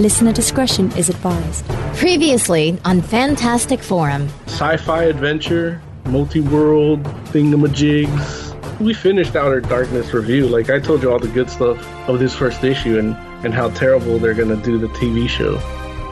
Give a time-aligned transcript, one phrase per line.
[0.00, 1.66] Listener discretion is advised.
[1.96, 4.28] Previously on Fantastic Forum.
[4.46, 7.02] Sci-fi adventure, multi-world
[7.32, 8.78] thingamajigs.
[8.78, 10.46] We finished out our Darkness review.
[10.46, 13.70] Like I told you all the good stuff of this first issue and, and how
[13.70, 15.56] terrible they're gonna do the TV show.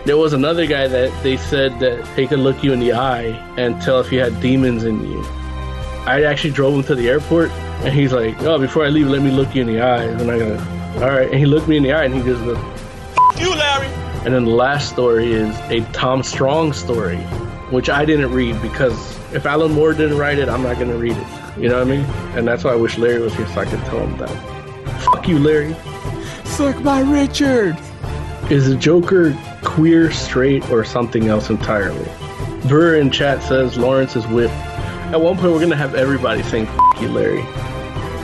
[0.04, 3.26] There was another guy that they said that he could look you in the eye
[3.56, 5.22] and tell if you had demons in you.
[6.06, 7.52] I actually drove him to the airport
[7.84, 10.02] and he's like, Oh, before I leave, let me look you in the eye.
[10.02, 10.56] And I go,
[10.96, 11.30] Alright.
[11.30, 12.75] And he looked me in the eye and he just goes, you, Larry.
[14.26, 17.18] And then the last story is a Tom Strong story,
[17.70, 20.96] which I didn't read because if Alan Moore didn't write it, I'm not going to
[20.96, 21.26] read it.
[21.56, 22.04] You know what I mean?
[22.36, 25.00] And that's why I wish Larry was here so I could tell him that.
[25.04, 25.76] Fuck you, Larry.
[26.44, 27.78] Suck my Richard.
[28.50, 32.10] Is the Joker queer, straight, or something else entirely?
[32.68, 34.52] Burr in chat says Lawrence is whipped.
[34.54, 37.42] At one point, we're going to have everybody saying, Fuck you, Larry.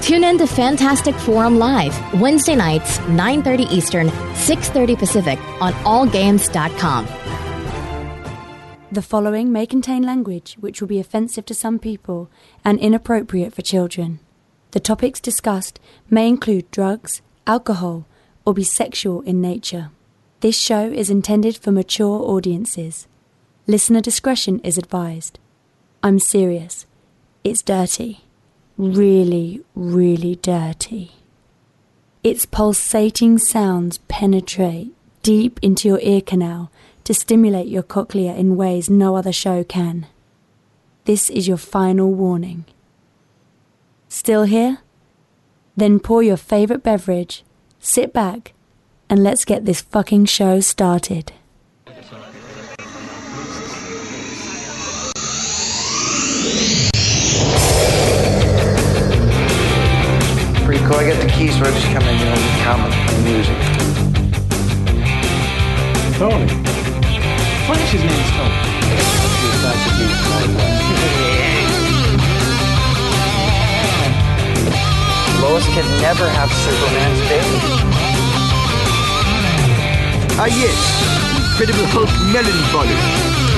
[0.03, 7.07] Tune in to Fantastic Forum Live, Wednesday nights, 9.30 Eastern, 6.30 Pacific on allgames.com.
[8.91, 12.29] The following may contain language which will be offensive to some people
[12.65, 14.19] and inappropriate for children.
[14.73, 15.79] The topics discussed
[16.11, 18.05] may include drugs, alcohol,
[18.45, 19.91] or be sexual in nature.
[20.41, 23.07] This show is intended for mature audiences.
[23.69, 25.39] Listener discretion is advised.
[26.03, 26.87] I'm serious.
[27.45, 28.25] It's dirty
[28.77, 31.13] really, really dirty.
[32.23, 34.93] Its pulsating sounds penetrate
[35.23, 36.71] deep into your ear canal
[37.05, 40.07] to stimulate your cochlea in ways no other show can.
[41.05, 42.65] This is your final warning.
[44.09, 44.79] Still here?
[45.77, 47.45] Then pour your favorite beverage,
[47.81, 48.53] sit back,
[49.09, 51.33] and let's get this fucking show started.
[60.93, 61.01] Cool.
[61.01, 63.59] I get the keys, so I just come in, you know, and comment on music.
[66.19, 66.49] Tony.
[67.67, 68.59] Flash's name is Tony.
[75.41, 77.59] Lois can never have Superman's baby.
[80.39, 80.79] Ah, yes.
[81.53, 83.52] Incredible Hulk melon volley.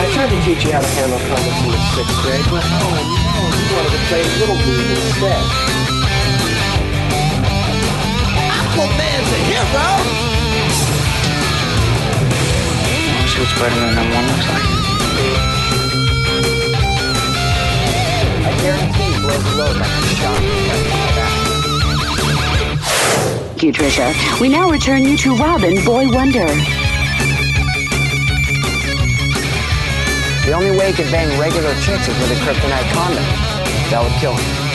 [0.00, 2.88] I tried to teach you how to handle comics in the sixth grade, but oh
[2.88, 5.44] no, you wanted to play Little League instead.
[8.48, 9.84] Aquaman's a hero!
[13.28, 14.64] See what Spider-Man one looks like?
[18.48, 20.40] I guarantee he blows a load like a shot.
[23.50, 24.16] Thank you, Trisha.
[24.40, 26.48] We now return you to Robin Boy Wonder.
[30.44, 33.22] The only way he could bang regular chicks is with a kryptonite condom.
[33.90, 34.69] That would kill him.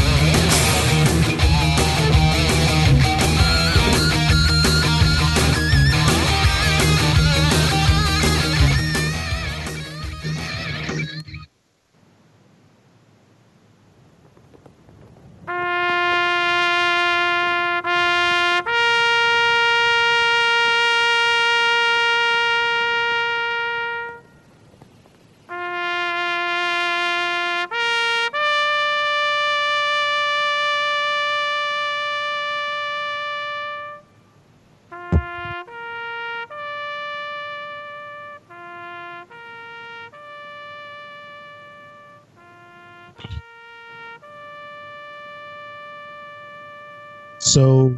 [47.55, 47.97] So,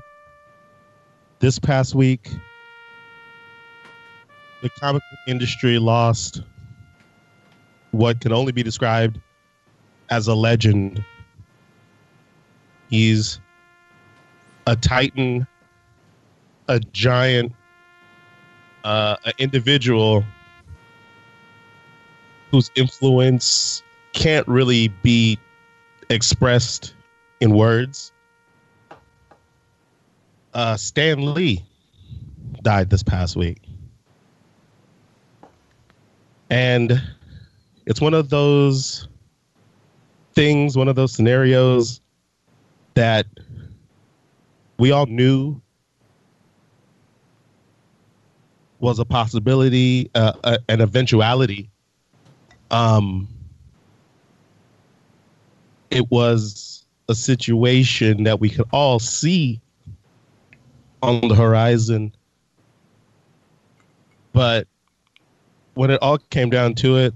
[1.39, 2.29] this past week,
[4.61, 6.43] the comic industry lost
[7.89, 9.19] what can only be described
[10.11, 11.03] as a legend.
[12.91, 13.39] He's
[14.67, 15.47] a titan,
[16.67, 17.51] a giant,
[18.83, 20.23] uh, an individual
[22.51, 23.81] whose influence
[24.13, 25.39] can't really be
[26.11, 26.93] expressed
[27.39, 28.11] in words
[30.57, 31.63] uh, Stan Lee
[32.63, 33.61] died this past week.
[36.49, 36.99] And
[37.85, 39.07] it's one of those
[40.33, 42.01] things, one of those scenarios
[42.95, 43.27] that
[44.79, 45.61] we all knew
[48.79, 51.69] was a possibility, uh, uh, an eventuality.
[52.71, 53.27] Um,
[55.91, 59.61] it was a situation that we could all see
[61.01, 62.13] on the horizon.
[64.33, 64.67] But
[65.73, 67.13] when it all came down to it,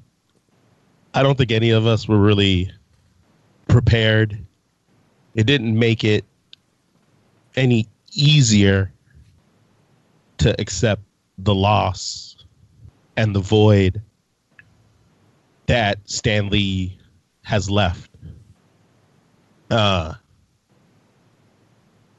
[1.14, 2.72] I don't think any of us were really
[3.68, 4.46] prepared
[5.34, 6.26] it didn't make it
[7.56, 8.92] any easier
[10.40, 11.02] to accept
[11.38, 12.36] the loss
[13.16, 14.02] and the void
[15.68, 16.98] that Stan Lee
[17.44, 18.12] has left.
[19.70, 20.16] Uh,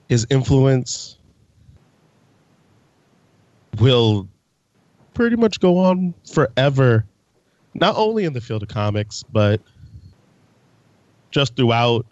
[0.09, 1.19] his influence
[3.78, 4.28] will
[5.14, 7.04] pretty much go on forever,
[7.74, 9.60] not only in the field of comics, but
[11.30, 12.06] just throughout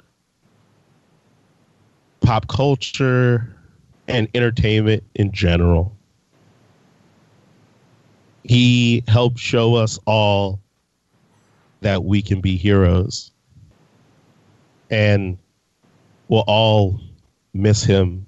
[2.21, 3.55] pop culture
[4.09, 5.97] and entertainment in general.
[8.45, 10.61] He helped show us all
[11.83, 13.31] that we can be heroes.
[14.91, 15.39] And
[16.29, 17.01] we'll all
[17.55, 18.27] miss him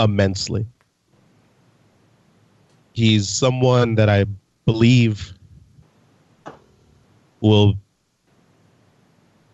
[0.00, 0.66] immensely.
[2.94, 4.24] He's someone that I
[4.64, 5.34] believe
[7.40, 7.74] will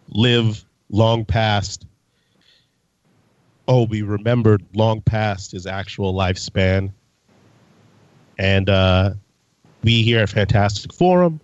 [0.08, 1.86] live long past
[3.70, 6.92] oh be remembered long past his actual lifespan.
[8.36, 9.12] And uh,
[9.84, 11.40] we here at fantastic forum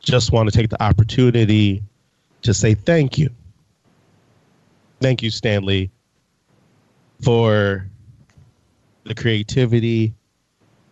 [0.00, 1.82] just want to take the opportunity
[2.42, 3.30] to say thank you.
[5.00, 5.90] Thank you Stan Lee
[7.22, 7.88] for
[9.04, 10.14] the creativity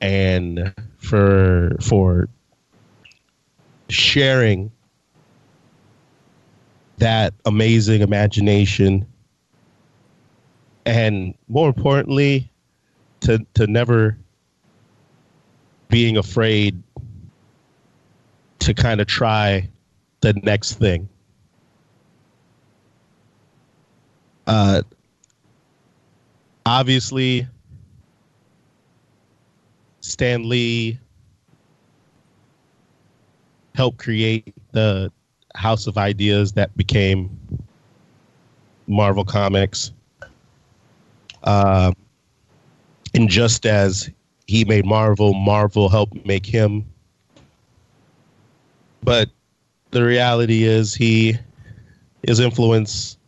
[0.00, 2.28] and for for
[3.88, 4.70] sharing
[6.98, 9.06] that amazing imagination.
[10.84, 12.50] And more importantly
[13.20, 14.16] to to never
[15.88, 16.82] being afraid
[18.60, 19.68] to kind of try
[20.20, 21.08] the next thing.
[24.46, 24.82] Uh
[26.64, 27.46] obviously
[30.16, 30.98] Stan Lee
[33.74, 35.12] helped create the
[35.54, 37.28] house of ideas that became
[38.86, 39.92] Marvel Comics.
[41.42, 41.92] Uh,
[43.12, 44.08] and just as
[44.46, 46.86] he made Marvel, Marvel helped make him.
[49.02, 49.28] But
[49.90, 51.36] the reality is, he
[52.22, 53.18] his influence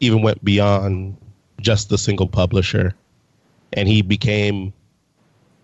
[0.00, 1.16] even went beyond
[1.62, 2.94] just the single publisher,
[3.72, 4.74] and he became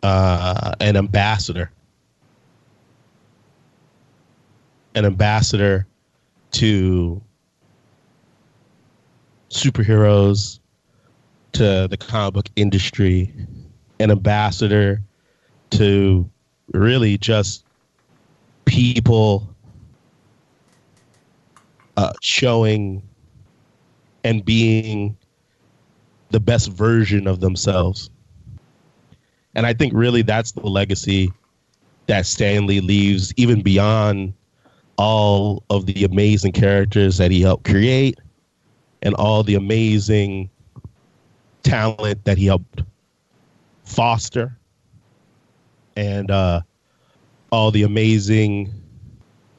[0.06, 1.70] uh, an ambassador
[4.97, 5.87] an ambassador
[6.50, 7.20] to
[9.50, 10.58] superheroes,
[11.53, 13.32] to the comic book industry,
[14.00, 15.03] an ambassador
[15.70, 16.29] to
[16.73, 17.64] really just
[18.64, 19.55] people
[21.99, 23.02] uh, showing
[24.25, 25.17] and being
[26.31, 28.11] the best version of themselves.
[29.56, 31.32] And I think really that's the legacy
[32.08, 34.35] that Stan Lee leaves, even beyond
[34.99, 38.19] all of the amazing characters that he helped create
[39.00, 40.50] and all the amazing
[41.62, 42.82] talent that he helped
[43.85, 44.56] foster
[45.97, 46.61] and uh,
[47.50, 48.70] all the amazing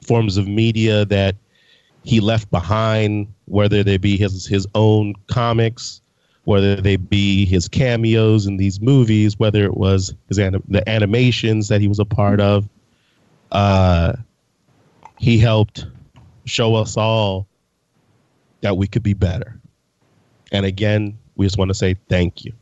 [0.06, 1.34] forms of media that
[2.04, 6.00] he left behind, whether they be his his own comics,
[6.48, 11.68] whether they be his cameos in these movies, whether it was his anim- the animations
[11.68, 12.66] that he was a part of.
[13.52, 14.14] Uh,
[15.18, 15.84] he helped
[16.46, 17.46] show us all
[18.62, 19.60] that we could be better.
[20.50, 22.54] And again, we just want to say thank you.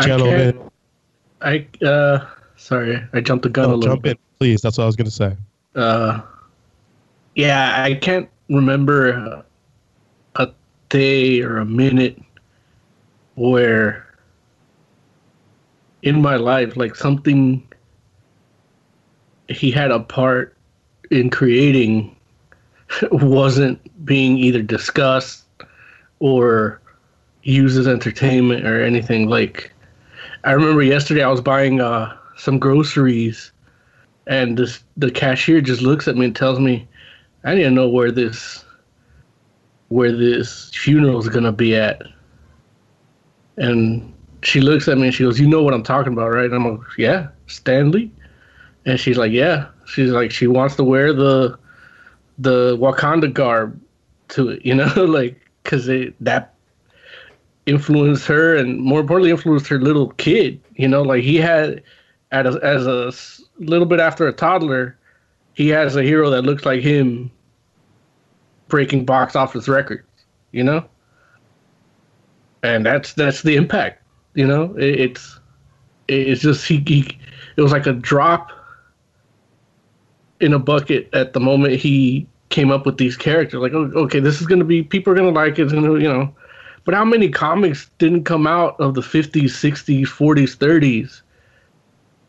[0.00, 0.58] Gentlemen.
[1.42, 4.12] I, uh sorry, I jumped the gun a little jump bit.
[4.12, 4.62] in, please.
[4.62, 5.36] That's what I was going to say.
[5.74, 6.22] Uh
[7.34, 9.44] yeah, I can't remember
[10.36, 10.48] a,
[10.88, 12.20] day or a minute
[13.36, 14.06] where
[16.02, 17.66] in my life like something
[19.48, 20.54] he had a part
[21.10, 22.14] in creating
[23.10, 25.44] wasn't being either discussed
[26.20, 26.78] or
[27.42, 29.28] used as entertainment or anything.
[29.30, 29.72] Like
[30.44, 33.52] i remember yesterday i was buying uh, some groceries
[34.26, 36.86] and this the cashier just looks at me and tells me
[37.44, 38.64] i to know where this
[39.88, 42.02] where this funeral is gonna be at
[43.56, 46.46] and she looks at me and she goes, "You know what I'm talking about, right?"
[46.46, 48.10] And I'm like, "Yeah, Stan Lee.
[48.86, 51.58] And she's like, "Yeah." She's like, she wants to wear the
[52.38, 53.78] the Wakanda garb
[54.28, 55.86] to it, you know, like because
[56.20, 56.54] that
[57.66, 60.60] influenced her, and more importantly, influenced her little kid.
[60.76, 61.82] You know, like he had
[62.30, 63.12] at a, as a
[63.58, 64.96] little bit after a toddler,
[65.54, 67.30] he has a hero that looks like him
[68.68, 70.06] breaking box office records.
[70.50, 70.84] You know,
[72.62, 74.02] and that's that's the impact
[74.34, 75.38] you know, it, it's
[76.08, 77.18] it's just he, he
[77.56, 78.50] it was like a drop
[80.40, 83.60] in a bucket at the moment he came up with these characters.
[83.60, 86.34] Like, oh, okay, this is gonna be people are gonna like it, and you know.
[86.84, 91.22] But how many comics didn't come out of the 50s, 60s, 40s, 30s?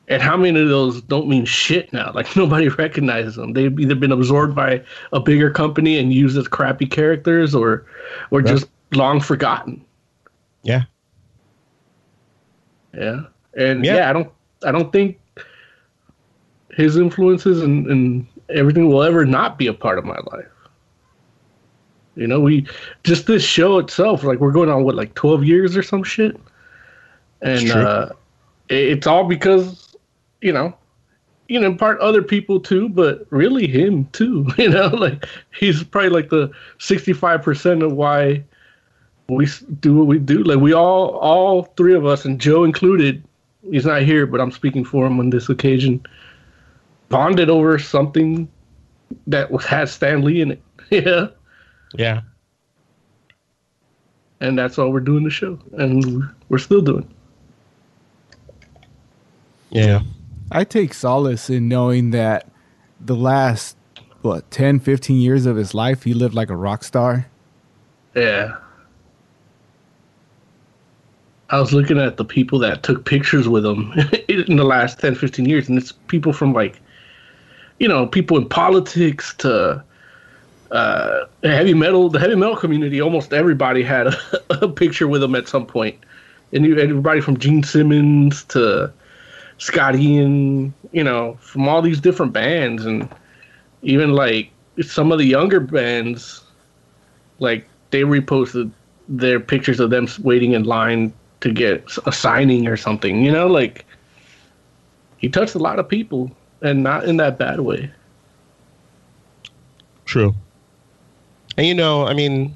[0.09, 2.11] And how many of those don't mean shit now?
[2.13, 3.53] Like nobody recognizes them.
[3.53, 7.85] They've either been absorbed by a bigger company and used as crappy characters, or,
[8.31, 8.47] or right.
[8.47, 9.83] just long forgotten.
[10.63, 10.83] Yeah.
[12.93, 13.21] Yeah,
[13.55, 13.95] and yeah.
[13.95, 14.31] yeah, I don't,
[14.63, 15.19] I don't think
[16.71, 20.45] his influences and, and everything will ever not be a part of my life.
[22.15, 22.67] You know, we
[23.03, 26.39] just this show itself, like we're going on what, like twelve years or some shit,
[27.41, 28.09] and uh,
[28.69, 29.82] it's all because
[30.43, 30.75] you know,
[31.47, 34.45] you know, part other people too, but really him too.
[34.57, 35.25] You know, like
[35.57, 38.43] he's probably like the sixty five percent of why
[39.29, 39.47] we
[39.79, 40.43] do what we do.
[40.43, 43.23] Like we all, all three of us, and Joe included.
[43.71, 46.05] He's not here, but I'm speaking for him on this occasion.
[47.07, 48.49] Bonded over something
[49.27, 50.61] that was had Stan Lee in it.
[50.89, 51.27] yeah.
[51.95, 52.21] Yeah.
[54.41, 57.07] And that's all we're doing the show, and we're still doing.
[59.69, 60.01] Yeah.
[60.53, 62.47] I take solace in knowing that
[63.01, 63.75] the last
[64.21, 67.27] what 10 15 years of his life he lived like a rock star.
[68.15, 68.55] Yeah.
[71.49, 73.91] I was looking at the people that took pictures with him
[74.27, 76.79] in the last 10, 15 years, and it's people from like,
[77.79, 79.83] you know, people in politics to
[80.71, 82.09] uh, heavy metal.
[82.09, 84.15] The heavy metal community, almost everybody had a,
[84.65, 85.97] a picture with him at some point,
[86.53, 88.91] and you everybody from Gene Simmons to
[89.57, 93.07] Scott Ian, you know, from all these different bands, and
[93.81, 96.43] even like some of the younger bands,
[97.39, 98.71] like they reposted
[99.07, 103.23] their pictures of them waiting in line to get a signing or something.
[103.23, 103.85] You know, like
[105.17, 106.31] he touched a lot of people,
[106.61, 107.91] and not in that bad way.
[110.05, 110.33] True.
[111.57, 112.53] And you know, I mean,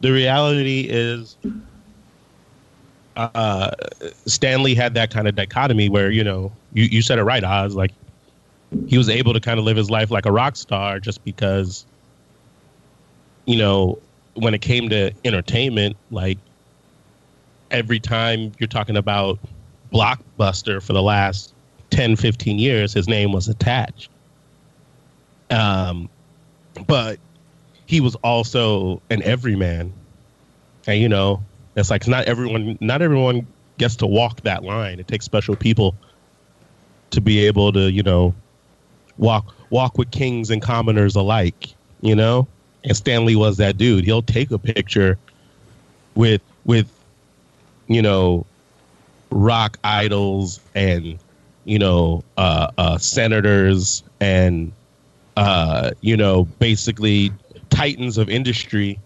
[0.00, 1.36] the reality is,
[3.16, 3.70] uh,
[4.26, 7.42] Stan Lee had that kind of dichotomy where you know, you you said it right,
[7.42, 7.74] Oz.
[7.74, 7.92] Like
[8.86, 11.84] he was able to kind of live his life like a rock star just because,
[13.46, 13.98] you know,
[14.34, 16.38] when it came to entertainment, like
[17.70, 19.38] every time you're talking about
[19.92, 21.52] Blockbuster for the last
[21.90, 24.10] 10, 15 years, his name was attached.
[25.50, 26.08] Um,
[26.86, 27.18] but
[27.86, 29.92] he was also an everyman.
[30.86, 31.42] And, you know,
[31.76, 33.46] it's like not everyone, not everyone
[33.78, 34.98] gets to walk that line.
[34.98, 35.94] It takes special people
[37.10, 38.34] to be able to, you know,
[39.18, 42.46] walk walk with kings and commoners alike, you know?
[42.84, 44.04] And Stan Lee was that dude.
[44.04, 45.18] He'll take a picture
[46.14, 46.90] with with
[47.90, 48.46] you know,
[49.30, 51.18] rock idols and
[51.64, 54.72] you know uh, uh, senators and
[55.36, 57.32] uh, you know basically
[57.68, 58.98] titans of industry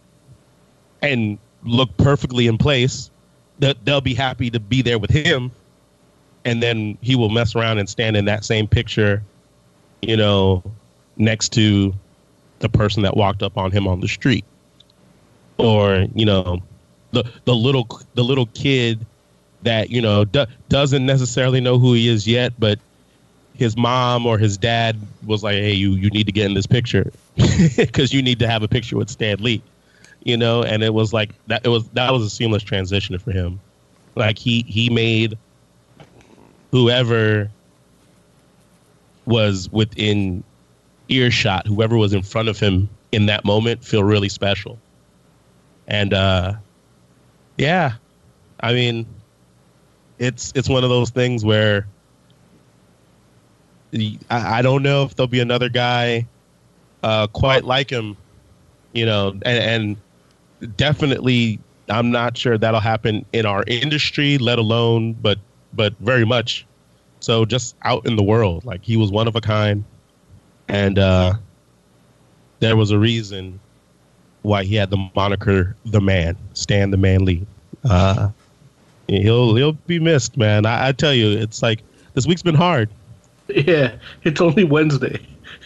[1.00, 3.10] and look perfectly in place
[3.58, 5.50] that they'll be happy to be there with him.
[6.44, 9.22] And then he will mess around and stand in that same picture
[10.06, 10.62] you know
[11.16, 11.94] next to
[12.60, 14.44] the person that walked up on him on the street.
[15.58, 16.62] Or you know
[17.12, 19.04] the the little the little kid
[19.62, 22.78] that you know do, doesn't necessarily know who he is yet, but
[23.54, 26.66] his mom or his dad was like, "Hey, you you need to get in this
[26.66, 27.10] picture.
[27.76, 29.62] Because you need to have a picture with Stan Lee,"
[30.24, 30.62] you know.
[30.62, 31.64] And it was like that.
[31.64, 33.60] It was that was a seamless transition for him.
[34.16, 35.38] Like he he made
[36.70, 37.50] whoever
[39.26, 40.42] was within
[41.08, 44.78] earshot, whoever was in front of him in that moment, feel really special.
[45.86, 46.54] And uh,
[47.58, 47.94] yeah,
[48.60, 49.06] I mean,
[50.18, 51.86] it's it's one of those things where
[53.94, 56.26] I, I don't know if there'll be another guy
[57.02, 58.16] uh, quite like him,
[58.92, 59.96] you know, and, and
[60.76, 65.38] definitely I'm not sure that'll happen in our industry, let alone, but
[65.72, 66.66] but very much
[67.20, 68.64] so just out in the world.
[68.64, 69.84] Like he was one of a kind,
[70.68, 71.34] and uh,
[72.60, 73.60] there was a reason
[74.42, 77.46] why he had the moniker "the Man," Stan the Man Lee.
[77.84, 78.30] Uh,
[79.08, 80.64] he'll he'll be missed, man.
[80.64, 81.80] I, I, tell you, it's like
[82.14, 82.88] this week's been hard.
[83.48, 85.20] Yeah, it's only Wednesday.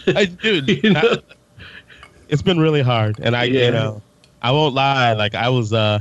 [0.08, 1.00] I, dude, you know?
[1.00, 1.34] I,
[2.28, 3.66] it's been really hard, and I yeah.
[3.66, 4.02] you know
[4.42, 5.12] I won't lie.
[5.14, 6.00] Like I was uh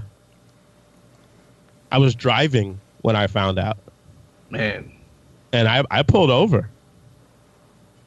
[1.91, 3.77] I was driving when I found out,
[4.49, 4.91] man,
[5.53, 6.69] and I I pulled over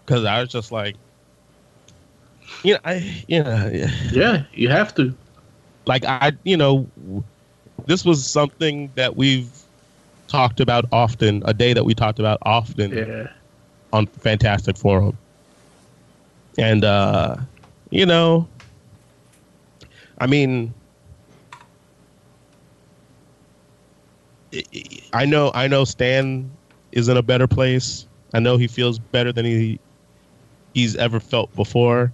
[0.05, 0.97] because I was just like
[2.63, 3.91] you know, I, you know, yeah.
[4.13, 5.15] yeah, you have to.
[5.87, 6.87] Like I, you know,
[7.87, 9.51] this was something that we've
[10.29, 11.43] talked about often.
[11.47, 13.29] A day that we talked about often yeah.
[13.93, 15.17] on Fantastic Forum.
[16.59, 17.37] And uh,
[17.91, 18.47] you know,
[20.21, 20.73] I mean,
[25.13, 26.51] I know I know Stan
[26.93, 28.07] is in a better place.
[28.35, 29.81] I know he feels better than he
[30.75, 32.13] he's ever felt before.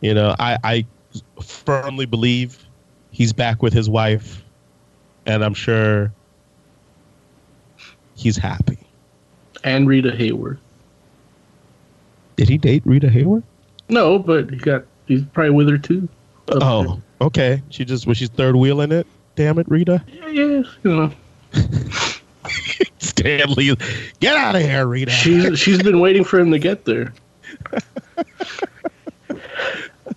[0.00, 0.86] You know, I, I
[1.40, 2.58] firmly believe
[3.10, 4.42] he's back with his wife,
[5.26, 6.12] and I'm sure
[8.16, 8.78] he's happy.
[9.62, 10.58] And Rita Hayworth.
[12.36, 13.44] Did he date Rita Hayworth?
[13.88, 16.08] No, but he got he's probably with her too.
[16.60, 17.62] Oh, okay.
[17.70, 19.06] She just was she's third wheeling it.
[19.34, 20.04] Damn it, Rita.
[20.08, 21.12] Yeah, yeah, you know.
[22.98, 23.76] Stan Lee,
[24.20, 25.10] get out of here, Rita.
[25.10, 27.12] She's she's been waiting for him to get there.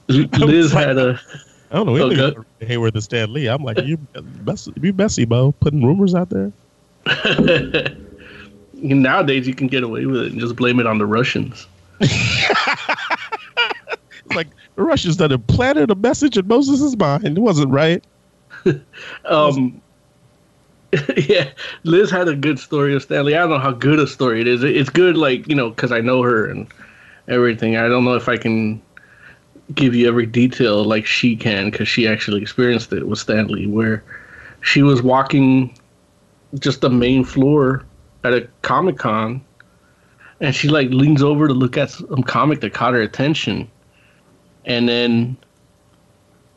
[0.08, 1.20] Liz had a.
[1.72, 2.28] I don't know oh, anything oh,
[2.82, 3.48] about and Stan Lee.
[3.48, 3.98] I'm like, you
[4.44, 6.52] messy, you messy, Bo, putting rumors out there.
[8.74, 11.68] Nowadays, you can get away with it and just blame it on the Russians.
[14.40, 17.26] like the Russians that had planted a message in Moses' mind.
[17.26, 18.04] It wasn't right.
[19.26, 19.82] um,
[21.18, 21.50] yeah,
[21.84, 23.36] Liz had a good story of Stan Lee.
[23.36, 24.64] I don't know how good a story it is.
[24.64, 26.68] It's good, like you know, because I know her and
[27.28, 27.78] everything.
[27.78, 28.82] I don't know if I can
[29.74, 33.68] give you every detail like she can because she actually experienced it with Stan Lee,
[33.68, 34.04] where
[34.62, 35.76] she was walking
[36.60, 37.84] just the main floor
[38.24, 39.44] at a Comic Con,
[40.40, 43.70] and she like leans over to look at some comic that caught her attention,
[44.66, 45.38] and then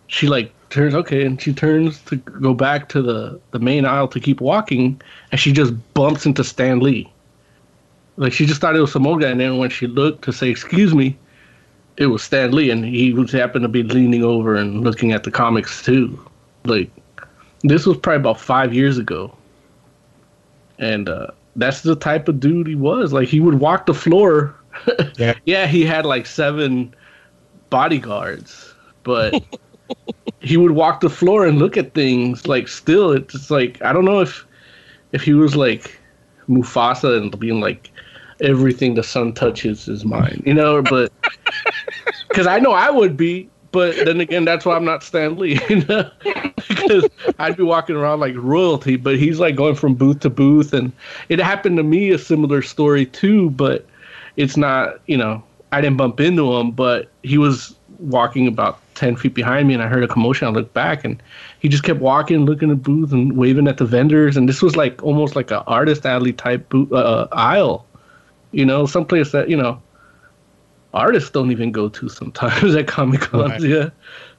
[0.08, 4.08] she like turns okay and she turns to go back to the the main aisle
[4.08, 5.00] to keep walking
[5.30, 7.10] and she just bumps into stan lee.
[8.16, 10.32] Like she just thought it was some old guy and then when she looked to
[10.32, 11.16] say excuse me
[11.96, 15.24] it was stan lee and he was happened to be leaning over and looking at
[15.24, 16.18] the comics too.
[16.64, 16.90] Like
[17.62, 19.34] this was probably about five years ago.
[20.78, 23.12] And uh that's the type of dude he was.
[23.12, 24.54] Like he would walk the floor.
[25.16, 25.34] Yeah.
[25.44, 26.94] Yeah he had like seven
[27.70, 29.42] bodyguards but
[30.40, 34.04] he would walk the floor and look at things like still it's like I don't
[34.04, 34.46] know if
[35.12, 35.98] if he was like
[36.48, 37.90] Mufasa and being like
[38.40, 41.12] everything the sun touches is mine, you know, but
[42.28, 45.60] because I know I would be, but then again, that's why I'm not Stan Lee,
[45.68, 46.10] you know,
[46.68, 50.72] because I'd be walking around like royalty, but he's like going from booth to booth,
[50.72, 50.92] and
[51.28, 53.86] it happened to me a similar story too, but
[54.36, 59.16] it's not, you know, I didn't bump into him, but he was walking about 10
[59.16, 60.48] feet behind me and I heard a commotion.
[60.48, 61.22] I looked back and
[61.60, 64.36] he just kept walking, looking at the booth and waving at the vendors.
[64.36, 67.86] And this was like almost like an artist alley type booth, uh, aisle,
[68.52, 69.80] you know, someplace that, you know,
[70.94, 73.50] artists don't even go to sometimes at Comic Cons.
[73.50, 73.62] Right.
[73.62, 73.90] Yeah.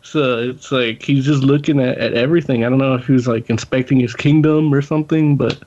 [0.02, 2.64] So it's like he's just looking at, at everything.
[2.64, 5.62] I don't know if he was like inspecting his kingdom or something, but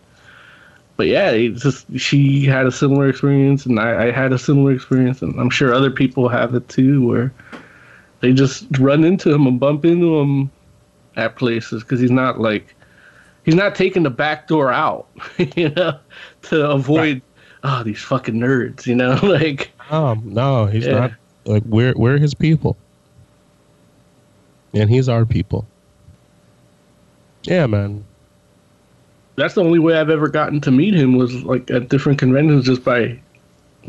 [0.97, 4.73] but yeah, it's just she had a similar experience, and I, I, had a similar
[4.73, 7.33] experience, and I'm sure other people have it too, where
[8.21, 10.51] they just run into him and bump into him
[11.17, 12.75] at places because he's not like
[13.45, 15.09] he's not taking the back door out,
[15.57, 15.99] you know,
[16.43, 17.23] to avoid
[17.65, 17.81] right.
[17.81, 20.93] oh these fucking nerds, you know, like um no, he's yeah.
[20.93, 21.13] not
[21.47, 22.77] like we're we're his people,
[24.75, 25.67] and he's our people.
[27.45, 28.05] Yeah, man.
[29.43, 32.65] That's the only way I've ever gotten to meet him was like at different conventions,
[32.65, 33.19] just by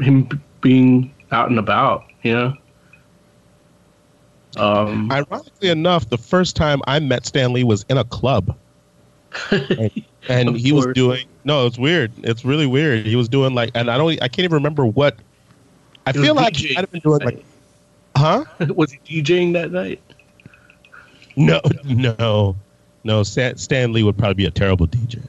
[0.01, 0.27] him
[0.61, 2.57] being out and about, you know.
[4.57, 8.57] Um, Ironically enough, the first time I met Stan Lee was in a club,
[9.51, 9.91] and,
[10.27, 11.27] and he was doing.
[11.43, 12.11] No, it's weird.
[12.23, 13.05] It's really weird.
[13.05, 14.11] He was doing like, and I don't.
[14.23, 15.17] I can't even remember what.
[16.07, 17.45] I he feel like have been doing like,
[18.17, 18.45] huh?
[18.75, 20.01] was he DJing that night?
[21.35, 22.55] No, no,
[23.03, 23.21] no.
[23.21, 25.23] Stan, Stan Lee would probably be a terrible DJ.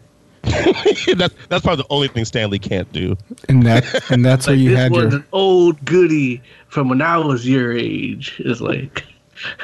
[1.17, 3.17] that's that's probably the only thing Stan Lee can't do.
[3.49, 7.01] And that and that's like, where you had was your an old goody from when
[7.01, 8.41] I was your age.
[8.45, 9.05] It's like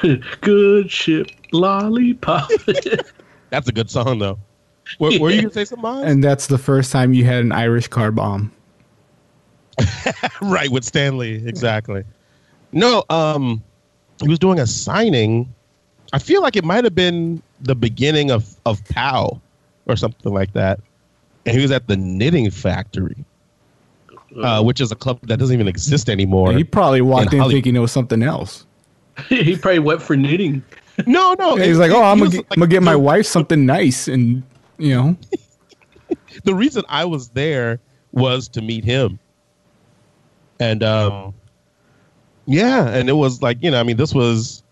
[0.41, 2.51] good ship lollipop.
[3.51, 4.39] that's a good song though.
[4.99, 6.05] Were, were you gonna say something?
[6.05, 8.53] And that's the first time you had an Irish car bomb.
[10.43, 12.05] right with Stan Lee, exactly.
[12.73, 13.63] No, um,
[14.21, 15.53] he was doing a signing.
[16.13, 19.41] I feel like it might have been the beginning of of POW
[19.87, 20.81] or something like that.
[21.47, 23.25] And he was at the Knitting Factory,
[24.43, 26.53] uh, which is a club that doesn't even exist anymore.
[26.53, 28.67] he probably walked in, in thinking it was something else.
[29.29, 30.63] he probably went for knitting.
[31.07, 31.57] No, no.
[31.57, 34.43] he's like, oh, I'm gonna, like, I'm gonna get my wife something nice, and
[34.79, 35.17] you know.
[36.45, 37.81] the reason I was there
[38.13, 39.19] was to meet him,
[40.59, 41.35] and um,
[42.47, 44.63] yeah, and it was like you know, I mean, this was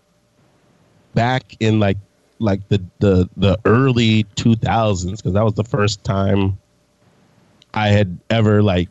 [1.13, 1.97] back in like
[2.39, 6.57] like the the the early 2000s because that was the first time
[7.73, 8.89] I had ever like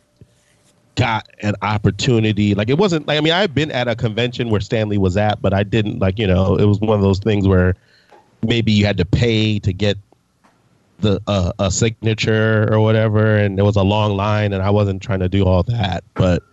[0.95, 2.55] got an opportunity.
[2.55, 5.17] Like it wasn't like I mean I've been at a convention where Stan Lee was
[5.17, 7.75] at, but I didn't like you know it was one of those things where
[8.45, 9.97] maybe you had to pay to get
[10.99, 15.01] the uh, a signature or whatever, and there was a long line, and I wasn't
[15.01, 16.03] trying to do all that.
[16.13, 16.43] But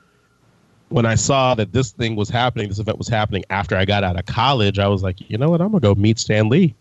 [0.88, 4.04] when I saw that this thing was happening, this event was happening after I got
[4.04, 6.74] out of college, I was like, you know what, I'm gonna go meet Stan Lee.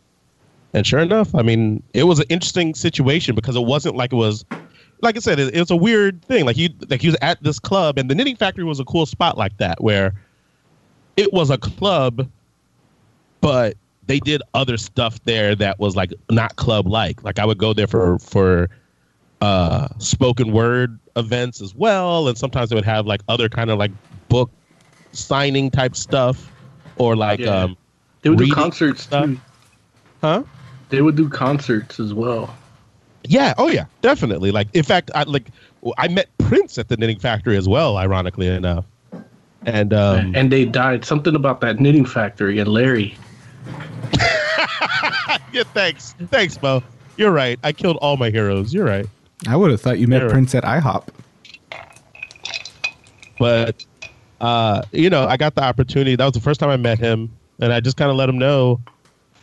[0.75, 4.17] And sure enough, I mean, it was an interesting situation because it wasn't like it
[4.17, 4.43] was,
[5.01, 6.45] like I said, it, it was a weird thing.
[6.45, 9.05] Like he, like he was at this club, and the Knitting Factory was a cool
[9.05, 10.13] spot like that, where
[11.15, 12.29] it was a club,
[13.39, 17.23] but they did other stuff there that was like not club like.
[17.23, 18.69] Like I would go there for for
[19.39, 23.79] uh, spoken word events as well, and sometimes they would have like other kind of
[23.79, 23.91] like
[24.27, 24.51] book
[25.13, 26.51] signing type stuff,
[26.97, 27.63] or like Yeah.
[27.63, 27.77] um,
[28.23, 29.25] They would do concerts stuff.
[29.27, 29.39] too.
[30.21, 30.43] Huh?
[30.89, 32.55] They would do concerts as well.
[33.23, 33.53] Yeah.
[33.57, 33.85] Oh, yeah.
[34.01, 34.51] Definitely.
[34.51, 35.47] Like, in fact, I like
[35.97, 37.97] I met Prince at the Knitting Factory as well.
[37.97, 38.85] Ironically enough,
[39.65, 41.05] and um, and they died.
[41.05, 43.17] Something about that knitting factory and Larry.
[45.51, 46.83] yeah, thanks, thanks, Bo.
[47.17, 47.59] You're right.
[47.63, 48.73] I killed all my heroes.
[48.73, 49.05] You're right.
[49.47, 50.29] I would have thought you met Yeah.
[50.29, 51.07] Prince at IHOP.
[53.39, 53.85] but
[54.41, 56.15] uh, you know, I got the opportunity.
[56.15, 58.37] That was the first time I met him, and I just kind of let him
[58.37, 58.81] know.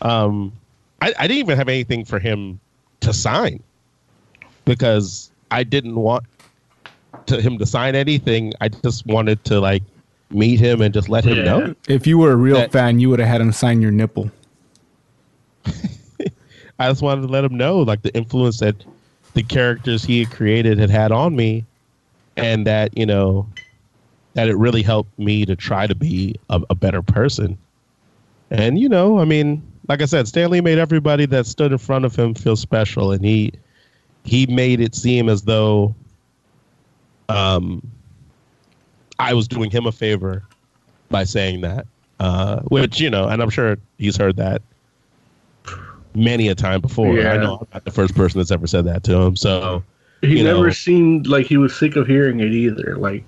[0.00, 0.52] Um,
[1.03, 2.61] I, I didn't even have anything for him
[3.01, 3.62] to sign
[4.65, 6.25] because I didn't want
[7.27, 8.53] to him to sign anything.
[8.61, 9.83] I just wanted to like
[10.31, 11.43] meet him and just let him Yeah.
[11.45, 11.75] know.
[11.88, 14.31] If you were a real That- fan, you would have had him sign your nipple.
[16.79, 18.77] I just wanted to let him know like the influence that
[19.35, 21.65] the characters he had created had had on me,
[22.37, 23.47] and that you know
[24.35, 27.57] that it really helped me to try to be a, a better person.
[28.51, 31.79] And you know, I mean, like I said, Stan Lee made everybody that stood in
[31.79, 33.53] front of him feel special, and he
[34.25, 35.95] he made it seem as though
[37.29, 37.87] um
[39.18, 40.42] I was doing him a favor
[41.11, 41.87] by saying that.
[42.21, 44.62] Uh, which you know, and I'm sure he's heard that
[46.14, 47.14] many a time before.
[47.16, 47.33] Yeah.
[47.33, 49.35] I know I'm not the first person that's ever said that to him.
[49.37, 49.83] So
[50.21, 50.71] He never know.
[50.71, 52.97] seemed like he was sick of hearing it either.
[52.97, 53.25] Like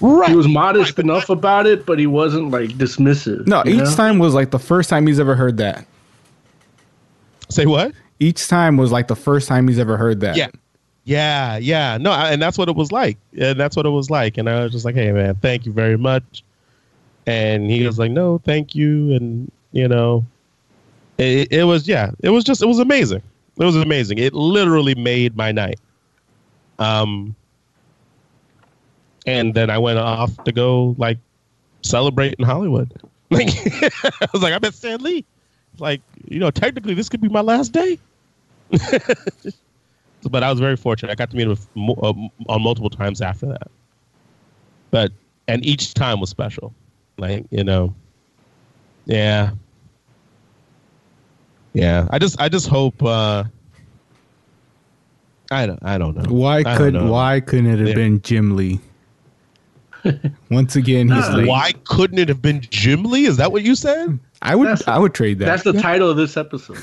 [0.00, 0.30] right.
[0.30, 3.46] he was modest enough about it, but he wasn't like dismissive.
[3.46, 3.94] No, each know?
[3.94, 5.86] time was like the first time he's ever heard that.
[7.48, 7.92] Say what?
[8.18, 10.36] Each time was like the first time he's ever heard that.
[10.36, 10.48] Yeah.
[11.04, 11.96] Yeah, yeah.
[11.98, 13.18] No, I, and that's what it was like.
[13.36, 14.38] And that's what it was like.
[14.38, 16.44] And I was just like, hey, man, thank you very much.
[17.26, 19.12] And he was like, no, thank you.
[19.14, 20.24] And, you know,
[21.18, 23.22] it, it was, yeah, it was just, it was amazing.
[23.58, 24.18] It was amazing.
[24.18, 25.80] It literally made my night.
[26.78, 27.34] Um,
[29.26, 31.18] and then I went off to go, like,
[31.82, 32.92] celebrate in Hollywood.
[33.32, 33.46] Like,
[34.04, 35.24] I was like, I met Stan Lee.
[35.78, 37.96] Like, you know, technically, this could be my last day
[40.30, 41.12] but I was very fortunate.
[41.12, 41.56] I got to meet him
[41.90, 42.12] uh,
[42.48, 43.68] on multiple times after that.
[44.90, 45.12] But
[45.48, 46.74] and each time was special.
[47.18, 47.94] Like you know,
[49.06, 49.50] yeah,
[51.72, 52.06] yeah.
[52.10, 53.02] I just I just hope.
[53.02, 53.44] uh
[55.50, 56.32] I don't I don't know.
[56.32, 57.94] Why could why couldn't it have Yeah.
[57.94, 58.80] been Jim Lee?
[60.50, 61.36] Once again, he's Nah.
[61.36, 61.48] late.
[61.48, 63.26] Why couldn't it have been Jim Lee?
[63.26, 64.18] Is that what you said?
[64.42, 65.46] I would That's- I would trade that.
[65.46, 66.78] That's the title of this episode.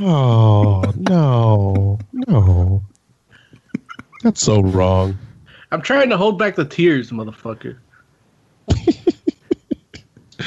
[0.00, 2.82] Oh no, no.
[4.22, 5.18] That's so wrong.
[5.72, 7.76] I'm trying to hold back the tears, motherfucker.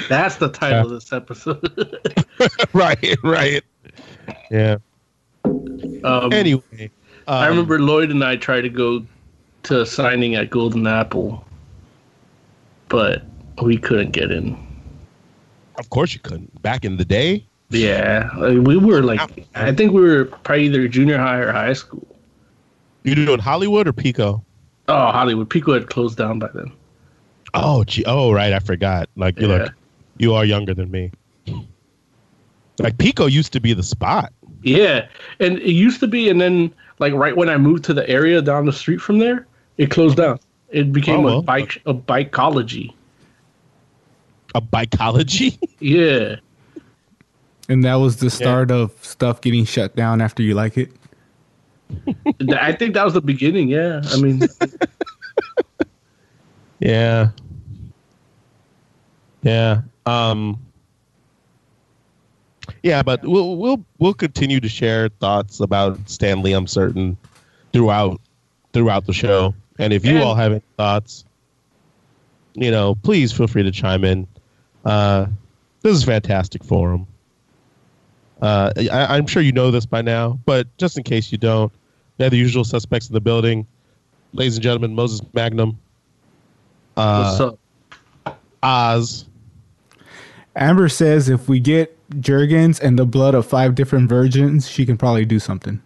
[0.07, 1.99] That's the title of this episode.
[2.73, 3.61] right, right.
[4.49, 4.77] Yeah.
[5.45, 6.89] um, Anyway,
[7.27, 9.05] I um, remember Lloyd and I tried to go
[9.63, 11.45] to a signing at Golden Apple,
[12.91, 13.23] but
[13.63, 14.55] we couldn't get in.
[15.79, 16.61] Of course you couldn't.
[16.61, 19.21] Back in the day, Yeah, like, we were like,
[19.55, 22.05] I think we were probably either junior high or high school.
[23.03, 24.43] you doing Hollywood or Pico?
[24.89, 25.49] Oh, Hollywood.
[25.49, 26.71] Pico had closed down by then.
[27.53, 28.03] Oh, gee.
[28.05, 28.51] Oh, right.
[28.53, 29.09] I forgot.
[29.15, 29.55] Like, you Yeah.
[29.57, 29.73] look,
[30.17, 31.11] you are younger than me.
[32.79, 34.33] Like Pico used to be the spot.
[34.63, 35.07] Yeah,
[35.39, 38.41] and it used to be, and then like right when I moved to the area
[38.41, 40.39] down the street from there, it closed down.
[40.71, 41.37] It became Oh, well.
[41.39, 42.93] a bike a bikeology.
[44.55, 45.57] A bicology.
[45.79, 46.35] Yeah,
[47.69, 50.91] and that was the start of stuff getting shut down after you like it.
[52.55, 53.69] I think that was the beginning.
[53.69, 54.41] Yeah, I mean,
[56.79, 57.29] yeah.
[59.41, 59.81] Yeah.
[60.05, 60.59] Um.
[62.83, 66.53] Yeah, but we'll we'll we'll continue to share thoughts about Stan Lee.
[66.53, 67.17] I'm certain
[67.73, 68.19] throughout
[68.73, 71.25] throughout the show, and if you And- all have any thoughts,
[72.53, 74.27] you know, please feel free to chime in.
[74.85, 75.25] Uh,
[75.81, 77.07] this is a fantastic forum.
[78.41, 81.71] Uh, I, I'm sure you know this by now, but just in case you don't,
[82.17, 83.65] they're the usual suspects in the building.
[84.33, 85.77] Ladies and gentlemen, Moses Magnum,
[86.97, 87.55] Uh, What's
[88.25, 88.39] up?
[88.63, 89.25] Oz.
[90.55, 94.97] Amber says if we get Jurgens and the blood of five different virgins, she can
[94.97, 95.81] probably do something.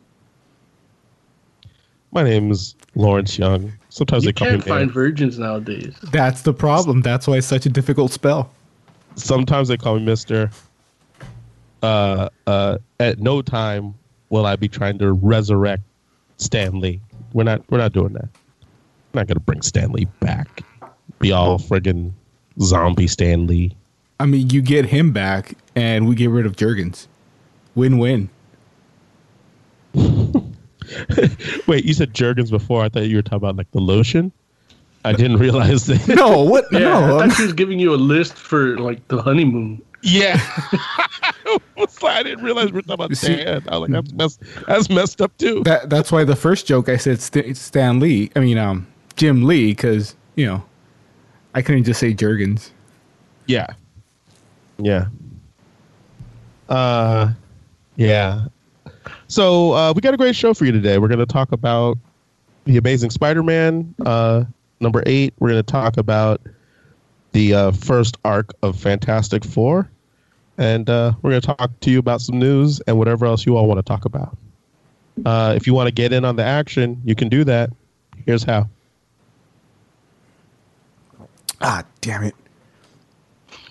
[2.12, 3.71] My name is Lawrence Young.
[3.95, 4.93] Sometimes You they call can't me find man.
[4.93, 5.95] virgins nowadays.
[6.12, 7.01] That's the problem.
[7.01, 8.51] That's why it's such a difficult spell.
[9.15, 10.49] Sometimes they call me Mister.
[11.81, 13.93] Uh, uh, at no time
[14.27, 15.84] will I be trying to resurrect
[16.36, 16.99] Stan Lee.
[17.31, 17.62] We're not.
[17.69, 18.27] We're not doing that.
[19.13, 20.62] We're not gonna bring Stan Lee back.
[21.19, 22.12] Be all friggin'
[22.60, 23.77] zombie Stan Lee.
[24.19, 27.08] I mean, you get him back, and we get rid of Jurgens.
[27.75, 28.29] Win-win.
[31.67, 32.83] Wait, you said Jergens before.
[32.83, 34.31] I thought you were talking about like the lotion.
[35.03, 36.07] I didn't realize that.
[36.15, 36.65] No, what?
[36.71, 39.81] Yeah, no, I I'm- thought she was giving you a list for like the honeymoon.
[40.01, 40.39] Yeah.
[42.03, 43.63] I didn't realize we were talking about See- Dan.
[43.67, 45.63] I was like, that's messed, that's messed up too.
[45.63, 48.29] that that's why the first joke I said St- Stan Lee.
[48.35, 50.63] I mean, um, Jim Lee, because you know,
[51.53, 52.71] I couldn't just say Jurgens.
[53.47, 53.67] yeah.
[54.77, 55.07] Yeah.
[56.69, 57.31] Uh,
[57.95, 58.45] yeah.
[59.27, 60.97] So uh, we got a great show for you today.
[60.97, 61.97] We're going to talk about
[62.65, 64.43] the Amazing Spider-Man uh,
[64.79, 65.33] number eight.
[65.39, 66.41] We're going to talk about
[67.31, 69.89] the uh, first arc of Fantastic Four,
[70.57, 73.57] and uh, we're going to talk to you about some news and whatever else you
[73.57, 74.38] all want to talk about.
[75.25, 77.71] Uh, if you want to get in on the action, you can do that.
[78.25, 78.69] Here's how.
[81.61, 82.35] Ah, damn it!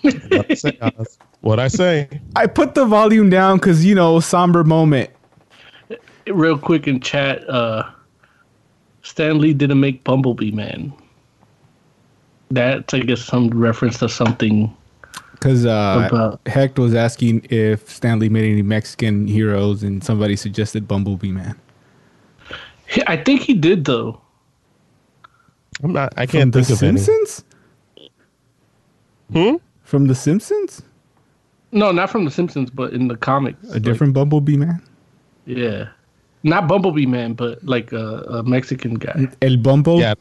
[0.01, 0.79] What I say,
[1.41, 2.21] What I say.
[2.35, 5.11] I put the volume down because you know, somber moment.
[6.27, 7.89] Real quick in chat, uh,
[9.03, 10.91] Stan Lee didn't make Bumblebee Man.
[12.51, 14.75] That's I guess some reference to something.
[15.33, 20.35] Because uh, About- Hecht was asking if Stan Lee made any Mexican heroes, and somebody
[20.35, 21.59] suggested Bumblebee Man.
[23.07, 24.19] I think he did though.
[25.83, 26.13] I'm not.
[26.17, 26.97] I can't The think of any.
[26.99, 27.43] Simpsons?
[29.31, 29.55] Hmm?
[29.83, 30.81] From The Simpsons?
[31.71, 33.61] No, not from The Simpsons, but in the comics.
[33.73, 34.81] A different Bumblebee Man?
[35.45, 35.89] Yeah,
[36.45, 39.27] not Bumblebee Man, but like a, a Mexican guy.
[39.41, 39.99] El Bumble?
[39.99, 40.13] Yeah.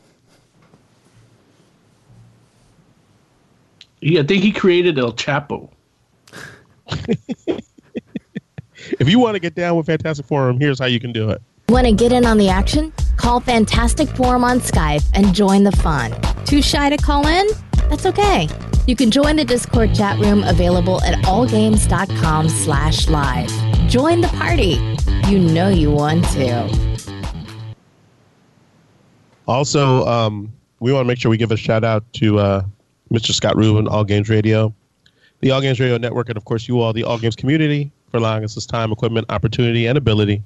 [4.01, 5.71] Yeah, I think he created El Chapo.
[9.01, 11.41] If you want to get down with Fantastic Forum, here's how you can do it.
[11.69, 12.93] Want to get in on the action?
[13.17, 16.15] Call Fantastic Forum on Skype and join the fun.
[16.45, 17.47] Too shy to call in?
[17.89, 18.49] That's okay.
[18.87, 23.49] You can join the Discord chat room available at allgames.com slash live.
[23.89, 24.79] Join the party.
[25.27, 26.69] You know you want to.
[29.49, 32.63] Also, um, we want to make sure we give a shout out to uh,
[33.11, 33.33] Mr.
[33.33, 34.75] Scott Rubin, All Games Radio,
[35.41, 38.19] the All Games Radio Network, and of course, you all, the All Games community, for
[38.19, 40.43] allowing us this time, equipment, opportunity, and ability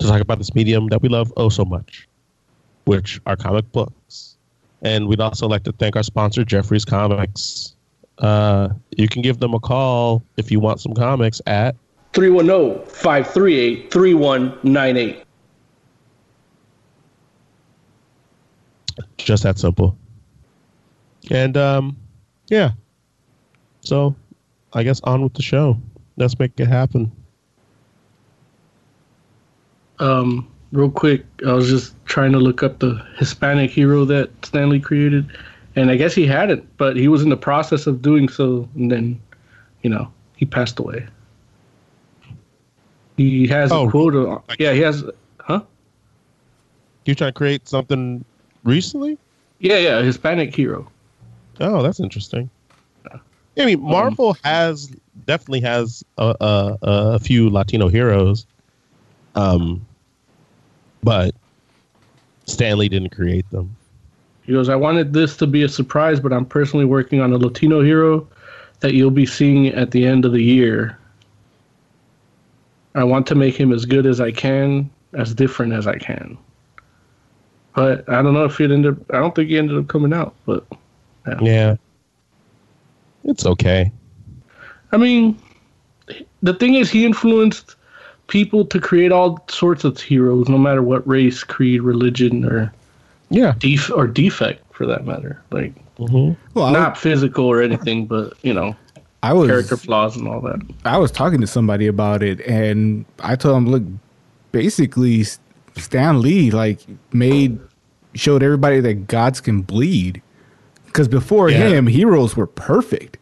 [0.00, 2.06] to talk about this medium that we love oh so much,
[2.84, 4.29] which are comic books.
[4.82, 7.74] And we'd also like to thank our sponsor, Jeffrey's Comics.
[8.18, 11.74] Uh, you can give them a call if you want some comics at
[12.12, 15.24] 310 538 3198.
[19.16, 19.96] just that simple.
[21.30, 21.96] And um,
[22.48, 22.72] yeah.
[23.80, 24.14] So
[24.72, 25.78] I guess on with the show.
[26.16, 27.10] Let's make it happen.
[29.98, 34.70] Um, real quick, I was just trying to look up the Hispanic hero that Stan
[34.70, 35.26] Lee created,
[35.76, 38.68] and I guess he had it, but he was in the process of doing so,
[38.74, 39.20] and then,
[39.82, 41.06] you know, he passed away.
[43.16, 43.86] He has Oh.
[43.86, 44.42] a quote.
[44.58, 45.04] Yeah, he has.
[45.38, 45.62] Huh?
[47.04, 48.24] You trying to create something
[48.64, 49.18] recently?
[49.58, 50.88] Yeah, yeah, Hispanic hero.
[51.60, 52.48] Oh, that's interesting.
[53.58, 54.90] I mean, Marvel has
[55.26, 58.46] definitely has a, a, a few Latino heroes,
[59.34, 59.84] um,
[61.02, 61.34] but
[62.46, 63.74] Stan Lee didn't create them.
[64.42, 67.38] He goes, I wanted this to be a surprise, but I'm personally working on a
[67.38, 68.26] Latino hero
[68.80, 70.98] that you'll be seeing at the end of the year.
[72.94, 76.36] I want to make him as good as I can, as different as I can.
[77.74, 80.12] But I don't know if it ended up, I don't think he ended up coming
[80.12, 80.66] out, but
[81.40, 81.76] Yeah,
[83.24, 83.92] it's okay.
[84.90, 85.40] I mean,
[86.42, 87.76] the thing is, he influenced
[88.30, 92.72] people to create all sorts of heroes, no matter what race, creed, religion, or
[93.28, 95.42] Yeah, def- or defect, for that matter.
[95.50, 98.74] Like, hmm Well, not physical or anything, but you know,
[99.22, 100.60] I was character flaws and all that.
[100.86, 103.82] I was talking to somebody about it, and I told him, look,
[104.52, 105.24] basically,
[105.76, 106.80] Stan Lee like
[107.12, 107.58] made
[108.14, 110.22] showed everybody that gods can bleed.
[110.86, 111.68] Because before Yeah.
[111.68, 113.16] him, heroes were perfect.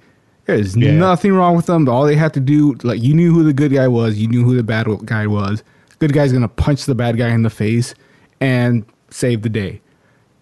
[0.49, 0.93] There's Yeah.
[0.93, 1.87] nothing wrong with them.
[1.91, 4.43] All they had to do, like, you knew who the good guy was, you knew
[4.45, 5.63] who the bad guy was.
[5.99, 7.95] Good guy's gonna punch the bad guy in the face
[8.41, 9.83] and save the day.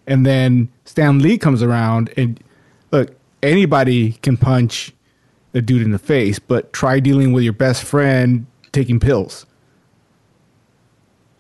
[0.07, 2.39] And then Stan Lee comes around and
[2.93, 4.95] look, anybody can punch
[5.55, 9.45] a dude in the face, but try dealing with your best friend taking pills.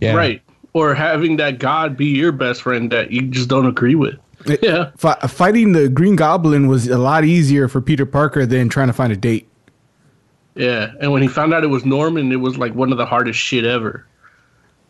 [0.01, 0.17] Yeah.
[0.17, 0.43] Right.
[0.73, 4.17] Or having that god be your best friend that you just don't agree with.
[4.63, 4.91] Yeah.
[4.97, 8.93] Fi- fighting the Green Goblin was a lot easier for Peter Parker than trying to
[8.93, 9.49] find a date.
[10.55, 10.93] Yeah.
[11.01, 13.39] And when he found out it was Norman, it was like one of the hardest
[13.39, 14.07] shit ever.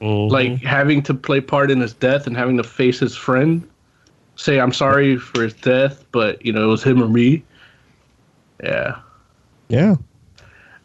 [0.01, 0.31] Mhm.
[0.31, 3.67] Like having to play part in his death and having to face his friend,
[4.37, 7.43] say I'm sorry for his death, but you know it was him or me.
[8.63, 8.97] Yeah,
[9.69, 9.97] yeah.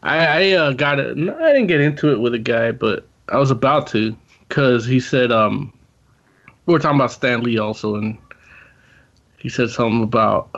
[0.02, 1.16] I, I uh, got it.
[1.16, 4.16] I didn't get into it with a guy, but I was about to
[4.48, 5.72] because he said um
[6.66, 8.16] we were talking about Stan Lee also, and
[9.42, 10.48] he said something about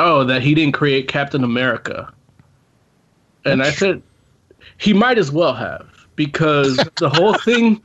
[0.00, 2.12] oh that he didn't create Captain America,
[3.44, 4.02] and I said
[4.78, 7.80] he might as well have because the whole thing.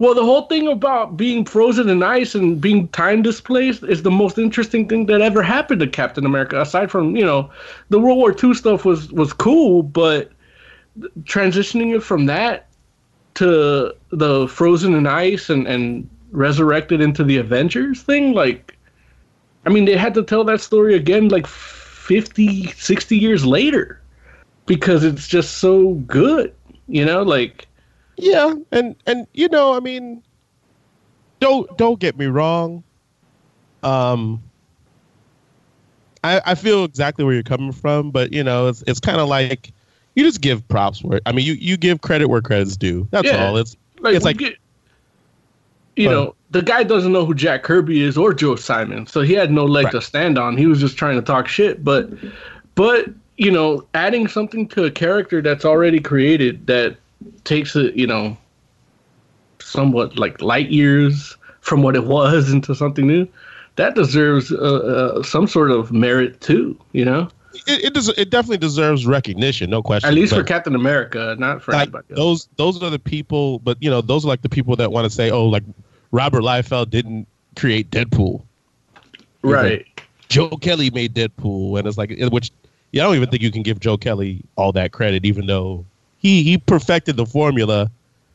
[0.00, 4.12] Well, the whole thing about being frozen in ice and being time displaced is the
[4.12, 6.60] most interesting thing that ever happened to Captain America.
[6.60, 7.50] Aside from you know,
[7.88, 10.30] the World War II stuff was was cool, but
[11.24, 12.68] transitioning it from that
[13.34, 18.77] to the frozen in ice and and resurrected into the Avengers thing, like,
[19.68, 24.00] I mean, they had to tell that story again like 50, 60 years later
[24.64, 26.54] because it's just so good,
[26.86, 27.66] you know, like.
[28.16, 30.22] Yeah, and and you know, I mean,
[31.38, 32.82] don't don't get me wrong.
[33.82, 34.42] Um,
[36.24, 39.28] I I feel exactly where you're coming from, but you know, it's it's kind of
[39.28, 39.70] like
[40.16, 43.06] you just give props where I mean, you you give credit where credit's due.
[43.10, 43.48] That's Yeah.
[43.50, 43.56] all.
[43.58, 44.56] It's Like, it's like get-
[45.94, 49.20] you But- know, the guy doesn't know who Jack Kirby is or Joe Simon, so
[49.20, 49.92] he had no leg Right.
[49.92, 50.56] to stand on.
[50.56, 51.84] He was just trying to talk shit.
[51.84, 52.08] But,
[52.74, 53.06] but
[53.36, 56.96] you know, adding something to a character that's already created that
[57.44, 58.36] takes it, you know,
[59.60, 63.28] somewhat like light years from what it was into something new,
[63.76, 64.56] that deserves uh,
[65.18, 66.76] uh, some sort of merit too.
[66.92, 67.28] You know,
[67.66, 70.08] it it, des- it definitely deserves recognition, no question.
[70.08, 72.16] at least for Captain America, not for like anybody else.
[72.18, 75.04] those those are the people but you know those are like the people that want
[75.04, 75.62] to say oh like
[76.10, 78.42] robert liefeld didn't create deadpool
[79.42, 79.86] right.
[80.28, 82.50] joe kelly made deadpool and it's like which
[82.92, 85.84] yeah, i don't even think you can give joe kelly all that credit even though
[86.18, 87.90] he he perfected the formula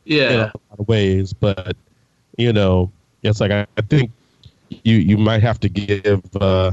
[0.06, 0.30] Yeah.
[0.30, 1.76] in a lot of ways but
[2.38, 2.92] you know
[3.24, 4.12] it's like i, I think
[4.70, 6.72] you you might have to give uh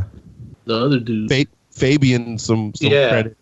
[0.65, 1.31] the other dude.
[1.31, 3.09] Fa- fabian some some Yeah.
[3.09, 3.37] credit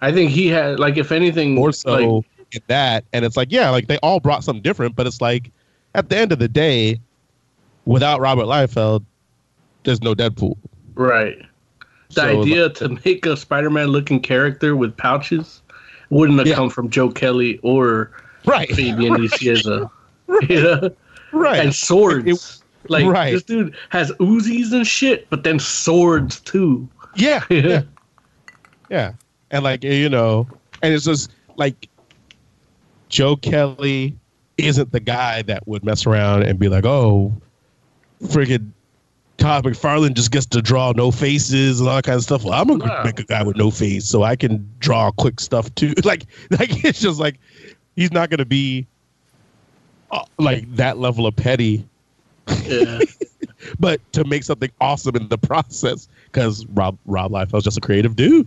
[0.00, 3.04] I think he had like if anything more so like, in that.
[3.12, 5.50] And it's like, yeah, like they all brought something different, but it's like
[5.94, 7.00] at the end of the day,
[7.84, 9.04] without Robert Liefeld,
[9.84, 10.56] there's no Deadpool.
[10.94, 11.38] right.
[12.10, 15.62] The So, idea to make a Spider-Man looking character with pouches
[16.10, 16.54] wouldn't have Yeah.
[16.54, 18.12] come from Joe Kelly or
[18.44, 18.70] Right.
[18.72, 19.90] Fabian Nicieza.
[20.48, 20.90] You know?
[21.32, 21.60] Right.
[21.60, 22.62] And swords.
[22.88, 23.32] like right.
[23.32, 26.88] this dude has Uzis and shit, but then swords too.
[27.16, 27.42] Yeah.
[27.50, 27.82] Yeah.
[28.90, 29.12] yeah.
[29.50, 30.46] And like, you know,
[30.82, 31.88] and it's just like
[33.08, 34.14] Joe Kelly
[34.58, 37.32] isn't the guy that would mess around and be like, oh,
[38.22, 38.70] friggin'
[39.36, 42.44] Todd McFarlane just gets to draw no faces and all that kind of stuff.
[42.44, 45.74] Well, I'm gonna make a guy with no face so I can draw quick stuff
[45.74, 45.92] too.
[46.04, 47.38] Like, like it's just like
[47.96, 48.86] he's not gonna be
[50.12, 51.84] uh, like that level of petty,
[52.64, 53.00] Yeah.
[53.80, 58.14] but to make something awesome in the process because Rob Rob Liefeld's just a creative
[58.14, 58.46] dude.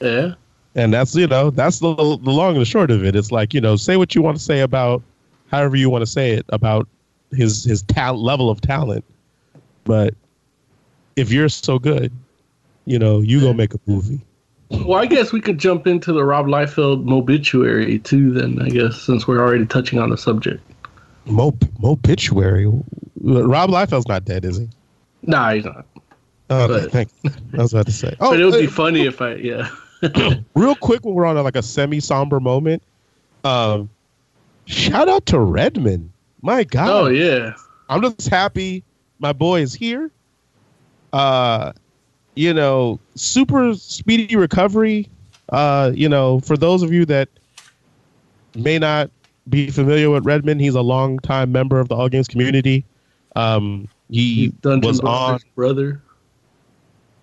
[0.00, 0.34] yeah.
[0.74, 3.14] And that's you know that's the, the long and the short of it.
[3.14, 5.02] It's like you know say what you want to say about
[5.50, 6.88] however you want to say it about
[7.32, 9.04] his his talent level of talent,
[9.84, 10.14] but
[11.16, 12.12] if you're so good,
[12.84, 14.20] you know you go make a movie.
[14.70, 18.32] Well, I guess we could jump into the Rob Liefeld obituary too.
[18.32, 20.60] Then I guess since we're already touching on the subject.
[21.26, 22.66] Mo Mobituary.
[23.22, 24.68] Rob Liefeld's not dead, is he?
[25.22, 25.86] Nah, he's not.
[26.50, 27.08] Oh, But- thank.
[27.24, 28.16] I was about to say.
[28.20, 29.68] Oh, but it would be funny if I yeah.
[30.54, 32.82] real quick when we're on a, like a semi somber moment.
[33.44, 33.88] Um,
[34.66, 36.12] shout out to Redmond.
[36.42, 36.88] My God.
[36.88, 37.54] Oh yeah.
[37.88, 38.84] I'm just happy
[39.18, 40.10] my boy is here.
[41.12, 41.72] Uh,
[42.34, 45.08] you know, super speedy recovery.
[45.48, 47.28] Uh, you know, for those of you that
[48.54, 49.10] may not
[49.48, 52.84] be familiar with Redmond, he's a longtime member of the All Games community.
[53.36, 55.40] Um, he was on.
[55.54, 56.02] Brother.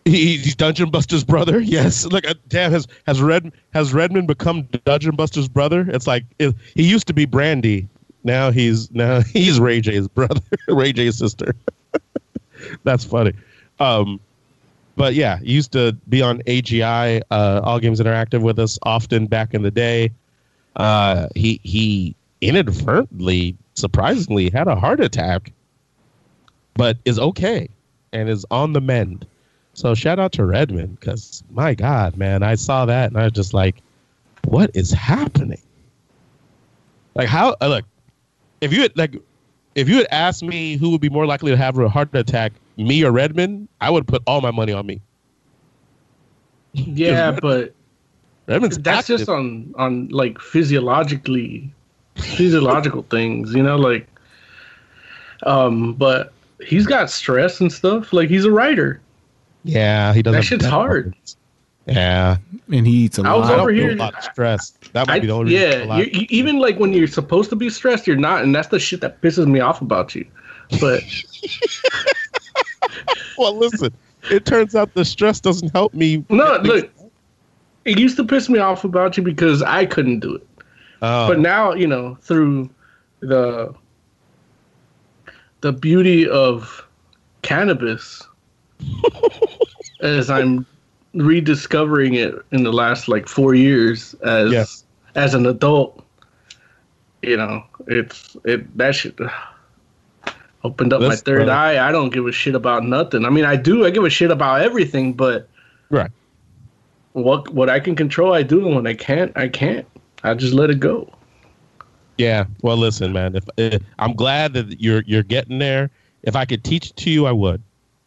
[0.05, 1.59] He, he's Dungeon Buster's brother.
[1.73, 5.85] Yes, look, uh, damn, has has Red has Redmond become Dungeon Buster's brother?
[5.89, 7.87] It's like it, he used to be Brandy.
[8.23, 11.55] Now he's now he's Ray J's brother, Ray J's sister.
[12.83, 13.33] That's funny.
[13.79, 14.19] Um,
[14.95, 19.27] but yeah, he used to be on AGI, uh, All Games Interactive, with us often
[19.27, 20.11] back in the day.
[20.75, 25.51] Uh, he he inadvertently, surprisingly, had a heart attack
[26.75, 27.69] but is okay
[28.11, 29.25] and is on the mend.
[29.73, 33.31] So shout out to Redmond because my God, man, I saw that and I was
[33.31, 33.81] just like,
[34.45, 35.61] what is happening?
[37.15, 37.55] Like how?
[37.61, 37.85] Uh, look,
[38.61, 39.15] if you had like,
[39.75, 42.53] if you had asked me who would be more likely to have a heart attack,
[42.77, 45.01] me or Redmond, I would put all my money on me.
[46.75, 47.73] Yeah, Red- but
[48.47, 49.19] Redmond's that's active.
[49.19, 51.71] just on on like physiologically
[52.15, 54.07] physiological things, you know, like
[55.45, 56.33] um but
[56.65, 58.11] he's got stress and stuff.
[58.11, 59.01] Like he's a writer.
[59.63, 60.39] Yeah, he doesn't.
[60.39, 61.15] That shit's hard.
[61.85, 62.37] Yeah,
[62.71, 63.51] and he eats a I lot.
[63.51, 64.71] I don't feel here- a lot of stress.
[64.93, 65.67] That might I, be the only reason.
[65.67, 68.07] I feel a yeah, lot- you, you, even like when you're supposed to be stressed,
[68.07, 70.25] you're not, and that's the shit that pisses me off about you.
[70.79, 71.03] But
[73.37, 73.93] well, listen,
[74.31, 76.23] it turns out the stress doesn't help me.
[76.29, 76.89] no, look,
[77.85, 80.47] it used to piss me off about you because I couldn't do it.
[81.01, 82.69] Oh, but now you know through
[83.19, 83.73] the
[85.59, 86.87] the beauty of
[87.41, 88.25] cannabis
[90.03, 90.65] as i'm
[91.13, 94.65] rediscovering it in the last like four years as Yeah.
[95.15, 96.03] as an adult
[97.21, 99.17] you know it's it that shit
[100.63, 103.55] opened up my third eye i don't give a shit about nothing i mean i
[103.55, 105.47] do i give a shit about everything but
[105.89, 106.11] right.
[107.13, 109.85] what what i can control i do and when i can't i can't
[110.23, 111.07] i just let it go
[112.17, 112.45] Yeah.
[112.61, 113.35] Well, listen, man.
[113.35, 115.89] If, if I'm glad that you're you're getting there.
[116.21, 117.61] If I could teach it to you, I would.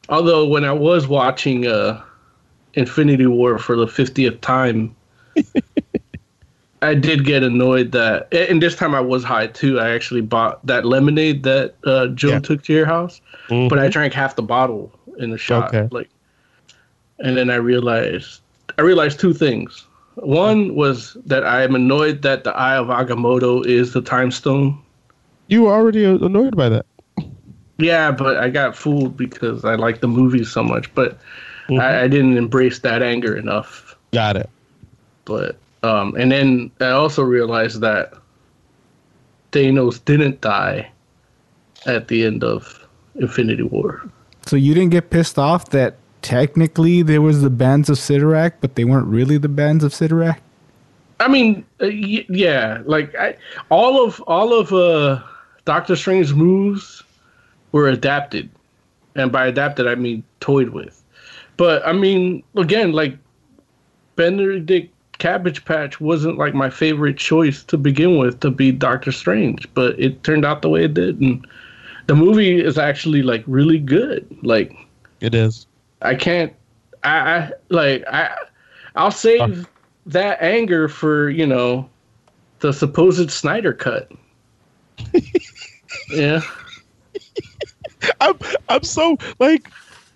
[0.09, 2.01] Although when I was watching uh,
[2.75, 4.95] Infinity War for the fiftieth time,
[6.83, 9.81] I did get annoyed that, and this time I was high too.
[9.81, 12.39] I actually bought that lemonade that uh, Joe Yeah.
[12.41, 13.69] took to your house, Mhm.
[13.69, 15.75] but I drank half the bottle in the shot.
[15.75, 15.89] Okay.
[15.91, 16.11] Like,
[17.19, 18.41] and then I realized
[18.79, 19.87] I realized two things.
[20.17, 24.79] One was that I am annoyed that the Eye of Agamotto is the time stone.
[25.49, 26.87] you were already annoyed by that.
[27.79, 30.93] Yeah, but I got fooled because I like the movie so much.
[30.95, 31.19] But
[31.71, 33.97] I, I didn't embrace that anger enough.
[34.13, 34.51] Got it.
[35.25, 38.15] But um, and then I also realized that
[39.53, 40.91] Thanos didn't die
[41.87, 44.09] at the end of Infinity War.
[44.47, 48.75] So you didn't get pissed off that technically there was the bands of Cyttorak, but
[48.75, 50.39] they weren't really the bands of Cyttorak?
[51.21, 53.37] I mean, uh, y- yeah, like I,
[53.71, 55.23] all of all of uh,
[55.65, 56.96] Doctor Strange's moves
[57.77, 58.49] were adapted,
[59.15, 61.03] and by adapted I mean toyed with.
[61.59, 63.17] But I mean, again, like
[64.17, 69.69] Benedict Cabbage Patch wasn't like my favorite choice to begin with to be Doctor Strange,
[69.75, 71.47] but it turned out the way it did, and
[72.07, 74.27] the movie is actually like really good.
[74.43, 74.75] Like
[75.21, 75.67] It is.
[76.01, 76.53] I can't.
[77.05, 78.05] I, I like.
[78.11, 78.35] I.
[78.95, 79.69] I'll save
[80.07, 81.91] that anger for you know,
[82.61, 84.11] the supposed Snyder cut.
[86.11, 86.41] yeah.
[88.21, 89.71] I'm I'm so like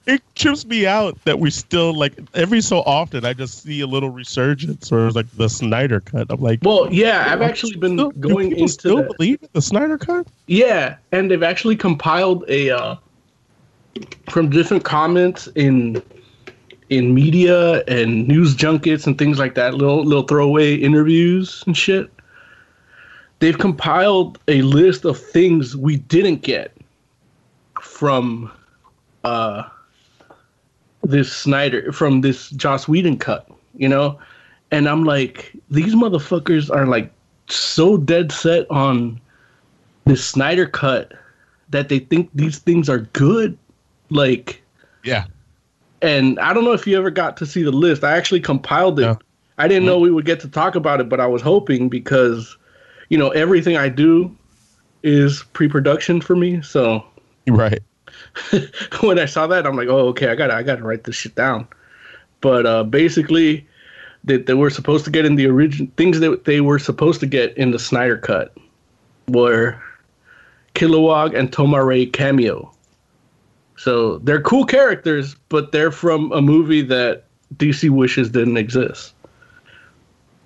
[0.06, 3.86] it trips me out that we still like every so often I just see a
[3.86, 6.26] little resurgence or like the Snyder cut.
[6.30, 9.16] I'm like, Well, yeah, I've actually been still, going into still that.
[9.16, 10.26] believe in the Snyder cut.
[10.46, 12.96] Yeah, and they've actually compiled a uh,
[14.30, 16.02] from different comments in
[16.88, 22.10] in media and news junkets and things like that, little little throwaway interviews and shit.
[23.38, 26.76] They've compiled a list of things we didn't get
[28.00, 28.50] from
[29.24, 29.62] uh
[31.02, 33.46] this Snyder from this Joss Whedon cut,
[33.76, 34.18] you know?
[34.70, 37.12] And I'm like, these motherfuckers are like
[37.48, 39.20] so dead set on
[40.06, 41.12] this Snyder cut
[41.68, 43.58] that they think these things are good.
[44.08, 44.62] Like,
[45.04, 45.24] Yeah.
[46.00, 48.02] and I don't know if you ever got to see the list.
[48.02, 49.02] I actually compiled it.
[49.02, 49.18] No.
[49.58, 52.56] I didn't know we would get to talk about it, but I was hoping because,
[53.10, 54.34] you know, everything I do
[55.02, 56.62] is pre-production for me.
[56.62, 57.04] So
[57.46, 57.82] Right.
[59.00, 61.04] when I saw that, I'm like, oh, okay, I got to I got to write
[61.04, 61.66] this shit down.
[62.40, 63.66] But uh, basically,
[64.24, 67.26] that they were supposed to get in the original things that they were supposed to
[67.26, 68.56] get in the Snyder cut
[69.28, 69.80] were
[70.74, 72.72] Kilowog and Tomar-Re cameo.
[73.76, 77.24] So they're cool characters, but they're from a movie that
[77.56, 79.14] DC wishes didn't exist.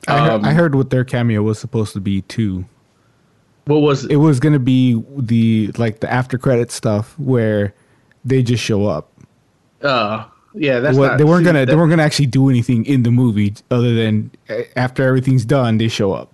[0.07, 2.64] I, heard, Um, I heard what their cameo was supposed to be too.
[3.67, 4.12] What was it?
[4.12, 7.75] It was gonna be the like the after credit stuff where
[8.25, 9.11] they just show up.
[9.83, 12.85] Uh, yeah, that's What- not, they weren't see, gonna they weren't gonna actually do anything
[12.87, 16.33] in the movie other than uh, after everything's done they show up.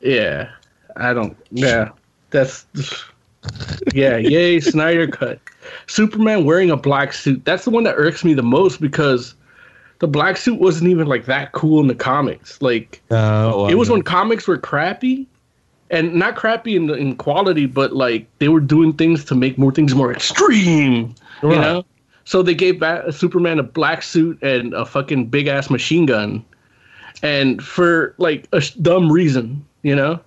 [0.00, 0.48] Yeah,
[0.96, 1.36] I don't.
[1.50, 1.90] Yeah,
[2.30, 2.66] that's.
[3.94, 5.38] Yeah, yay, Snyder cut.
[5.86, 7.44] Superman wearing a black suit.
[7.44, 9.34] That's the one that irks me the most because
[10.00, 12.60] the black suit wasn't even like that cool in the comics.
[12.62, 13.94] Like Uh, well, it was no.
[13.94, 15.26] when comics were crappy,
[15.90, 19.72] and not crappy in in quality, but like they were doing things to make more
[19.72, 21.14] things more extreme.
[21.42, 21.84] You know,
[22.24, 26.44] so they gave Bat- Superman a black suit and a fucking big ass machine gun,
[27.22, 30.20] and for like a sh- dumb reason, you know.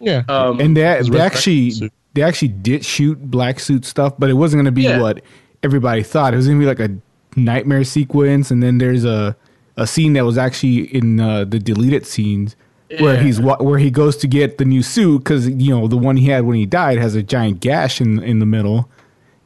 [0.00, 0.24] Yeah.
[0.28, 1.92] Um, and they, they actually suit.
[2.14, 5.00] they actually did shoot black suit stuff, but it wasn't going to be Yeah.
[5.00, 5.22] what
[5.62, 6.34] everybody thought.
[6.34, 6.94] It was going to be like a
[7.38, 9.36] nightmare sequence, and then there's a
[9.78, 12.56] a scene that was actually in uh, the deleted scenes
[13.00, 16.16] where he's where he goes to get the new suit because you know the one
[16.16, 18.88] he had when he died has a giant gash in in the middle,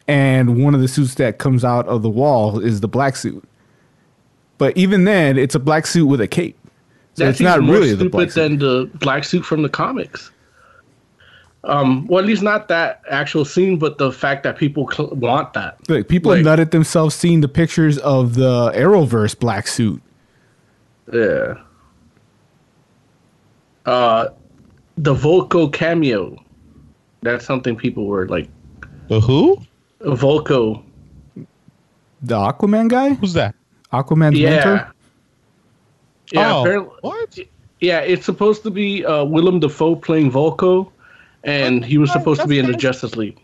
[0.09, 3.43] and one of the suits that comes out of the wall is the black suit.
[4.59, 6.59] But even then, it's a black suit with a cape,
[7.15, 8.41] so That's it's not more really the stupid black suit.
[8.43, 10.31] than the black suit from the comics.
[11.65, 15.53] Um, well, at least not that actual scene, but the fact that people cl- want
[15.53, 15.77] that.
[15.91, 20.01] Like people Like- nutted themselves seeing the pictures of the Arrowverse black suit.
[21.13, 21.55] Yeah.
[23.91, 24.31] Uh,
[24.99, 26.37] the Vulko cameo.
[27.23, 28.49] That's something people were like.
[29.09, 29.61] The who?
[30.01, 30.85] Vulko.
[32.23, 33.15] The Aquaman guy?
[33.15, 33.57] Who's that?
[33.93, 34.51] Aquaman's Yeah.
[34.51, 34.93] mentor?
[36.33, 36.53] Yeah.
[36.55, 37.37] Oh, what?
[37.81, 40.89] yeah, it's supposed to be uh, Willem Dafoe playing Vulko,
[41.43, 43.41] and he was supposed to be in the Justice League.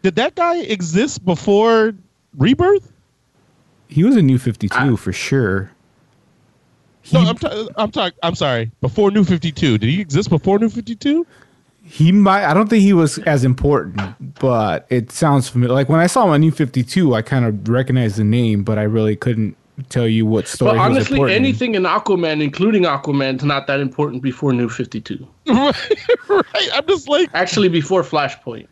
[0.00, 1.92] Did that guy exist before
[2.38, 2.90] Rebirth?
[3.88, 5.70] He was in new 52 for sure.
[7.12, 8.18] No, I'm ta- I'm talking.
[8.22, 8.70] I'm sorry.
[8.80, 11.26] Before New Fifty Two, did he exist before New Fifty Two?
[11.86, 14.00] He might I don't think he was as important,
[14.40, 15.74] but it sounds familiar.
[15.74, 18.78] Like when I saw him on New 52, I kind of recognized the name, but
[18.78, 19.54] I really couldn't
[19.90, 23.66] tell you what story But he was honestly, anything in Aquaman, including Aquaman, is not
[23.66, 25.28] that important before New Fifty Two.
[25.46, 25.74] right.
[26.72, 27.28] I'm just like.
[27.34, 28.66] Actually, before Flashpoint.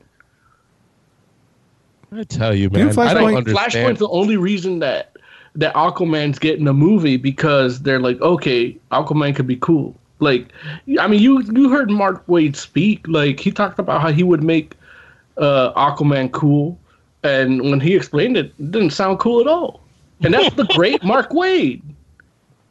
[2.13, 2.89] I tell you, man.
[2.89, 3.73] Didn't I don't understand.
[3.73, 5.12] Flashpoint's the only reason that
[5.55, 9.95] that Aquaman's getting a movie because they're like, okay, Aquaman could be cool.
[10.19, 10.49] Like,
[10.99, 13.07] I mean, you you heard Mark Waid speak.
[13.09, 14.75] Like, he talked about how he would make
[15.37, 16.79] uh, Aquaman cool,
[17.25, 19.81] and when he explained it, it didn't sound cool at all.
[20.23, 21.83] And that's the great Mark Waid.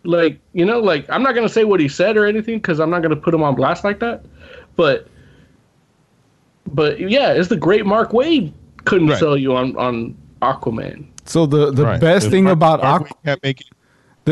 [0.03, 2.89] Like, you know, like I'm not gonna say what he said or anything because I'm
[2.89, 4.23] not gonna put him on blast like that.
[4.77, 5.07] But,
[6.73, 8.53] but yeah, it's the great Mark Waid
[8.85, 9.19] couldn't Right.
[9.19, 11.05] sell you on on Aquaman.
[11.25, 12.01] So the the Right.
[12.01, 13.67] best If thing Mark- about Mark Aqu- can't make it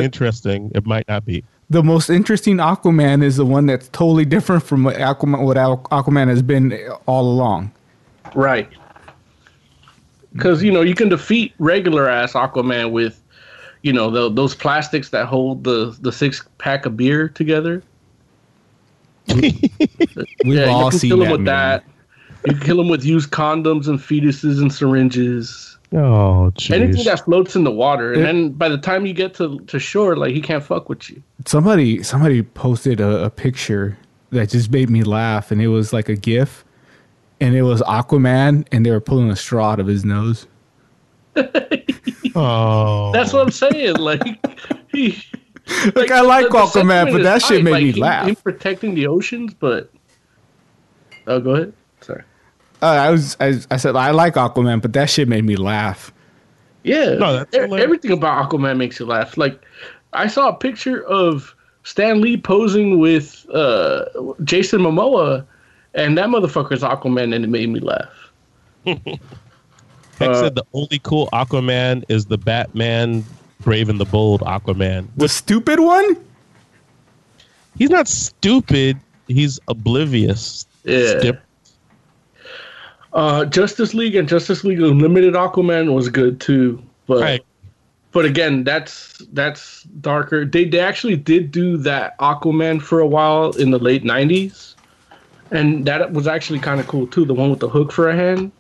[0.02, 0.72] interesting.
[0.76, 1.44] It might not be.
[1.72, 6.28] the most interesting Aquaman is the one that's totally different from what Aquaman, what Aquaman
[6.28, 6.74] has been
[7.06, 7.72] all along.
[8.34, 8.68] Right.
[10.34, 13.22] Because you know you can defeat regular ass Aquaman with,
[13.84, 17.84] you know, the, those plastics that hold the the six pack of beer together.
[19.36, 19.54] We've
[20.44, 21.26] yeah, all you can seen kill that.
[21.26, 21.46] him with movie.
[21.46, 21.84] that.
[22.48, 25.69] You can kill him with used condoms and fetuses and syringes.
[25.92, 26.72] Oh, jeez.
[26.76, 29.60] Anything that floats in the water, and It- then by the time you get to,
[29.62, 31.22] to shore, like he can't fuck with you.
[31.48, 33.98] somebody somebody posted a, a picture
[34.32, 36.64] that just made me laugh and it was like a gif
[37.42, 40.46] and it was aquaman and they were pulling a straw out of his nose
[42.36, 43.96] Oh, That's what I'm saying.
[43.96, 44.22] Like
[44.92, 45.22] he.
[45.96, 48.00] like i like the- the aquaman sentiment but is that shit made like, me he-
[48.02, 49.92] laugh Him protecting the oceans, but.
[51.28, 51.74] Oh, go ahead.
[52.80, 52.98] Sorry.
[52.98, 56.12] uh, i was I, I said i like aquaman but that shit made me laugh
[56.84, 59.38] Yeah, No, that's everything about Aquaman makes you laugh.
[59.38, 59.60] Like,
[60.14, 61.54] I saw a picture of
[61.84, 64.06] Stan Lee posing with uh,
[64.46, 65.46] Jason Momoa,
[65.94, 68.32] and that motherfucker's Aquaman, and it made me laugh.
[68.86, 73.26] Heck uh, said the only cool Aquaman is the Batman
[73.60, 75.08] Brave and the Bold Aquaman.
[75.18, 76.16] the stupid one
[77.78, 78.98] He's not stupid.
[79.28, 80.66] He's oblivious.
[80.84, 81.20] Yeah.
[81.20, 81.42] Skip.
[83.14, 87.44] Uh, Justice League and Justice League Unlimited Aquaman was good too, but Right.
[88.12, 90.46] but again, that's that's darker.
[90.46, 94.76] They they actually did do that Aquaman for a while in the late '90s,
[95.52, 97.26] and that was actually kind of cool too.
[97.26, 98.52] The one with the hook for a hand.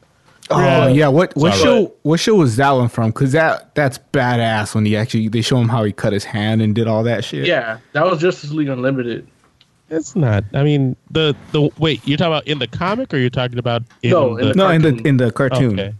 [0.52, 1.64] oh yeah what what Sorry.
[1.64, 5.41] show what show was that one from because that that's badass when he actually they
[5.41, 8.20] show him how he cut his hand and did all that shit Yeah, that was
[8.20, 9.28] Justice League Unlimited.
[9.90, 10.44] It's not.
[10.54, 12.02] I mean, the the wait.
[12.06, 14.56] You're talking about in the comic, or you're talking about in No, in the, the
[14.56, 15.08] no in the cartoon.
[15.08, 15.94] in the cartoon Okay.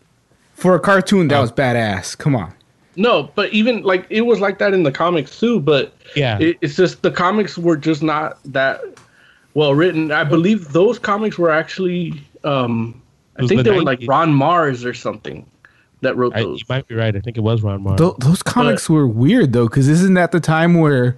[0.54, 1.42] for a cartoon that Oh.
[1.42, 2.54] was badass come on
[2.96, 5.60] No, but even like it was like that in the comics too.
[5.60, 6.38] But Yeah.
[6.40, 8.82] it, it's just the comics were just not that
[9.54, 10.12] well written.
[10.12, 12.22] I believe those comics were actually.
[12.44, 13.02] um
[13.38, 15.46] I think the they were like Ron Marz or something
[16.02, 16.60] that wrote I, those.
[16.60, 17.16] you might be right.
[17.16, 17.98] I think it was Ron Marz.
[17.98, 21.16] Th- those comics were weird though, because isn't that the time where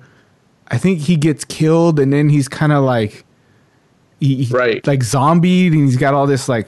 [0.71, 3.25] I think he gets killed and then he's kind of like,
[4.19, 4.85] he, Right.
[4.87, 6.67] like zombied and he's got all this like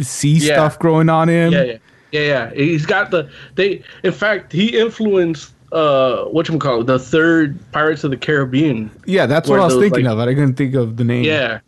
[0.00, 0.54] sea Yeah.
[0.54, 1.52] stuff growing on him.
[1.52, 1.76] Yeah, yeah,
[2.12, 2.54] yeah, yeah.
[2.54, 3.82] He's got the they.
[4.02, 8.90] In fact, he influenced uh what you call the third Pirates of the Caribbean.
[9.04, 10.18] Yeah, that's what I was those, thinking like- of.
[10.20, 11.24] I couldn't think of the name.
[11.24, 11.60] Yeah.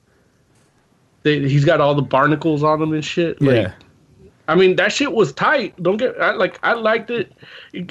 [1.25, 3.43] They, he's got all the barnacles on him and shit.
[3.43, 3.73] Like, Yeah.
[4.49, 5.81] I mean that shit was tight.
[5.83, 7.33] Don't get I, like I liked it.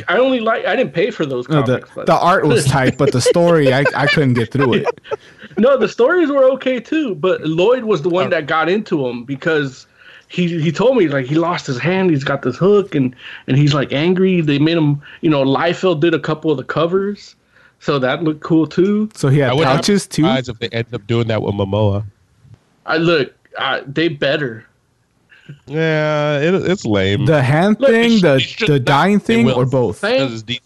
[0.07, 1.87] I only like I didn't pay for those No, comics.
[1.89, 5.01] the, but- the art was tight, but the story, I, I couldn't get through it.
[5.57, 7.13] no, the stories were okay too.
[7.13, 9.85] But Lloyd was the one uh, that got into them because
[10.29, 12.09] he he told me like he lost his hand.
[12.09, 14.41] He's got this hook and and he's like angry.
[14.41, 17.35] They made him you know Liefeld did a couple of the covers,
[17.79, 19.09] so that looked cool too.
[19.13, 20.23] So he had would pouches too.
[20.23, 22.03] Surprised if they end up doing that with Momoa.
[22.87, 24.65] I look, I, they better.
[25.65, 27.25] Yeah, it, it's lame.
[27.25, 29.99] The hand Look, thing, the should- the dying thing, or both.
[29.99, 30.59] Thank Because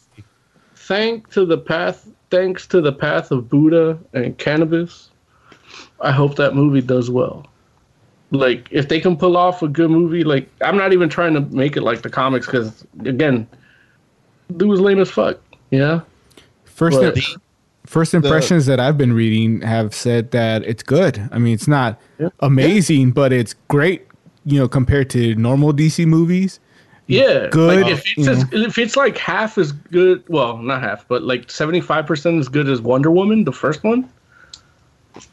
[0.76, 5.10] thank to the path thanks to the path of buddha and cannabis
[6.02, 7.46] i hope that movie does well
[8.32, 11.42] like if they can pull off a good movie like i'm not even trying to
[11.56, 13.48] make it like the comics because again
[14.58, 16.02] dude was lame as fuck yeah
[16.66, 17.42] First, But- im-
[17.86, 21.30] first impressions that I've been reading have said that it's good.
[21.32, 22.02] I mean, it's not
[22.40, 24.08] amazing, but it's great.
[24.46, 26.60] You know, compared to normal DC movies.
[27.08, 31.06] yeah Good, like if it's as, if it's like half as good well not half
[31.08, 34.08] but like 75% as good as wonder woman the first one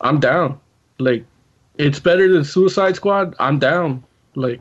[0.01, 0.59] i'm down
[0.99, 1.25] like
[1.77, 4.03] it's better than suicide squad i'm down
[4.35, 4.61] like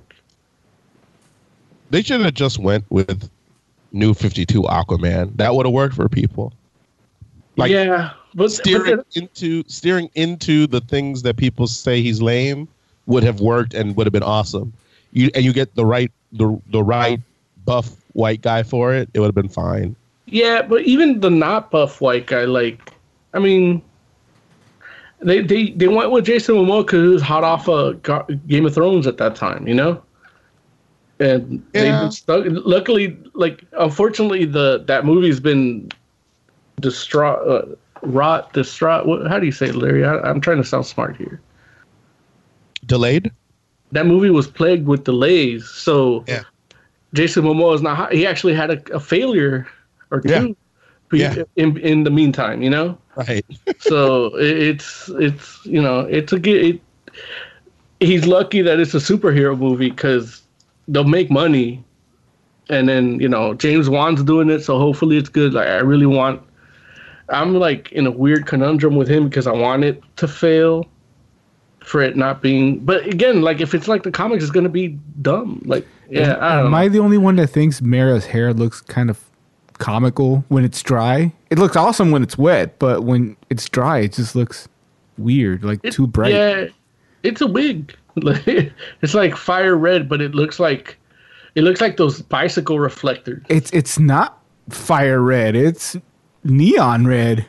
[1.90, 3.30] They should have just went with
[3.94, 5.36] New Fifty Two Aquaman.
[5.38, 6.52] That would have worked for people.
[7.56, 12.22] Like yeah but, but steering then- into steering into the things that people say he's
[12.22, 12.68] lame
[13.08, 14.72] would have worked and would have been awesome.
[15.12, 17.20] You and you get the right the the right
[17.66, 19.96] buff white guy for it, it would have been fine.
[20.26, 22.92] Yeah, but even the not buff white guy, like,
[23.34, 23.82] I mean,
[25.20, 28.02] they they, they went with Jason Momoa because he was hot off of
[28.48, 30.02] Game of Thrones at that time, you know.
[31.20, 32.04] And Yeah.
[32.04, 32.44] they stuck.
[32.48, 35.90] Luckily, like, unfortunately, the that movie's been
[36.82, 39.06] distraught, uh, rot, distraught.
[39.08, 40.06] What, how do you say, it, Larry?
[40.06, 41.42] I, I'm trying to sound smart here.
[42.88, 43.32] Delayed?
[43.92, 46.44] That movie was plagued with delays, so Yeah.
[47.14, 48.12] Jason Momoa is not.
[48.12, 49.68] He actually had a, a failure
[50.12, 50.56] or two.
[51.12, 51.36] Yeah.
[51.36, 51.44] Yeah.
[51.56, 52.98] In in the meantime, you know.
[53.16, 53.46] Right.
[53.80, 56.66] so it- it's it's you know it's a good.
[56.66, 56.82] It,
[58.00, 60.42] he's lucky that it's a superhero movie because
[60.90, 61.84] they'll make money,
[62.70, 65.54] and then you know James Wan's doing it, so hopefully it's good.
[65.54, 66.42] Like I really want.
[67.30, 70.86] I'm like in a weird conundrum with him because I want it to fail,
[71.88, 72.80] for it not being.
[72.80, 74.90] But again, like if it's like the comics, it's gonna be
[75.22, 75.62] dumb.
[75.66, 76.78] Like yeah, I don't Am know.
[76.78, 79.20] I the only one that thinks Mera's hair looks kind of
[79.80, 81.32] comical when it's dry?
[81.50, 84.68] It looks awesome when it's wet, but when it's dry, it just looks
[85.18, 86.34] weird, like It- too bright.
[86.34, 86.68] Yeah,
[87.24, 87.96] it's a wig.
[88.18, 90.98] it's like fire red, but it looks like
[91.56, 93.44] it looks like those bicycle reflectors.
[93.50, 95.56] It's it's not fire red.
[95.56, 95.96] It's
[96.44, 97.46] neon red.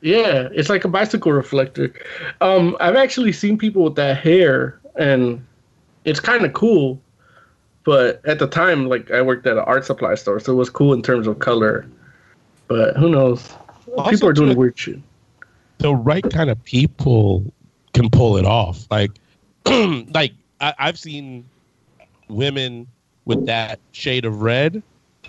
[0.00, 1.92] Yeah, it's like a bicycle reflector.
[2.40, 5.44] Um, I've actually seen people with that hair, and
[6.04, 7.00] it's kind of cool.
[7.84, 10.70] But at the time, like I worked at an art supply store, so it was
[10.70, 11.86] cool in terms of color.
[12.68, 13.52] But who knows?
[13.96, 15.00] Also, people are doing too- weird shit.
[15.78, 17.44] the right kind of people
[17.94, 18.86] can pull it off.
[18.90, 19.12] Like,
[19.66, 21.44] like I, I've seen
[22.28, 22.86] women
[23.24, 24.82] with that shade of red,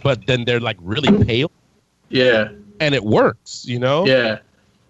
[0.04, 1.50] but then they're like really pale,
[2.10, 2.50] Yeah,
[2.80, 4.06] and it works, you know.
[4.06, 4.40] yeah.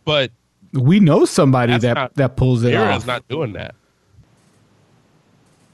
[0.09, 0.31] But
[0.73, 3.07] We know somebody that not- that pulls it Mera's off.
[3.07, 3.75] not doing that.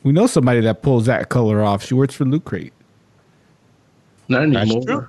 [0.03, 1.85] we know somebody that pulls that color off.
[1.85, 2.73] She works for Loot Crate.
[4.27, 4.83] Not That's anymore.
[4.85, 5.07] true.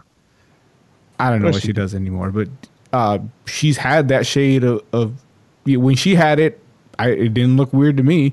[1.19, 1.69] I don't know what she?
[1.69, 2.47] she does anymore, but
[2.93, 5.25] uh, she's had that shade of, of
[5.65, 6.61] yeah, when she had it.
[6.97, 8.33] I, it didn't look weird to me.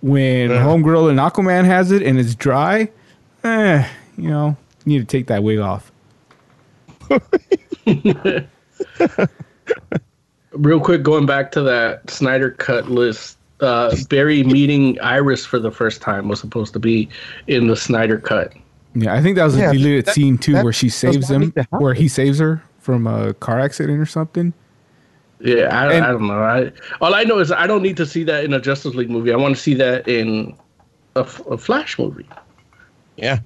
[0.00, 0.64] When Yeah.
[0.64, 2.90] Homegirl and Aquaman has it and it's dry,
[3.44, 3.86] eh,
[4.18, 5.92] you know, you need to take that wig off.
[10.54, 15.70] Real quick, going back to that Snyder cut list, uh, Barry meeting Iris for the
[15.70, 17.08] first time was supposed to be
[17.46, 18.52] in the Snyder cut.
[18.94, 21.40] Yeah, I think that was Yeah, a deleted that- scene too, where she saves him,
[21.42, 21.78] need to happen.
[21.80, 24.52] where he saves her from a car accident or something.
[25.40, 26.42] Yeah, I, And- I don't know.
[26.42, 29.10] I, all I know is I don't need to see that in a Justice League
[29.10, 29.32] movie.
[29.32, 30.54] I want to see that in
[31.16, 32.26] a Flash movie.
[33.16, 33.38] Yeah.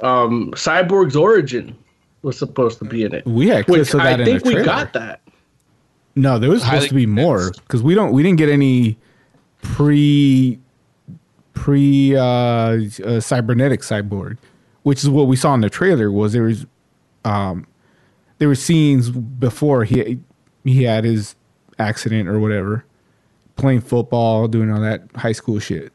[0.00, 1.76] Um, Cyborg's origin
[2.22, 4.42] was supposed to be in it, We actually clips which of that I in think
[4.44, 5.20] the we got that.
[6.20, 8.98] No, there was supposed to be more because we don't we didn't get any
[9.62, 10.58] pre
[11.54, 14.36] pre uh, uh, cybernetic cyborg,
[14.82, 16.12] which is what we saw in the trailer.
[16.12, 16.66] Was there was
[17.24, 17.66] um
[18.36, 20.18] there were scenes before he
[20.62, 21.36] he had his
[21.78, 22.84] accident or whatever,
[23.56, 25.90] playing football, doing all that high school shit.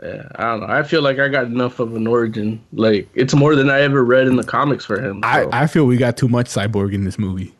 [0.00, 0.66] Yeah, I don't know.
[0.66, 2.64] I feel like I got enough of an origin.
[2.72, 5.20] Like it's more than I ever read in the comics for him.
[5.20, 5.28] so.
[5.28, 7.52] I, I feel we got too much cyborg in this movie.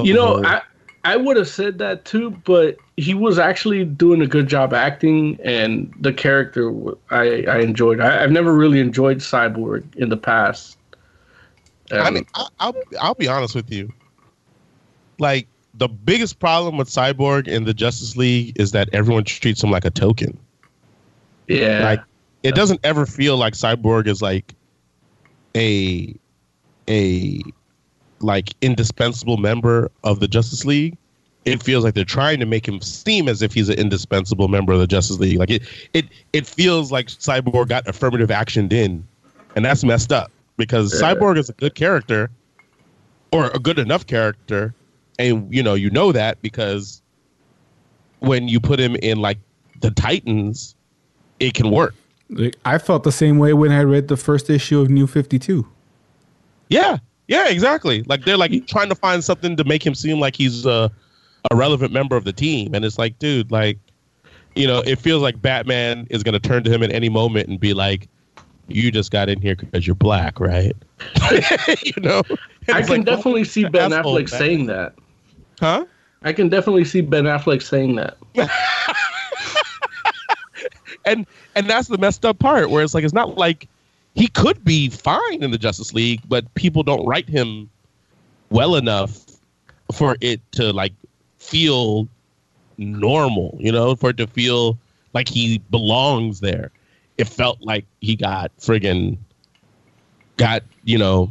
[0.00, 0.62] You know, I
[1.04, 5.38] I would have said that too, but he was actually doing a good job acting,
[5.44, 6.72] and the character
[7.10, 8.00] I I enjoyed.
[8.00, 10.78] I, I've never really enjoyed Cyborg in the past.
[11.98, 13.92] I Um, mean, I, I'll I'll be honest with you.
[15.18, 19.70] Like the biggest problem with Cyborg in the Justice League is that everyone treats him
[19.70, 20.38] like a token.
[21.48, 22.04] yeah, Like
[22.42, 24.54] it doesn't ever feel like Cyborg is like
[25.56, 26.14] a
[26.88, 27.42] a
[28.20, 30.96] like indispensable member of the Justice League.
[31.44, 34.72] It feels like they're trying to make him seem as if he's an indispensable member
[34.72, 35.38] of the Justice League.
[35.38, 35.62] Like it
[35.94, 39.06] it it feels like Cyborg got affirmative actioned in,
[39.54, 41.14] and that's messed up because Yeah.
[41.14, 42.30] Cyborg is a good character
[43.30, 44.74] or a good enough character,
[45.20, 47.00] and you know you know that because
[48.20, 49.38] when you put him in like
[49.80, 50.74] the Titans,
[51.38, 51.94] it can work.
[52.30, 55.38] Like, I felt the same way when I read the first issue of New Fifty
[55.38, 55.64] Two.
[56.68, 56.98] Yeah,
[57.28, 58.02] yeah, exactly.
[58.04, 60.90] Like they're like trying to find something to make him seem like he's a,
[61.50, 63.78] a relevant member of the team, and it's like, dude, like,
[64.54, 67.48] you know, it feels like Batman is going to turn to him at any moment
[67.48, 68.08] and be like,
[68.68, 70.74] "You just got in here because you're black, right?"
[71.84, 72.22] you know,
[72.68, 74.40] And I can like, definitely see Ben Affleck man.
[74.40, 74.94] saying that.
[75.60, 75.84] huh?
[76.22, 78.16] I can definitely see Ben Affleck saying that.
[81.04, 83.68] and and that's the messed up part where it's like it's not like
[84.16, 87.68] he could be fine in the Justice League, but people don't write him
[88.50, 89.24] well enough
[89.92, 90.94] for it to like
[91.38, 92.08] feel
[92.78, 94.78] normal, you know, for it to feel
[95.12, 96.70] like he belongs there.
[97.18, 99.18] It felt like he got friggin'
[100.38, 101.30] got, you know,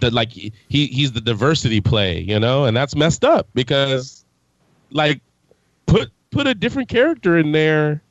[0.00, 4.24] that like he he's the diversity play, you know, and that's messed up because
[4.90, 5.20] like
[5.86, 8.02] put put a different character in there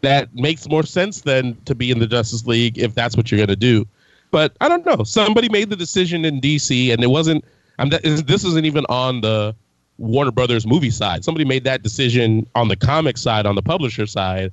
[0.00, 3.38] that makes more sense than to be in the Justice League if that's what you're
[3.38, 3.86] going to do.
[4.30, 5.04] But I don't know.
[5.04, 7.44] Somebody made the decision in DC, and it wasn't.
[7.78, 7.88] I'm.
[7.88, 9.54] This isn't even on the
[9.98, 11.24] Warner Brothers movie side.
[11.24, 14.52] Somebody made that decision on the comic side, on the publisher side,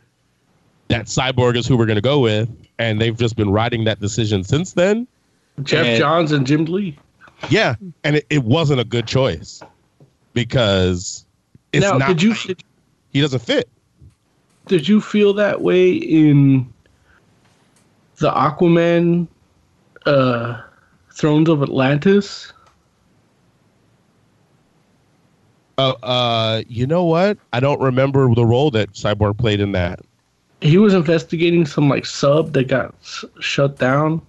[0.88, 4.00] that Cyborg is who we're going to go with, and they've just been riding that
[4.00, 5.08] decision since then.
[5.64, 6.98] Geoff And- Johns and Jim Lee.
[7.50, 9.62] Yeah, and it, it wasn't a good choice
[10.34, 11.26] because
[11.74, 12.08] it's now, not.
[12.08, 12.34] did you
[13.12, 13.70] he doesn't fit.
[14.68, 16.72] Did you feel that way in
[18.18, 19.28] the Aquaman
[20.06, 20.62] uh,
[21.12, 22.52] Thrones of Atlantis?
[25.78, 27.38] Uh, uh, you know what?
[27.52, 30.00] I don't remember the role that Cyborg played in that.
[30.62, 34.22] He was investigating some like sub that got s- shut down.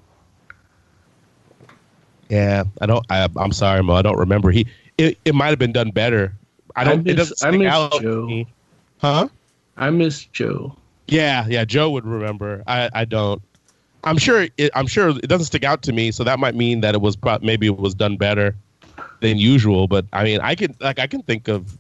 [2.29, 3.07] Yeah, I don't.
[3.09, 3.95] I, I'm sorry, Mo.
[3.95, 4.51] I don't remember.
[4.51, 4.67] He.
[4.99, 6.35] It, it might have been done better.
[6.75, 7.05] I don't.
[7.05, 8.03] miss- it doesn't I stick miss out.
[8.03, 8.45] Joe.
[8.99, 9.29] Huh?
[9.77, 10.77] I miss Joe.
[11.09, 11.65] Yeah, yeah.
[11.65, 12.63] Joe would remember.
[12.67, 12.91] I.
[12.93, 13.41] I don't.
[14.05, 14.47] I'm sure.
[14.57, 16.11] It, I'm sure it doesn't stick out to me.
[16.11, 18.55] So that might mean that it was pro- maybe it was done better
[19.21, 19.87] than usual.
[19.89, 21.77] But I mean, I can like I can think of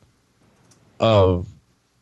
[1.00, 1.46] of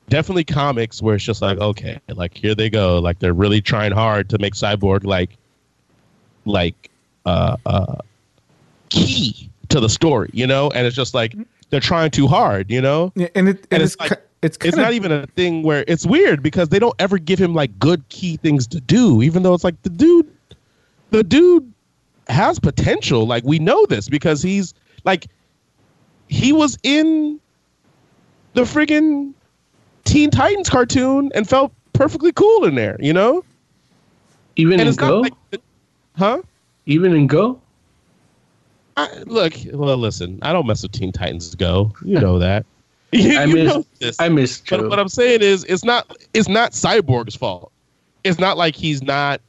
[0.09, 3.93] definitely comics where it's just like okay, like here they go, like they're really trying
[3.93, 5.31] hard to make Cyborg like
[6.45, 6.91] like
[7.27, 7.97] uh uh
[8.91, 11.35] key to the story, you know, and it's just like
[11.71, 13.13] they're trying too hard, you know.
[13.17, 15.27] Yeah, and it and, And it's it's like- ki- it's It's kinda- not even a
[15.29, 18.81] thing where it's weird because they don't ever give him like good key things to
[18.81, 20.27] do, even though it's like the dude,
[21.11, 21.71] the dude
[22.29, 23.27] has potential.
[23.27, 24.75] Like we know this because he's
[25.05, 25.27] like
[26.29, 27.39] he was in
[28.55, 29.33] the friggin'
[30.05, 33.45] Teen Titans cartoon and felt perfectly cool in there, you know.
[34.57, 35.33] Even And in Go, like,
[36.17, 36.41] huh?
[36.87, 37.61] even in Go.
[38.97, 41.93] I, look, well, listen, I don't mess with Teen Titans Go.
[42.05, 42.65] You know that.
[43.15, 44.17] You, I miss know this.
[44.21, 44.79] I miss Joe.
[44.79, 47.71] But what I'm saying is, it's not it's not Cyborg's fault.
[48.25, 49.41] It's not like he's not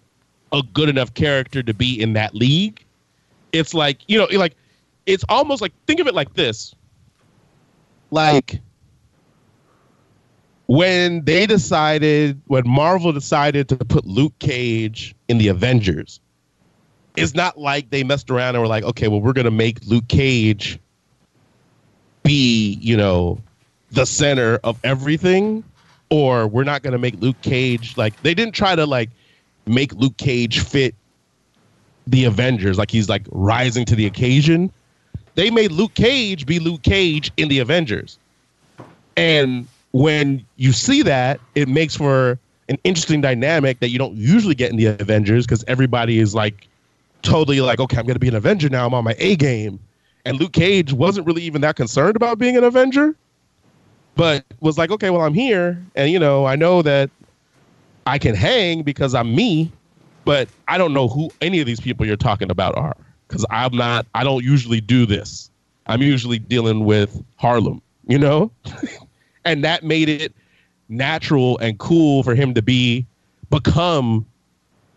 [0.51, 2.85] a good enough character to be in that league.
[3.53, 4.55] It's like you know, like
[5.07, 6.75] it's almost like think of it like this.
[8.11, 8.59] Like
[10.67, 16.19] when they decided, when Marvel decided to put Luke Cage in the Avengers,
[17.17, 20.07] it's not like they messed around and were like, okay, well, we're gonna make Luke
[20.07, 20.79] Cage
[22.21, 23.39] be, you know,
[23.95, 25.63] the center of everything,
[26.09, 29.09] or we're not gonna make Luke Cage like they didn't try to like
[29.65, 30.93] make Luke Cage fit
[32.07, 34.71] the Avengers, like he's like rising to the occasion.
[35.35, 38.17] They made Luke Cage be Luke Cage in the Avengers.
[39.17, 42.37] And when you see that, it makes for
[42.69, 46.67] an interesting dynamic that you don't usually get in the Avengers because everybody is like
[47.21, 48.85] totally like, okay, I'm going to be an Avenger now.
[48.85, 49.79] I'm on my A game.
[50.25, 53.15] And Luke Cage wasn't really even that concerned about being an Avenger,
[54.15, 55.83] but was like, okay, well, I'm here.
[55.95, 57.09] And, you know, I know that
[58.07, 59.71] I can hang because I'm me,
[60.23, 62.95] but I don't know who any of these people you're talking about are
[63.27, 65.49] because I'm not, I don't usually do this.
[65.87, 68.51] I'm usually dealing with Harlem, you know?
[69.45, 70.33] and that made it
[70.89, 73.05] natural and cool for him to be
[73.49, 74.25] become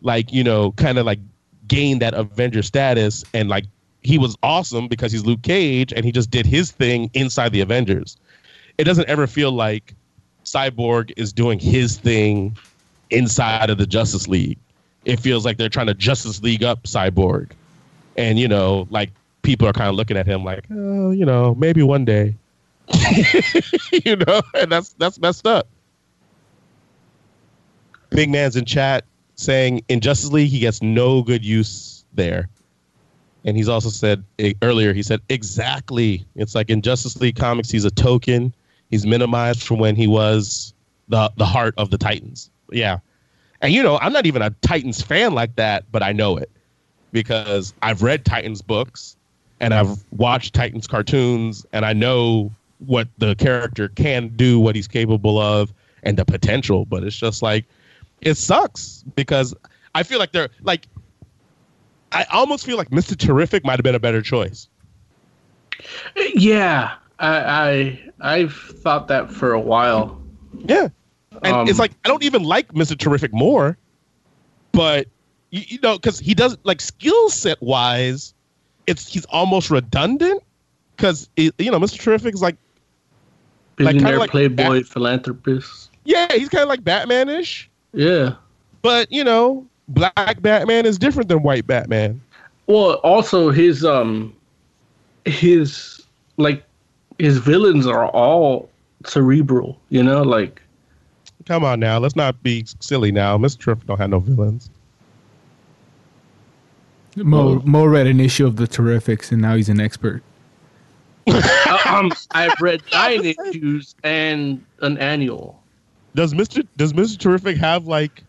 [0.03, 1.19] like you know kind of like
[1.67, 3.65] gain that Avenger status and like
[4.03, 7.61] he was awesome because he's Luke Cage and he just did his thing inside the
[7.61, 8.17] Avengers.
[8.79, 9.95] It doesn't ever feel like
[10.45, 12.57] Cyborg is doing his thing
[13.11, 14.59] inside of the Justice League.
[15.05, 17.51] It feels like they're trying to Justice League up Cyborg.
[18.17, 19.11] And you know, like
[19.43, 22.35] people are kind of looking at him like, oh, you know, maybe one day.
[24.05, 25.69] you know, and that's that's messed up.
[28.11, 29.05] Big man's in chat
[29.37, 32.49] saying in Justice League he gets no good use there.
[33.45, 36.27] And he's also said eh, earlier, he said, exactly.
[36.35, 38.53] It's like in Justice League comics, he's a token.
[38.91, 40.73] He's minimized from when he was
[41.09, 42.51] the the heart of the Titans.
[42.71, 42.99] Yeah.
[43.61, 46.51] And you know, I'm not even a Titans fan like that, but I know it
[47.13, 49.17] because I've read Titans books
[49.61, 54.87] and I've watched Titans cartoons and I know what the character can do, what he's
[54.87, 55.73] capable of,
[56.03, 56.85] and the potential.
[56.85, 57.65] But it's just like
[58.21, 59.55] it sucks because
[59.95, 60.87] I feel like they're like
[62.13, 63.17] I almost feel like Mr.
[63.17, 64.69] Terrific might have been a better choice.
[66.35, 70.21] Yeah, I, I I've thought that for a while.
[70.59, 70.89] Yeah,
[71.43, 72.97] and Um, it's like I don't even like Mr.
[72.97, 73.77] Terrific more,
[74.73, 75.07] but
[75.51, 78.35] you, you know because he does like skill set wise,
[78.87, 80.43] it's he's almost redundant
[80.97, 81.99] because you know Mr.
[81.99, 82.57] Terrific is like
[83.79, 85.91] like, Billionaire like playboy philanthropist.
[86.05, 88.35] yeah he's kind of like Batman-ish, Yeah.
[88.83, 92.21] but you know black Batman is different than white Batman.
[92.67, 94.35] Well, also his um
[95.25, 96.03] his
[96.37, 96.65] like
[97.19, 98.69] his villains are all
[99.05, 100.63] cerebral, you know, like
[101.47, 103.39] Come on now, let's not be silly now.
[103.39, 103.59] Mr.
[103.59, 104.71] Terrific don't have no villains.
[107.17, 110.23] Mo, Mo read an issue of the Terrifics, and now he's an expert.
[111.27, 115.61] uh, um I've read nine issues and an annual.
[116.15, 116.67] Does Mr.
[116.77, 117.19] Does Mr.
[117.19, 118.23] Terrific have like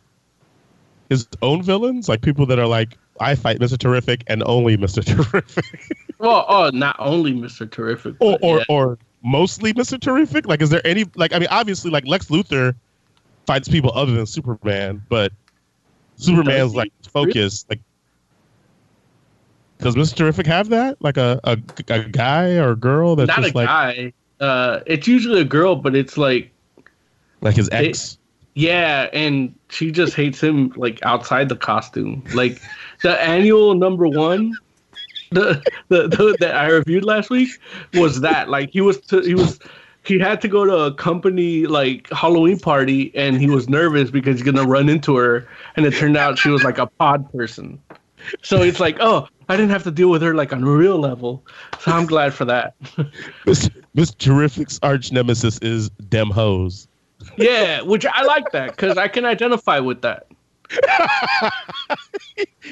[1.10, 3.78] his own villains, like people that are like, I fight Mr.
[3.78, 5.04] Terrific and only Mr.
[5.32, 5.66] Terrific,
[6.20, 7.70] Well, oh, not only Mr.
[7.70, 8.64] Terrific, or or, yeah.
[8.70, 10.00] or mostly Mr.
[10.00, 10.48] Terrific?
[10.48, 11.34] Like, is there any like?
[11.34, 12.76] I mean, obviously, like Lex Luthor
[13.46, 15.32] fights people other than Superman, but
[16.18, 17.66] Superman's like focus.
[17.70, 17.80] Like,
[19.80, 20.16] does Mr.
[20.16, 21.02] Terrific have that?
[21.02, 21.58] Like a a,
[21.88, 24.14] a guy or a girl that's not a like guy.
[24.40, 26.52] Uh, it's usually a girl, but it's like
[27.42, 28.18] like his ex?
[28.56, 32.24] Yeah, and she just hates him like outside the costume.
[32.34, 32.62] Like
[33.02, 34.54] the annual number one,
[35.32, 37.50] the the, the that I reviewed last week
[37.94, 39.60] was that like he was to, he was
[40.04, 44.38] he had to go to a company like Halloween party and he was nervous because
[44.38, 47.80] he's gonna run into her and it turned out she was like a pod person.
[48.42, 51.00] So it's like, oh, I didn't have to deal with her like on a real
[51.00, 51.44] level.
[51.80, 52.80] So I'm glad for that.
[53.46, 53.70] Mr.
[53.96, 54.18] Mr.
[54.18, 56.88] Terrific's arch nemesis is dem hoes.
[57.38, 60.28] yeah, which I like that because I can identify with that.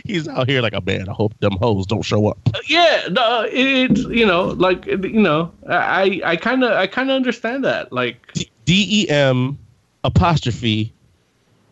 [0.05, 1.09] He's out here like a man.
[1.09, 2.37] I hope them hoes don't show up.
[2.53, 6.85] Uh, yeah no it- it's you know like you know i i kind of i
[6.87, 8.33] kind of understand that like
[8.65, 9.57] D E M
[10.03, 10.93] apostrophe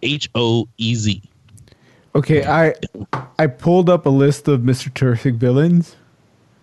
[0.01, 1.21] H O E Z.
[2.15, 2.73] Okay, I
[3.37, 4.93] I pulled up a list of Mr.
[4.93, 5.95] Terrific villains.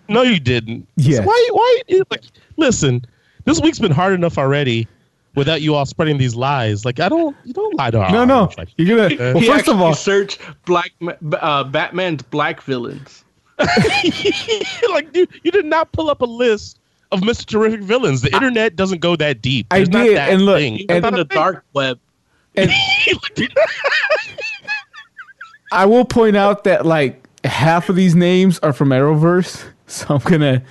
[0.08, 0.88] No, you didn't.
[0.96, 1.24] Yes.
[1.26, 1.48] Why?
[1.52, 1.80] Why?
[2.10, 2.22] Like,
[2.56, 3.04] listen,
[3.44, 4.88] this week's been hard enough already
[5.34, 6.84] without you all spreading these lies.
[6.84, 7.36] Like, I don't.
[7.44, 9.32] You don't lie to our No, no, audience like- you're gonna.
[9.34, 13.24] Well, he first of actually all, search black Ma- uh, batman's black villains
[13.58, 16.78] like you, you did not pull up a list
[17.12, 17.46] of Mr.
[17.46, 18.22] Terrific villains.
[18.22, 19.66] The internet doesn't go that deep.
[19.70, 20.74] I There's not did, that and look, thing.
[20.78, 21.42] Even That's in not the thing.
[21.42, 21.98] dark web
[22.56, 22.70] and
[25.72, 30.20] I will point out that like half of these names are from Arrowverse, so I'm
[30.20, 30.62] gonna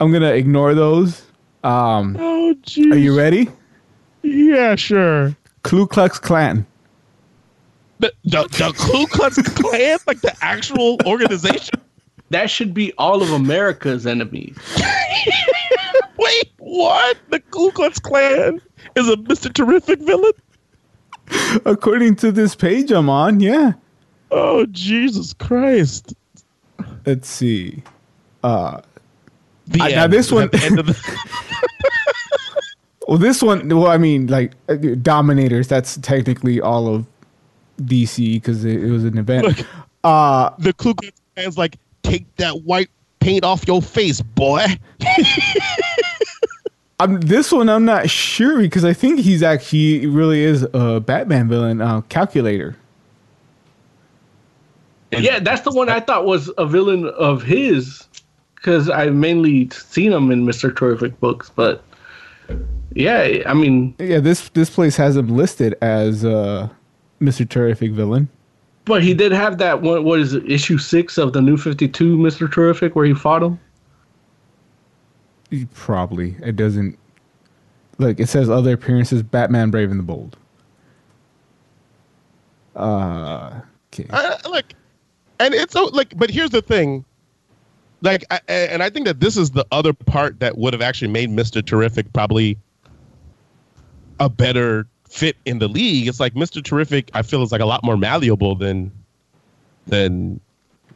[0.00, 1.22] I'm gonna ignore those.
[1.64, 2.92] Um, Oh, jeez.
[2.92, 3.48] are you ready?
[4.32, 5.36] Yeah, sure.
[5.62, 6.66] Ku Klux Klan.
[8.00, 11.74] The, the, the Ku Klux Klan, like the actual organization.
[12.30, 14.56] that should be all of america's enemies
[16.18, 17.16] Wait, what?
[17.30, 18.60] The Ku Klux Klan
[18.96, 19.52] is a Mr.
[19.52, 20.32] Terrific villain?
[21.64, 23.72] According to this page I'm on, yeah.
[24.30, 26.12] Oh, Jesus Christ.
[27.06, 27.82] Let's see.
[28.44, 28.80] Uh,
[29.68, 30.12] The I- now end.
[30.12, 31.16] this Is one- that the end of the-
[33.08, 33.68] well, this one.
[33.68, 35.66] Well, I mean, like uh, Dominators.
[35.66, 37.06] That's technically all of
[37.82, 39.64] DC because it, it was an event.
[40.04, 42.88] Uh, the Ku Klux Klan's like, take that white
[43.18, 44.64] paint off your face, boy.
[47.00, 51.00] I'm, this one I'm not sure because I think he's actually he really is a
[51.00, 51.80] Batman villain.
[51.80, 52.76] Uh, Calculator.
[55.10, 58.06] yeah that's the one i thought was a villain of his
[58.54, 61.82] because I've mainly seen him in mr terrific books but
[62.94, 66.68] Yeah, I mean, Yeah, this this place has him listed as uh,
[67.20, 67.48] Mr.
[67.48, 68.28] Terrific villain.
[68.86, 70.04] but he did have that one.
[70.04, 73.42] What is it, issue six of the New Fifty Two, Mister Terrific, where he fought
[73.42, 73.58] him.
[75.74, 76.98] Probably it doesn't.
[77.98, 80.36] Look, it says other appearances: Batman, Brave and the Bold.
[82.76, 83.60] Uh,
[83.92, 84.06] okay.
[84.10, 84.74] I, I- like,
[85.40, 87.04] and it's so like, but here's the thing,
[88.02, 91.08] like, I, and I think that this is the other part that would have actually
[91.08, 92.56] made Mister Terrific probably
[94.20, 96.08] a better fit in the league.
[96.08, 98.90] It's like Mister Terrific, I feel is like a lot more malleable than
[99.86, 100.40] than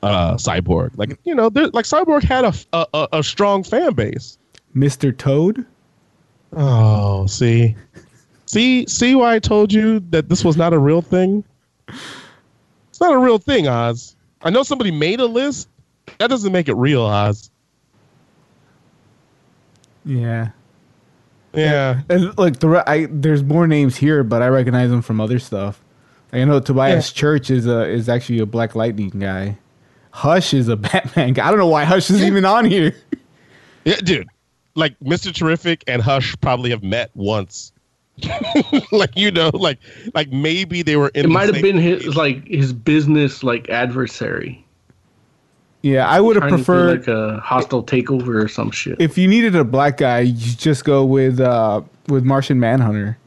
[0.03, 0.91] uh Cyborg.
[0.97, 4.39] Like, you know, there, like Cyborg had a, a a- a strong fan base.
[4.77, 5.17] Mr.
[5.17, 5.65] Toad.
[6.55, 7.75] Oh, see,
[8.47, 11.45] see, see why I told you that this was not a real thing.
[11.89, 14.15] It's not a real thing, Oz.
[14.43, 15.69] I know somebody made a list.
[16.19, 17.51] That doesn't make it real, Oz.
[20.05, 20.51] Yeah.
[21.55, 22.01] Yeah.
[22.09, 25.39] And look, the re- I, there's more names here, but I recognize them from other
[25.39, 25.83] stuff.
[26.33, 29.59] Like, I know Tobias Church is a is actually a Black Lightning guy.
[30.13, 31.47] Hush is a Batman guy.
[31.47, 32.95] I don't know why Hush is even on here.
[33.85, 34.29] Yeah, dude.
[34.75, 35.35] Like Mr.
[35.35, 37.73] Terrific and Hush probably have met once.
[38.93, 39.79] like you know, like
[40.15, 41.21] like maybe they were in.
[41.21, 44.65] It the might have been his like his business like adversary.
[45.83, 49.01] Yeah, I would have Trying to do, preferred like a hostile takeover or some shit.
[49.01, 53.19] if you needed a black guy, you just go with uh with Martian Manhunter,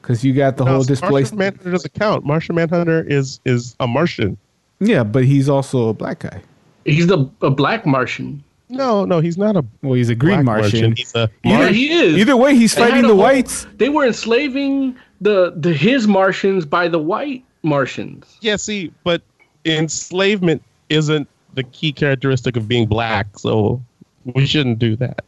[0.00, 1.34] because you got the No, whole Martian displaced.
[1.34, 2.24] Manhunter doesn't count.
[2.24, 4.36] Martian Manhunter is is a Martian.
[4.80, 6.40] Yeah, but he's also a black guy.
[6.84, 8.44] He's the a black Martian.
[8.70, 9.64] No, no, he's not a.
[9.82, 10.80] Well, he's a green Black Martian.
[10.90, 10.96] Martian.
[10.96, 12.16] He's a Yeah, Either, he is.
[12.18, 13.66] either way, he's fighting the whole- whites.
[13.78, 18.36] They were enslaving the the his Martians by the white Martians.
[18.42, 19.22] Yeah, see, but
[19.64, 21.26] enslavement isn't
[21.58, 23.82] the key characteristic of being black, so
[24.24, 25.24] we shouldn't do that.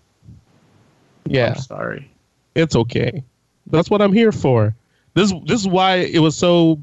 [1.26, 2.10] Yeah, I'm sorry.
[2.54, 3.24] it's okay.
[3.66, 4.74] That's what I'm here for.
[5.14, 6.80] This this is why it was so.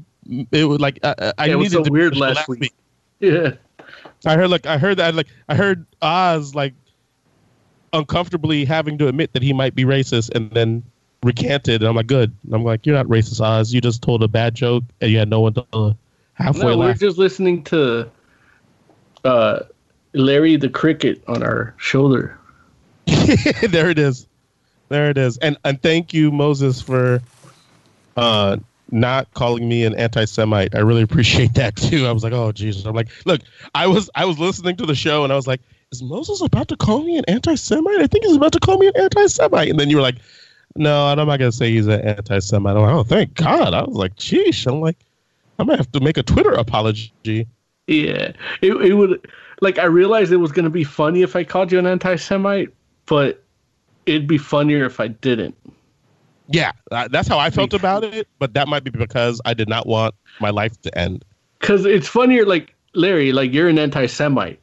[0.52, 2.74] It was like I, I it was needed so to weird push last week.
[3.20, 3.52] Yeah.
[4.26, 6.74] I heard like I heard that like I heard Oz like
[7.94, 10.82] uncomfortably having to admit that he might be racist, and then
[11.22, 11.82] recanted.
[11.82, 12.34] And I'm like, good.
[12.44, 13.72] And I'm like, you're not racist, Oz.
[13.72, 15.94] You just told a bad joke, and you had no one to uh,
[16.34, 18.10] halfway No, we're just listening to
[19.24, 19.60] uh
[20.14, 22.38] Larry the Cricket on our shoulder.
[23.06, 24.26] there it is.
[24.88, 25.38] There it is.
[25.38, 27.22] And and thank you, Moses, for
[28.16, 28.56] uh
[28.90, 30.74] not calling me an anti-Semite.
[30.74, 32.06] I really appreciate that too.
[32.06, 32.84] I was like, oh Jesus.
[32.84, 33.40] I'm like, look,
[33.74, 35.60] I was I was listening to the show and I was like,
[35.92, 38.00] is Moses about to call me an anti-Semite?
[38.00, 39.70] I think he's about to call me an anti-Semite.
[39.70, 40.16] And then you were like,
[40.76, 42.76] no, I'm not gonna say he's an anti-Semite.
[42.76, 43.74] I'm like, oh thank God.
[43.74, 44.66] I was like, sheesh.
[44.66, 44.96] I'm like,
[45.58, 47.46] I'm gonna have to make a Twitter apology.
[47.88, 48.32] Yeah.
[48.62, 49.26] It it would
[49.60, 52.72] like I realized it was gonna be funny if I called you an anti Semite,
[53.06, 53.42] but
[54.06, 55.56] it'd be funnier if I didn't.
[56.50, 58.26] Yeah, that's how I felt about it.
[58.38, 61.24] But that might be because I did not want my life to end.
[61.60, 64.60] Cause it's funnier like Larry, like you're an anti Semite.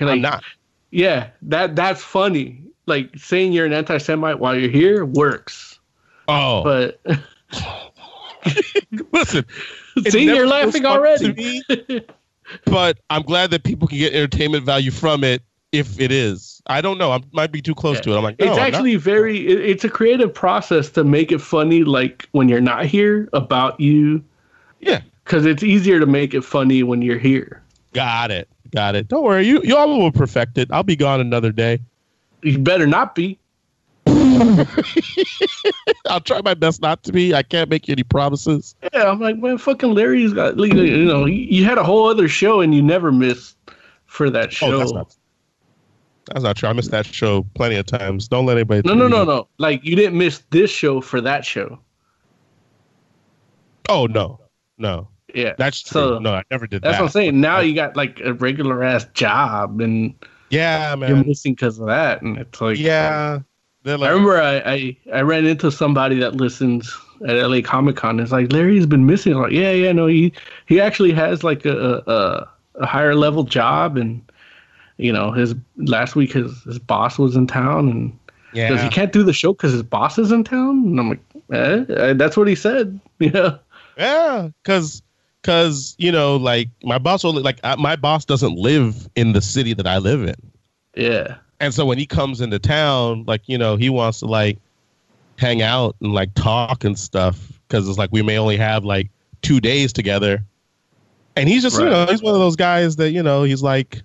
[0.00, 0.44] I'm not.
[0.90, 2.62] Yeah, that that's funny.
[2.86, 5.78] Like saying you're an anti Semite while you're here works.
[6.28, 7.00] Oh, But
[9.12, 9.44] listen,
[10.08, 11.62] see you're laughing already.
[12.64, 15.42] but I'm glad that people can get entertainment value from it
[15.72, 16.62] if it is.
[16.66, 17.12] I don't know.
[17.12, 18.16] I might be too close to it.
[18.16, 18.66] I'm like, no, it's I'm not.
[18.66, 22.86] actually very it, it's a creative process to make it funny like when you're not
[22.86, 24.22] here about you
[24.80, 25.00] yeah.
[25.24, 27.62] because it's easier to make it funny when you're here
[27.96, 28.46] Got it.
[28.72, 29.08] Got it.
[29.08, 29.46] Don't worry.
[29.46, 30.68] You you all will perfect it.
[30.70, 31.80] I'll be gone another day.
[32.42, 33.38] you better not be
[36.06, 37.34] I'll try my best not to be.
[37.34, 38.74] I can't make any promises.
[38.92, 42.28] yeah i'm like man fucking larry's got like, you know you had a whole other
[42.28, 43.56] show and you never missed
[44.06, 45.14] for that show Oh, that's not.
[46.32, 46.68] That's not true.
[46.68, 48.26] I missed that show plenty of times.
[48.26, 48.82] Don't let anybody.
[48.84, 51.78] no no you no no like you didn't miss this show for that show
[53.88, 54.40] Oh no,
[54.78, 55.08] no.
[55.34, 55.90] yeah That's true.
[56.00, 56.88] So, no, I never did that.
[56.88, 57.02] that's that.
[57.02, 60.14] what i'm saying now you got like a regular ass job and
[60.50, 63.40] Yeah, you're missing because of that and it's like Yeah.
[63.86, 66.92] They're I remember I, I, I ran into somebody that listens
[67.28, 68.18] at LA Comic Con.
[68.18, 69.34] It's like Larry's been missing.
[69.34, 70.32] I'm like, yeah, yeah, no, he
[70.66, 72.48] he actually has like a a,
[72.80, 74.20] a higher level job, and
[74.96, 78.18] you know, his last week his his boss was in town, and
[78.52, 78.82] yeah.
[78.82, 80.84] he can't do the show because his boss is in town.
[80.84, 81.20] And I'm like,
[81.52, 82.98] eh, that's what he said.
[83.20, 83.58] Yeah,
[83.96, 85.00] Yeah, because
[85.42, 89.40] because you know, like my boss will like I, my boss doesn't live in the
[89.40, 90.34] city that I live in,
[90.96, 94.58] yeah, and so when he comes into town, like you know, he wants to like
[95.38, 99.10] hang out and like talk and stuff because it's like we may only have like
[99.42, 100.42] two days together,
[101.36, 104.02] and he's just you know he's one of those guys that you know he's like,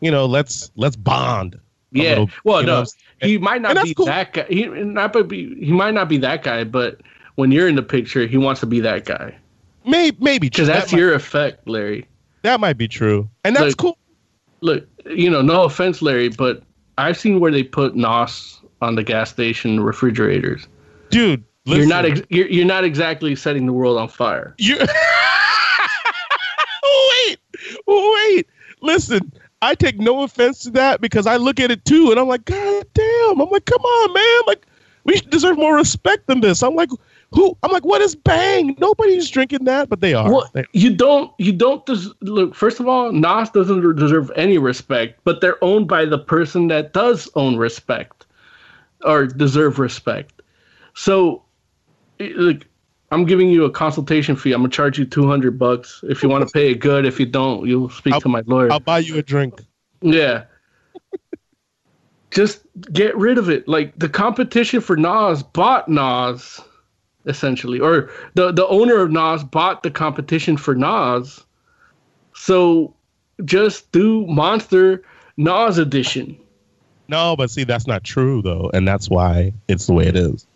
[0.00, 1.58] you know, let's let's bond,
[1.92, 2.10] Yeah.
[2.10, 2.84] little- well, no,
[3.20, 4.06] he might not be cool.
[4.06, 4.46] that guy.
[4.48, 5.54] He not be.
[5.64, 7.00] He might not be that guy, but
[7.36, 9.34] when you're in the picture, he wants to be that guy
[9.86, 12.06] Maybe, maybe because that's that your effect, Larry.
[12.42, 13.98] That might be true, and that's Like- cool.
[14.60, 16.62] Look, you know, no offense, Larry, but
[16.98, 20.66] I've seen where they put NOS on the gas station refrigerators.
[21.10, 22.04] Dude, listen, You're not.
[22.04, 24.54] Ex- you're, you're not exactly setting the world on fire.
[24.58, 24.76] You
[27.10, 27.38] wait,
[27.86, 28.46] wait.
[28.82, 29.32] Listen,
[29.62, 32.44] I take no offense to that because I look at it too, and I'm like,
[32.44, 33.40] God damn!
[33.40, 34.42] I'm like, come on, man!
[34.46, 34.66] Like,
[35.04, 36.62] we deserve more respect than this.
[36.62, 36.90] I'm like,
[37.32, 37.56] who?
[37.62, 38.76] I'm like, what is Bang?
[38.78, 40.30] Nobody's drinking that, but they are.
[40.30, 41.32] Well, They- you don't.
[41.38, 41.84] You don't.
[41.86, 42.54] Des- look.
[42.54, 46.92] First of all, NOS doesn't deserve any respect, but they're owned by the person that
[46.92, 48.26] does own respect,
[49.04, 50.42] or deserve respect.
[50.94, 51.42] So,
[52.18, 52.66] look,
[53.12, 54.52] I'm giving you a consultation fee.
[54.52, 56.02] I'm gonna charge you 200 bucks.
[56.08, 58.72] If you want to pay it good, if you don't, you'll speak to my lawyer.
[58.72, 59.60] I'll buy you a drink.
[60.02, 60.44] Yeah.
[62.30, 62.60] Just
[62.92, 63.66] get rid of it.
[63.66, 66.60] Like the competition for NOS bought NOS,
[67.26, 71.44] essentially, or the the owner of NOS bought the competition for NOS.
[72.34, 72.94] So
[73.44, 75.02] just do Monster
[75.36, 76.38] NOS edition.
[77.08, 80.46] No, but see, that's not true though, and that's why it's the way it is.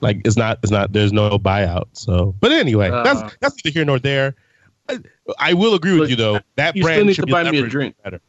[0.00, 0.58] Like, it's not.
[0.62, 0.92] It's not.
[0.92, 1.86] There's no buyout.
[1.92, 3.02] So, but anyway, Uh.
[3.02, 4.34] that's that's neither here nor there.
[4.88, 4.98] I,
[5.38, 6.40] I will agree with you though.
[6.56, 7.96] That you brand need should to be buy me a drink.
[8.02, 8.20] Better.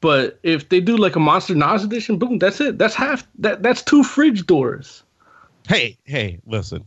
[0.00, 2.78] But if they do like a Monster NOS edition, boom, that's it.
[2.78, 3.26] That's half.
[3.38, 5.02] That that's two fridge doors.
[5.68, 6.84] Hey, hey, listen.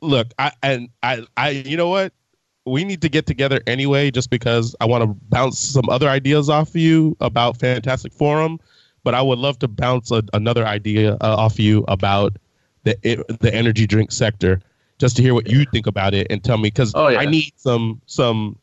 [0.00, 2.12] Look, I and I, I, you know what?
[2.66, 6.48] We need to get together anyway, just because I want to bounce some other ideas
[6.48, 8.60] off of you about Fantastic Forum.
[9.02, 12.36] But I would love to bounce a, another idea uh, off of you about
[12.84, 14.60] the it, the energy drink sector,
[14.98, 17.18] just to hear what you think about it and tell me because Oh, yeah.
[17.18, 18.56] I need some some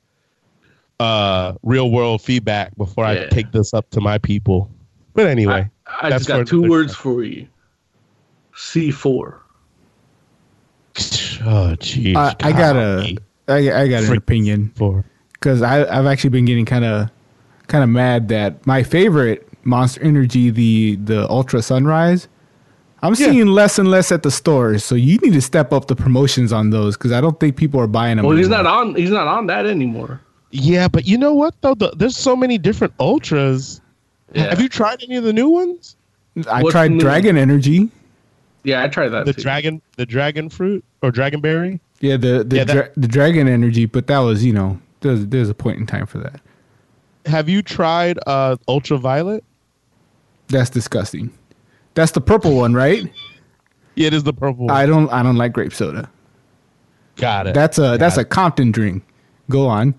[0.99, 4.69] uh real world feedback before I take this up to my people.
[5.13, 7.01] But anyway, I That's just got two words time.
[7.01, 7.47] for you.
[8.57, 9.39] C4.
[11.45, 13.17] oh geez, I, I got golly.
[13.47, 14.17] a, I, I got an Freak.
[14.17, 17.09] opinion for because I I've actually been getting kind of
[17.67, 22.27] kind of mad that my favorite Monster Energy, the the Ultra Sunrise,
[23.03, 23.27] I'm Yeah.
[23.27, 24.83] seeing less and less at the stores.
[24.83, 27.79] So you need to step up the promotions on those because I don't think people
[27.79, 28.25] are buying them.
[28.25, 28.95] Well, he's not on.
[28.95, 30.19] He's not on that anymore.
[30.49, 31.75] Yeah, but you know what though?
[31.75, 33.81] The, there's so many different ultras.
[34.33, 34.49] Yeah.
[34.49, 35.95] Have you tried any of the new ones?
[36.49, 36.99] I What's tried new?
[36.99, 37.89] Dragon Energy.
[38.67, 39.25] Yeah, I tried that.
[39.25, 39.41] The too.
[39.41, 41.79] dragon, the dragon fruit or dragon berry.
[42.01, 45.25] Yeah, the the, Yeah, that- dra- the Dragon Energy, but that was you know there's
[45.27, 46.41] there's a point in time for that.
[47.25, 49.43] Have you tried uh ultraviolet?
[50.49, 51.31] That's disgusting.
[51.93, 53.11] That's the purple one, right?
[53.95, 54.67] Yeah, it is the purple.
[54.67, 54.75] one.
[54.75, 56.07] I don't I don't like grape soda.
[57.15, 57.55] Got it.
[57.55, 59.03] That's a that's Got a Compton drink.
[59.49, 59.95] Go on.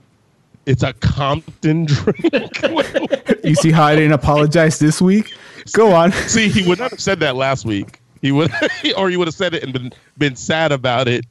[0.66, 2.60] it's a Compton drink.
[3.44, 5.32] You see how I didn't apologize this week?
[5.72, 6.12] Go on.
[6.12, 8.00] See, he would not have said that last week.
[8.22, 8.50] He would,
[8.96, 11.24] or he would have said it and been been sad about it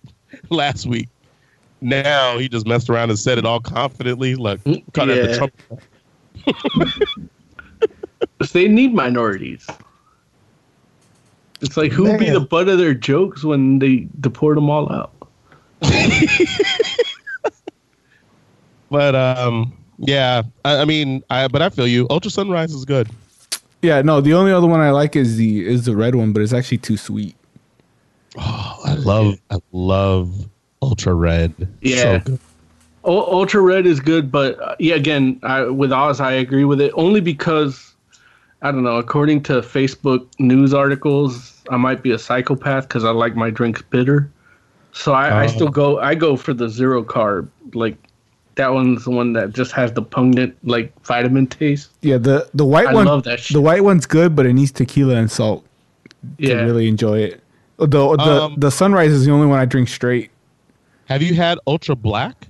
[0.49, 1.09] last week.
[1.81, 4.35] Now he just messed around and said it all confidently.
[4.35, 5.37] Look, at the Yeah.
[5.37, 5.53] Trump.
[8.53, 9.67] They need minorities.
[11.61, 14.91] It's like who would be the butt of their jokes when they deport them all
[14.91, 15.11] out?
[18.89, 22.07] But um, yeah, I, I mean, I but I feel you.
[22.09, 23.09] Ultra Sunrise is good.
[23.81, 26.41] Yeah, no, the only other one I like is the is the red one, but
[26.41, 27.35] it's actually too sweet.
[28.37, 30.47] Oh, I love, I love
[30.81, 31.53] Ultra Red.
[31.81, 31.95] Yeah.
[31.95, 32.39] So good.
[33.05, 36.81] U- Ultra Red is good, but uh, yeah, again, I, with Oz, I agree with
[36.81, 37.93] it only because
[38.61, 38.97] I don't know.
[38.97, 43.81] According to Facebook news articles, I might be a psychopath because I like my drinks
[43.81, 44.29] bitter.
[44.91, 45.47] So I, I Oh.
[45.47, 45.99] still go.
[45.99, 47.47] I go for the zero carb.
[47.73, 47.97] Like
[48.57, 51.89] that one's the one that just has the pungent like vitamin taste.
[52.01, 53.55] Yeah, the the white I one love that shit.
[53.55, 55.65] the white one's good, but it needs tequila and salt
[56.37, 57.41] Yeah, to really enjoy it.
[57.77, 60.29] The the Um, the sunrise is the only one I drink straight.
[61.05, 62.47] Have you had Ultra Black?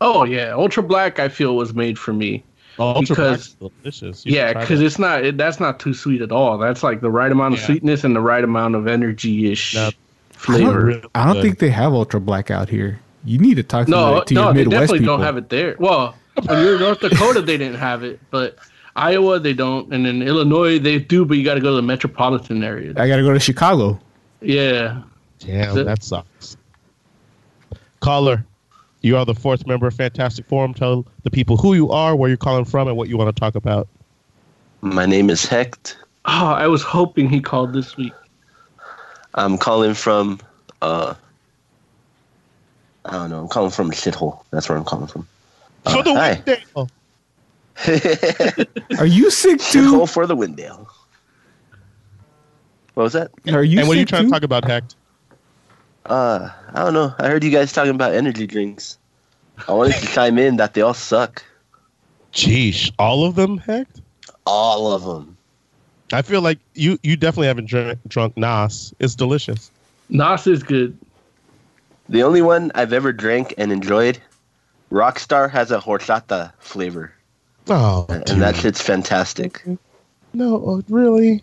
[0.00, 1.20] Oh yeah, Ultra Black.
[1.20, 2.42] I feel was made for me.
[2.78, 4.26] Ultra Because- delicious.
[4.26, 5.24] You yeah, because it's not.
[5.24, 6.58] It, that's not too sweet at all.
[6.58, 7.66] That's like the right amount of Yeah.
[7.66, 9.94] sweetness and the right amount of energy ish No, I don't,
[10.32, 11.02] flavor.
[11.14, 12.98] I don't think they have ultra black out here.
[13.24, 15.16] You need to talk to, No, the, to no, your they definitely people.
[15.16, 15.76] don't have it there.
[15.78, 16.14] Well,
[16.46, 18.56] when you're in North Dakota, they didn't have it, but
[18.96, 21.82] Iowa they don't, and in Illinois they do, but you got to go to the
[21.82, 22.90] metropolitan area.
[22.96, 23.98] I got to go to Chicago.
[24.40, 25.02] Yeah,
[25.38, 26.56] Damn, The- that sucks.
[28.00, 28.44] Caller,
[29.00, 30.74] you are the fourth member of Fantastic Forum.
[30.74, 33.40] Tell the people who you are, where you're calling from, and what you want to
[33.40, 33.88] talk about.
[34.82, 35.96] My name is Hecht.
[36.26, 38.12] Oh, I was hoping he called this week.
[39.34, 40.40] I'm calling from
[40.82, 41.14] uh
[43.04, 44.42] I don't know, I'm calling from a shithole.
[44.50, 45.26] That's where I'm calling from.
[45.84, 46.34] Uh, For the hi.
[46.34, 46.64] weekday.
[46.74, 46.88] Oh,
[48.98, 49.90] Are you sick too?
[49.90, 50.86] Hole for the Windale.
[52.94, 53.30] What was that?
[53.52, 54.28] Are you and what are you trying too?
[54.28, 54.94] to talk about, Hecht?
[56.06, 57.12] Uh, I don't know.
[57.18, 58.98] I heard you guys talking about energy drinks.
[59.68, 61.42] I wanted to chime in that they all suck.
[62.32, 64.00] Jeesh, all of them, Hecht?
[64.46, 65.36] All of them.
[66.12, 68.94] I feel like you you definitely haven't drunk, drunk NOS.
[69.00, 69.70] It's delicious.
[70.10, 70.96] NOS is good.
[72.08, 74.18] The only one I've ever drank and enjoyed,
[74.92, 77.12] Rockstar has a horchata flavor,
[77.68, 79.64] Oh, and that shit's fantastic.
[80.34, 81.42] no, really?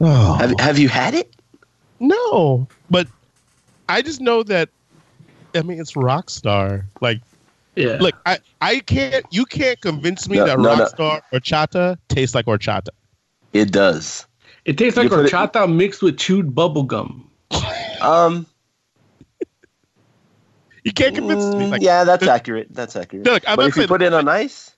[0.00, 1.34] Oh, Have Have you had it?
[2.00, 3.06] no, but
[3.88, 4.68] I just know that.
[5.54, 6.84] I mean, it's Rockstar.
[7.00, 7.20] Like,
[7.76, 7.98] Yeah.
[8.00, 9.24] look, I I can't.
[9.30, 10.84] You can't convince me No, that no, no.
[10.84, 12.88] Rockstar horchata tastes like horchata.
[13.52, 14.26] It does.
[14.64, 17.30] it tastes like you put it- horchata mixed with chewed bubble gum.
[18.02, 18.46] Um.
[20.84, 21.66] You can't convince me.
[21.66, 22.68] mm, Like, yeah, that's accurate.
[22.70, 23.24] That's accurate.
[23.26, 24.76] Look, I'm but if you put it on ice,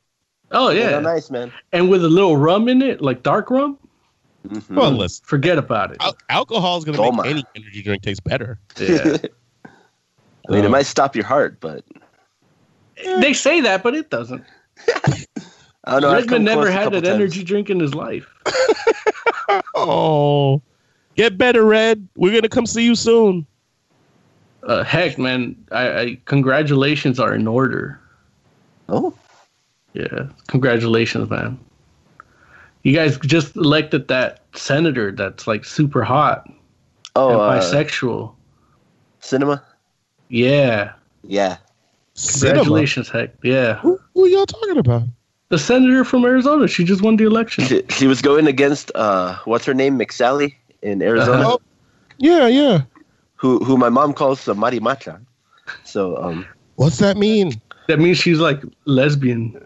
[0.52, 0.96] Oh yeah.
[0.96, 1.52] on ice, man.
[1.72, 3.78] And with a little rum in it, like dark rum,
[4.48, 4.76] Mhm.
[4.76, 5.96] Well, listen, forget about it.
[6.00, 7.22] al- alcohol is going to Toma.
[7.24, 8.60] make any energy drink taste better.
[8.78, 9.16] Yeah.
[10.48, 11.84] I mean, it might stop your heart, but
[13.20, 14.44] they say that, but it doesn't.
[15.88, 16.12] I don't know.
[16.12, 17.08] Redmond never had an times.
[17.08, 18.26] energy drink in his life.
[19.74, 20.62] Oh,
[21.16, 22.08] get better, Red.
[22.16, 23.46] We're going to come see you soon.
[24.66, 28.00] Uh, heck, man, I, I congratulations are in order.
[28.88, 29.14] Oh,
[29.94, 31.58] Yeah, congratulations, man.
[32.82, 36.50] You guys just elected that senator that's like super hot
[37.14, 38.34] oh, and uh, bisexual.
[39.20, 39.62] Sinema.
[40.28, 41.58] Yeah, Yeah,
[42.16, 42.40] Sinema.
[42.40, 43.34] congratulations, heck.
[43.42, 45.04] Yeah, Who, who are y'all talking about?
[45.48, 46.66] the senator from Arizona.
[46.66, 47.64] She just won the election.
[47.64, 51.52] she, she was going against uh, what's her name, McSally in Arizona, Uh-huh.
[51.52, 51.60] Oh,
[52.18, 52.82] yeah, yeah.
[53.36, 55.20] Who who my mom calls the marimacha.
[55.84, 56.46] So, um,
[56.76, 57.60] What's that mean?
[57.88, 59.56] That means she's like lesbian,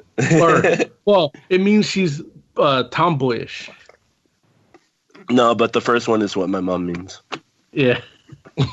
[0.41, 0.63] or
[1.07, 2.21] well, it means she's
[2.57, 3.71] uh, tomboyish.
[5.31, 7.21] no, but the first one is what my mom means.
[7.73, 8.01] Yeah.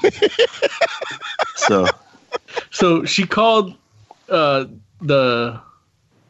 [1.56, 1.86] So,
[2.72, 3.76] So she called
[4.30, 4.66] uh,
[5.02, 5.60] the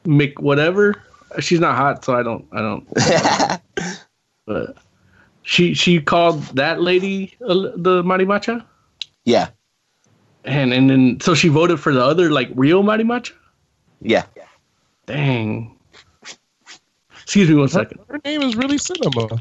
[0.05, 0.95] Mick whatever.
[1.39, 2.45] She's not hot, so I don't.
[2.51, 3.61] I don't.
[4.47, 4.77] But
[5.47, 8.65] she she called that lady uh, the marimacha,
[9.23, 9.47] yeah,
[10.43, 13.31] and and then so she voted for the other like real marimacha.
[14.01, 14.25] yeah.
[15.05, 15.73] Dang.
[17.23, 18.01] Excuse me one second.
[18.09, 19.39] Her name is really Sinema.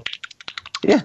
[0.85, 1.01] Yeah.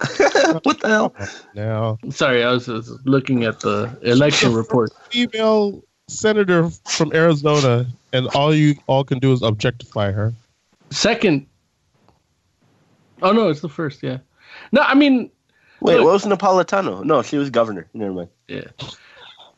[0.64, 1.14] what the hell?
[1.54, 4.90] Now, Sorry, I was, was looking at the election report.
[5.10, 10.34] female senator from Arizona, and all you all can do is objectify her.
[10.90, 11.46] Second.
[13.22, 14.02] Oh no, it's the first.
[14.02, 14.18] Yeah.
[14.72, 15.30] No, I mean,
[15.80, 16.04] Wait, Look.
[16.04, 17.02] what was Napolitano?
[17.04, 17.88] No, she was governor.
[17.94, 18.28] Never mind.
[18.48, 18.64] yeah.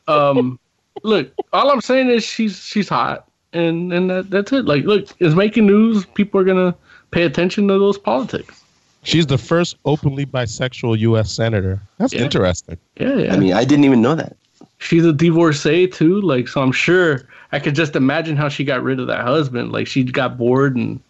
[0.07, 0.59] Um,
[1.03, 4.65] look, all I'm saying is she's she's hot, and and that, that's it.
[4.65, 6.05] Like, look, it's making news.
[6.05, 6.75] People are gonna
[7.11, 8.63] pay attention to those politics.
[9.03, 11.29] She's the first openly bisexual U.S.
[11.31, 11.81] senator.
[11.97, 12.21] That's Yeah.
[12.21, 12.77] interesting.
[12.97, 13.33] Yeah, yeah.
[13.33, 14.37] I mean, I didn't even know that.
[14.77, 16.21] she's a divorcee too.
[16.21, 19.73] Like, so I'm sure I could just imagine how she got rid of that husband.
[19.73, 21.01] Like, she got bored and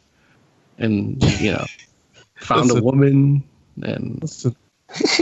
[0.80, 1.66] and you know
[2.44, 3.44] found a woman
[3.82, 4.56] and Listen,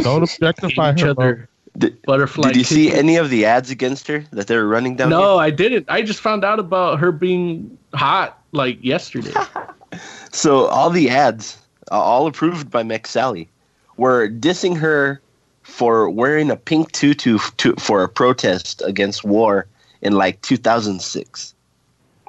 [0.02, 1.10] don't objectify each her.
[1.10, 2.50] other Did, butterfly.
[2.50, 5.10] did you see any of the ads against her that they were running down?
[5.10, 5.86] No, I didn't.
[5.90, 9.34] I just found out about her being hot like yesterday.
[10.34, 11.58] So all the ads,
[11.92, 13.50] uh, all approved by McSally,
[13.98, 15.20] were dissing her
[15.64, 19.68] for wearing a pink tutu to, for a protest against war
[20.02, 21.54] in like 2006.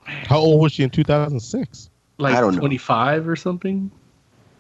[0.05, 1.89] How old was she in 2006?
[2.19, 2.61] like I don't know.
[2.61, 3.91] 25 or something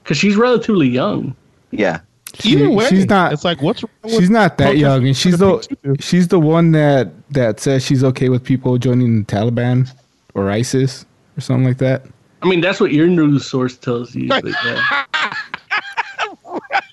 [0.02, 1.34] because she's relatively young
[1.70, 2.00] Yeah.
[2.44, 3.32] Either way, she's not.
[3.34, 6.72] It's like what's wrong with She's not that young, and she's the she's the one
[6.72, 9.90] that that says she's okay with people joining the Taliban
[10.34, 11.04] or ISIS
[11.36, 12.06] or something like that.
[12.42, 15.04] i mean that's what your news source tells you but yeah.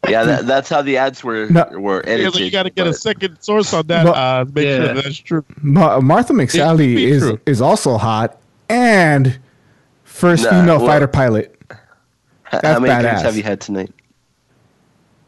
[0.08, 1.68] Yeah, that, that's how the ads were No.
[1.74, 2.34] were Yeah, edited.
[2.34, 4.06] so you got to get a second source on that.
[4.06, 4.86] But- uh, make Yeah.
[4.86, 5.46] sure that's true.
[5.62, 7.40] Ma- Martha McSally is true.
[7.46, 8.38] is also hot
[8.70, 9.38] and
[10.04, 11.59] first Nah, female well- fighter pilot.
[12.52, 13.24] H- How That's many drinks badass.
[13.24, 13.92] have you had tonight?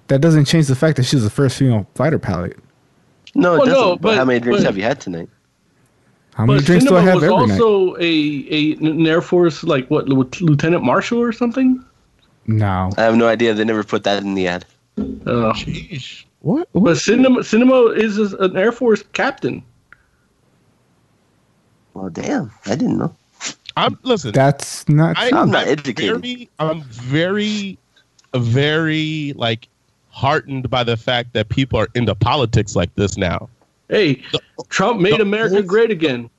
[0.08, 2.58] That doesn't change the fact that she's the first female fighter pilot.
[3.36, 3.80] No, it Well, doesn't.
[3.82, 5.30] no, but, but- how many drinks but- have you had tonight?
[6.34, 7.42] How many but drinks do I have was every night?
[7.44, 11.84] was also a, a an air force like what lieutenant marshal or something
[12.48, 13.54] No, I have no idea.
[13.54, 14.66] They never put that in the ad.
[14.98, 15.04] uh,
[15.54, 16.24] Sheesh.
[16.40, 16.70] What?
[16.74, 16.96] but what?
[16.96, 19.62] Sinema Sinema is an air force captain
[21.94, 23.14] Well, damn, I didn't know.
[23.78, 24.32] I'm listen.
[24.32, 25.18] that's not.
[25.18, 26.22] I, I'm not educated.
[26.22, 27.78] Very, I'm very,
[28.34, 29.68] very like
[30.10, 33.50] heartened by the fact that people are into politics like this now.
[33.90, 34.22] hey
[34.70, 36.30] trump made the america old- great again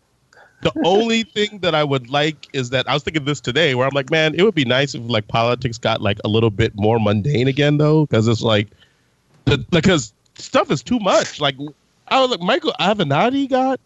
[0.62, 3.86] the only thing that I would like is that I was thinking this today, where
[3.86, 6.72] I'm like, man, it would be nice if like politics got like a little bit
[6.76, 8.68] more mundane again, though, because it's like,
[9.44, 11.40] the, because stuff is too much.
[11.40, 11.56] Like,
[12.08, 13.80] I was like, Michael Avenatti got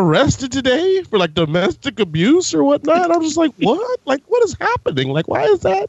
[0.00, 3.10] arrested today for like domestic abuse or whatnot.
[3.10, 4.00] I'm just like, what?
[4.04, 5.08] Like, what is happening?
[5.10, 5.88] Like, why is that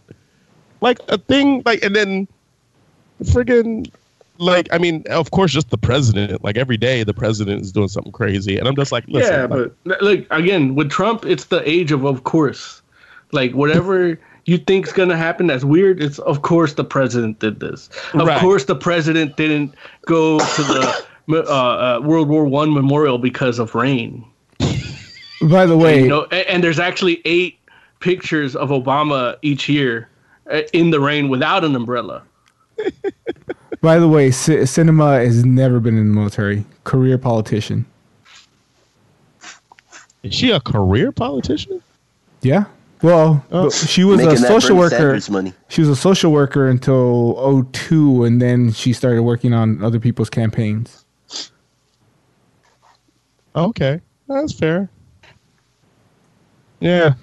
[0.81, 1.61] like a thing?
[1.65, 2.27] Like, and then
[3.23, 3.91] friggin'
[4.37, 6.43] like I mean, of course, just the president.
[6.43, 9.45] Like every day, the president is doing something crazy, and I'm just like, listen, yeah,
[9.45, 12.81] like, but look again with Trump, it's the age of of course.
[13.31, 17.89] Like whatever you think's gonna happen that's weird, it's of course the president did this.
[18.13, 18.39] Of Right.
[18.39, 19.73] course, the president didn't
[20.05, 24.25] go to the uh, uh, World War One memorial because of rain.
[25.41, 27.59] By the way, You know, and, and there's actually eight
[27.99, 30.09] pictures of Obama each year
[30.51, 32.23] uh, in the rain without an umbrella.
[33.81, 36.65] by the way, C- Sinema has never been in the military.
[36.83, 37.85] Career politician.
[40.23, 41.81] is she a career politician?
[42.41, 42.65] Yeah.
[43.01, 45.19] Well, but she was a Making that social worker.
[45.29, 45.53] Money.
[45.67, 50.29] She was a social worker until 02, and then she started working on other people's
[50.29, 51.04] campaigns.
[53.55, 54.89] Okay, that's fair.
[56.81, 57.13] Yeah,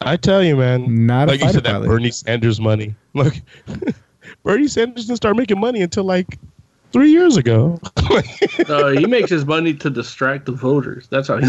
[0.00, 1.06] I tell you, man.
[1.06, 1.82] Not a like you said, that.
[1.82, 2.94] Bernie Sanders money.
[3.14, 3.34] Look,
[4.42, 6.38] Bernie Sanders didn't start making money until like
[6.92, 7.80] three years ago.
[8.68, 11.06] Uh, he makes his money to distract the voters.
[11.08, 11.46] That's how he.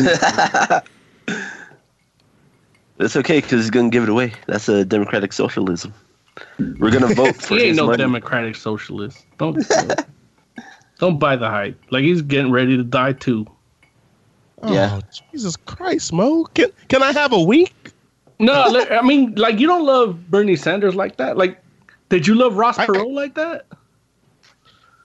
[2.97, 4.33] That's okay because he's gonna give it away.
[4.45, 5.93] That's a democratic socialism.
[6.59, 7.97] We're gonna vote for he ain't his no money.
[7.97, 9.25] democratic socialist.
[9.37, 9.65] Don't
[10.99, 11.81] don't buy the hype.
[11.91, 13.47] Like he's getting ready to die too.
[14.67, 14.99] Yeah.
[15.01, 16.45] Oh, Jesus Christ, Mo.
[16.53, 17.91] Can can I have a week?
[18.39, 21.37] No, I mean, like you don't love Bernie Sanders like that.
[21.37, 21.61] Like,
[22.07, 23.65] did you love Ross Perot like that?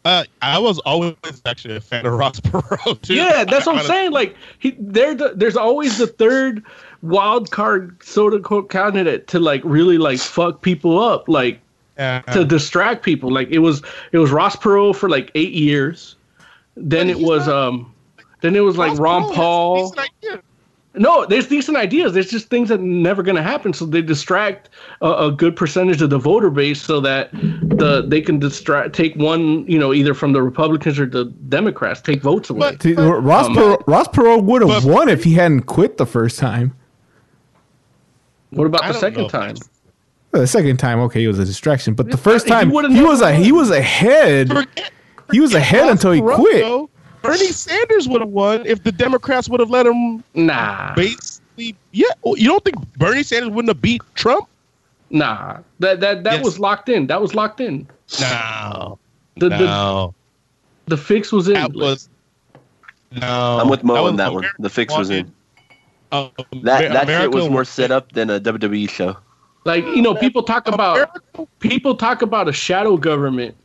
[0.04, 1.14] Uh, I was always
[1.46, 3.14] actually a fan of Ross Perot too.
[3.14, 4.12] Yeah, that's what I'm saying.
[4.12, 6.62] Like, he, there, the, there's always the third
[7.02, 11.58] wild card soda quote candidate to like really like fuck people up, like
[11.96, 12.20] Yeah.
[12.32, 13.32] to distract people.
[13.32, 13.82] Like it was,
[14.12, 16.16] it was Ross Perot for like eight years.
[16.76, 17.93] Then it was, um,
[18.44, 19.94] then it was like Ross Ron Perot has Paul.
[20.96, 22.12] No, there's decent ideas.
[22.12, 23.72] There's just things that are never going to happen.
[23.72, 24.68] So they distract
[25.00, 29.16] a, a good percentage of the voter base so that the they can distract take
[29.16, 32.72] one, you know, either from the Republicans or the Democrats, take votes away.
[32.72, 36.06] But- See, Ross, um, Perot, Ross Perot would have won if he hadn't quit the
[36.06, 36.76] first time.
[38.50, 39.28] what about I the second know.
[39.28, 39.56] time?
[40.30, 43.02] Well, the second time, okay, it was a distraction, but the first time would've he
[43.02, 44.48] was a he was ahead.
[44.48, 44.92] Forget-
[45.32, 46.62] He was ahead Ross until he Perot, quit.
[46.62, 46.90] though.
[47.24, 51.74] Bernie Sanders would have won if the Democrats would have let him Nah, basically.
[51.92, 54.46] Yeah, you don't think Bernie Sanders wouldn't have beat Trump?
[55.10, 55.58] nah.
[55.78, 56.44] That that that Yes.
[56.44, 57.06] was locked in.
[57.06, 57.86] That was locked in.
[58.20, 58.98] No,
[59.36, 60.14] The the, no,
[60.86, 61.54] the fix was in.
[61.54, 62.08] that was
[63.12, 63.58] no.
[63.60, 64.44] I'm with Mo was on that one.
[64.58, 65.32] The fix was in.
[66.12, 66.28] uh,
[66.62, 69.16] That that America shit was more set up than a WWE show.
[69.64, 71.08] like you know people talk about
[71.60, 73.56] people talk about a shadow government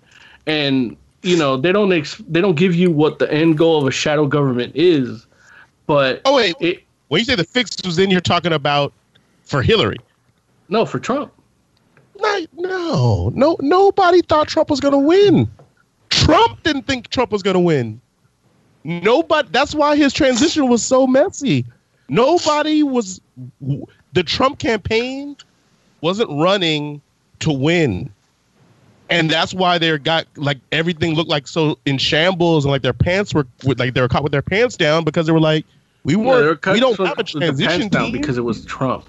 [0.48, 3.88] and you know they don't ex- they don't give you what the end goal of
[3.88, 5.26] a shadow government is
[5.86, 8.94] but Oh wait, it when you say the fix was in, you're talking about
[9.44, 9.98] for Hillary.
[10.70, 11.32] no for Trump
[12.22, 13.58] No, no, no.
[13.62, 15.50] Nobody thought Trump was going to win.
[16.10, 18.00] Trump didn't think Trump was going to win.
[18.84, 19.48] Nobody.
[19.52, 21.66] That's why his transition was so messy.
[22.10, 23.22] Nobody was.
[24.14, 25.36] The Trump campaign
[26.02, 27.02] wasn't running
[27.40, 28.12] to win,
[29.10, 32.94] and that's why they got like everything looked like so in shambles and like their
[32.94, 33.46] pants were
[33.78, 35.66] like they were caught with their pants down because they were like
[36.04, 38.04] we Yeah, they were weren't cut we don't have a with the pants transition down
[38.06, 39.06] team because it was Trump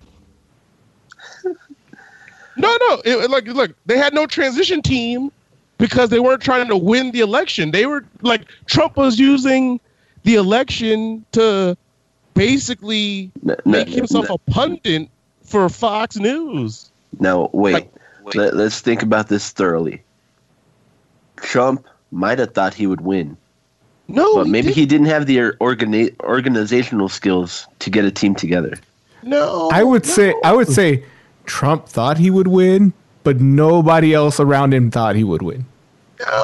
[2.57, 2.95] No, no.
[3.05, 5.31] It, it- like, look, they had no transition team
[5.79, 7.71] because they weren't trying to win the election.
[7.71, 9.81] They were like Trump was using
[10.25, 11.77] the election to
[12.35, 15.09] basically N- n- make himself n- a pundit
[15.45, 16.91] for Fox News.
[17.19, 17.93] No, wait, Like-
[18.35, 20.03] Let, let's think about this thoroughly.
[21.37, 23.37] Trump might have thought he would win,
[24.09, 24.77] No, but maybe didn't.
[24.77, 28.75] he didn't have the organi- organizational skills to get a team together.
[29.23, 30.11] No, I would no.
[30.11, 31.05] say I would say
[31.47, 32.93] Trump thought he would win,
[33.25, 35.65] but nobody else around him thought he would win.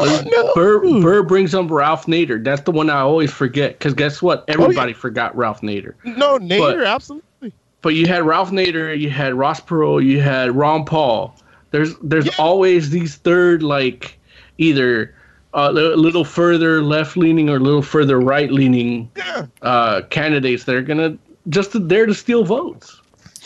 [0.00, 0.54] no, no.
[0.54, 4.40] Burr, Burr brings up Ralph Nader that's the one I always forget because guess what
[4.40, 7.52] oh, everybody forgot Ralph Nader no, Nader, But- absolutely.
[7.82, 11.36] but you had Ralph Nader, you had Ross Perot, you had Ron Paul.
[11.76, 12.32] There's there's Yeah.
[12.38, 14.18] always these third like
[14.56, 15.14] either
[15.52, 20.64] uh, a little further left leaning or a little further right leaning Yeah, uh, candidates
[20.64, 21.18] that are gonna
[21.50, 22.98] just to, there to steal votes.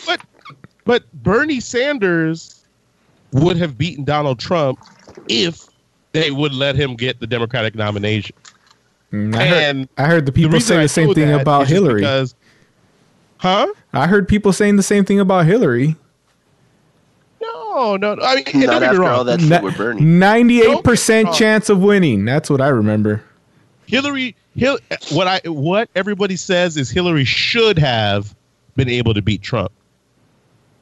[0.05, 0.21] but
[0.85, 2.63] but Bernie Sanders
[3.33, 4.79] would have beaten Donald Trump
[5.27, 5.67] if
[6.13, 8.35] they would let him get the Democratic nomination.
[9.11, 11.67] Mm, I heard, And I heard the people reason say I the same thing about
[11.67, 11.99] Hillary.
[11.99, 12.33] Because
[13.39, 13.67] Huh?
[13.91, 15.97] I heard people saying the same thing about Hillary.
[17.73, 18.15] No, no.
[18.15, 18.23] no.
[18.23, 19.09] I mean, and don't get me after wrong.
[19.09, 20.01] all that shit with Bernie.
[20.01, 22.25] Ninety-eight percent chance of winning.
[22.25, 23.23] That's what I remember.
[23.87, 24.79] Hillary, Hil-
[25.11, 28.35] what I what everybody says is Hillary should have
[28.75, 29.71] been able to beat Trump.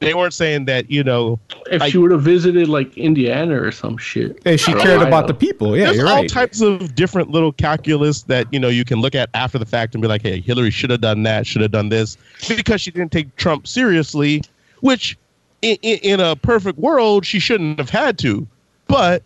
[0.00, 1.38] They weren't saying that you know.
[1.70, 4.40] If like, she would have visited like Indiana or some shit.
[4.46, 6.30] If she cared about the people, yeah, there's you're all right.
[6.30, 9.94] types of different little calculus that you know you can look at after the fact
[9.94, 12.16] and be like, hey, Hillary should have done that, should have done this,
[12.48, 14.42] because she didn't take Trump seriously,
[14.80, 15.18] which
[15.62, 18.46] in, in, in a perfect world she shouldn't have had to.
[18.86, 19.22] But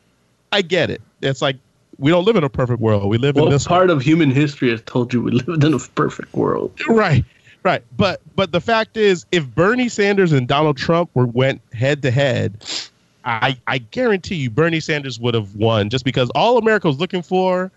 [0.52, 1.01] I get it.
[1.23, 1.56] It's like
[1.98, 3.09] we don't live in a perfect world.
[3.09, 5.78] We live in this part of human history has told you we lived in a
[5.78, 6.73] perfect world.
[6.89, 7.24] right
[7.65, 12.02] right but but the fact is if bernie sanders and donald trump were went head
[12.02, 12.62] to head
[13.24, 17.23] i i guarantee you bernie sanders would have won just because all america was looking
[17.23, 17.73] for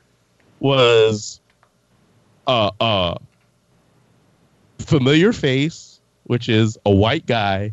[0.60, 1.40] was
[2.48, 3.16] a uh
[4.80, 7.72] familiar face which is a white guy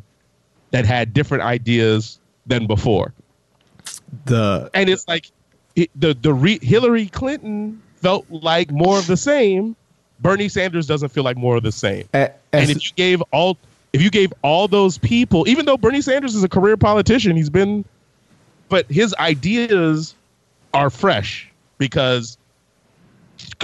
[0.74, 3.12] that had different ideas than before
[4.24, 5.30] The and it's like
[5.76, 9.76] it, the the re- Hillary Clinton felt like more of the same.
[10.20, 12.08] Bernie Sanders doesn't feel like more of the same.
[12.12, 13.56] a- and if you gave all
[13.92, 17.50] if you gave all those people, even though Bernie Sanders is a career politician, he's
[17.50, 17.84] been,
[18.68, 20.16] but his ideas
[20.72, 21.48] are fresh
[21.78, 22.36] because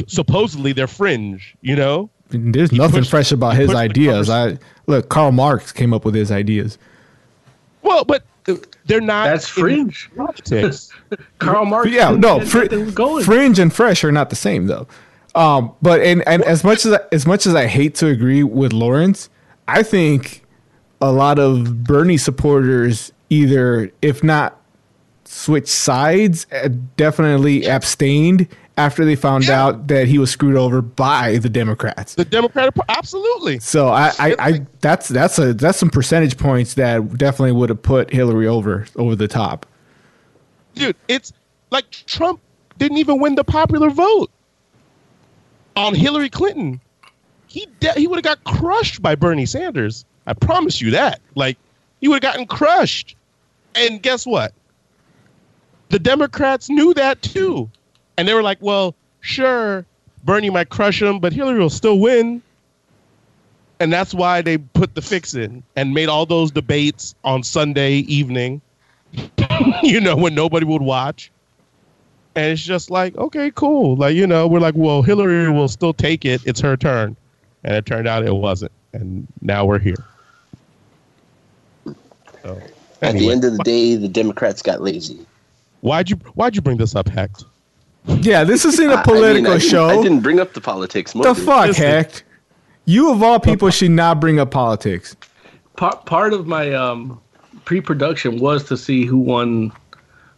[0.06, 1.56] supposedly they're fringe.
[1.62, 4.30] You know, there's nothing pushed- fresh about his ideas.
[4.30, 6.78] I look, Karl Marx came up with his ideas.
[7.82, 8.24] Well, but
[8.86, 9.24] they're not.
[9.24, 10.10] That's fringe.
[10.16, 10.90] politics.
[11.38, 11.90] Karl Marx.
[11.90, 12.66] yeah, no, fr-
[13.22, 14.86] fringe and fresh are not the same though.
[15.34, 18.42] Um, but and, and as much as I, as much as I hate to agree
[18.42, 19.30] with Lawrence,
[19.68, 20.44] I think
[21.00, 24.60] a lot of Bernie supporters either, if not
[25.24, 28.48] switch sides, uh, definitely abstained
[28.80, 29.62] after they found Yeah.
[29.62, 32.14] out that he was screwed over by the Democrats.
[32.14, 33.58] the Democratic, absolutely.
[33.60, 37.82] So I, I, I that's that's a that's some percentage points that definitely would have
[37.82, 39.66] put Hillary over over the top.
[40.74, 41.32] dude, it's
[41.70, 42.40] like Trump
[42.78, 44.30] didn't even win the popular vote
[45.76, 46.80] on Hillary Clinton.
[47.46, 50.04] He de- he would have got crushed by Bernie Sanders.
[50.26, 51.20] I promise you that.
[51.34, 51.58] Like
[52.00, 53.16] he would have gotten crushed.
[53.74, 54.52] And guess what?
[55.90, 57.68] The Democrats knew that too.
[58.16, 59.84] And they were like, "Well, sure,
[60.24, 62.42] Bernie might crush him, but Hillary will still win."
[63.78, 67.94] And that's why they put the fix in and made all those debates on Sunday
[68.00, 68.60] evening
[69.82, 71.30] you know, when nobody would watch.
[72.36, 73.96] And it's just like, okay, cool.
[73.96, 76.40] Like, you know, we're like, well, Hillary will still take it.
[76.46, 77.16] It's her turn.
[77.64, 78.72] And it turned out it wasn't.
[78.92, 79.96] And now we're here.
[82.42, 82.60] So,
[83.02, 85.18] At the end of the day, the Democrats got lazy.
[85.80, 87.44] why'd you why'd you bring this up, Hecht?
[88.06, 89.88] Yeah, this isn't a political I didn't- show.
[89.88, 91.12] I didn't bring up the politics.
[91.12, 91.84] the fuck, Listen.
[91.84, 92.22] heck?
[92.86, 95.16] You of all people should not bring up politics.
[95.76, 97.20] part part of my um
[97.64, 99.70] pre-production was to see who won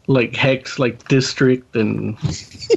[0.09, 2.17] like hex like district and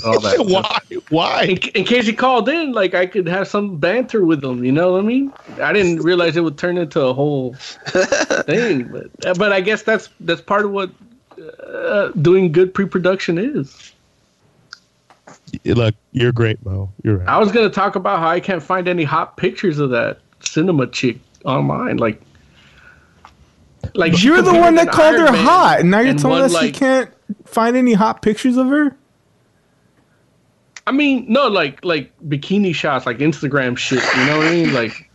[0.05, 0.47] all that stuff.
[0.47, 0.79] Why?
[1.09, 1.43] Why?
[1.43, 4.71] in, in case he called in like i could have some banter with him you
[4.71, 7.53] know what i mean i didn't realize it would turn into a whole
[8.45, 10.91] thing but but i guess that's that's part of what
[11.67, 13.91] uh, doing good pre-production is
[15.63, 16.91] Look, you're great, Mo.
[17.03, 17.27] You're right.
[17.27, 20.19] i was going to talk about how i can't find any hot pictures of that
[20.41, 22.21] Sinema chick online like
[23.93, 26.39] like You're the one that an called her Man hot, and now you're and telling
[26.39, 27.11] one, us you can't
[27.45, 28.95] find any hot pictures of her.
[30.87, 34.03] I mean, no, like like bikini shots, like Instagram shit.
[34.17, 34.73] You know what I mean?
[34.73, 35.09] Like,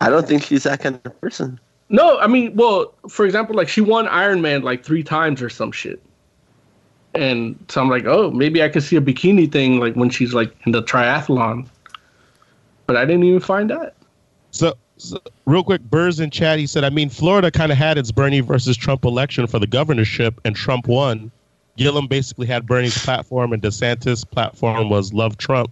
[0.00, 1.58] I don't think she's that kind of person.
[1.88, 5.48] no, I mean, well, for example, like she won Iron Man like three times or
[5.48, 6.02] some shit.
[7.14, 10.32] And so I'm like, oh, maybe I could see a bikini thing like when she's
[10.32, 11.66] like in the triathlon.
[12.86, 13.94] But I didn't even find that.
[14.52, 17.98] So, so real quick, Burrs in chat, he said, I mean, Florida kind of had
[17.98, 21.30] its Bernie versus Trump election for the governorship, and Trump won.
[21.76, 25.70] Gillum basically had Bernie's platform, and DeSantis' platform was love Trump.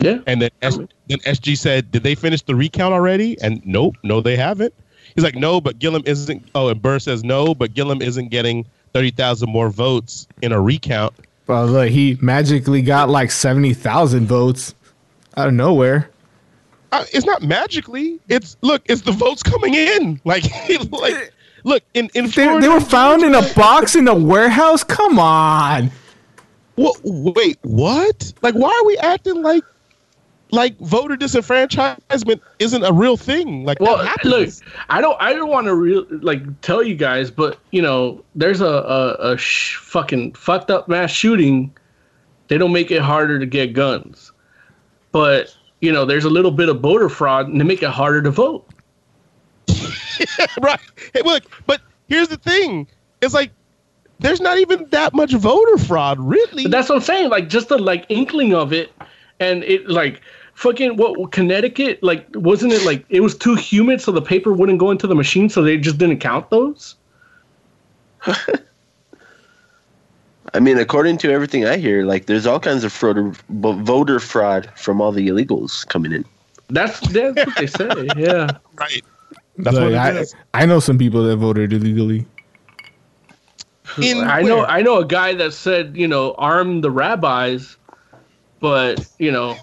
[0.00, 0.18] Yeah.
[0.26, 3.40] And then, S- then SG said, Did they finish the recount already?
[3.40, 4.74] And nope, no, they haven't.
[5.14, 6.48] He's like, No, but Gillum isn't.
[6.54, 11.14] Oh, and Burr says, No, but Gillum isn't getting 30,000 more votes in a recount.
[11.46, 14.74] Well, look, he magically got like seventy thousand votes
[15.36, 16.08] out of nowhere.
[16.92, 18.20] Uh, it's not magically.
[18.28, 20.20] It's look, it's the votes coming in.
[20.24, 20.44] Like,
[20.92, 21.32] like
[21.64, 22.60] look in in They, Florida.
[22.60, 24.84] they were found in a box in a warehouse.
[24.84, 25.90] Come on.
[26.76, 27.00] What?
[27.04, 28.32] Wait, what?
[28.42, 29.64] Like, why are we acting like
[30.52, 33.64] like voter disenfranchisement isn't a real thing?
[33.64, 34.50] Like, Well, look,
[34.90, 38.60] I don't, I don't want to real like tell you guys, but you know, there's
[38.60, 41.74] a a, a sh- fucking fucked up mass shooting.
[42.48, 44.30] They don't make it harder to get guns,
[45.10, 48.22] but you know, there's a little bit of voter fraud and they make it harder
[48.22, 48.66] to vote.
[50.60, 50.80] right.
[51.14, 52.86] Hey, look, but here's the thing:
[53.22, 53.52] it's like
[54.18, 56.64] there's not even that much voter fraud, really.
[56.64, 57.30] But that's what I'm saying.
[57.30, 58.92] Like just the like inkling of it,
[59.40, 60.20] and it like
[60.54, 64.78] fucking what Connecticut like wasn't it like it was too humid so the paper wouldn't
[64.78, 66.96] go into the machine so they just didn't count those.
[70.54, 74.70] I mean, according to everything I hear, like there's all kinds of fraud, voter fraud
[74.76, 76.26] from all the illegals coming in.
[76.68, 78.08] That's that's what they say.
[78.16, 78.50] Yeah.
[78.74, 79.04] Right.
[79.58, 80.24] That's what I,
[80.54, 82.26] I know some people that voted illegally.
[84.02, 87.76] In I know I know a guy that said, you know, arm the rabbis,
[88.60, 89.56] but you know,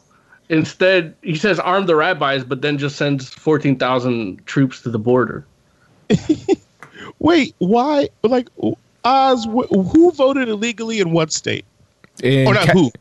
[0.49, 4.99] instead he says arm the rabbis, but then just sends fourteen thousand troops to the
[4.99, 5.45] border.
[7.19, 8.09] Wait, why?
[8.23, 8.49] Like
[9.03, 11.65] Oz, who voted illegally in what state?
[12.21, 12.91] In or not Ca- who?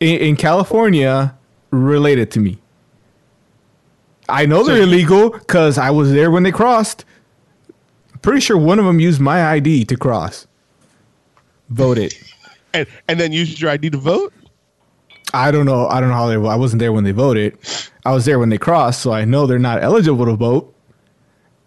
[0.00, 1.34] In, in California,
[1.70, 2.58] related to me.
[4.28, 7.04] I know they're illegal because I was there when they crossed.
[8.22, 10.46] Pretty sure one of them used my ID to cross.
[11.70, 12.14] Voted.
[12.74, 14.34] And and then used your ID to vote.
[15.34, 15.88] I don't know.
[15.88, 16.34] I don't know how they.
[16.34, 17.58] I wasn't there when they voted.
[18.04, 20.74] I was there when they crossed, so I know they're not eligible to vote,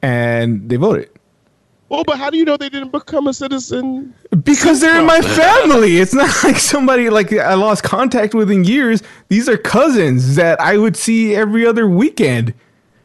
[0.02, 1.10] and they voted
[1.90, 4.14] Well, but how do you know they didn't become a citizen?
[4.44, 5.98] because they're in my family.
[5.98, 9.04] It's not like somebody like I lost contact with in years.
[9.28, 12.54] These are cousins that I would see every other weekend.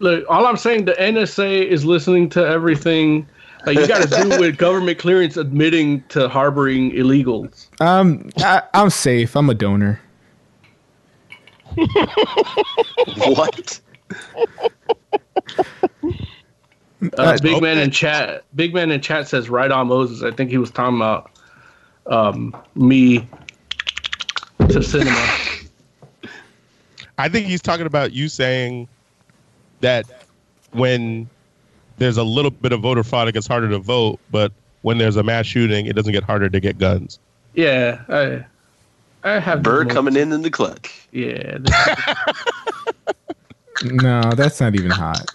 [0.01, 3.27] Look, all I'm saying, the NSA is listening to everything.
[3.67, 7.69] Like you got to do with government clearance admitting to harboring illegals.
[7.81, 9.35] Um, I, I'm safe.
[9.35, 10.01] I'm a donor.
[13.17, 13.81] what?
[17.19, 18.45] Uh, big man in chat.
[18.55, 20.23] Big man in chat says right on Moses.
[20.23, 21.31] I think he was talking about
[22.07, 23.29] um, me
[24.59, 25.69] to Sinema.
[27.19, 28.89] I think he's talking about you saying
[29.81, 30.25] that
[30.73, 31.29] when
[31.99, 34.53] there's a little bit of voter fraud, it gets harder to vote, but
[34.83, 37.19] when there's a mass shooting, it doesn't get harder to get guns.
[37.55, 38.45] Yeah, I,
[39.25, 41.09] I have Bird coming in in the clutch.
[41.13, 41.59] Yeah.
[43.83, 45.27] No, that's not even hot.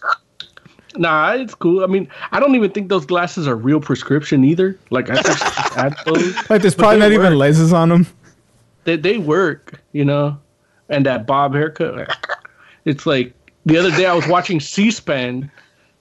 [0.95, 1.83] Nah, it's cool.
[1.83, 4.77] I mean, I don't even think those glasses are real prescription either.
[4.89, 6.49] Like I think add those.
[6.49, 7.37] Like there's probably they not even work.
[7.39, 8.07] lenses on them.
[8.85, 10.37] They they work, you know.
[10.87, 12.09] And that bob haircut,
[12.85, 13.33] it's like
[13.65, 15.51] the other day I was watching C-SPAN,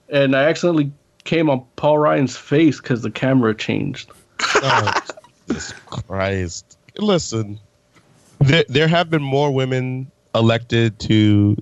[0.09, 0.91] and I accidentally
[1.25, 4.11] came on Paul Ryan's face because the camera changed.
[4.61, 4.93] Oh,
[5.47, 6.77] Jesus Christ.
[6.97, 7.59] Listen,
[8.39, 11.57] there, there have been more women elected to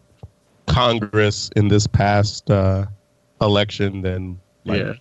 [0.68, 2.86] Congress in this past uh,
[3.42, 4.94] election than like, Yeah.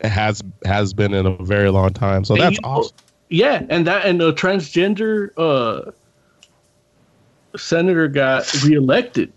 [0.00, 2.24] it has has been in a very long time.
[2.24, 2.96] So And that's you awesome.
[3.30, 5.90] Yeah, and that and the transgender uh,
[7.56, 9.32] senator got reelected.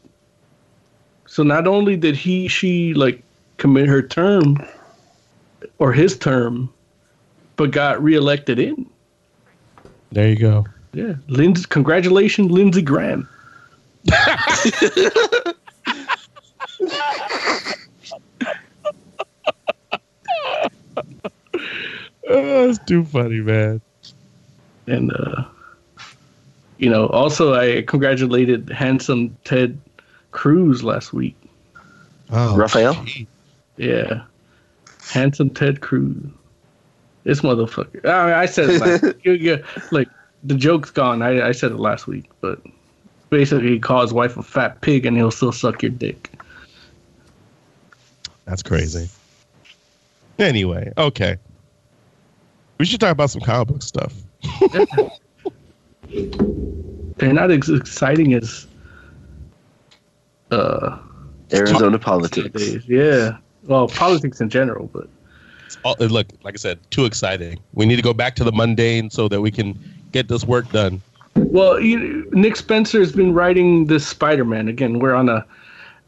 [1.27, 3.21] So not only did he she like
[3.57, 4.65] commit her term
[5.79, 6.71] or his term,
[7.55, 8.89] but got reelected in.
[10.11, 10.65] There you go.
[10.93, 13.27] Yeah, Lindsey, congratulations, Lindsey Graham.
[22.31, 23.81] Oh, that's too funny, man.
[24.87, 25.43] And uh,
[26.77, 29.77] you know, also I congratulated handsome Ted
[30.31, 31.35] Cruz last week.
[32.29, 33.05] Oh, Rafael?
[33.75, 34.23] Yeah.
[35.11, 36.15] Handsome Ted Cruz.
[37.23, 38.05] This motherfucker.
[38.05, 40.07] I, mean, I said it last you, you, like
[40.43, 41.21] the joke's gone.
[41.21, 42.61] I, I said it last week, but
[43.29, 46.31] basically he calls his wife a fat pig and he'll still suck your dick.
[48.45, 49.09] That's crazy.
[50.39, 51.37] Anyway, okay.
[52.77, 54.13] We should talk about some comic book stuff.
[57.17, 58.65] They're not as exciting as
[60.49, 60.97] uh
[61.53, 62.49] Arizona politics.
[62.49, 62.87] days.
[62.87, 63.37] Yeah.
[63.63, 65.07] Well, politics in general, but
[65.85, 67.59] uh, look, like I said, too exciting.
[67.73, 69.79] We need to go back to the mundane so that we can
[70.11, 71.01] get this work done.
[71.35, 74.99] Well, you, Nick Spencer has been writing this Spider-Man again.
[74.99, 75.45] We're on a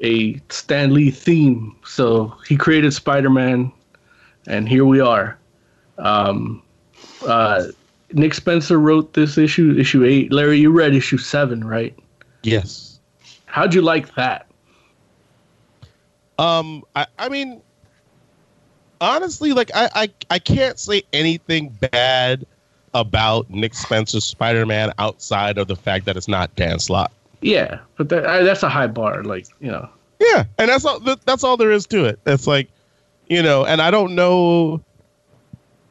[0.02, 3.72] a Stan Lee theme, so he created Spider-Man,
[4.48, 5.38] and here we are.
[5.98, 6.62] Um,
[7.26, 7.66] uh,
[8.12, 10.32] Nick Spencer wrote this issue, issue eight.
[10.32, 11.98] Larry, you read issue seven, right?
[12.44, 13.00] Yes.
[13.46, 14.48] How'd you like that?
[16.38, 17.62] Um, I, I mean,
[19.00, 22.46] honestly, like I, I, I can't say anything bad
[22.94, 27.12] about Nick Spencer's Spider-Man outside of the fact that it's not Dan Slott.
[27.42, 29.24] Yeah, but that, I, that's a high bar.
[29.24, 29.90] Like you know,
[30.20, 31.00] Yeah, and that's all.
[31.02, 32.20] that- That's all there is to it.
[32.26, 32.70] It's like,
[33.28, 34.80] you know, and I don't know,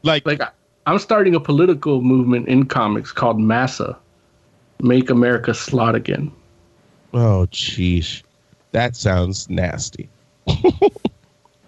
[0.02, 0.40] like, like
[0.86, 3.96] I'm starting a political movement in comics called Massa,
[4.80, 6.32] Make America Slot Again.
[7.14, 8.22] Oh, jeez,
[8.72, 10.08] that sounds nasty.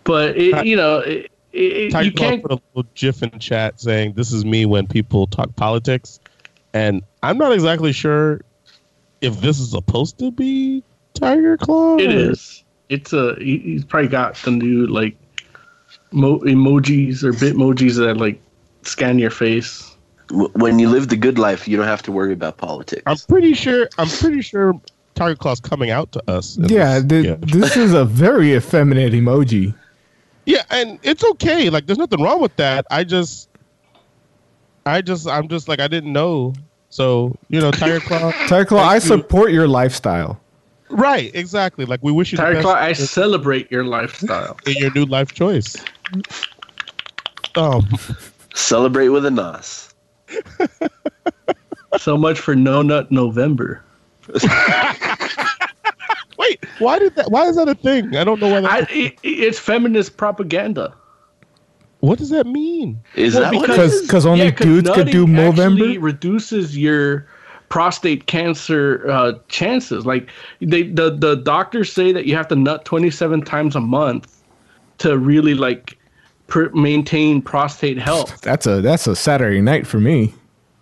[0.04, 2.42] But it, you know, it, it, Tiger you Claw can't.
[2.42, 6.20] put a little GIF in chat saying, "This is me when people talk politics,"
[6.72, 8.40] and I'm not exactly sure
[9.20, 10.82] if this is supposed to be
[11.14, 11.96] Tiger Claw.
[11.98, 12.64] It or- is.
[12.88, 13.34] It's a.
[13.38, 15.16] he- He's probably got the new like
[16.12, 18.40] mo- emojis or bitmojis that like
[18.82, 19.90] scan your face.
[20.30, 23.02] When you live the good life, you don't have to worry about politics.
[23.06, 23.88] I'm pretty sure.
[23.98, 24.78] I'm pretty sure
[25.14, 26.56] Tiger Claw's coming out to us.
[26.60, 27.52] Yeah, this th- gift.
[27.52, 29.74] this is a very effeminate emoji.
[30.46, 31.70] Yeah, and it's okay.
[31.70, 32.86] Like, there's nothing wrong with that.
[32.90, 33.48] I just,
[34.86, 36.54] I just, I'm just like, I didn't know.
[36.90, 38.30] So, you know, Tiger Claw.
[38.46, 39.00] Tiger Claw, I you.
[39.00, 40.40] support your lifestyle.
[40.90, 41.86] Right, exactly.
[41.86, 44.58] Like, we wish you the Tiger best Claw, I celebrate your lifestyle.
[44.66, 45.76] in your new life choice.
[47.56, 47.88] Um,
[48.54, 49.94] Celebrate with a nos.
[51.98, 53.82] so much for No Nut November.
[56.48, 57.30] wait, why did that?
[57.30, 58.16] Why is that a thing?
[58.16, 58.60] I don't know why.
[58.60, 60.94] That, I, it, it's feminist propaganda.
[62.00, 63.00] what does that mean?
[63.16, 66.02] Is Well, that Because- because only dudes could do nutting Movember?
[66.02, 67.26] reduces your
[67.70, 70.04] prostate cancer uh, chances.
[70.06, 70.28] Like
[70.60, 74.42] they, the the doctors say that you have to nut 27 times a month
[74.98, 75.98] to really like
[76.46, 78.40] pr- maintain prostate health.
[78.42, 80.34] That's a that's a Saturday night for me.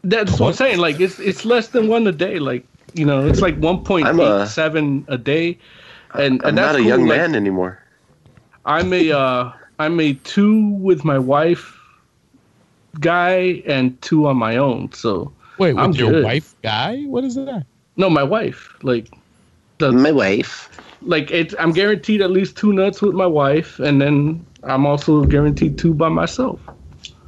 [0.04, 0.78] That's what I'm saying.
[0.78, 2.40] Like it's it's less than one a day.
[2.40, 5.58] Like you know, it's like 1.87 a day.
[6.16, 6.86] And, I'm and that's not a cool.
[6.86, 7.78] young Like, man anymore.
[8.64, 11.78] I'm a uh, I'm a two with my wife
[13.00, 14.92] guy and two on my own.
[14.92, 16.24] So Wait, with I'm your good.
[16.24, 17.02] wife guy?
[17.04, 17.58] What is that?
[17.96, 18.72] no, my wife.
[18.82, 19.08] Like
[19.78, 20.70] the My wife.
[21.02, 25.24] like it, I'm guaranteed at least two nuts with my wife, and then I'm also
[25.24, 26.60] guaranteed two by myself.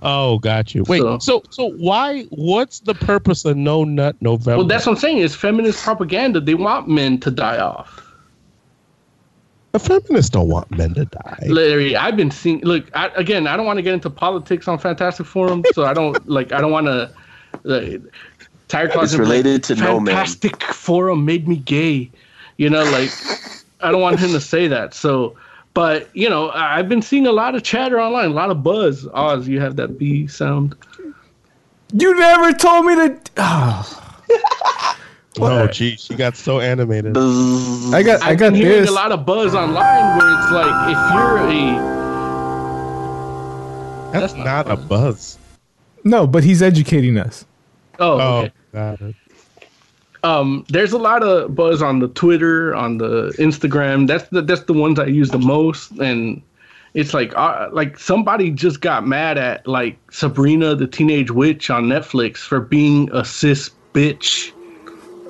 [0.04, 0.84] Oh, got you.
[0.86, 2.24] Wait, So- so so why?
[2.24, 4.58] What's the purpose of No Nut November?
[4.58, 5.18] Well, that's what I'm saying.
[5.18, 6.40] It's feminist propaganda.
[6.40, 8.00] They want men to die off.
[9.72, 11.46] the feminists don't want men to die.
[11.48, 12.60] Larry, I've been seeing.
[12.60, 15.92] Look, I, again, I don't want to get into politics on Fantastic Forum, so I
[15.94, 16.52] don't like.
[16.52, 17.10] I don't want to.
[18.68, 20.14] Tiger Claw's It's gonna be related to no man.
[20.14, 22.10] Fantastic Forum made me gay.
[22.56, 23.10] You know, like
[23.80, 24.94] I don't want him to say that.
[24.94, 25.34] So,
[25.74, 28.62] but you know, I- I've been seeing a lot of chatter online, a lot of
[28.62, 29.06] buzz.
[29.12, 30.74] Oz, you have that B sound.
[31.92, 33.16] You never told me to.
[33.36, 34.00] Oh,
[35.40, 37.16] Oh, gee, she got so animated.
[37.18, 38.90] I got I I've got been hearing this.
[38.90, 41.94] a lot of buzz online where it's like if you're a
[44.12, 45.38] That's not a buzz.
[46.04, 47.46] No, but he's educating us.
[47.98, 48.52] oh, Oh, okay.
[48.72, 49.14] got it.
[50.24, 54.08] Um there's a lot of buzz on the twitter on the instagram.
[54.08, 55.92] That's the that's the ones i use the most.
[55.92, 56.42] And
[56.94, 61.84] it's like uh, like somebody just got mad at like sabrina the teenage witch on
[61.84, 64.52] netflix for being a cis bitch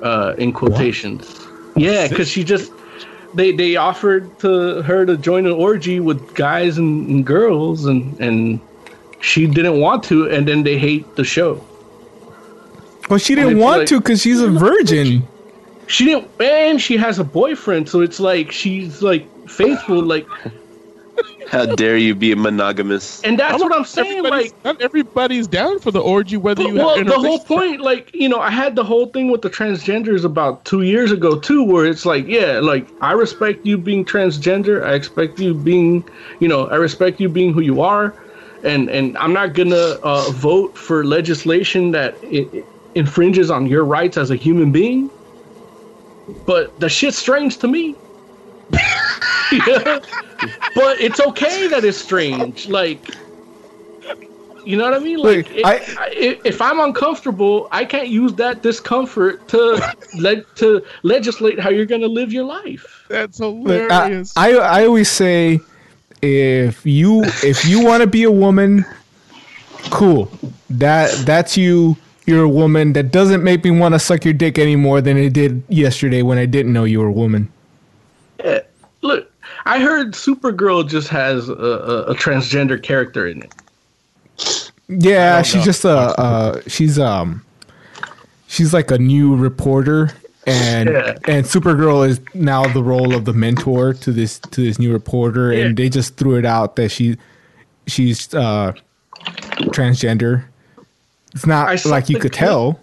[0.01, 1.45] uh in quotations.
[1.75, 2.71] Yeah because she just
[3.33, 8.17] they they offered to her to join an orgy with guys and, and girls and
[8.21, 8.61] and
[9.19, 11.61] she didn't want to and then they hate the show
[13.09, 15.27] Well, she didn't want like- to because she's a virgin.
[15.87, 20.27] she didn't and she has a boyfriend so it's like she's like faithful like
[21.47, 23.21] How dare you be monogamous?
[23.23, 26.97] and that's what i'm saying like not everybody's down for the orgy, whether you well
[26.97, 30.25] have the whole point like you know i had the whole thing with the transgenders
[30.25, 34.83] about two years ago too where it's like yeah like i respect you being transgender
[34.83, 36.03] i expect you being
[36.39, 38.15] you know i respect you being who you are
[38.63, 42.65] and and i'm not gonna uh, vote for legislation that it, it
[42.95, 45.09] infringes on your rights as a human being
[46.45, 47.95] but the shit's strange to me
[49.51, 49.99] Yeah.
[50.75, 52.99] but it's okay that it's strange like
[54.65, 55.19] you know what I mean?
[55.19, 59.79] Like, Look, it- I- I- if I'm uncomfortable, I can't use that discomfort to
[60.15, 63.05] le- to legislate how you're going to live your life.
[63.07, 64.33] That's Look, I, hilarious.
[64.35, 65.59] I I always say
[66.23, 68.85] if you if you want to be a woman,
[69.91, 70.31] cool.
[70.71, 71.95] That that's you.
[72.25, 72.93] You're a woman.
[72.93, 76.21] That doesn't make me want to suck your dick any more than it did yesterday
[76.23, 77.51] when I didn't know you were a woman.
[78.39, 78.61] Eh,
[79.01, 79.31] Look,
[79.65, 84.71] I heard Supergirl just has a, a, a transgender character in it.
[84.87, 85.63] Yeah, she's know.
[85.63, 87.43] just a uh, she's um
[88.47, 90.11] she's like a new reporter
[90.45, 91.17] and Yeah.
[91.27, 95.53] and Supergirl is now the role of the mentor to this to this new reporter
[95.53, 95.65] Yeah.
[95.65, 97.17] and they just threw it out that she
[97.87, 98.73] she's uh
[99.71, 100.45] transgender.
[101.35, 102.33] It's not like you could clip.
[102.33, 102.79] tell.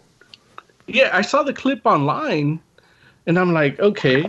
[0.87, 2.61] Yeah, I saw the clip online,
[3.27, 4.27] and I'm like, okay.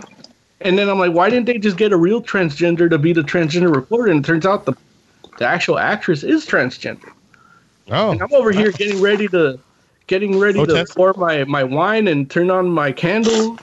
[0.60, 3.20] And then I'm like, why didn't they just get a real transgender to be the
[3.22, 4.10] transgender reporter?
[4.10, 4.74] And it turns out the
[5.38, 7.10] the actual actress is transgender.
[7.90, 9.58] oh, And I'm over here getting ready to
[10.06, 10.96] getting ready to Protest?
[10.96, 13.58] pour my, my wine and turn on my candle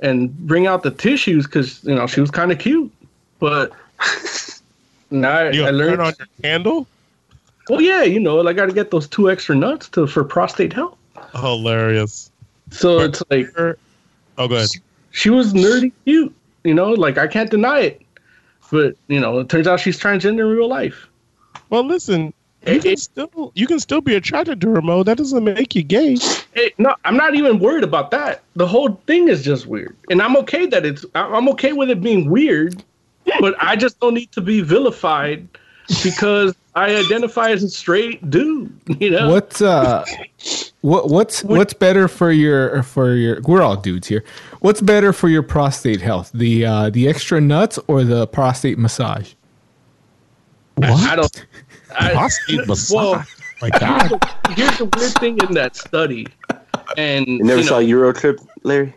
[0.00, 2.90] and bring out the tissues because you know she was kind of cute.
[3.38, 3.72] But
[5.10, 6.00] now I, You I turn learned.
[6.02, 6.86] on your candle?
[7.68, 10.72] Well, yeah, you know, I got to get those two extra nuts to for prostate
[10.72, 10.96] health.
[11.34, 12.30] Hilarious.
[12.70, 13.78] So it's like her,
[14.38, 14.68] Oh, go ahead.
[15.10, 16.34] she was nerdy cute.
[16.64, 18.02] You know, like I can't deny it.
[18.70, 21.06] But you know, it turns out she's transgender in real life.
[21.68, 22.32] Well, listen,
[22.66, 25.02] you can still you can still be attracted to her, Mo.
[25.02, 26.16] That doesn't make you gay.
[26.54, 28.42] Hey, no, I'm not even worried about that.
[28.56, 31.04] The whole thing is just weird, and I'm okay that it's.
[31.14, 32.82] I'm okay with it being weird,
[33.40, 35.46] but I just don't need to be vilified
[36.02, 38.72] because I identify as a straight dude.
[39.00, 40.04] You know, What's uh,
[40.80, 43.40] what what's what's better for your for your?
[43.42, 44.24] We're all dudes here.
[44.60, 46.30] What's better for your prostate health?
[46.32, 49.34] The uh, the extra nuts or the prostate massage?
[50.82, 51.46] I, I don't.
[51.98, 52.94] I, Prostate massage.
[52.94, 53.24] Well,
[53.60, 54.24] My God.
[54.56, 56.26] here's the weird thing in that study,
[56.96, 58.94] and You never you saw know, Euro Trip, Larry?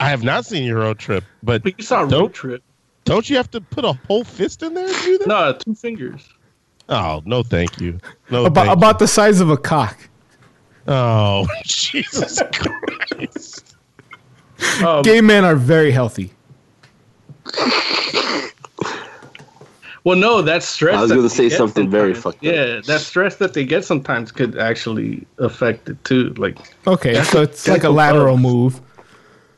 [0.00, 2.62] I have not seen your road trip, but but you saw Road don't Trip.
[3.04, 5.28] Don't you have to put a whole fist in there to do that?
[5.28, 6.28] No, two fingers.
[6.88, 7.98] Oh no, thank you.
[8.30, 9.96] No, About thank about the size of a cock.
[10.88, 13.76] Oh Jesus Christ!
[14.84, 16.32] Um, Gay men are very healthy.
[20.04, 20.96] Well, no, that stress.
[20.96, 22.42] I was gonna say something very sometimes- fucked up.
[22.52, 26.30] Yeah, that stress that they get sometimes could actually affect it too.
[26.36, 26.58] Like,
[26.88, 28.42] Okay, so it's like a lateral buzz.
[28.42, 28.80] move.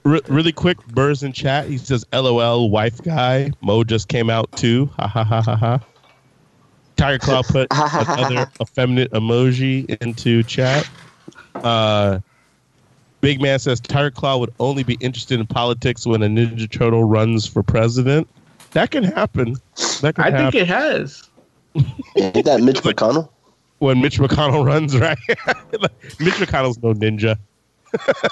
[0.05, 1.66] Re- really quick, Burrs in chat.
[1.66, 4.86] He says, "LOL, wife guy." Mo just came out too.
[4.98, 5.81] Ha ha ha ha ha.
[6.97, 10.89] Tiger Claw put another effeminate emoji into chat.
[11.55, 12.20] Uh,
[13.20, 17.05] Big Man says Tiger Claw would only be interested in politics when a Ninja Turtle
[17.05, 18.28] runs for president.
[18.72, 19.56] That can happen.
[20.02, 21.28] That can I happen think it has.
[22.16, 23.28] Ain't that Mitch McConnell?
[23.78, 25.18] when Mitch McConnell runs, right?
[26.20, 27.39] Mitch McConnell's no ninja.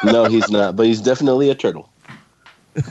[0.05, 1.89] No, he's not, but he's definitely a turtle.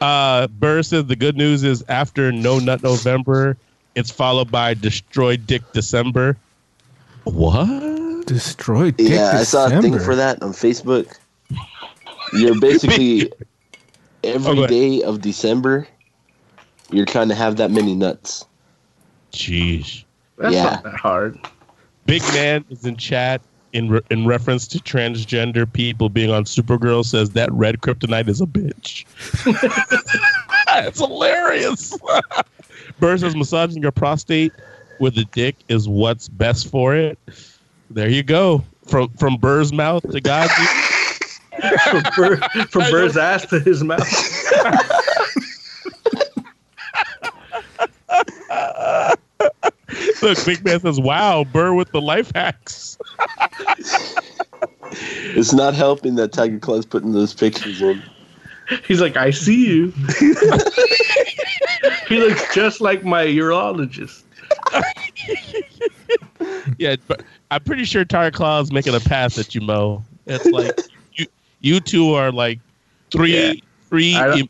[0.00, 3.56] Uh, Burr says the good news is after No Nut November,
[3.94, 6.36] it's followed by Destroy Dick December.
[7.24, 8.26] What?
[8.26, 11.18] Destroy Dick Yeah, I saw a thing for that on Facebook.
[12.32, 13.32] You're basically
[14.24, 15.88] every go day of December,
[16.90, 18.44] you're trying to have that many nuts.
[19.32, 20.04] Jeez.
[20.36, 20.64] That's Yeah.
[20.64, 21.38] not that hard.
[22.06, 23.42] Big Man is in chat
[23.72, 27.04] in re- in reference to transgender people being on Supergirl.
[27.04, 29.04] Says that red kryptonite is a bitch.
[30.86, 31.96] it's hilarious.
[32.98, 34.52] Burr says massaging your prostate
[34.98, 37.18] with a dick is what's best for it.
[37.90, 38.64] There you go.
[38.86, 40.52] From from Burr's mouth to God's
[41.90, 42.36] from, Burr,
[42.70, 44.06] from Burr's ass to his mouth.
[50.22, 52.98] Look, Big Man says, "Wow, Burr with the life hacks."
[54.90, 58.02] It's not helping that Tiger Claw's putting those pictures in.
[58.86, 59.92] He's like, I see you.
[62.08, 64.22] he looks just like my urologist.
[66.78, 70.02] Yeah, but I'm pretty sure Tiger Claw is making a pass at you, Mo.
[70.26, 70.78] It's like
[71.14, 71.26] you
[71.60, 72.58] you two are like
[73.10, 73.54] three Yeah.
[73.88, 74.48] three I don't- im-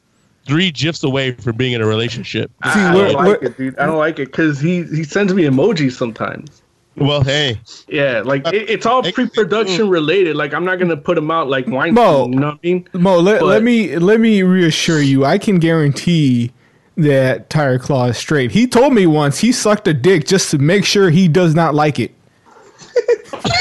[0.49, 2.51] three gifs away from being in a relationship.
[2.63, 3.79] I, See, I don't like it, dude.
[3.79, 6.63] I don't like it because he he sends me emojis sometimes.
[6.97, 10.35] Well, hey, Yeah, like it, it's all pre-production related.
[10.35, 11.95] Like I'm not gonna put him out like Weinstein.
[11.95, 12.29] Mo.
[12.29, 12.89] You know what I mean?
[12.93, 15.25] Mo, let, But- let me let me reassure you.
[15.25, 16.53] I can guarantee
[16.97, 18.51] that Tiger Claw is straight.
[18.51, 21.73] He told me once he sucked a dick just to make sure he does not
[21.75, 22.13] like it.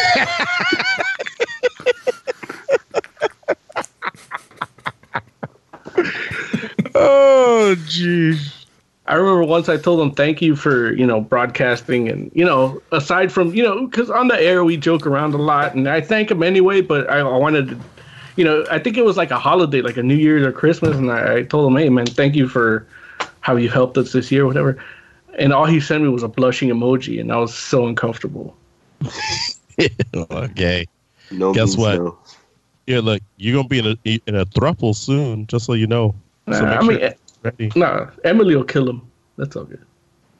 [6.99, 8.53] oh jeez.
[9.07, 12.81] I remember once I told him thank you for you know broadcasting and you know
[12.91, 16.01] aside from you know because on the air we joke around a lot and I
[16.01, 16.81] thank him anyway.
[16.81, 17.79] But I, I wanted to,
[18.35, 20.97] you know, I think it was like a holiday, like a New Year's or Christmas,
[20.97, 22.85] and I, I told him, hey man, thank you for
[23.39, 24.77] how you helped us this year, whatever.
[25.37, 28.57] And all he sent me was a blushing emoji, and I was so uncomfortable.
[30.31, 30.85] okay.
[31.31, 31.95] No Guess what?
[31.95, 32.17] no.
[32.87, 36.15] Yeah, look, you're gonna be in a in a thruple soon, just so you know.
[36.51, 37.13] So Nah, make I sure mean, you're
[37.43, 37.71] ready.
[37.75, 39.01] nah, Emily will kill him.
[39.37, 39.83] That's all good.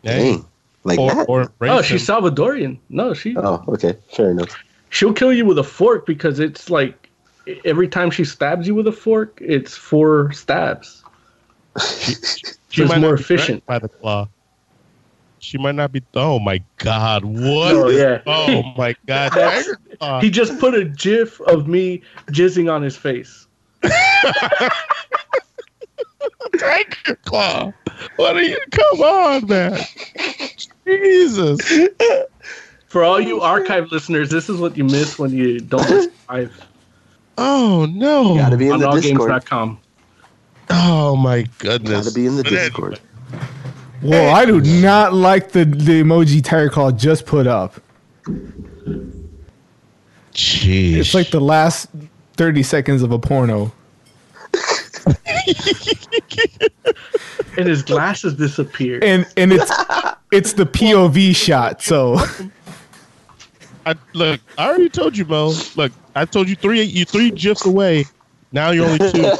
[0.04, 0.46] Hey, Dang.
[0.84, 1.26] Like or, that?
[1.30, 1.84] or embrace Oh, him.
[1.84, 2.80] she's Salvadorian.
[2.90, 3.96] No, she Oh, okay.
[4.16, 4.56] Fair enough.
[4.90, 7.10] she'll kill you with a fork because it's like
[7.66, 11.04] every time she stabs you with a fork, it's four stabs.
[12.00, 12.14] she
[12.84, 13.66] it's might more efficient.
[13.66, 14.28] by the claw.
[15.40, 16.02] She might not be.
[16.16, 17.24] Oh my God!
[17.24, 17.76] What?
[17.76, 18.22] Oh, yeah.
[18.26, 19.32] Oh my God!
[19.36, 19.68] That's-
[20.00, 22.02] Tiger He just put a gif of me
[22.32, 23.46] jizzing on his face.
[26.60, 27.74] Tiger Claw.
[28.16, 28.60] What are you?
[28.72, 29.80] Come on, man.
[30.86, 31.60] Jesus.
[32.88, 36.66] For all you archive listeners, this is what you miss when you don't listen live.
[37.38, 38.36] Oh no!
[38.36, 39.30] Gotta be in on the Discord.
[39.30, 39.80] allgames.com.
[40.70, 42.06] Oh my goodness!
[42.06, 43.00] Gotta be in the But Discord.
[44.02, 47.82] Well, I do not like the, the emoji Tiger Claw just put up.
[50.34, 50.98] Jeez.
[50.98, 51.90] It's like the last
[52.34, 53.72] 30 seconds of a porno.
[57.58, 59.00] And his glasses disappear.
[59.02, 59.72] And and it's
[60.32, 62.18] it's the POV shot, so
[63.88, 65.54] I, look, I already told you, Mo.
[65.78, 66.82] Look, I told you three.
[66.82, 68.04] You three gifs away.
[68.52, 69.32] Now you're only two.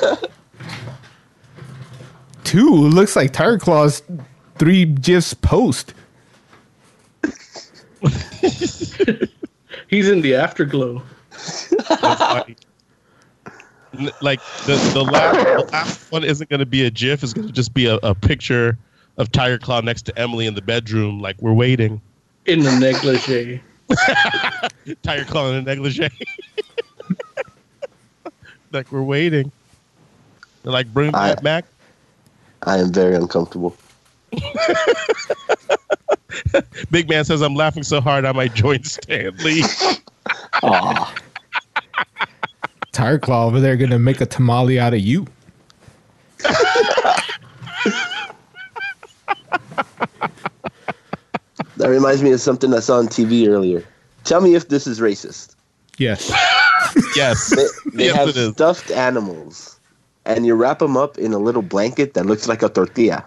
[2.46, 4.02] two looks like Tiger Claw's
[4.56, 5.94] three gifs post.
[9.90, 11.04] He's in the afterglow.
[12.02, 12.56] N-
[14.22, 17.24] like the the last, the last one isn't going to be a GIF.
[17.24, 18.78] It's going to just be a, a picture
[19.18, 21.20] of Tiger Claw next to Emily in the bedroom.
[21.20, 22.02] Like we're waiting.
[22.46, 23.62] In the negligee.
[25.04, 26.10] Tiger Claw in the negligee.
[28.72, 29.52] like we're waiting.
[30.64, 31.66] They're like bring I- that back.
[32.64, 33.76] I am very uncomfortable.
[36.92, 39.64] Big man says I'm laughing so hard I might join Stan Lee.
[40.64, 41.16] Aw.
[42.98, 45.28] Tiger Claw over there gonna make a tamale out of you.
[51.78, 53.84] That reminds me of something I saw on TV earlier.
[54.24, 55.56] Tell me if this is racist.
[55.98, 56.32] Yes.
[57.16, 57.56] yes.
[57.56, 58.52] They, they Yes, have it is.
[58.54, 59.80] stuffed animals,
[60.26, 63.24] and you wrap them up in a little blanket that looks like a tortilla,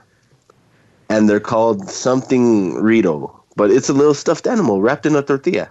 [1.09, 5.69] and they're called something Rito, but it's a little stuffed animal wrapped in a tortilla,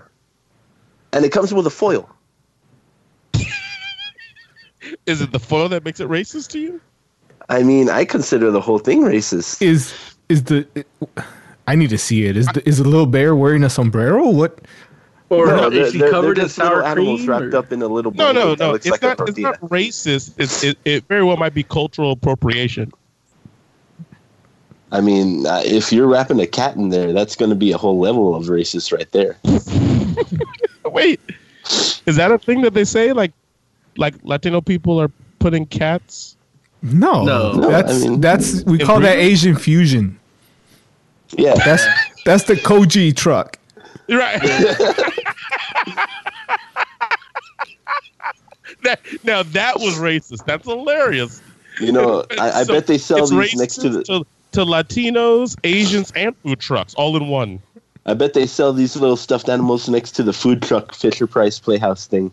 [1.12, 2.10] and it comes with a foil.
[5.06, 6.82] Is it the foil that makes it racist to you?
[7.50, 9.62] I mean, I consider the whole thing racist.
[9.62, 9.94] Is
[10.30, 10.68] is the
[11.68, 12.38] I need to see it.
[12.38, 14.30] Is the, is the little bear wearing a sombrero?
[14.30, 14.60] What?
[15.30, 17.30] Or No, is he they're- they're- covered in just little sour animals cream?
[17.30, 18.74] wrapped or- up in a little No, no, no.
[18.74, 19.20] It's like not.
[19.30, 20.34] It's not racist.
[20.38, 22.92] It's, it, it very well might be cultural appropriation.
[24.92, 27.78] I mean, uh, if you're wrapping a cat in there, that's going to be a
[27.78, 29.38] whole level of racist right there.
[30.86, 31.20] Wait,
[32.08, 33.14] is that a thing that they say?
[33.14, 33.32] Like,
[34.00, 36.36] like Latino people are putting cats?
[36.82, 37.52] No, No.
[37.54, 39.18] No, that's I mean- that's we In call that?
[39.18, 40.18] Asian fusion.
[41.38, 41.86] Yeah, That's
[42.26, 43.60] that's the Kogi truck.
[44.10, 44.42] Right.
[48.84, 50.46] that, now that was racist.
[50.46, 51.42] That's hilarious.
[51.80, 54.00] you know, I, I So bet they sell these next to the.
[54.00, 57.60] racist to Latinos, Asians, and food trucks all in one.
[58.08, 61.60] I bet they sell these little stuffed animals next to the food truck Fisher Price
[61.60, 62.32] Playhouse thing.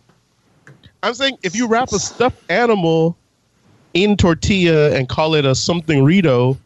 [1.07, 3.17] I'm saying if you wrap a stuffed animal
[3.95, 6.59] in tortilla and call it a something Rito,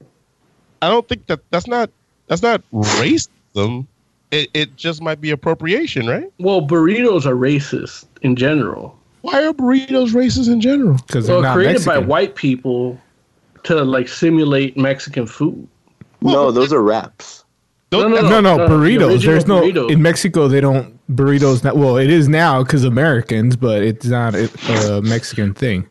[0.83, 1.91] I don't think that that's not
[2.27, 3.87] that's not racism.
[4.31, 6.31] It it just might be appropriation, right?
[6.39, 8.97] Well, burritos are racist in general.
[9.23, 10.97] Why are burritos racist in general?
[11.07, 12.01] Because they're Well, not created Mexican.
[12.03, 12.99] by white people
[13.65, 15.69] to like simulate Mexican food.
[16.23, 17.45] No, those are wraps.
[17.91, 19.11] Don't- No, no, no, the burritos.
[19.11, 19.91] original There's no burrito.
[19.91, 20.47] in Mexico.
[20.49, 21.65] They don't burritos.
[21.65, 25.89] Not, well, it is now because Americans, but it's not a, a Mexican thing.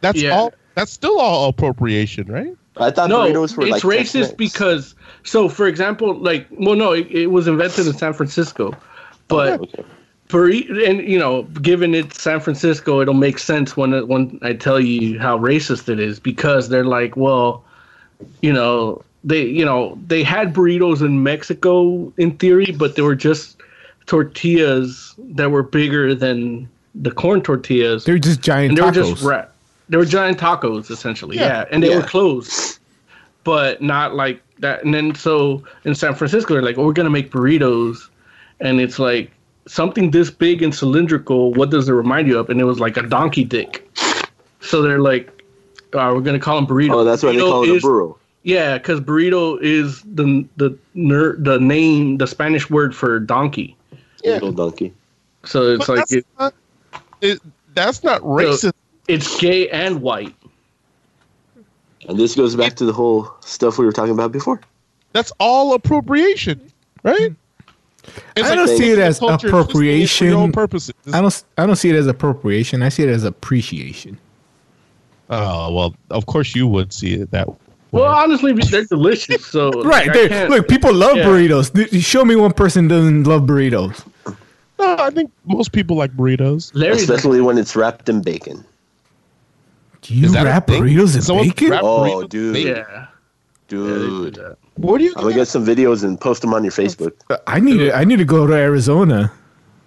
[0.00, 0.30] That's Yeah.
[0.30, 0.54] all.
[0.76, 2.52] That's still all appropriation, right?
[2.76, 4.32] I thought no, burritos were it's like racist Tex-Mex.
[4.34, 8.76] because so for example, like well, no, it, it was invented in San Francisco,
[9.28, 9.84] but Okay.
[10.28, 14.54] burrito and you know, given it's San Francisco, it'll make sense when it, when I
[14.54, 17.64] tell you how racist it is because they're like, well,
[18.42, 23.14] you know, they you know they had burritos in Mexico in theory, but they were
[23.14, 23.56] just
[24.06, 29.22] tortillas that were bigger than the corn tortillas They're just giant and they were just
[29.22, 29.52] wrapped.
[29.88, 31.36] They were giant tacos, essentially.
[31.36, 31.46] Yeah.
[31.46, 31.96] Yeah, and they Yeah.
[31.96, 32.78] were closed,
[33.44, 34.84] but not like that.
[34.84, 38.08] And then so in San Francisco, they're like, oh, "We're gonna make burritos,"
[38.60, 39.30] and it's like
[39.66, 41.52] something this big and cylindrical.
[41.54, 42.48] What does it remind you of?
[42.48, 43.86] And it was like a donkey dick.
[44.60, 45.28] So they're like,
[45.92, 48.16] uh, "We're gonna call them burrito." Oh, that's why they call it a burro.
[48.44, 53.76] Yeah, because burrito is the the ner- the name, the Spanish word for donkey.
[54.24, 54.92] Little donkey.
[55.44, 56.54] So it's But like that's, it, not,
[57.20, 57.40] it,
[57.74, 58.72] that's not racist.
[59.08, 60.34] it's gay and white.
[62.08, 64.60] And this goes back to the whole stuff we were talking about before.
[65.12, 66.60] That's all appropriation,
[67.02, 67.32] right?
[68.36, 70.52] It's I don't see it as culture and twisting it for appropriation.
[70.52, 70.94] purposes.
[71.12, 71.44] I don't.
[71.56, 72.82] I don't see it as appropriation.
[72.82, 74.18] I see it as appreciation.
[75.30, 77.48] Oh well, of course you would see it that.
[77.48, 77.56] way.
[77.92, 79.46] Well, honestly, they're delicious.
[79.46, 80.06] So Right.
[80.08, 81.24] like, there- Look, people love Yeah.
[81.26, 82.02] burritos.
[82.04, 84.04] Show me one person doesn't love burritos.
[84.78, 86.70] No, I think most people like burritos.
[86.74, 88.64] Larry's Especially when it's wrapped in bacon.
[90.02, 90.82] Do you Is that a wrap thing?
[90.82, 91.70] burritos in Someone bacon?
[91.70, 92.54] wrap Oh, in dude.
[92.54, 92.76] bacon?
[92.76, 93.06] yeah.
[93.68, 94.38] Dude.
[94.76, 95.12] what do you?
[95.16, 97.12] I'm going to get some videos and post them on your Facebook.
[97.30, 97.92] Uh, I need to.
[97.96, 99.32] I need to go to Arizona.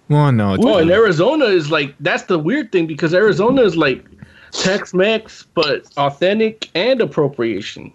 [0.08, 0.54] Well, no.
[0.54, 4.04] It's Oh, and Arizona is like that's the weird thing because Arizona is like
[4.52, 7.92] Tex-Mex, but authentic and appropriation.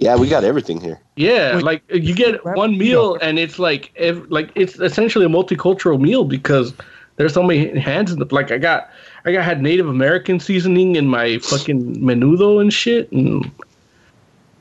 [0.00, 0.98] Yeah, we got everything here.
[1.16, 5.28] Yeah, like uh, you get one meal and it's like ev- like it's essentially a
[5.28, 6.72] multicultural meal because
[7.16, 8.88] there's so many hands in the like I got
[9.26, 13.50] I got had Native American seasoning in my fucking menudo and shit and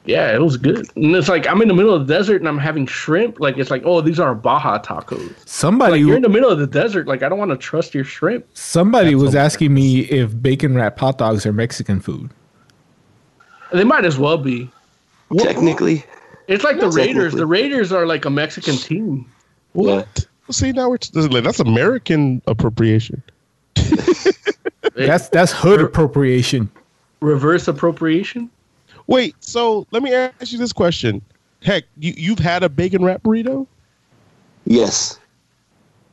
[0.03, 0.89] yeah, it was good.
[0.97, 3.39] And it's like I'm in the middle of the desert and I'm having shrimp.
[3.39, 5.33] Like it's like oh these are Baja tacos.
[5.47, 7.07] somebody Like you're in the middle of the desert.
[7.07, 8.45] Like I don't want to trust your shrimp.
[8.55, 12.29] somebody was asking me if bacon wrapped hot dogs are Mexican food.
[13.71, 14.69] They might as well be.
[15.37, 16.03] Technically,
[16.47, 17.33] It's like the Raiders.
[17.33, 19.31] The Raiders are like a Mexican team.
[19.73, 20.25] What?
[20.51, 20.97] See now we're
[21.41, 23.21] that's American appropriation.
[24.95, 26.69] That's that's hood appropriation.
[27.21, 28.49] Reverse appropriation.
[29.07, 31.21] Wait, so let me ask you this question.
[31.63, 33.67] Heck, you, you've had a bacon wrap burrito?
[34.65, 35.19] yes.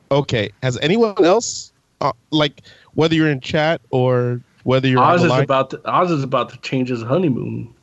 [0.09, 0.49] Okay.
[0.63, 1.71] Has anyone else,
[2.01, 2.61] uh, like,
[2.93, 6.11] whether you're in chat or whether you're on Oz the is line, about to Oz
[6.11, 7.73] is about to change his honeymoon.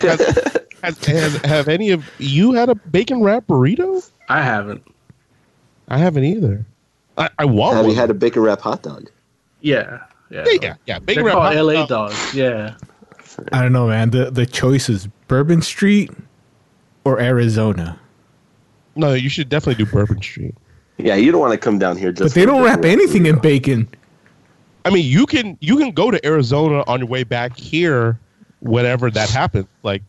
[0.00, 4.08] has, has, has, have any of you had a bacon wrap burrito?
[4.28, 4.82] I haven't.
[5.88, 6.64] I haven't either.
[7.16, 7.94] I, I want Have one.
[7.94, 9.08] you had a bacon wrap hot dog?
[9.60, 10.00] Yeah,
[10.30, 10.98] yeah, yeah, yeah, yeah.
[10.98, 11.88] Bacon They're wrap hot LA dog.
[11.88, 12.34] dogs.
[12.34, 12.76] Yeah.
[13.52, 14.10] I don't know, man.
[14.10, 16.10] The the choice is Bourbon Street
[17.04, 17.98] or Arizona.
[18.96, 20.54] No, you should definitely do Bourbon Street.
[20.98, 22.34] Yeah, you don't want to come down here just.
[22.34, 23.88] But they don't wrap anything in bacon.
[24.84, 28.18] I mean, you can you can go to Arizona on your way back here,
[28.60, 29.66] whenever that happens.
[29.82, 30.02] Like,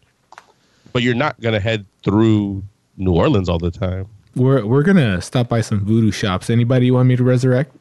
[0.94, 2.64] but you're not gonna head through
[2.98, 4.08] New Orleans all the time.
[4.36, 6.50] We're we're gonna stop by some voodoo shops.
[6.50, 7.76] Anybody you want me to resurrect?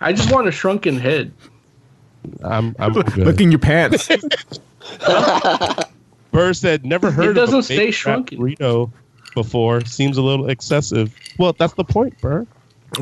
[0.00, 1.32] I just want a shrunken head.
[2.42, 4.08] I'm I'm Look in your pants.
[6.30, 8.38] Burr said never heard It doesn't of a stay bacon wrap shrunken.
[8.38, 8.90] burrito
[9.34, 9.84] before.
[9.84, 11.14] Seems a little excessive.
[11.38, 12.46] Well, that's the point, Burr.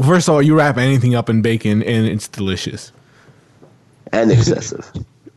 [0.04, 2.92] First of all, you wrap anything up in bacon and it's delicious.
[4.12, 4.90] and excessive.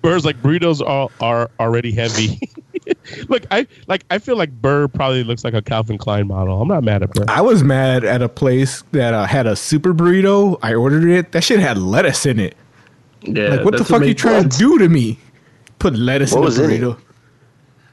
[0.06, 2.40] Burr's like burritos are are already heavy.
[3.30, 6.62] Look, I like I feel like Burr probably looks like a Calvin Klein model.
[6.62, 7.26] I'm not mad at Burr.
[7.28, 10.60] I was mad at a place that uh, had a super burrito.
[10.62, 11.32] I ordered it.
[11.32, 12.56] That shit had lettuce in it.
[13.24, 13.48] Yeah.
[13.48, 15.18] like, what the that's fuck you makes- trying to do to me?
[15.80, 16.98] Put lettuce What in was a in burrito.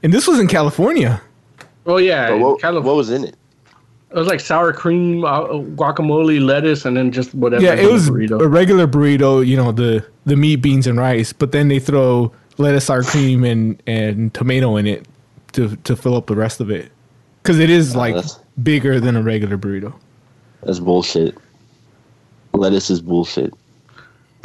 [0.02, 1.22] And this was in California.
[1.86, 2.80] Oh yeah, what, California.
[2.86, 3.36] what was in it?
[4.14, 7.64] It was like sour cream, uh, guacamole, lettuce, and then just whatever.
[7.64, 8.40] Yeah, it was burrito.
[8.42, 9.46] a regular burrito.
[9.46, 11.32] You know the the meat, beans, and rice.
[11.32, 15.06] But then they throw lettuce, sour cream, and and tomato in it
[15.52, 16.92] to to fill up the rest of it.
[17.42, 19.94] Because it is like that's- bigger than a regular burrito.
[20.62, 21.36] That's bullshit.
[22.52, 23.54] Lettuce is bullshit.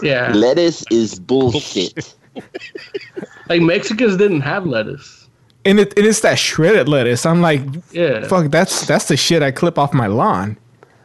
[0.02, 2.16] yeah, Lettuce is bullshit.
[3.50, 5.27] like Mexicans didn't have lettuce.
[5.68, 7.26] And it, and it's that shredded lettuce.
[7.26, 7.62] I'm like,
[7.92, 10.58] Yeah, fuck, that's that's the shit I clip off my lawn.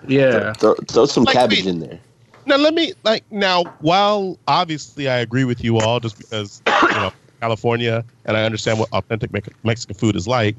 [0.09, 0.53] yeah.
[0.55, 1.67] throw, throw some Like, cabbage wait.
[1.69, 1.99] in there.
[2.47, 6.89] Now let me like now while obviously I agree with you all just because you
[6.91, 10.57] know California and I understand what authentic Me- Mexican food is like.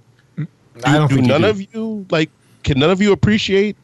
[0.85, 1.47] I don't do think you none do.
[1.47, 2.29] of you like
[2.63, 3.75] can none of you appreciate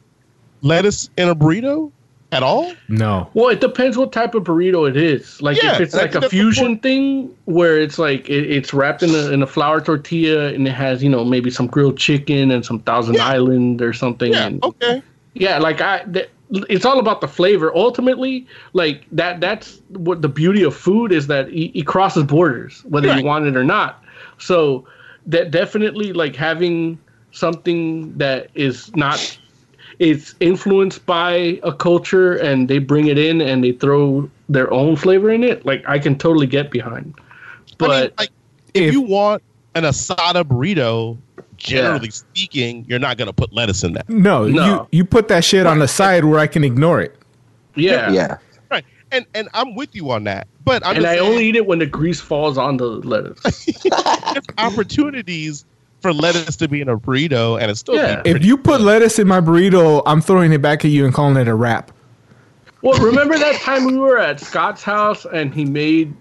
[0.62, 1.91] lettuce in a burrito
[2.32, 2.74] at all?
[2.88, 3.30] No.
[3.34, 5.42] Well, it depends what type of burrito it is.
[5.42, 9.10] Like Yeah, if it's like a fusion thing where it's like it, it's wrapped in
[9.12, 12.66] a in a flour tortilla and it has you know maybe some grilled chicken and
[12.66, 13.28] some Thousand Yeah.
[13.28, 14.32] Island or something.
[14.34, 15.02] Yeah, and, okay.
[15.34, 17.72] Yeah, like I, th- it's all about the flavor.
[17.76, 19.40] Ultimately, like that.
[19.40, 23.20] That's what the beauty of food is that it, it crosses borders, whether Right.
[23.20, 24.04] you want it or not.
[24.40, 24.86] So
[25.28, 26.98] that definitely like having
[27.32, 29.38] something that is not,
[30.00, 34.96] it's influenced by a culture and they bring it in and they throw their own
[34.96, 35.66] flavor in it.
[35.66, 37.14] Like I can totally get behind.
[37.78, 38.30] But I mean, like
[38.74, 39.44] if, if- you want
[39.76, 41.18] an asada burrito,
[41.58, 44.08] generally speaking, you're not gonna put lettuce in that.
[44.10, 44.66] No, No.
[44.92, 47.16] you you put that shit on the side where I can ignore it.
[47.76, 48.38] yeah, Yeah.
[48.72, 48.86] Right.
[49.12, 50.48] And and I'm with you on that.
[50.64, 52.86] But I'm and just I saying, only eat it when the grease falls on the
[52.86, 53.68] lettuce.
[54.58, 55.66] opportunities
[56.02, 58.22] for lettuce to be in a burrito and it's still Yeah.
[58.26, 61.38] If you put lettuce in my burrito, I'm throwing it back at you and calling
[61.38, 61.92] it a wrap.
[62.82, 66.14] Well, remember that time we were at Scott's house and he made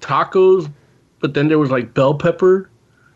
[0.00, 0.70] tacos,
[1.20, 2.70] but then there was like bell pepper,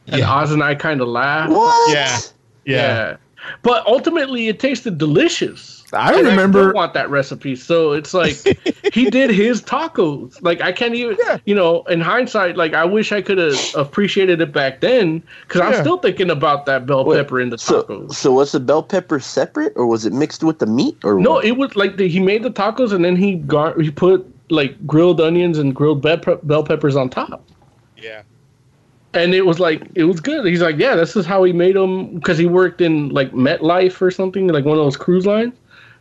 [0.09, 0.33] and Yeah.
[0.33, 1.53] Oz and I kind of laughed.
[1.53, 1.95] What?
[1.95, 2.19] Yeah.
[2.65, 3.17] Yeah.
[3.63, 5.82] But ultimately, it tasted delicious.
[5.95, 8.37] I And remember- still want that recipe, so it's like
[8.95, 10.41] he did his tacos.
[10.43, 11.39] Like I can't even, Yeah.
[11.45, 15.61] you know, in hindsight, like I wish I could have appreciated it back then because
[15.61, 18.15] I'm still thinking about that bell Wait, pepper in the So, tacos.
[18.15, 21.33] so was the bell pepper separate, or was it mixed with the meat, or No,
[21.33, 21.45] what?
[21.45, 24.75] it was like the, he made the tacos and then he gar- he put like
[24.87, 27.43] grilled onions and grilled bell, pe- bell peppers on top.
[27.97, 28.23] Yeah.
[29.15, 30.47] And it was like it was good.
[30.47, 34.01] He's like, yeah, this is how he made them because he worked in like MetLife
[34.01, 35.53] or something, like one of those cruise lines.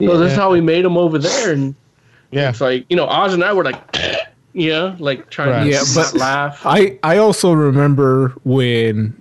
[0.05, 1.75] So this is how we made them over there, and
[2.31, 2.49] Yeah.
[2.49, 3.79] it's like you know, Oz and I were like,
[4.53, 5.63] yeah, like trying Right.
[5.65, 6.61] to Yeah, but- laugh.
[6.65, 9.19] I I also remember when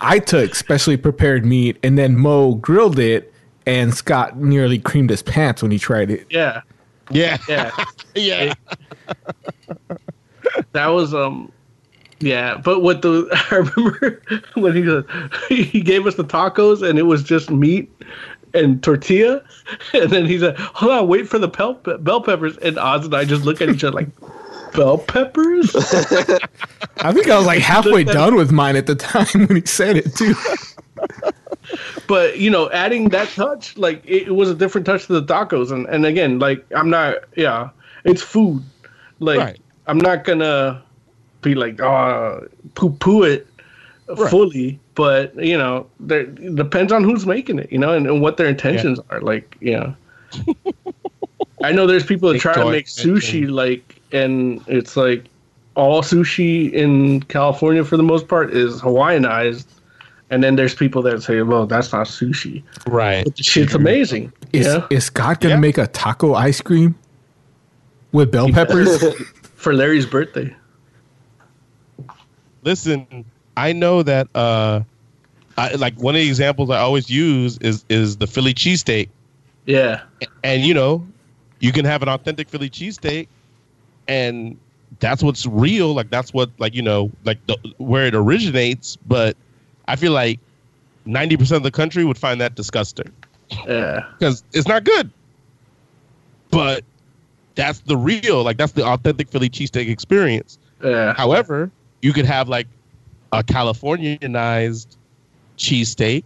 [0.00, 3.32] I took specially prepared meat and then Mo grilled it
[3.66, 6.26] and Scott nearly creamed his pants when he tried it.
[6.30, 6.62] yeah,
[7.10, 7.36] Yeah.
[7.48, 7.70] yeah.
[8.14, 8.54] Yeah.
[10.72, 11.50] that was um
[12.20, 14.22] yeah but what the i remember
[14.54, 15.04] when he goes
[15.48, 17.90] he gave us the tacos and it was just meat
[18.54, 19.42] and tortilla
[19.94, 22.56] and then he said hold on wait for the bell, bell peppers.
[22.58, 24.08] And oz and i just look at each other like
[24.72, 25.74] bell peppers?
[27.02, 29.96] I think I was like halfway done with mine at the time when he said
[29.96, 30.34] it too.
[32.06, 35.24] but you know adding that touch like it, it was a different touch to the
[35.24, 35.72] tacos.
[35.72, 37.70] And, and again like i'm not yeah
[38.04, 38.62] it's food.
[39.18, 39.60] Like Right.
[39.86, 40.82] i'm not gonna
[41.42, 43.46] be like ah, oh poo poo it
[44.28, 48.20] fully but you know there it depends on who's making it you know and, and
[48.20, 49.94] what their intentions are like you know
[51.62, 55.24] i know there's people that try to make in it, sushi like and it's like
[55.74, 59.64] all sushi in california for the most part is hawaiianized
[60.32, 63.24] and then there's people that say, "Well, that's not sushi." Right.
[63.24, 64.32] But the shit's amazing.
[64.52, 64.86] Is yeah.
[64.88, 65.60] is Scott gonna Yeah.
[65.60, 66.94] make a taco ice cream
[68.12, 69.02] with bell peppers?
[69.56, 70.54] For Larry's birthday.
[72.62, 73.24] Listen,
[73.56, 74.82] I know that uh
[75.56, 79.08] I like one of the examples I always use is is the Philly cheesesteak.
[79.66, 80.02] Yeah.
[80.42, 81.06] And you know,
[81.60, 83.28] you can have an authentic Philly cheesesteak
[84.08, 84.56] and
[84.98, 89.36] that's what's real, like that's what like you know, like the, where it originates, but
[89.86, 90.40] I feel like
[91.06, 93.10] 90% of the country would find that disgusting
[93.66, 94.04] Yeah.
[94.18, 95.10] because it's not good.
[96.50, 96.84] But
[97.54, 100.58] that's the real, like that's the authentic Philly cheesesteak experience.
[100.82, 101.14] Yeah.
[101.14, 101.70] However,
[102.02, 102.66] you could have like
[103.32, 104.96] a Californianized
[105.60, 106.24] cheesesteak.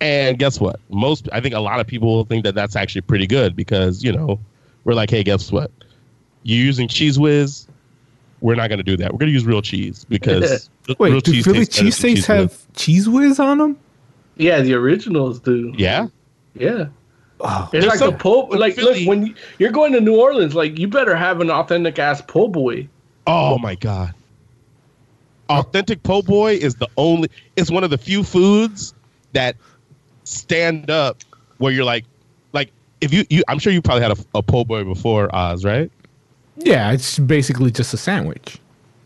[0.00, 0.80] And guess what?
[0.90, 4.02] Most, I think a lot of people will think that that's actually pretty good because,
[4.02, 4.40] you know,
[4.84, 5.70] we're like, hey, guess what?
[6.42, 7.68] You're using Cheez Whiz.
[8.40, 9.12] We're not going to do that.
[9.12, 11.90] We're going to use real cheese because real Wait, do cheese Philly tastes better than
[11.92, 12.26] cheesesteaks Cheez Whiz.
[12.26, 13.78] have Cheez Whiz on them?
[14.36, 15.72] Yeah, the originals do.
[15.76, 16.08] Yeah.
[16.54, 16.86] Yeah.
[17.38, 20.20] Oh, It's like the some- po' like Philly- look when you, you're going to New
[20.20, 22.88] Orleans, like you better have an authentic ass po' boy.
[23.28, 24.14] Oh my god.
[25.58, 28.94] Authentic po' boy is the only it's one of the few foods
[29.32, 29.56] that
[30.24, 31.18] stand up
[31.58, 32.04] where you're like
[32.52, 32.70] like
[33.00, 35.90] if you, you I'm sure you probably had a, a po' boy before Oz, right?
[36.58, 38.58] yeah, it's basically just a sandwich.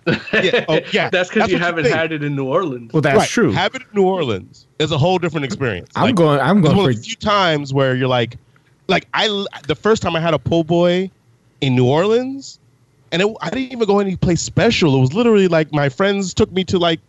[0.32, 0.64] Yeah.
[0.68, 1.10] Oh, yeah.
[1.12, 1.97] That's because you haven't think.
[1.97, 2.93] had it in New Orleans.
[2.93, 3.28] Well, that's Right.
[3.28, 3.51] true.
[3.52, 5.90] Have it in New Orleans is a whole different experience.
[5.97, 6.39] I'm Like, going.
[6.39, 8.36] I'm going one for of the few times where you're like,
[8.89, 9.27] like I
[9.66, 11.10] the first time I had a po' boy
[11.60, 12.60] in New Orleans,
[13.12, 14.96] and it, I didn't even go any place special.
[14.96, 17.00] It was literally like my friends took me to like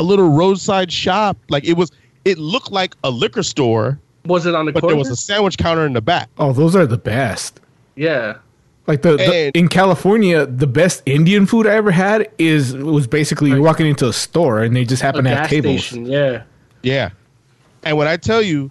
[0.00, 1.36] a little roadside shop.
[1.48, 1.92] Like it was,
[2.24, 4.94] it looked like a liquor store, was it on the but corner?
[4.94, 6.28] there was a sandwich counter in the back.
[6.38, 7.60] Oh, those are the best.
[7.96, 8.36] yeah.
[8.86, 13.06] Like the, the And- in California, the best Indian food I ever had is was
[13.06, 15.84] basically you're walking into a store and they just A happen to have gas tables.
[15.86, 16.04] station.
[16.04, 16.42] Yeah.
[16.82, 17.08] Yeah,
[17.82, 18.68] and when I tell you,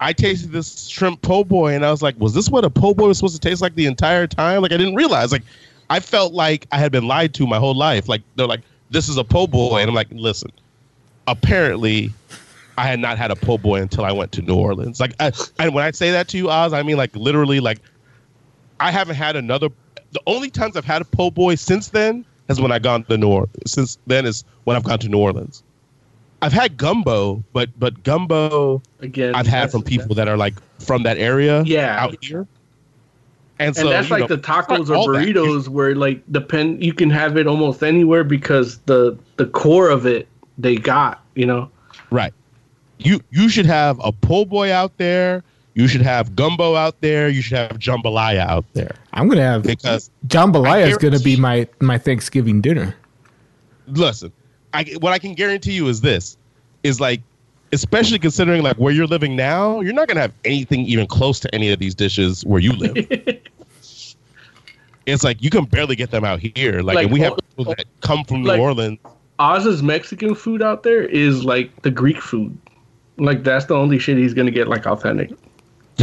[0.00, 2.92] I tasted this shrimp po' boy, and I was like, was this what a po'
[2.92, 4.60] boy was supposed to taste like the entire time?
[4.60, 5.32] Like I didn't realize.
[5.32, 5.44] Like
[5.90, 8.08] I felt like I had been lied to my whole life.
[8.08, 10.50] Like they're like, this is a po' boy, and I'm like, listen.
[11.26, 12.12] Apparently,
[12.76, 15.00] I had not had a po' boy until I went to New Orleans.
[15.00, 17.78] Like, I, and when I say that to you, Oz, I mean like literally, like
[18.80, 19.68] I haven't had another.
[20.12, 23.16] The only times I've had a po' boy since then is when I gone to
[23.16, 23.50] New Orleans.
[23.72, 25.62] Since then is when I've gone to New Orleans.
[26.42, 29.34] I've had gumbo, but but gumbo Again.
[29.34, 31.98] I've had from people that are like from that area, Yeah.
[31.98, 32.46] out here.
[33.64, 35.26] And and that's like know, the tacos or all that.
[35.26, 40.06] burritos where like depend you can have it almost anywhere because the the core of
[40.06, 40.28] it
[40.58, 41.70] they got you know
[42.10, 42.32] right?
[42.98, 45.42] You you should have a po' boy out there.
[45.74, 47.28] You should have gumbo out there.
[47.28, 51.68] You should have jambalaya out there I'm gonna have because jambalaya is gonna be my
[51.80, 52.94] my Thanksgiving dinner.
[53.86, 54.32] listen,
[54.74, 56.36] I what I can guarantee you is this:
[56.82, 57.20] is like,
[57.72, 61.54] especially considering like where you're living now, you're not gonna have anything even close to
[61.54, 62.96] any of these dishes where you live.
[65.06, 66.80] it's like you can barely get them out here.
[66.80, 68.98] Like, Like, and we have people that come from like- New Orleans.
[69.40, 72.56] Oz's Mexican food out there is like the Greek food
[73.18, 75.30] like that's the only shit he's gonna get like authentic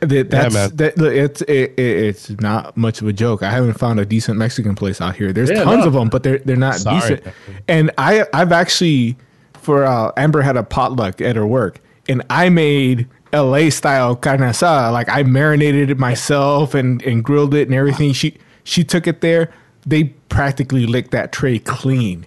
[0.00, 0.76] That, that's man.
[0.76, 0.98] that.
[0.98, 3.42] look, It's it, it, it's not much of a joke.
[3.42, 5.32] I haven't found a decent Mexican place out here.
[5.32, 5.86] There's Yeah, tons no.
[5.86, 7.00] of them, but they're they're not Sorry.
[7.16, 7.22] decent.
[7.66, 9.16] And I I've actually
[9.54, 13.70] for uh, Amber had a potluck at her work, and I made L.A.
[13.70, 14.90] style carne asada.
[14.92, 18.12] Like I marinated it myself and and grilled it and everything.
[18.14, 19.52] She she took it there.
[19.86, 22.26] They practically licked that tray clean.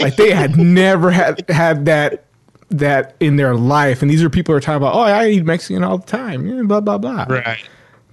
[0.00, 2.24] Like they had never had had that
[2.70, 5.44] that in their life, and these are people who are talking about, oh, I eat
[5.44, 7.26] Mexican all the time, yeah, blah blah blah.
[7.28, 7.62] Right.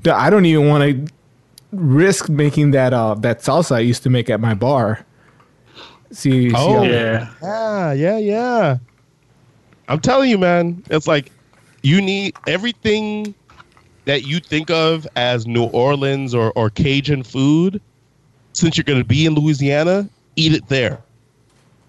[0.05, 1.13] I don't even want to
[1.71, 5.05] risk making that uh that salsa I used to make at my bar.
[6.11, 7.29] See, see Oh how- Yeah.
[7.41, 8.77] Yeah, yeah, yeah.
[9.87, 11.31] I'm telling you, man, it's like
[11.83, 13.35] you need everything
[14.05, 17.79] that you think of as New Orleans or, or Cajun food.
[18.53, 21.01] Since you're going to be in Louisiana, eat it there,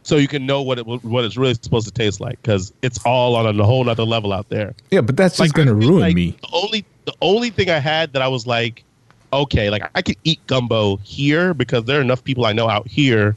[0.02, 2.40] so you can know what it what it's really supposed to taste like.
[2.40, 4.74] Because it's all on a whole other level out there.
[4.90, 6.36] yeah, but that's just Like, I gonna ruin like me.
[6.40, 8.82] The only the only thing I had that I was like,
[9.30, 12.88] okay, like I could eat gumbo here because there are enough people I know out
[12.88, 13.36] here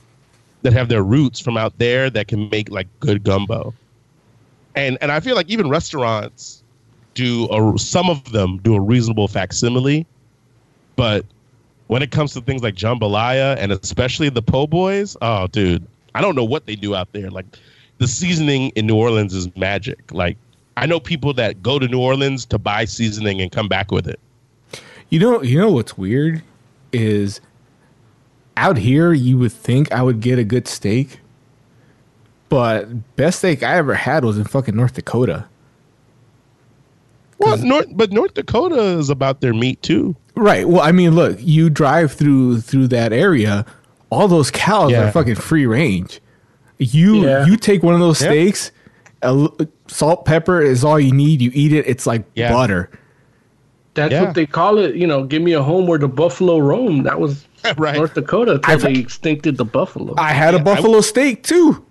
[0.62, 3.74] that have their roots from out there that can make like good gumbo.
[4.78, 6.64] And and I feel like even restaurants
[7.16, 10.06] do a, some of them do a reasonable facsimile,
[10.96, 11.26] but
[11.88, 16.22] when it comes to things like jambalaya and especially the po' boys, oh dude, I
[16.22, 17.32] don't know what they do out there.
[17.32, 17.46] Like
[17.98, 20.14] the seasoning in New Orleans is magic.
[20.14, 20.38] Like
[20.78, 24.08] I know people that go to New Orleans to buy seasoning and come back with
[24.08, 24.20] it.
[25.10, 26.44] You know, you know what's weird
[26.94, 27.42] is
[28.58, 31.20] out here you would think I would get a good steak,
[32.50, 35.46] but best steak I ever had was in fucking North Dakota.
[37.40, 40.16] Well, North, but North Dakota is about their meat too.
[40.36, 40.68] Right.
[40.68, 43.66] Well, I mean, look, you drive through through that area,
[44.10, 45.08] all those cows Yeah.
[45.08, 46.20] are fucking free range.
[46.80, 47.46] You Yeah.
[47.46, 48.30] you take one of those Yeah.
[48.30, 48.72] steaks,
[49.22, 49.56] a l-
[49.88, 51.42] salt pepper is all you need.
[51.42, 52.52] You eat it, it's like Yeah.
[52.52, 52.90] butter.
[53.94, 54.24] That's Yeah.
[54.26, 54.96] what they call it.
[54.96, 57.04] You know, give me a home where the buffalo roam.
[57.04, 57.46] That was
[57.78, 57.96] Right.
[57.96, 60.14] North Dakota until they extincted the buffalo.
[60.18, 61.84] I had a Yeah, I- buffalo steak too.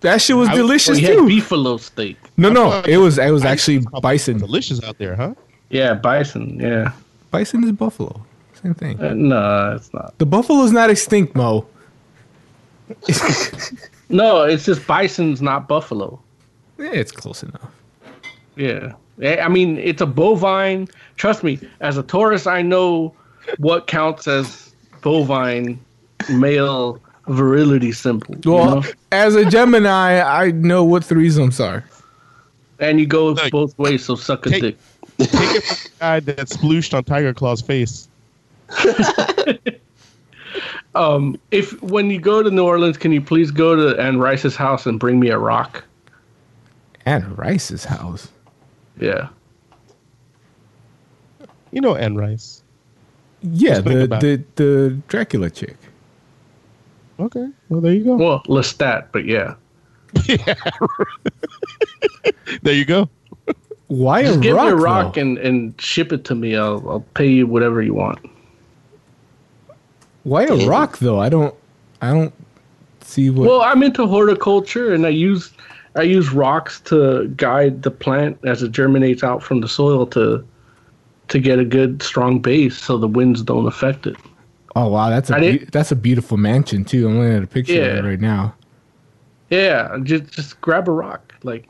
[0.00, 1.26] That shit was I- delicious we had too.
[1.26, 2.16] beefalo steak.
[2.36, 4.38] no, no, it was it was actually bison.
[4.38, 5.34] Delicious out there, huh?
[5.68, 6.58] Yeah, bison.
[6.58, 6.92] Yeah.
[7.30, 8.20] Bison is buffalo.
[8.62, 9.00] Same thing.
[9.00, 10.18] Uh, no, it's not.
[10.18, 11.66] The buffalo's not extinct, Mo.
[14.12, 16.18] No, it's just bison's not buffalo.
[16.78, 17.70] Yeah, it's close enough.
[18.56, 18.94] Yeah.
[19.22, 20.88] I mean, it's a bovine.
[21.16, 23.14] Trust me, as a tourist, I know
[23.58, 25.78] what counts as bovine
[26.28, 27.00] male
[27.30, 28.34] virility symbol.
[28.44, 28.88] you Well, know?
[29.12, 31.84] as a Gemini, I know what the reasons are.
[32.78, 34.76] And you go Look, both ways, so suck a take- dick.
[35.18, 38.08] Take it from the guy that splooshed on Tiger Claw's face.
[40.96, 44.56] Um, if when you go to New Orleans, can you please go to Anne Rice's
[44.56, 45.84] house and bring me a rock?
[47.06, 48.28] Anne Rice's house.
[48.98, 49.28] Yeah.
[51.70, 52.64] You know Anne Rice.
[53.40, 55.76] Yeah, the, the the Dracula chick.
[57.20, 58.16] Okay, well there you go.
[58.16, 59.54] Well, Lestat, but yeah.
[60.24, 60.54] yeah.
[62.62, 63.08] There you go.
[63.86, 64.66] Why Just a give rock?
[64.66, 65.20] me a rock though?
[65.20, 66.56] and, and ship it to me.
[66.56, 68.18] I'll I'll pay you whatever you want.
[70.24, 71.18] Why a rock though?
[71.20, 71.54] I don't.
[72.02, 72.34] I don't
[73.02, 73.48] see what.
[73.48, 75.52] Well, I'm into horticulture, and I use
[75.96, 80.44] I use rocks to guide the plant as it germinates out from the soil to
[81.28, 84.16] to get a good strong base, so the winds don't affect it.
[84.76, 87.08] Oh wow, that's a I be- that's a beautiful mansion too.
[87.08, 88.54] I'm looking at a picture of it right now.
[89.50, 91.34] Yeah, just just grab a rock.
[91.42, 91.68] Like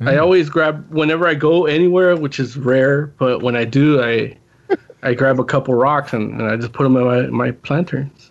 [0.00, 0.20] I Mm.
[0.22, 4.36] always grab whenever I go anywhere, which is rare, but when I do, I
[5.02, 8.30] I grab a couple rocks and, and I just put them in my my planterns.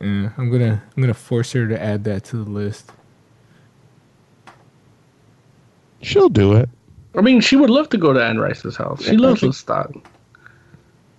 [0.00, 2.90] Yeah, I'm gonna I'm gonna force her to add that to the list.
[6.02, 6.68] She'll do it.
[7.16, 9.02] I mean, she would love to go to Anne Rice's house.
[9.02, 10.00] She loves Lestat.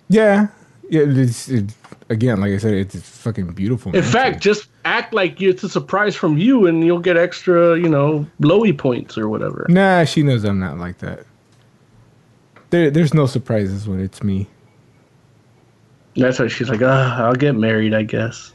[0.08, 0.48] Yeah,
[0.90, 1.02] yeah.
[1.06, 1.72] It's, it,
[2.10, 3.90] again, like I said, it's, it's fucking beautiful.
[3.92, 4.12] In mansion.
[4.12, 8.26] fact, just act like it's a surprise from you, and you'll get extra, you know,
[8.38, 9.66] blowy points or whatever.
[9.68, 11.24] nah, she knows I'm not like that.
[12.70, 14.46] There, there's no surprises when it's me.
[16.16, 18.52] That's why she's like, ah, I'll get married, I guess.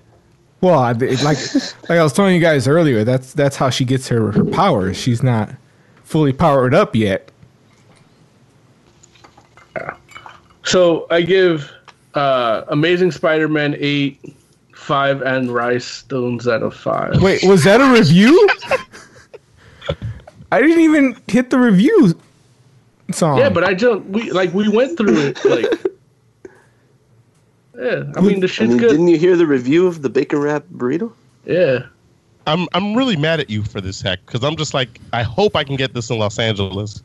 [0.61, 4.07] Well, I, like like I was telling you guys earlier, that's that's how she gets
[4.07, 4.97] her her powers.
[4.97, 5.51] She's not
[6.03, 7.31] fully powered up yet.
[10.63, 11.71] So I give
[12.15, 14.35] uh, Amazing Spider-Man eight,
[14.73, 17.21] five, and Rice stones out of five.
[17.21, 18.49] Wait, was that a review?
[20.51, 22.17] I didn't even hit the review
[23.11, 23.37] song.
[23.37, 25.65] Yeah, but I just we like we went through it like.
[27.77, 28.91] Yeah, I mean the I mean, good.
[28.91, 31.11] didn't you hear the review of the bacon wrap burrito?
[31.45, 31.87] Yeah.
[32.47, 35.57] I'm I'm really mad at you for this hack because I'm just like I hope
[35.57, 37.03] I can get this in Los Angeles.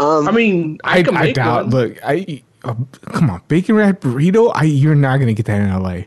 [0.00, 1.66] Um, I mean, I, I, can I make doubt.
[1.66, 1.70] one.
[1.70, 4.52] Look, I uh, come on, bacon wrap burrito.
[4.54, 5.94] I you're not gonna get that in L.A.
[5.94, 6.06] You're,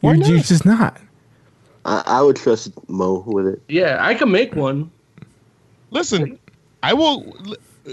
[0.00, 0.96] Why you're just not.
[1.84, 3.62] I, I would trust Mo with it.
[3.68, 4.90] Yeah, I can make one.
[5.90, 6.38] Listen,
[6.82, 7.34] I will.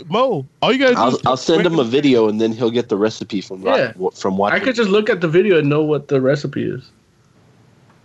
[0.10, 2.98] Mo, all you gotta I'll, I'll send him a video and then he'll get the
[2.98, 3.94] recipe from Yeah.
[3.96, 6.92] wa- from I could just look at the video and know what the recipe is.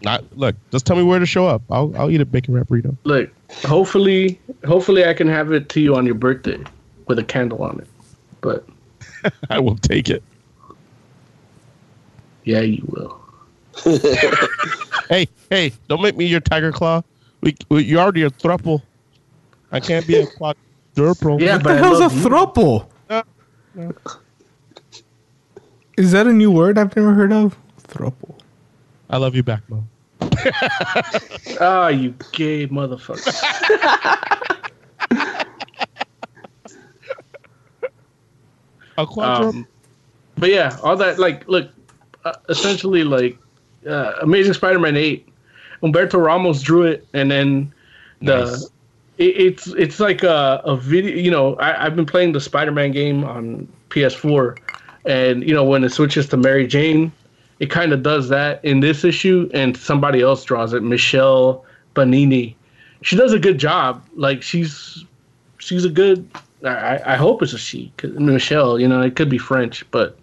[0.02, 0.54] Not look.
[0.70, 1.62] Just tell me where to show up.
[1.70, 2.96] I'll I'll eat a bacon wrap burrito.
[3.04, 3.30] Look,
[3.64, 6.58] hopefully, hopefully I can have it to you on your birthday
[7.06, 7.88] with a candle on it.
[8.40, 8.64] But
[9.50, 10.22] I will take it.
[12.44, 13.20] yeah, you will.
[15.08, 17.02] Hey hey, don't make me your tiger claw.
[17.40, 18.82] We, we you're already a thruple.
[19.72, 21.40] I can't be a quadruple.
[21.40, 22.88] Yeah, What but the I hell's a thruple?
[23.08, 23.22] No,
[23.74, 23.92] no.
[25.96, 27.56] Is that a new word I've never heard of?
[27.88, 28.38] Thruple.
[29.10, 29.82] I love you back, Mo.
[31.60, 33.34] Ah, you gay motherfucker.
[39.00, 39.60] A quadruple.
[39.60, 39.66] Um,
[40.36, 41.70] but yeah, all that like look,
[42.24, 43.38] uh, essentially like
[43.86, 45.26] uh, Amazing Spider-Man eight.
[45.82, 47.72] Humberto Ramos drew it, and then
[48.20, 48.64] the Nice.
[49.16, 51.16] it, it's it's like a, a video.
[51.16, 54.58] You know, I, I've been playing the Spider-Man game on PS4,
[55.06, 57.12] and you know when it switches to Mary Jane,
[57.58, 61.64] it kind of does that in this issue, and somebody else draws it, Michelle
[61.94, 62.54] Bonini.
[63.02, 64.04] She does a good job.
[64.14, 65.04] Like she's
[65.58, 66.28] she's a good.
[66.64, 68.78] I, I hope it's a she, Michelle.
[68.78, 70.18] You know, it could be French, but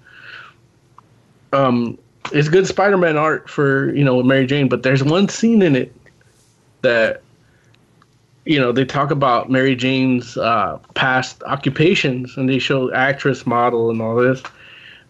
[1.53, 1.97] um,
[2.31, 4.69] it's good Spider-Man art for you know Mary Jane.
[4.69, 5.93] But there's one scene in it
[6.81, 7.21] that
[8.45, 13.89] you know they talk about Mary Jane's uh, past occupations, and they show actress, model,
[13.89, 14.43] and all this.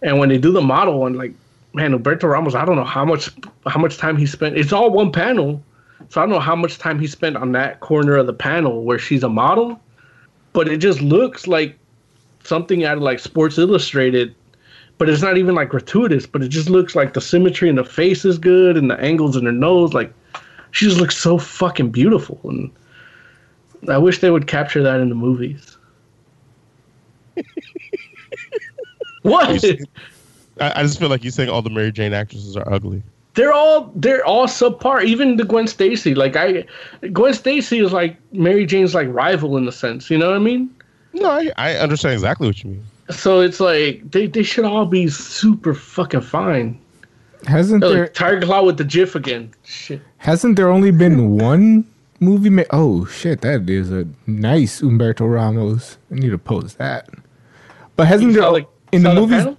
[0.02, 1.32] And when they do the model one, like
[1.74, 3.30] man, Alberto Ramos, I don't know how much
[3.66, 4.56] how much time he spent.
[4.56, 5.62] It's all one panel,
[6.08, 8.84] so I don't know how much time he spent on that corner of the panel
[8.84, 9.80] where she's a model.
[10.58, 11.78] But it just looks like
[12.42, 14.34] something out of like Sports Illustrated,
[14.98, 16.26] but it's not even like gratuitous.
[16.26, 19.36] But it just looks like the symmetry in the face is good and the angles
[19.36, 19.94] in her nose.
[19.94, 20.12] Like
[20.72, 22.72] she just looks so fucking beautiful, and
[23.88, 25.76] I wish they would capture that in the movies.
[29.22, 29.64] what?
[30.60, 33.04] I, just feel like you're saying all the Mary Jane actresses are ugly.
[33.38, 35.04] They're all they're all subpar.
[35.04, 36.64] Even the Gwen Stacy, like I,
[37.12, 40.10] Gwen Stacy is like Mary Jane's like rival in a sense.
[40.10, 40.74] You know what I mean?
[41.12, 42.84] No, I, I understand exactly what you mean.
[43.10, 46.80] So it's like they, they should all be super fucking fine.
[47.46, 49.52] Hasn't Oh, there Tiger Claw with the GIF again.
[49.64, 50.02] Shit.
[50.16, 51.84] hasn't there only been one
[52.18, 52.66] movie made?
[52.70, 55.96] Oh shit, that is a nice Humberto Ramos.
[56.10, 57.08] I need to post that.
[57.94, 59.44] But hasn't You there saw the- in the the movies?
[59.44, 59.56] panel?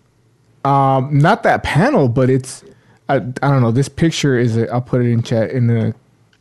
[0.66, 2.66] Um, not that panel, but it's
[3.10, 3.20] I, I
[3.50, 3.72] don't know.
[3.72, 5.94] This picture is a, I'll put it in chat in a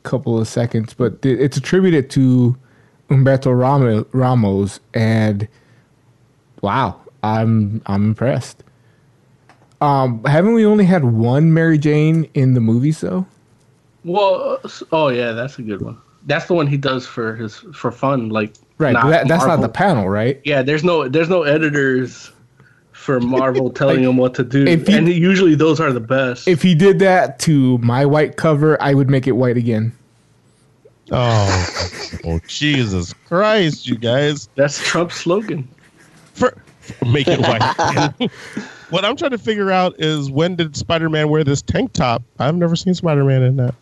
[0.03, 2.57] couple of seconds, but it- it's attributed to
[3.11, 5.49] Humberto Ramo, Ramos, and
[6.61, 8.62] wow, I'm I'm impressed.
[9.81, 13.27] Um, haven't we only had one Mary Jane in the movies though?
[14.05, 14.61] Well,
[14.93, 15.97] oh yeah, that's a good one.
[16.27, 19.61] That's the one he does for his for fun, like Right, but that, that's not
[19.61, 20.40] the panel, right?
[20.45, 22.31] Yeah, there's no there's no editors
[23.09, 26.47] for Marvel telling him what to do, if you- and usually those are the best.
[26.47, 29.93] If he did that to my white cover, I would make it white again.
[31.10, 31.66] Oh,
[32.26, 34.51] oh Jesus Christ, you guys.
[34.56, 35.66] That's Trump's slogan.
[36.35, 38.30] For, for make it white.
[38.90, 42.22] what I'm trying to figure out is when did Spider-Man wear this tank top?
[42.39, 43.74] I've never seen Spider-Man in that.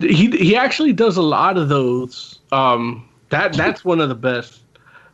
[0.00, 2.40] He he actually does a lot of those.
[2.50, 4.58] Um, that that's one of the best.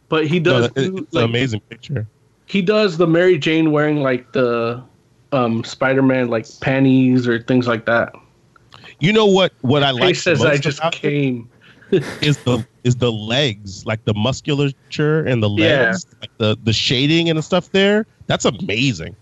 [0.08, 2.06] But he No, does do, it's an like, amazing picture.
[2.48, 4.82] He does the Mary Jane wearing like the
[5.32, 8.12] um Spider-Man like panties or things like that.
[9.00, 9.52] You know what?
[9.60, 11.48] What I He like says I just came.
[11.92, 17.28] is the is the legs, like the musculature and the legs, like the the shading
[17.28, 18.06] and the stuff there.
[18.26, 19.14] That's amazing.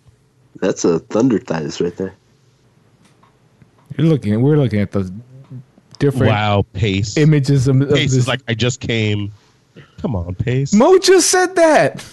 [0.60, 2.14] That's a thunder thighs right there.
[3.96, 4.40] You're looking.
[4.40, 5.12] We're looking at the
[5.98, 7.16] different Wow, pace.
[7.16, 8.20] images of, of Pace this.
[8.20, 9.32] is like I just came.
[9.98, 10.72] Come on, pace.
[10.72, 12.04] Mo just said that.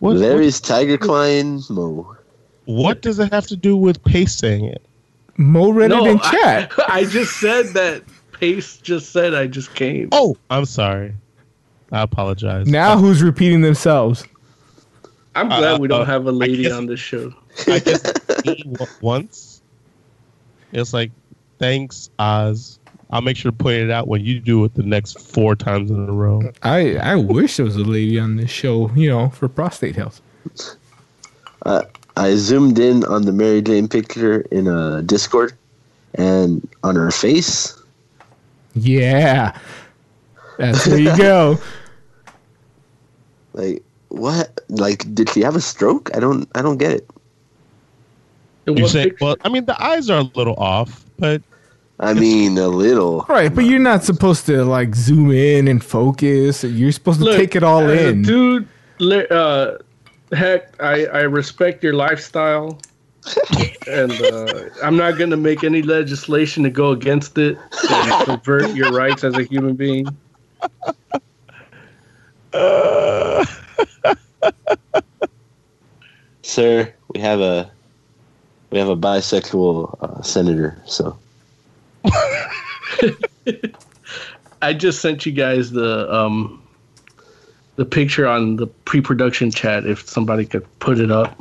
[0.00, 1.26] What, Larry's Tiger Claw
[1.70, 2.16] Mo.
[2.66, 4.82] what does it have to do with pace saying it?
[5.36, 6.72] Mo read No, it in chat.
[6.88, 8.02] I, just said that
[8.32, 10.08] Pace just said I just came.
[10.12, 11.14] Oh, I'm sorry.
[11.90, 12.66] I apologize.
[12.66, 14.24] now who's repeating themselves?
[15.34, 17.32] I'm uh, glad we don't uh, have a lady guess- on this show.
[17.66, 18.02] I guess
[19.00, 19.62] once.
[20.72, 21.10] It's like,
[21.58, 22.77] thanks, Oz.
[23.10, 25.90] I'll make sure to point it out when you do it the next four times
[25.90, 26.42] in a row.
[26.62, 28.90] I I wish there was a lady on this show.
[28.94, 30.20] You know, for prostate health.
[31.64, 31.82] Uh,
[32.16, 35.54] I zoomed in on the Mary Jane picture in a Discord,
[36.14, 37.80] and on her face,
[38.74, 39.58] Yeah,
[40.58, 41.58] that's where you go.
[43.54, 44.60] like what?
[44.68, 46.10] Like, did she have a stroke?
[46.14, 46.48] I don't.
[46.54, 47.08] I don't get it.
[48.66, 51.42] In You say, well, I mean, the eyes are a little off, but
[52.00, 53.26] I mean, a little.
[53.28, 56.62] Right, but you're not supposed to like zoom in and focus.
[56.62, 58.22] You're supposed to Look, take it all as in.
[58.22, 58.68] dude.
[59.30, 59.78] Uh,
[60.32, 62.80] heck, I I respect your lifestyle,
[63.88, 67.58] and uh, I'm not going to make any legislation to go against it
[67.90, 70.06] and subvert your rights as a human being.
[76.42, 77.70] Sir, we have a
[78.70, 81.18] we have a bisexual uh, senator, so
[84.62, 86.62] I just sent you guys the um
[87.76, 91.40] the picture on the pre-production chat if somebody could put it up.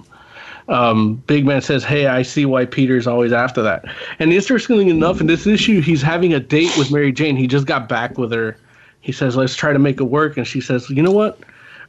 [0.68, 3.86] Um, Big Man says, "Hey, I see why Peter's always after that."
[4.20, 7.36] And interestingly enough, in this issue, he's having a date with Mary Jane.
[7.36, 8.58] He just got back with her.
[9.00, 11.40] He says, "Let's try to make it work," and she says, "You know what?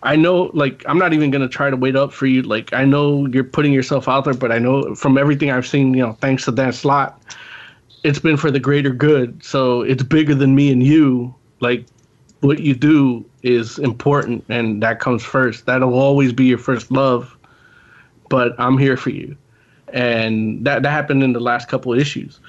[0.03, 2.43] I know, like, I'm not even gonna try to wait up for you.
[2.43, 5.93] Like, I know you're putting yourself out there, but I know from everything I've seen,
[5.93, 7.20] you know, thanks to that Slott,
[8.09, 9.45] it's been for the greater good.
[9.45, 11.35] So it's bigger than me and you.
[11.61, 11.85] Like,
[12.41, 15.67] what you do is important, and that comes first.
[15.67, 17.37] That'll always be your first love.
[18.31, 19.37] But I'm here for you,
[19.93, 22.41] and that that happened in the last couple issues.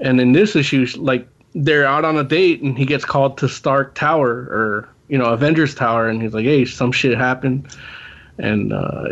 [0.00, 3.48] And in this issue, like, they're out on a date, and he gets called to
[3.48, 7.68] Stark Tower or you know Avengers Tower, and he's like, "Hey, some shit happened,"
[8.38, 9.08] and uh,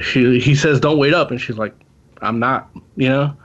[0.00, 1.74] she he says, "Don't wait up," and she's like,
[2.22, 3.36] "I'm not," you know.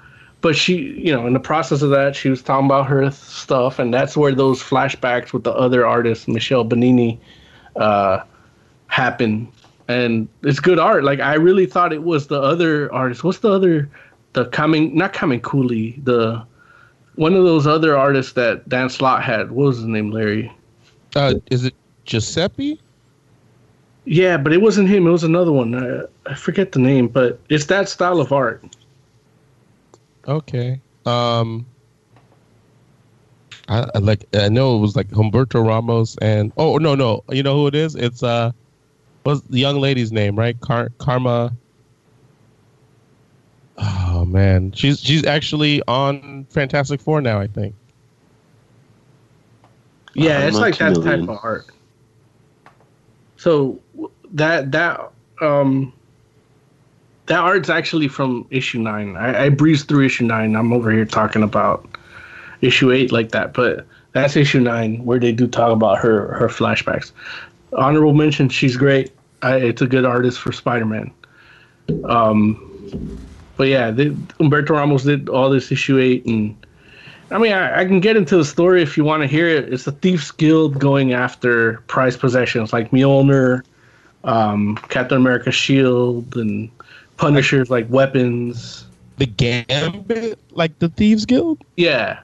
[0.42, 3.78] But she, you know, in the process of that, she was talking about her stuff,
[3.78, 7.20] and that's where those flashbacks with the other artist, Michelle Benini,
[7.76, 8.24] uh,
[8.88, 9.48] happen.
[9.88, 11.04] And it's good art.
[11.04, 13.24] Like I really thought it was the other artist.
[13.24, 13.90] What's the other?
[14.34, 16.00] The coming, not coming Cooley.
[16.04, 16.44] The
[17.16, 19.52] one of those other artists that Dan Slott had.
[19.52, 20.52] What was his name, Larry?
[21.16, 22.80] Uh, is it Giuseppe?
[24.06, 25.06] Yeah, but it wasn't him.
[25.06, 25.76] It was another one.
[25.76, 28.64] I, I forget the name, but it's that style of art.
[30.28, 30.82] Okay.
[31.06, 31.66] Um,
[33.68, 34.26] I, I like.
[34.34, 37.76] I know it was like Humberto Ramos and oh no no you know who it
[37.76, 37.96] is?
[37.96, 38.52] It's uh,
[39.24, 40.36] what's the young lady's name?
[40.38, 40.60] Right?
[40.62, 41.52] Car- Karma.
[43.78, 47.40] Oh man, she's she's actually on Fantastic Four now.
[47.40, 47.74] I think.
[50.14, 51.20] Yeah, I'm it's like that familiar.
[51.20, 51.66] type of art.
[53.38, 53.80] So
[54.34, 55.94] that that um
[57.32, 59.16] that art's actually from issue nine.
[59.16, 60.54] I, I breezed through issue nine.
[60.54, 61.88] I'm over here talking about
[62.60, 66.50] issue eight like that, but that's issue nine where they do talk about her her
[66.50, 67.14] flashbacks.
[67.72, 69.14] Honorable mention, she's great.
[69.44, 71.10] I, it's a good artist for Spider Man.
[72.04, 73.18] Um,
[73.56, 76.54] but yeah, they, Humberto Ramos did all this issue eight, and
[77.32, 79.72] I mean, I, I can get into the story if you want to hear it.
[79.72, 83.64] It's the Thieves Guild going after prized possessions like Mjolnir,
[84.26, 86.70] um, Captain America's shield, and
[87.22, 88.86] Punisher's like weapons.
[89.18, 91.64] The Gambit, like the Thieves Guild.
[91.78, 92.20] Yeah,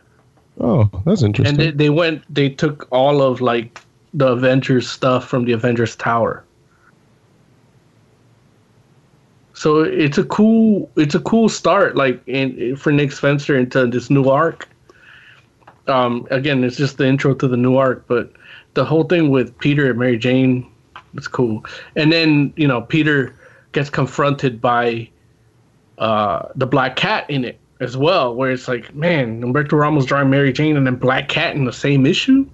[0.60, 1.62] Oh, that's interesting.
[1.62, 3.80] and they, they went, they took all of like
[4.16, 6.44] the Avengers stuff from the Avengers Tower.
[9.54, 14.10] So it's a cool, it's a cool start, like in for Nick Spencer into this
[14.10, 14.68] new arc.
[15.88, 18.32] Um, again, it's just the intro to the new arc, but
[18.74, 20.68] the whole thing with Peter and Mary Jane,
[21.14, 21.64] it's cool.
[21.96, 23.36] And then you know Peter
[23.72, 25.10] gets confronted by
[25.98, 30.30] uh, the Black Cat in it as well, where it's like, man, Humberto Ramos drawing
[30.30, 32.48] Mary Jane and then Black Cat in the same issue.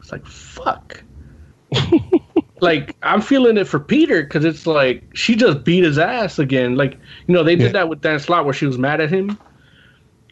[0.00, 1.02] It's like, fuck.
[2.60, 6.76] like I'm feeling it for Peter because it's like she just beat his ass again.
[6.76, 6.94] Like
[7.26, 7.72] you know they did Yeah.
[7.72, 9.38] that with Dan Slott where she was mad at him,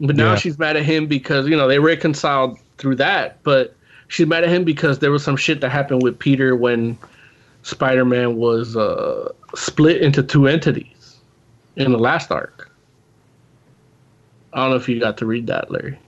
[0.01, 0.37] but now Yeah.
[0.37, 3.43] she's mad at him because you know they reconciled through that.
[3.43, 3.77] But
[4.09, 6.97] she's mad at him because there was some shit that happened with Peter when
[7.63, 11.17] Spider-Man was uh, split into two entities
[11.77, 12.71] in the last arc.
[14.53, 15.99] I don't know if you got to read that, Larry.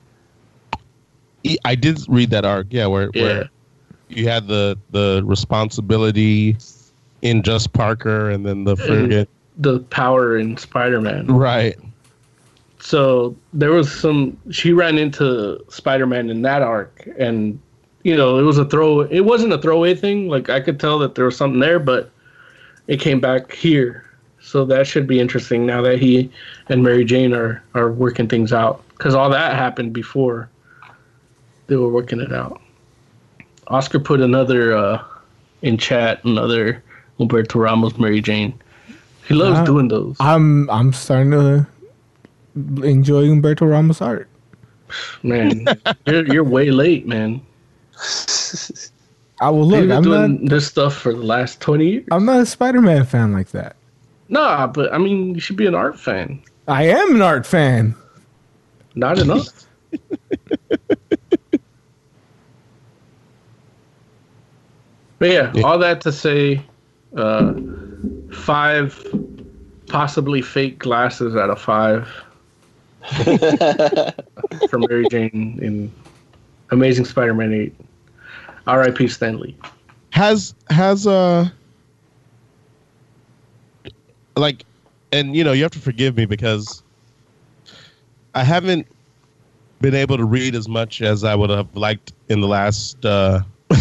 [1.65, 3.23] I did read that arc, yeah, where Yeah.
[3.23, 3.49] where
[4.09, 6.57] you had the the responsibility
[7.23, 9.27] in just Parker, and then the friggin'
[9.61, 11.27] The power in Spider-Man.
[11.27, 11.77] right.
[12.81, 17.59] so there was some she ran into spider-man in that arc and
[18.05, 20.97] you know it was a throw it wasn't a throwaway thing like i could tell
[21.01, 22.09] that there was something there but
[22.89, 24.05] it came back here.
[24.41, 26.31] So that should be interesting now that he
[26.69, 28.83] and mary jane are are working things out.
[28.91, 30.49] Because all that happened before
[31.69, 32.61] they were working it out.
[33.69, 35.05] Oscar put another uh
[35.63, 36.83] in chat another
[37.19, 38.59] humberto ramos mary jane.
[39.27, 40.17] He loves Uh, doing those.
[40.21, 41.67] I'm I'm starting to
[42.83, 44.27] enjoy Humberto Ramos art.
[45.23, 45.67] man
[46.07, 47.41] you're, you're way late man
[49.41, 49.81] I will He's look.
[49.83, 50.51] been I'm doing not.
[50.51, 52.05] this stuff for the last 20 years.
[52.11, 53.77] I'm not a Spider-Man fan like that.
[54.29, 56.43] Nah, but I mean, you should be an art fan.
[56.67, 57.95] I am an art fan.
[58.95, 59.49] Not enough.
[65.19, 66.63] but yeah, all that to say,
[67.17, 67.55] uh,
[68.33, 69.07] five
[69.87, 72.09] possibly fake glasses out of five.
[74.69, 75.91] for Mary Jane in
[76.71, 77.75] Amazing Spider-Man 8.
[78.69, 79.09] R.I.P.
[79.09, 79.57] Stan Lee.
[80.13, 81.49] Has has uh
[84.37, 84.65] like
[85.13, 86.83] and you know, you have to forgive me because
[88.35, 88.87] I haven't
[89.81, 93.41] been able to read as much as I would have liked in the last uh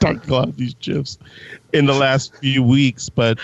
[0.00, 1.18] talking about these chips
[1.72, 3.38] in the last few weeks, but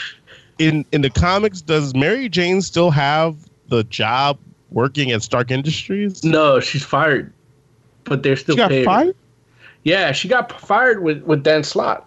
[0.58, 3.36] in in the comics, does Mary Jane still have
[3.68, 4.38] the job
[4.70, 6.22] working at Stark Industries?
[6.24, 7.32] No, she's fired,
[8.04, 8.84] but they're still She got paid.
[8.84, 9.16] fired?
[9.84, 12.06] Yeah, she got fired with with Dan Slott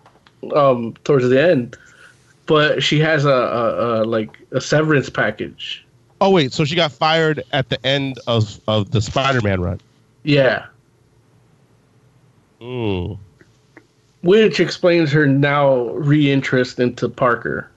[0.56, 1.76] um, towards the end,
[2.46, 5.84] but she has a, a, a like a severance package.
[6.22, 9.80] Oh wait, so she got fired at the end of of the Spider-Man run.
[10.24, 10.66] Yeah,
[12.62, 13.18] Mm.
[14.22, 17.70] which explains her now re-interest into Parker.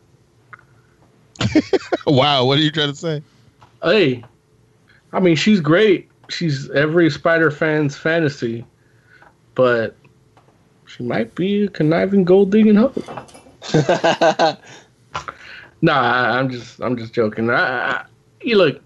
[2.07, 3.21] Wow, what are you trying to say?
[3.83, 4.23] Hey,
[5.13, 6.09] I mean she's great.
[6.29, 8.65] She's every Spider fan's fantasy,
[9.57, 9.97] but
[10.87, 12.93] she might be a conniving gold digging hoe.
[15.83, 17.51] Nah, I- I'm just I'm just joking.
[17.51, 17.55] I,
[17.91, 18.05] I,
[18.41, 18.81] you look,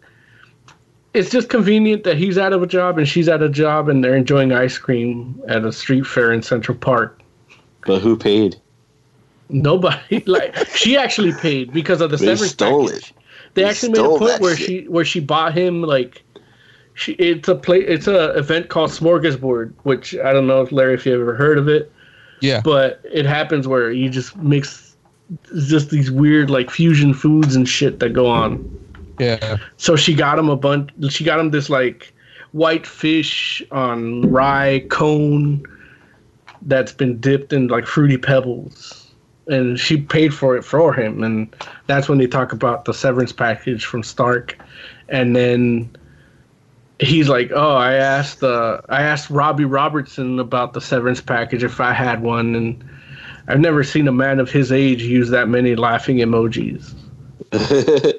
[1.15, 3.89] it's just convenient that he's out of a job and she's out of a job
[3.89, 7.21] and they're enjoying ice cream at a street fair in Central Park.
[7.87, 8.57] But who paid?
[9.51, 13.11] Nobody like she actually paid because of the They severance stole package.
[13.11, 13.13] it.
[13.55, 14.67] They They actually made a point where shit.
[14.67, 16.23] she where she bought him like
[17.01, 20.95] she it's a play it's a event called Smorgasbord, which I don't know if Larry
[20.95, 21.91] if you ever heard of it.
[22.41, 22.61] Yeah.
[22.63, 24.97] But it happens where you just mix
[25.67, 28.59] just these weird like fusion foods and shit that go on.
[29.19, 29.57] Yeah.
[29.79, 30.91] So she got him a bunch.
[31.11, 32.13] She got him this like
[32.53, 35.65] white fish on rye cone
[36.63, 39.11] that's been dipped in like fruity pebbles,
[39.47, 41.23] and she paid for it for him.
[41.23, 41.55] And
[41.87, 44.59] that's when they talk about the severance package from Stark,
[45.09, 45.97] and then
[47.01, 51.81] he's like, "Oh, I asked uh, I asked Robbie Robertson about the severance package if
[51.81, 52.85] I had one, and
[53.49, 56.95] I've never seen a man of his age use that many laughing emojis."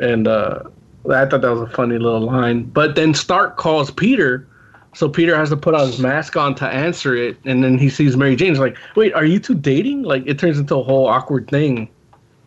[0.00, 0.62] and uh,
[1.10, 2.64] I thought that was a funny little line.
[2.64, 4.46] But then Stark calls Peter,
[4.94, 7.88] so Peter has to put on his mask on to answer it, and then he
[7.88, 8.50] sees Mary Jane.
[8.50, 11.88] He's like, "Wait, are you two dating?" Like it turns into a whole awkward thing.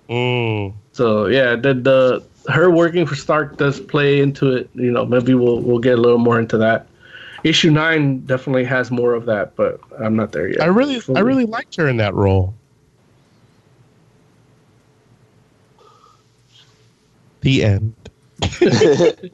[0.09, 0.73] Mm.
[0.91, 4.69] So yeah, the the her working for Stark does play into it.
[4.73, 6.87] You know, maybe we'll we'll get a little more into that.
[7.43, 10.61] Issue nine definitely has more of that, but I'm not there yet.
[10.61, 12.53] I really I really liked her in that role.
[17.41, 17.95] The end.
[18.43, 19.29] I,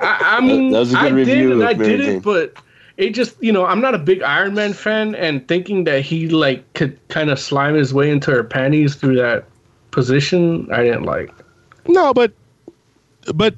[0.00, 2.56] I mean, That was a good I did review and I did it, but
[2.96, 6.28] it just you know I'm not a big Iron Man fan, and thinking that he
[6.28, 9.46] like could kind of slime his way into her panties through that
[9.90, 11.32] position, I didn't like.
[11.88, 12.32] No, but
[13.34, 13.54] but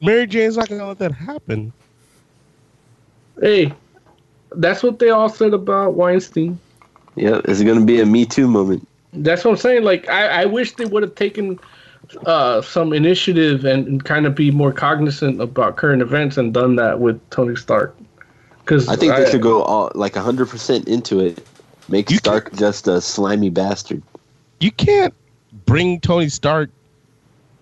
[0.00, 1.72] Mary Jane's not gonna let that happen.
[3.40, 3.72] Hey,
[4.52, 6.58] that's what they all said about Weinstein.
[7.16, 8.86] yeah, it's gonna be a Me Too moment.
[9.12, 9.84] That's what I'm saying.
[9.84, 11.58] Like I, I wish they would have taken
[12.26, 16.76] uh, some initiative and, and kind of be more cognizant about current events and done
[16.76, 17.96] that with Tony Stark.
[18.60, 21.46] Because I think they should go all like hundred percent into it.
[21.88, 24.02] Make Stark just a slimy bastard.
[24.60, 25.14] You can't
[25.64, 26.70] bring Tony Stark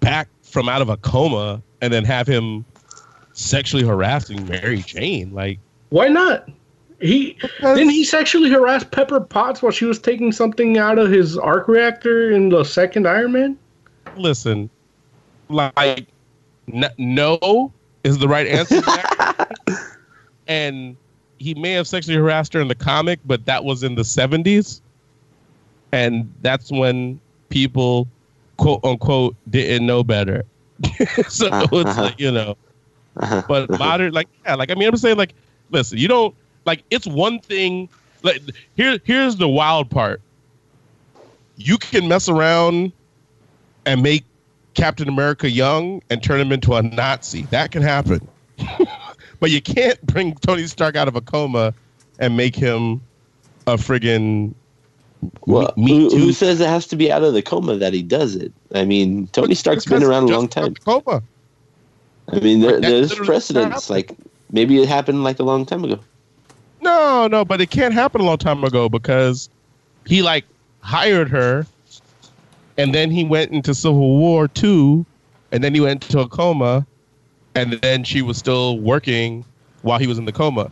[0.01, 2.65] back from out of a coma and then have him
[3.33, 5.33] sexually harassing Mary Jane.
[5.33, 5.59] Like
[5.91, 6.49] Why not?
[7.01, 11.37] He didn't he sexually harass Pepper Potts while she was taking something out of his
[11.37, 13.59] arc reactor in the second Iron Man.
[14.17, 14.71] listen,
[15.49, 16.07] like
[16.73, 18.81] n- no is the right answer.
[20.47, 20.97] and
[21.39, 24.81] he may have sexually harassed her in the comic, but that was in the seventies,
[25.93, 27.21] and that's when
[27.51, 28.09] people
[28.57, 30.45] quote unquote didn't know better.
[31.29, 32.11] so it's like uh-huh.
[32.19, 32.57] you know,
[33.17, 33.43] uh-huh.
[33.49, 33.79] but uh-huh.
[33.79, 35.35] modern like yeah, like I mean I'm saying like
[35.71, 36.35] listen, you don't
[36.65, 37.89] like it's one thing.
[38.23, 38.43] Like
[38.77, 40.21] here here's the wild part.
[41.57, 42.93] You can mess around
[43.87, 44.25] and make
[44.75, 47.43] Captain America young and turn him into a Nazi.
[47.45, 48.27] That can happen.
[49.41, 51.73] but you can't bring Tony Stark out of a coma
[52.19, 53.01] and make him
[53.67, 54.55] a friggin'
[55.47, 58.03] Well, Me who, who says it has to be out of the coma that he
[58.03, 58.53] does it?
[58.75, 60.75] I mean, Tony Stark's been around a long time.
[60.75, 61.23] Coma.
[62.29, 63.91] I mean, there, there's literally precedents.
[63.91, 64.13] Like
[64.51, 66.01] maybe it happened like a long time ago.
[66.81, 69.49] No, no, but it can't happen a long time ago because
[70.07, 70.45] he like
[70.81, 71.67] hired her
[72.79, 75.07] and then he went into Civil War two
[75.53, 76.87] and then he went into a coma
[77.55, 79.45] and then she was still working
[79.83, 80.71] while he was in the coma.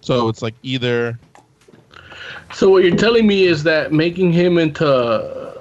[0.00, 1.18] So it's like either
[2.54, 5.54] So what you're telling me is that making him into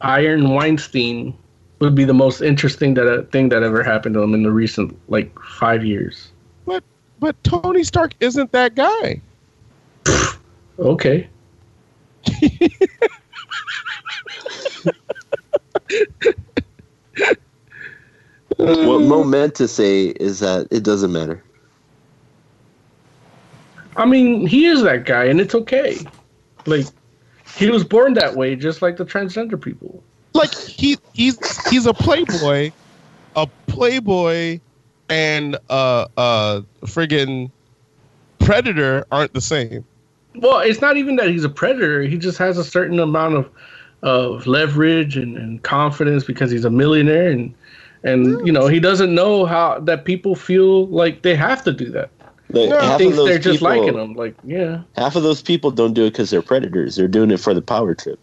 [0.00, 1.36] Iron Weinstein
[1.78, 4.50] would be the most interesting that uh, thing that ever happened to him in the
[4.50, 6.30] recent like five years.
[6.64, 6.82] But
[7.20, 9.20] but Tony Stark isn't that guy.
[10.78, 11.26] Okay.
[18.56, 21.42] what Mo meant to say is that it doesn't matter.
[23.96, 25.98] I mean, he is that guy, and it's okay.
[26.66, 26.86] Like,
[27.56, 30.02] he was born that way, just like the transgender people.
[30.34, 32.70] Like he he's he's a playboy,
[33.34, 34.60] a playboy,
[35.08, 37.50] and uh uh friggin'
[38.38, 39.84] predator aren't the same.
[40.34, 42.02] Well, it's not even that he's a predator.
[42.02, 43.50] He just has a certain amount of
[44.02, 47.54] of leverage and, and confidence because he's a millionaire, and
[48.04, 51.90] and you know he doesn't know how that people feel like they have to do
[51.92, 52.10] that.
[52.50, 54.14] Like, he half of those they're just people- liking him.
[54.14, 56.96] Like, yeah, Half of those people don't do it because they're predators.
[56.96, 58.18] They're doing it for the power trip.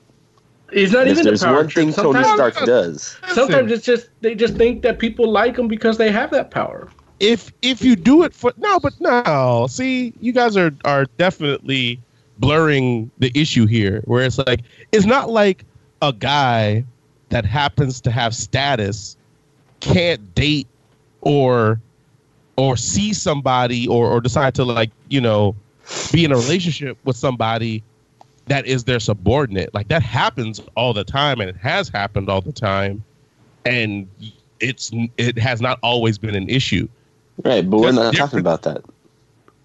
[0.71, 1.85] it's not And if even the there's power one trip.
[1.85, 3.17] thing Tony Stark does.
[3.33, 6.89] Sometimes it's just they just think that people like them because they have that power.
[7.19, 9.67] If if you do it for no, but no.
[9.69, 11.99] See, you guys are are definitely
[12.39, 14.01] blurring the issue here.
[14.05, 15.63] Where it's like it's not like
[16.01, 16.83] a guy
[17.29, 19.15] that happens to have status
[19.79, 20.67] can't date
[21.21, 21.79] or
[22.55, 25.55] or see somebody or or decide to like you know
[26.11, 27.83] be in a relationship with somebody
[28.47, 29.73] that is their subordinate.
[29.73, 33.03] Like that happens all the time, and it has happened all the time,
[33.65, 34.07] and
[34.59, 36.87] it's it has not always been an issue.
[37.43, 38.83] Right, but we're not talking about that.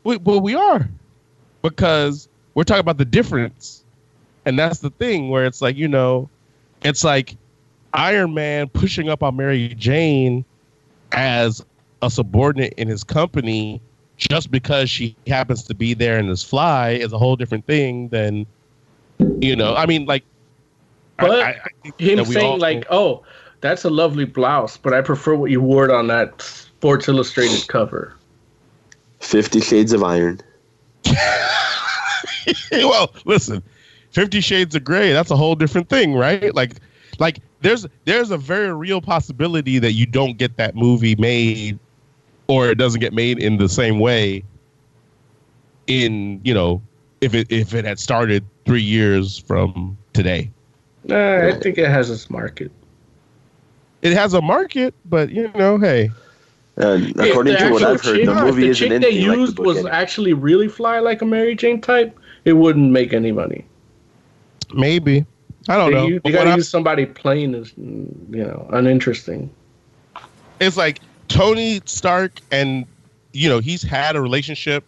[0.05, 0.89] We, well, we are
[1.63, 3.85] because we're talking about the difference,
[4.45, 6.31] and that's the thing where it's like you know,
[6.83, 7.37] it's like
[7.93, 10.45] Iron Man pushing up on Mary Jane
[11.13, 11.65] as
[12.03, 13.81] a subordinate in his company
[14.17, 18.09] just because she happens to be there and is fly is a whole different thing
[18.09, 18.47] than
[19.41, 19.75] you know.
[19.75, 20.25] I mean, like,
[21.19, 23.23] I- But I- I think him saying all- like, "Oh,
[23.61, 28.15] that's a lovely blouse, but I prefer what you wore on that Sports Illustrated cover."
[29.21, 30.41] Fifty Shades of Iron.
[32.73, 33.63] well, listen,
[34.11, 36.55] Fifty Shades of Grey, that's a whole different thing, right?
[36.55, 36.77] Like,
[37.19, 41.79] like there's there's a very real possibility that you don't get that movie made,
[42.49, 44.43] or it doesn't get made in the same way.
[45.87, 46.83] In you know,
[47.21, 50.51] if it if it had started three years from today,
[51.05, 52.71] Nah, I think it has its market.
[54.03, 56.11] it has a market, but you know, hey,
[56.77, 59.01] And If according the to what I've heard, chick- the if movie the isn't chick
[59.01, 59.91] they anything like the used was anyway.
[59.93, 62.19] actually really fly like a Mary Jane type.
[62.45, 63.65] It wouldn't make any money.
[64.75, 65.25] maybe
[65.71, 66.07] I don't they know.
[66.07, 69.49] u- But they gotta I'm- use somebody plain as you know uninteresting.
[70.61, 72.87] it's like Tony Stark and
[73.33, 74.85] you know he's had a relationship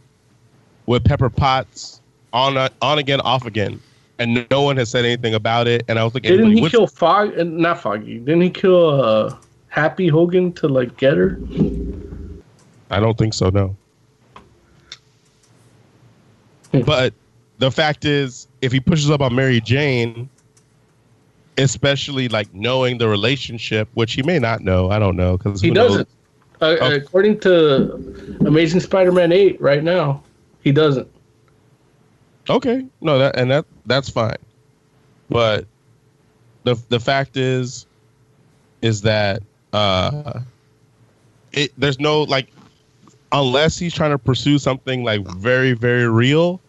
[0.87, 2.01] with Pepper Potts
[2.33, 3.81] on on again off again
[4.19, 6.71] and no one has said anything about it and I was like Didn't anybody, he
[6.71, 7.39] kill Fog?
[7.39, 8.19] uh, Not Foggy.
[8.19, 9.37] Didn't he kill uh,
[9.69, 11.39] Happy Hogan to like get her?
[12.91, 13.77] I don't think so no
[16.85, 17.13] but
[17.59, 20.29] the fact is if he pushes up on Mary Jane
[21.59, 25.71] especially like knowing the relationship which he may not know I don't know because He
[25.71, 26.09] doesn't.
[26.61, 26.95] Uh, Oh.
[26.95, 30.23] According to Amazing Spider-Man eight, right now,
[30.63, 31.09] he doesn't.
[32.49, 34.37] Okay, no, that and that that's fine.
[35.29, 35.67] But
[36.65, 37.87] the the fact is,
[38.83, 40.41] is that uh,
[41.53, 42.49] it there's no like,
[43.33, 46.61] unless he's trying to pursue something like very very real,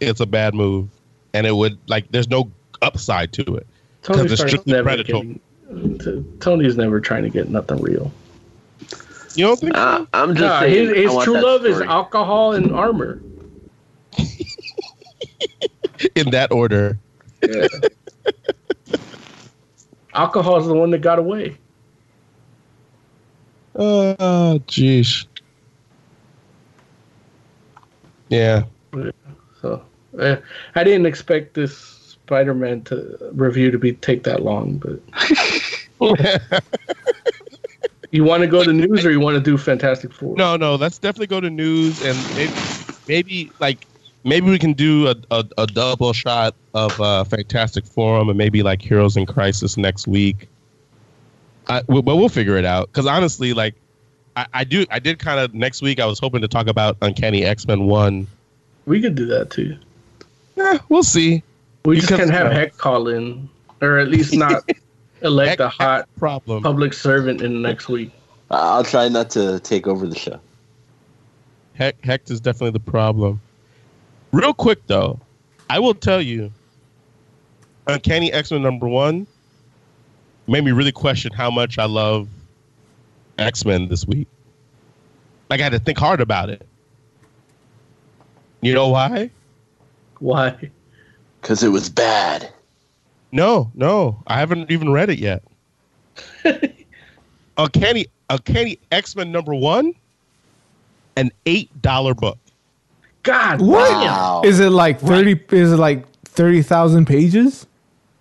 [0.00, 0.88] it's a bad move,
[1.34, 2.50] and it would like there's no
[2.82, 3.66] upside to it
[4.02, 5.40] because it's strictly never predatory.
[5.70, 6.38] getting.
[6.40, 8.10] Tony's never trying to get nothing real.
[9.34, 9.76] You don't think?
[9.76, 10.88] Uh, I'm just Nah, saying.
[10.88, 13.20] his, his true that love is alcohol and armor.
[16.14, 16.98] in that order?
[17.46, 17.68] Yeah.
[20.14, 21.56] alcohol is the one that got away.
[23.74, 25.26] Oh, jeez.
[28.28, 28.64] Yeah.
[29.60, 29.82] So
[30.18, 30.36] eh,
[30.74, 35.00] I didn't expect this Spider-Man to review to be take that long, but
[38.10, 40.36] you want to go to news or you want to do Fantastic Four?
[40.36, 42.52] No, no, let's definitely go to news and maybe,
[43.06, 43.86] maybe like
[44.24, 48.62] maybe we can do a, a, a double shot of uh, Fantastic Forum and maybe
[48.62, 50.48] like Heroes in Crisis next week.
[51.68, 53.74] I, but we'll figure it out because honestly, like
[54.36, 56.00] I, I do, I did kind of next week.
[56.00, 58.26] I was hoping to talk about Uncanny X Men One.
[58.86, 59.76] We could do that too.
[60.56, 61.42] Yeah, we'll see.
[61.84, 63.48] We just can't have Heck call in,
[63.82, 64.64] or at least not
[65.22, 68.10] elect a hot problem public servant in the next week.
[68.50, 70.40] I'll try not to take over the show.
[71.74, 73.40] Heck, Hecht is definitely the problem.
[74.32, 75.20] Real quick though,
[75.70, 76.52] I will tell you,
[77.86, 79.26] Uncanny X Men number one
[80.46, 82.28] made me really question how much I love
[83.38, 84.28] X Men this week.
[85.50, 86.66] Like I had to think hard about it.
[88.60, 89.30] You know why?
[90.18, 90.70] Why?
[91.40, 92.52] Because it was bad.
[93.30, 95.42] No, no, I haven't even read it yet.
[97.58, 99.94] Uncanny, Uncanny X Men number one,
[101.16, 102.38] an eight dollar book.
[103.22, 103.90] God, What?
[103.90, 104.42] Wow.
[104.44, 105.38] Is it like thirty?
[105.50, 107.66] Is it like thirty thousand pages?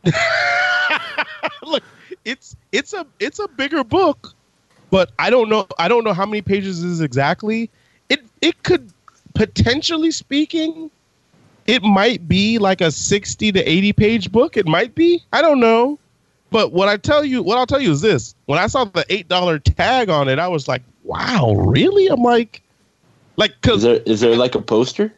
[1.63, 1.83] Look,
[2.25, 4.33] it's it's a it's a bigger book,
[4.89, 7.69] but I don't know I don't know how many pages it is exactly.
[8.09, 8.91] It it could
[9.35, 10.89] potentially speaking,
[11.67, 14.57] it might be like a sixty to eighty page book.
[14.57, 15.21] It might be.
[15.33, 15.99] I don't know.
[16.49, 19.05] But what I tell you, what I'll tell you is this: when I saw the
[19.09, 22.61] eight dollar tag on it, I was like, "Wow, really?" I'm like,
[23.35, 25.13] like, Is cause there is there like a poster?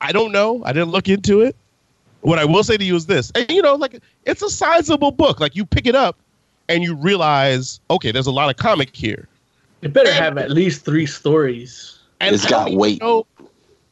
[0.00, 0.62] I don't know.
[0.64, 1.54] I didn't look into it.
[2.22, 5.12] What I will say to you is this: and, you know, like it's a sizable
[5.12, 5.38] book.
[5.40, 6.18] Like you pick it up
[6.68, 9.28] and you realize, okay, there's a lot of comic here.
[9.82, 11.98] It better have at least three stories.
[12.20, 13.00] And It's I don't got weight.
[13.00, 13.26] know-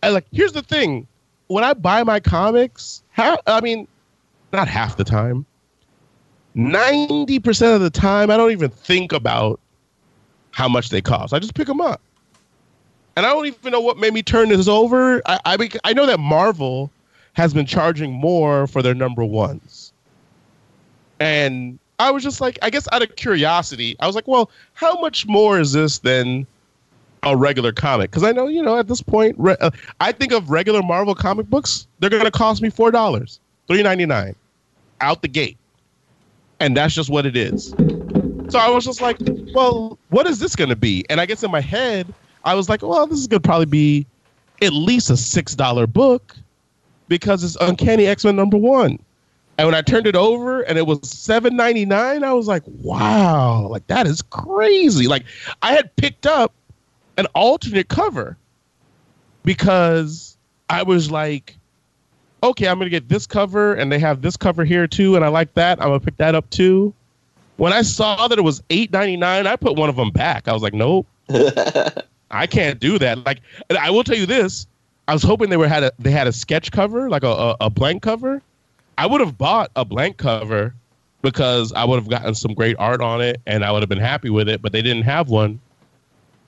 [0.02, 0.26] I like.
[0.32, 1.07] Here's the thing:
[1.51, 3.89] when I buy my comics, how I mean,
[4.53, 5.45] not half the time.
[6.55, 9.59] Ninety percent of the time, I don't even think about
[10.53, 11.35] how much they cost.
[11.35, 12.01] I just pick them up,
[13.17, 15.23] and I don't even know what made me turn this over.
[15.27, 16.89] I I, I know that Marvel
[17.33, 19.93] has been charging more for their number ones,
[21.19, 25.01] and I was just like, I guess out of curiosity, I was like, well, how
[25.01, 26.47] much more is this than
[27.23, 28.10] a regular comic.
[28.10, 31.15] Because I know you know at this point re- uh, I think of regular Marvel
[31.15, 34.34] comic books they're going to cost me four dollars three ninety nine
[35.00, 35.57] out the gate.
[36.60, 37.68] And that's just what it is.
[38.49, 39.18] So I was just like
[39.55, 41.05] well what is this going to be?
[41.10, 42.12] And I guess in my head
[42.44, 44.07] I was like well this is going to probably be
[44.62, 46.36] at least a six dollar book
[47.08, 48.99] because it's Uncanny X Men number one.
[49.58, 52.62] And when I turned it over and it was seven ninety nine I was like
[52.66, 55.07] wow like that is crazy.
[55.07, 55.24] Like
[55.60, 56.55] I had picked up
[57.20, 58.36] an alternate cover
[59.44, 60.36] because
[60.68, 61.57] I was like,
[62.42, 65.28] okay, I'm gonna get this cover, and they have this cover here too, and I
[65.28, 65.81] like that.
[65.81, 66.92] I'm gonna pick that up too.
[67.58, 70.49] When I saw that it was eight ninety nine, I put one of them back.
[70.49, 71.07] I was like, nope,
[72.31, 73.24] I can't do that.
[73.26, 74.66] Like, and I will tell you this:
[75.07, 77.57] I was hoping they were had a they had a sketch cover, like a a,
[77.60, 78.40] a blank cover.
[78.97, 80.74] I would have bought a blank cover
[81.23, 83.99] because I would have gotten some great art on it, and I would have been
[83.99, 84.62] happy with it.
[84.62, 85.60] But they didn't have one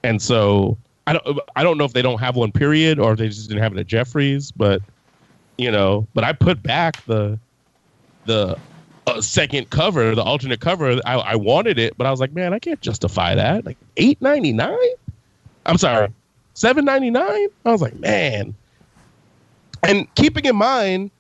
[0.05, 3.19] and so I don't I don't know if they don't have one period or if
[3.19, 4.83] they just didn't have it at Jeffries, but
[5.59, 7.39] you know, but I put back the
[8.25, 8.59] the
[9.07, 11.01] uh, second cover, the alternate cover.
[11.05, 13.67] I, I wanted it, but I was like, man, I can't justify that.
[13.67, 14.79] Like eight ninety nine.
[15.67, 16.09] I'm sorry,
[16.55, 17.49] seven ninety nine.
[17.65, 18.55] I was like, man.
[19.85, 21.11] And keeping in mind,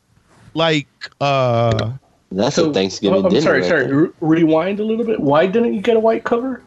[0.55, 0.87] like,
[1.21, 1.91] uh,
[2.31, 3.43] That's So, a Thanksgiving oh, I'm dinner.
[3.43, 3.87] sorry, right sorry.
[3.89, 4.13] there.
[4.21, 5.19] Rewind a little bit.
[5.19, 6.63] Why didn't you get a white cover?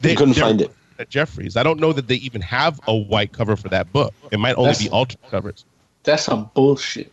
[0.00, 0.70] they couldn't find it.
[0.98, 1.56] At Jeffries.
[1.56, 4.12] I don't know that they even have a white cover for that book.
[4.30, 5.64] It might only That's- be alternate covers.
[6.04, 7.12] That's some bullshit.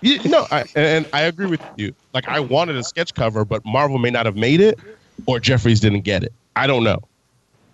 [0.00, 1.94] You, no, I, and I agree with you.
[2.12, 4.78] Like I wanted a sketch cover, but Marvel may not have made it,
[5.26, 6.32] or Jeffries didn't get it.
[6.56, 6.98] I don't know.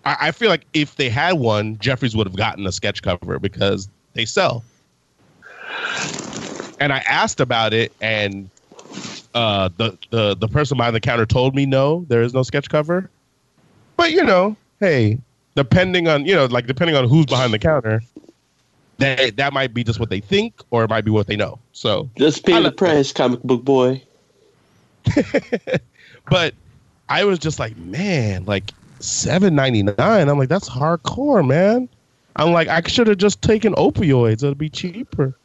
[0.05, 3.39] I, I feel like if they had one, Jeffries would have gotten a sketch cover
[3.39, 4.63] because they sell.
[6.79, 8.49] And I asked about it, and
[9.33, 12.69] uh, the the the person behind the counter told me no, there is no sketch
[12.69, 13.09] cover.
[13.97, 15.17] But you know, hey,
[15.63, 18.01] depending on you know, like depending on who's behind the counter,
[18.99, 21.59] that that might be just what they think, or it might be what they know.
[21.73, 24.01] So Just pay I the let- price, comic book boy.
[26.29, 26.53] but
[27.09, 28.71] I was just like, man, like
[29.01, 30.29] seven ninety nine.
[30.29, 31.89] I'm like, that's hardcore, man.
[32.37, 34.43] I'm like, I should have just taken opioids.
[34.43, 35.35] It'd be cheaper.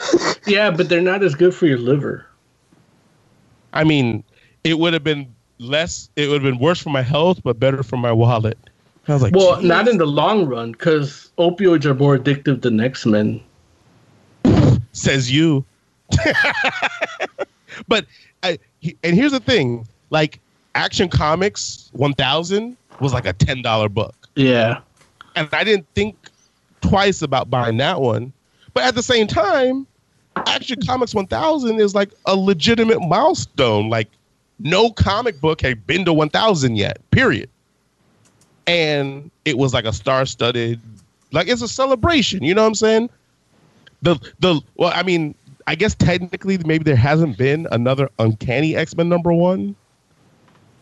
[0.46, 2.26] Yeah, but they're not as good for your liver.
[3.74, 4.24] I mean,
[4.64, 6.08] it would have been less.
[6.16, 8.58] It would have been worse for my health, but better for my wallet.
[9.08, 12.62] I was like, Well, "Geez." not in the long run, because opioids are more addictive
[12.62, 13.40] than X Men.
[14.92, 15.64] says you.
[17.88, 18.06] but
[18.42, 20.40] I, he- and here's the thing, like
[20.74, 24.14] Action Comics 1000 was like a ten dollar book.
[24.36, 24.80] Yeah.
[25.36, 26.16] and I didn't think
[26.80, 28.32] twice about buying that one.
[28.74, 29.86] But at the same time,
[30.46, 33.88] Action Comics 1000 is like a legitimate milestone.
[33.90, 34.08] Like
[34.58, 36.98] no comic book had been to 1000 yet.
[37.10, 37.48] Period.
[38.66, 40.80] And it was like a star-studded,
[41.32, 42.44] like it's a celebration.
[42.44, 43.10] You know what I'm saying?
[44.02, 45.34] The the well, I mean,
[45.66, 49.74] I guess technically maybe there hasn't been another Uncanny X Men number one.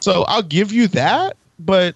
[0.01, 1.95] So I'll give you that, but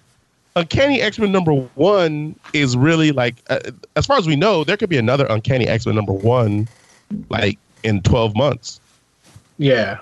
[0.55, 3.59] Uncanny X Men number one is really like, uh,
[3.95, 6.67] as far as we know, there could be another Uncanny X Men number one,
[7.29, 8.79] like in twelve months.
[9.57, 9.99] Yeah.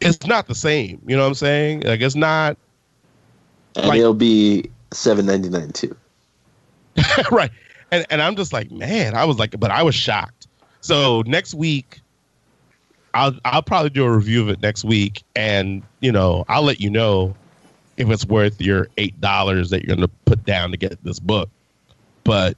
[0.00, 1.00] it's not the same.
[1.06, 1.82] You know what I'm saying?
[1.82, 2.56] Like it's not
[3.76, 5.96] And Like- it'll be seven ninety nine too.
[7.30, 7.50] right.
[7.90, 10.46] And and I'm just like, man, I was like, but I was shocked.
[10.80, 12.00] So next week,
[13.14, 16.80] I'll I'll probably do a review of it next week, and you know, I'll let
[16.80, 17.34] you know
[17.96, 21.48] if it's worth your eight dollars that you're gonna put down to get this book.
[22.24, 22.56] But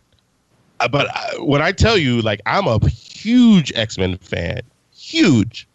[0.80, 4.60] uh, but I, when I tell you, like, I'm a huge X Men fan,
[4.94, 5.66] huge.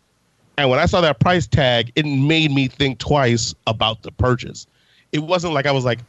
[0.60, 4.66] And when I saw that price tag, it made me think twice about the purchase.
[5.12, 6.00] It wasn't like I was like,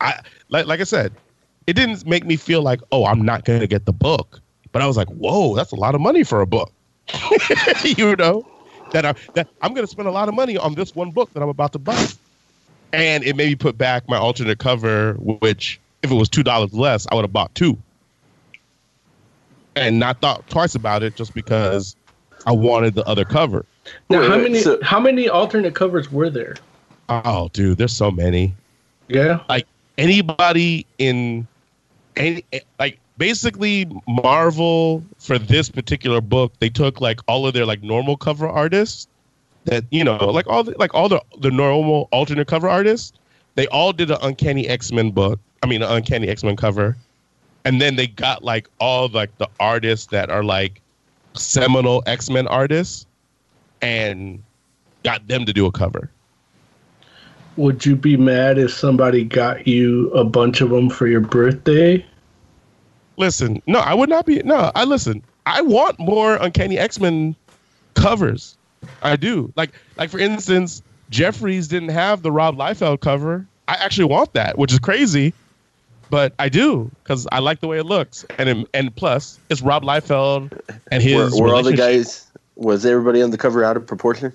[0.00, 1.12] I like like I said,
[1.66, 4.40] it didn't make me feel like, oh, I'm not gonna get the book.
[4.72, 6.72] But I was like, whoa, that's a lot of money for a book.
[7.84, 8.46] you know,
[8.92, 11.42] that I that I'm gonna spend a lot of money on this one book that
[11.42, 12.06] I'm about to buy.
[12.92, 16.72] And it made me put back my alternate cover, which if it was two dollars
[16.72, 17.76] less, I would have bought two.
[19.76, 21.96] And not thought twice about it just because
[22.46, 23.64] I wanted the other cover.
[24.08, 26.54] Now, Wait, how wait, many so- how many alternate covers were there?
[27.08, 28.54] Oh, dude, there's so many.
[29.08, 29.40] Yeah.
[29.48, 29.66] like
[29.98, 31.46] anybody in
[32.16, 32.44] any
[32.78, 38.16] like basically Marvel for this particular book, they took like all of their like normal
[38.16, 39.08] cover artists
[39.64, 43.12] that you know, like all the, like all the the normal alternate cover artists,
[43.54, 45.40] they all did an Uncanny X Men book.
[45.62, 46.96] I mean, an Uncanny X Men cover,
[47.64, 50.80] and then they got like all like the artists that are like
[51.34, 53.06] seminal X Men artists,
[53.80, 54.42] and
[55.02, 56.10] got them to do a cover.
[57.56, 62.04] Would you be mad if somebody got you a bunch of them for your birthday?
[63.16, 64.42] Listen, no, I would not be.
[64.42, 65.22] No, I listen.
[65.46, 67.36] I want more Uncanny X Men
[67.94, 68.56] covers.
[69.02, 69.52] I do.
[69.56, 73.46] Like, like for instance, Jeffries didn't have the Rob Liefeld cover.
[73.68, 75.32] I actually want that, which is crazy,
[76.10, 78.24] but I do because I like the way it looks.
[78.38, 80.58] And it, and plus, it's Rob Liefeld
[80.90, 81.32] and his.
[81.32, 82.26] Were, were all the guys?
[82.56, 84.32] Was everybody on the cover out of proportion?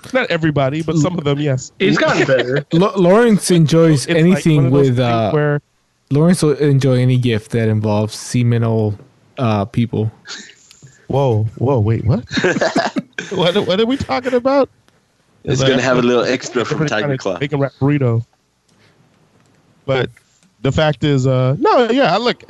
[0.12, 1.72] Not everybody, but some of them, yes.
[1.78, 2.66] He's gotten better.
[2.72, 5.60] L- Lawrence enjoys It's anything of those with uh, where
[6.10, 8.98] Lawrence will enjoy any gift that involves seminal
[9.38, 10.10] uh, people.
[11.08, 12.24] whoa, whoa, wait, what?
[13.30, 13.56] what?
[13.66, 14.68] What are we talking about?
[15.44, 17.38] It's like- gonna have a little extra from Tiger trying to Claw.
[17.38, 18.24] Bacon wrap burrito.
[19.86, 20.10] But
[20.60, 22.44] the fact is, uh, no, yeah, I look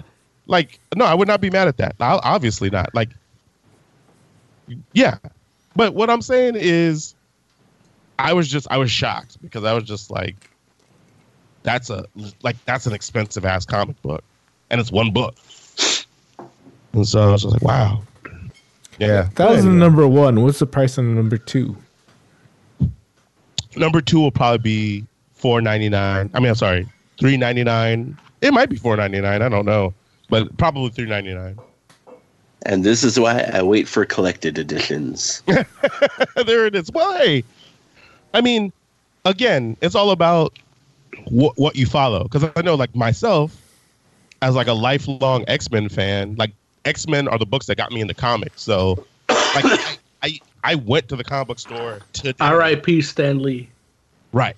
[0.47, 1.95] like no, I would not be mad at that.
[2.01, 2.93] i obviously not.
[2.95, 3.11] Like,
[4.93, 5.19] yeah,
[5.77, 7.15] but what I'm saying is,
[8.19, 10.51] I was just I was shocked because I was just like,
[11.63, 12.07] that's a
[12.43, 14.25] like that's an expensive ass comic book,
[14.71, 15.37] and it's one book,
[16.93, 18.03] and so I was just like, wow,
[18.99, 19.29] yeah.
[19.37, 20.43] That was the number one.
[20.43, 21.77] What's the price on the number two?
[23.77, 26.31] Number two will probably be four ninety nine.
[26.35, 26.89] I mean, I'm sorry,
[27.19, 28.19] three ninety nine.
[28.41, 29.43] It might be four ninety nine.
[29.43, 29.95] I don't know,
[30.29, 31.59] but probably three ninety nine.
[32.67, 35.43] And this is why I wait for collected editions.
[35.47, 36.91] there it is.
[36.91, 37.45] Well, hey,
[38.35, 38.73] I mean,
[39.25, 40.59] again, it's all about
[41.29, 42.25] what what you follow.
[42.25, 43.57] Because I know, like myself,
[44.43, 46.53] as like a lifelong X Men fan, like
[46.85, 48.63] X Men are the books that got me into comics.
[48.63, 53.03] So, like, I, I I went to the comic book store to R.I.P.
[53.03, 53.69] Stan Lee.
[54.33, 54.57] Right.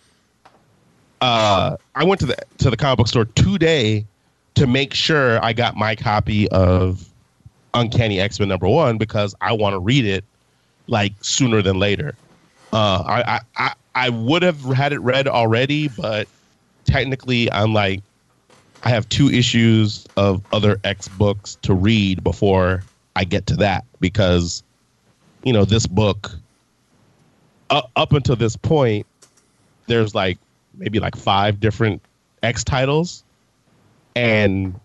[1.20, 4.05] Uh, I went to the to the comic book store today
[4.55, 7.07] to make sure I got my copy of
[7.74, 10.24] Uncanny X Men number one because I want to read it
[10.86, 12.15] like sooner than later.
[12.73, 16.28] Uh, I, I I would have had it read already, but
[16.84, 18.02] technically I'm like
[18.82, 22.82] I have two issues of other X books to read before
[23.16, 24.62] I get to that because
[25.42, 26.31] you know this book
[27.70, 29.07] up, up until this point
[29.86, 30.39] there's like
[30.74, 32.00] maybe like five different
[32.42, 33.24] X titles,
[34.15, 34.78] and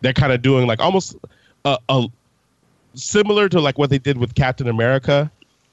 [0.00, 1.16] they're kind of doing like almost
[1.64, 2.06] a, a
[2.94, 5.30] similar to like what they did with Captain America,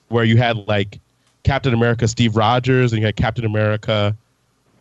[0.09, 0.99] where you had like
[1.43, 4.15] Captain America Steve Rogers and you had Captain America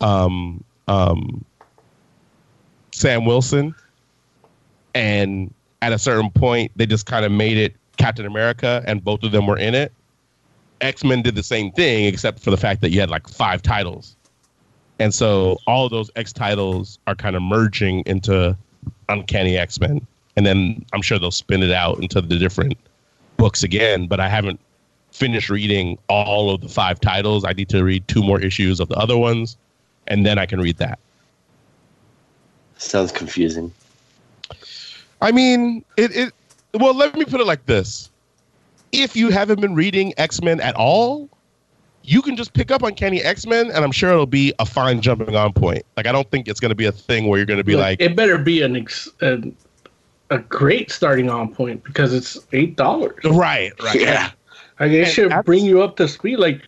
[0.01, 1.45] um, um,
[2.91, 3.73] Sam Wilson,
[4.93, 9.23] and at a certain point they just kind of made it Captain America, and both
[9.23, 9.93] of them were in it.
[10.81, 13.61] X Men did the same thing, except for the fact that you had like five
[13.61, 14.15] titles.
[14.99, 18.55] And so all those X titles are kind of merging into
[19.09, 20.05] Uncanny X Men.
[20.35, 22.77] And then I'm sure they'll spin it out into the different
[23.37, 24.07] books again.
[24.07, 24.59] But I haven't
[25.11, 27.45] finished reading all of the five titles.
[27.45, 29.57] I need to read two more issues of the other ones,
[30.07, 30.99] and then I can read that.
[32.77, 33.71] Sounds confusing.
[35.21, 36.33] I mean, it, it
[36.73, 38.09] well, let me put it like this.
[38.91, 41.29] If you haven't been reading X Men at all,
[42.03, 45.01] you can just pick up Uncanny X Men, and I'm sure it'll be a fine
[45.01, 45.85] jumping on point.
[45.95, 47.75] Like, I don't think it's going to be a thing where you're going to be
[47.75, 49.55] like, it better be an ex- an,
[50.29, 53.23] a great starting on point because it's eight dollars.
[53.23, 53.95] right, right.
[54.01, 54.31] Yeah.
[54.81, 56.37] Like it should bring you up to speed.
[56.37, 56.63] Like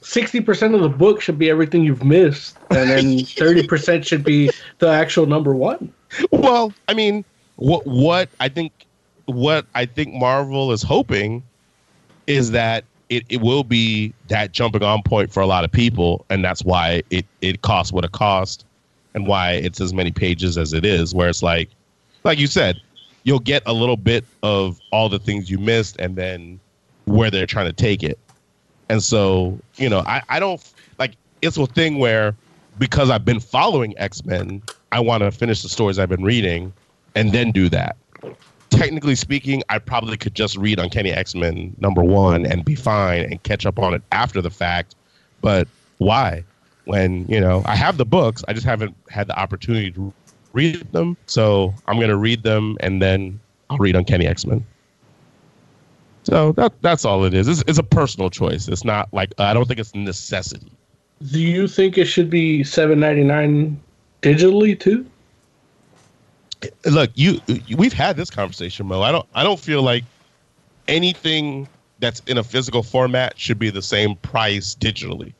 [0.00, 4.22] sixty percent of the book should be everything you've missed, and then thirty percent should
[4.22, 4.48] be
[4.78, 5.92] the actual number one.
[6.30, 7.24] Well, I mean,
[7.56, 8.86] what what I think
[9.24, 11.42] what I think Marvel is hoping
[12.28, 16.24] is that it, it will be that jumping on point for a lot of people,
[16.30, 18.64] and that's why it, it costs what it costs
[19.14, 21.70] and why it's as many pages as it is, where it's like
[22.22, 22.80] like you said,
[23.24, 26.60] you'll get a little bit of all the things you missed and then
[27.12, 28.18] where they're trying to take it.
[28.88, 30.62] And so, you know, I, I don't
[30.98, 32.34] like it's a thing where
[32.78, 36.72] because I've been following X Men, I want to finish the stories I've been reading
[37.14, 37.96] and then do that.
[38.70, 43.24] Technically speaking, I probably could just read Uncanny X Men number one and be fine
[43.24, 44.94] and catch up on it after the fact.
[45.42, 45.68] But
[45.98, 46.44] why?
[46.84, 50.12] When, you know, I have the books, I just haven't had the opportunity to
[50.52, 51.16] read them.
[51.26, 53.38] So I'm going to read them and then
[53.70, 54.64] I'll read Uncanny X Men.
[56.24, 57.48] So that that's all it is.
[57.48, 58.68] It's, it's a personal choice.
[58.68, 60.70] It's not like I don't think it's a necessity.
[61.30, 63.80] Do you think it should be seven ninety nine
[64.22, 65.06] digitally too?
[66.84, 67.40] Look, you
[67.76, 69.02] we've had this conversation, Mo.
[69.02, 70.04] I don't I don't feel like
[70.88, 71.68] anything
[71.98, 75.32] that's in a physical format should be the same price digitally.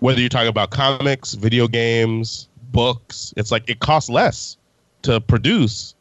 [0.00, 4.56] Whether you're talking about comics, video games, books, it's like it costs less
[5.02, 5.94] to produce.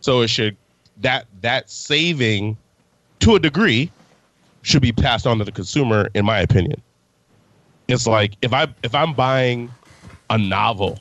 [0.00, 0.56] So it should
[0.98, 2.56] that that saving
[3.26, 3.90] to a degree,
[4.62, 6.80] should be passed on to the consumer, in my opinion.
[7.88, 9.68] It's like if I if I'm buying
[10.30, 11.00] a novel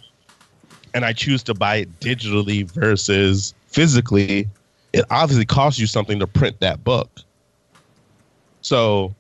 [0.96, 4.48] and I choose to buy it digitally versus physically,
[4.92, 7.12] it obviously costs you something to print that book.
[8.62, 9.14] So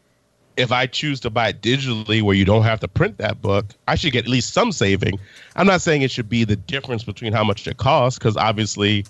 [0.58, 3.66] if I choose to buy it digitally where you don't have to print that book,
[3.88, 5.20] I should get at least some saving.
[5.58, 9.06] I'm not saying it should be the difference between how much it costs, because obviously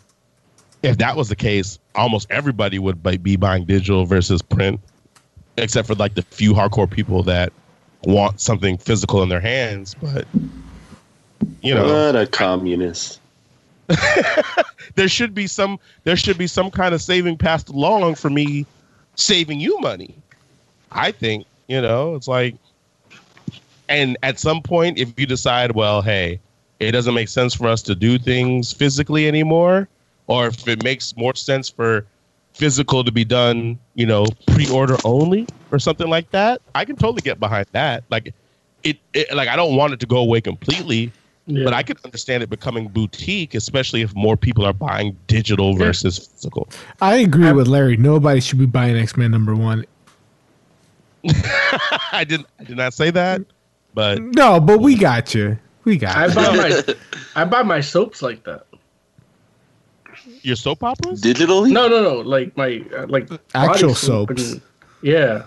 [0.85, 4.79] if that was the case, almost everybody would be buying digital versus print,
[5.57, 7.51] except for like the few hardcore people that
[8.03, 9.95] want something physical in their hands.
[9.95, 10.27] But
[11.61, 13.19] you know, what a communist.
[14.95, 15.79] there should be some.
[16.03, 18.65] There should be some kind of saving passed along for me,
[19.15, 20.15] saving you money.
[20.91, 22.55] I think you know it's like,
[23.89, 26.39] and at some point, if you decide, well, hey,
[26.79, 29.87] it doesn't make sense for us to do things physically anymore
[30.27, 32.05] or if it makes more sense for
[32.53, 37.21] physical to be done, you know, pre-order only or something like that, I can totally
[37.21, 38.03] get behind that.
[38.09, 38.33] Like
[38.83, 41.11] it, it like I don't want it to go away completely,
[41.47, 41.63] yeah.
[41.63, 46.17] but I could understand it becoming boutique, especially if more people are buying digital versus
[46.27, 46.69] physical.
[47.01, 47.97] I agree with Larry.
[47.97, 49.85] Nobody should be buying X Men number one.
[52.11, 52.47] I didn't.
[52.59, 53.41] I did not say that,
[53.93, 54.59] but no.
[54.59, 55.57] But we got you.
[55.83, 56.15] We got.
[56.15, 56.35] I you.
[56.35, 56.95] buy my.
[57.35, 58.65] I buy my soaps like that
[60.45, 61.71] your soap operas digitally?
[61.71, 62.19] No, no, no.
[62.19, 64.53] Like my uh, like actual soaps.
[64.53, 64.61] And,
[65.01, 65.45] yeah.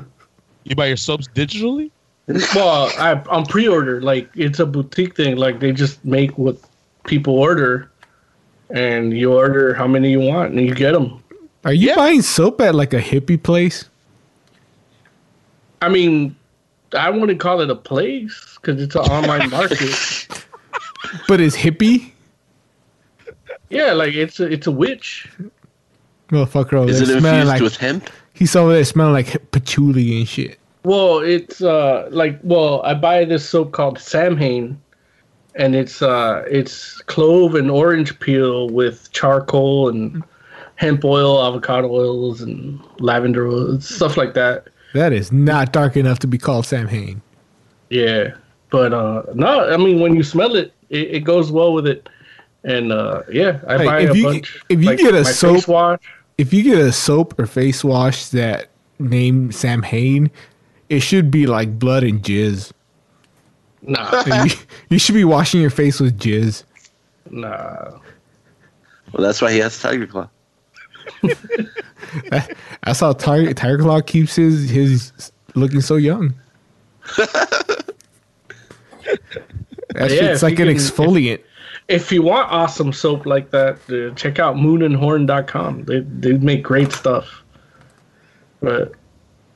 [0.64, 1.90] You buy your soaps digitally?
[2.54, 4.02] well, I'm pre-order.
[4.02, 5.36] Like it's a boutique thing.
[5.36, 6.58] Like they just make what
[7.04, 7.90] people order,
[8.70, 11.22] and you order how many you want, and you get them.
[11.64, 11.96] Are you yeah.
[11.96, 13.88] buying soap at like a hippie place?
[15.80, 16.36] I mean,
[16.92, 20.28] I wouldn't call it a place because it's an online market.
[21.26, 22.12] But is hippie.
[23.70, 25.28] Yeah, like it's a, it's a witch.
[26.28, 28.10] Motherfucker over Is there it smelling infused like with hemp?
[28.34, 30.58] he's over there smelling like patchouli and shit.
[30.84, 34.80] Well, it's uh like well, I buy this soap called Samhain,
[35.54, 40.22] and it's uh it's clove and orange peel with charcoal and
[40.76, 44.68] hemp oil, avocado oils, and lavender oil, stuff like that.
[44.94, 47.20] That is not dark enough to be called Samhain.
[47.90, 48.34] Yeah,
[48.70, 52.08] but uh no, I mean when you smell it, it, it goes well with it.
[52.64, 54.62] And uh, yeah, I hey, buy if a you, bunch.
[54.68, 56.00] If you like get a soap wash,
[56.38, 60.30] if you get a soap or face wash that name Samhain,
[60.88, 62.72] it should be like blood and jizz.
[63.82, 64.50] Nah, you,
[64.90, 66.64] you, should be washing your face with jizz.
[67.30, 67.98] Nah.
[69.12, 70.28] Well, that's why he has Tiger Claw.
[72.82, 76.34] that's how Tiger, Tiger Claw keeps his his looking so young.
[77.16, 77.94] that
[79.96, 81.38] yeah, shit's like an can, exfoliant.
[81.38, 81.44] If,
[81.88, 85.84] if you want awesome soap like that, uh, check out moonandhorn.com.
[85.84, 87.42] They they make great stuff.
[88.60, 88.92] But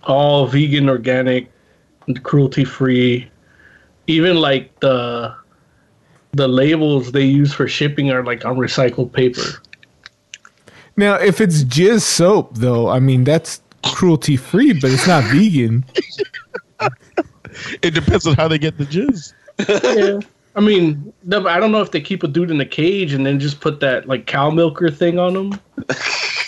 [0.05, 1.51] all vegan, organic,
[2.23, 3.31] cruelty free.
[4.07, 5.35] Even like the
[6.33, 9.62] the labels they use for shipping are like on recycled paper.
[10.97, 15.85] Now, if it's jizz soap, though, I mean that's cruelty free, but it's not vegan.
[17.83, 19.35] it depends on how they get the jizz.
[19.69, 20.27] yeah.
[20.55, 23.25] I mean, no, I don't know if they keep a dude in a cage and
[23.25, 25.61] then just put that like cow milker thing on him.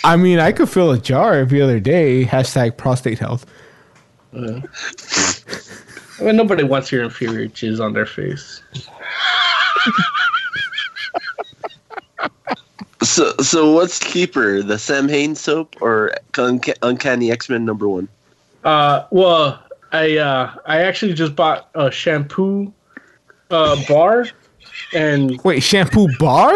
[0.03, 2.25] I mean, I could fill a jar every other day.
[2.25, 3.45] Hashtag prostate health.
[4.31, 4.61] Uh,
[6.19, 8.61] I mean, nobody wants your inferior jizz on their face.
[13.01, 18.07] So, so what's cheaper, the Samhain soap or Unca- Uncanny X Men number one?
[18.63, 22.73] Uh, well, I uh, I actually just bought a shampoo
[23.51, 24.27] uh, bar,
[24.93, 26.53] and Wait, shampoo bar?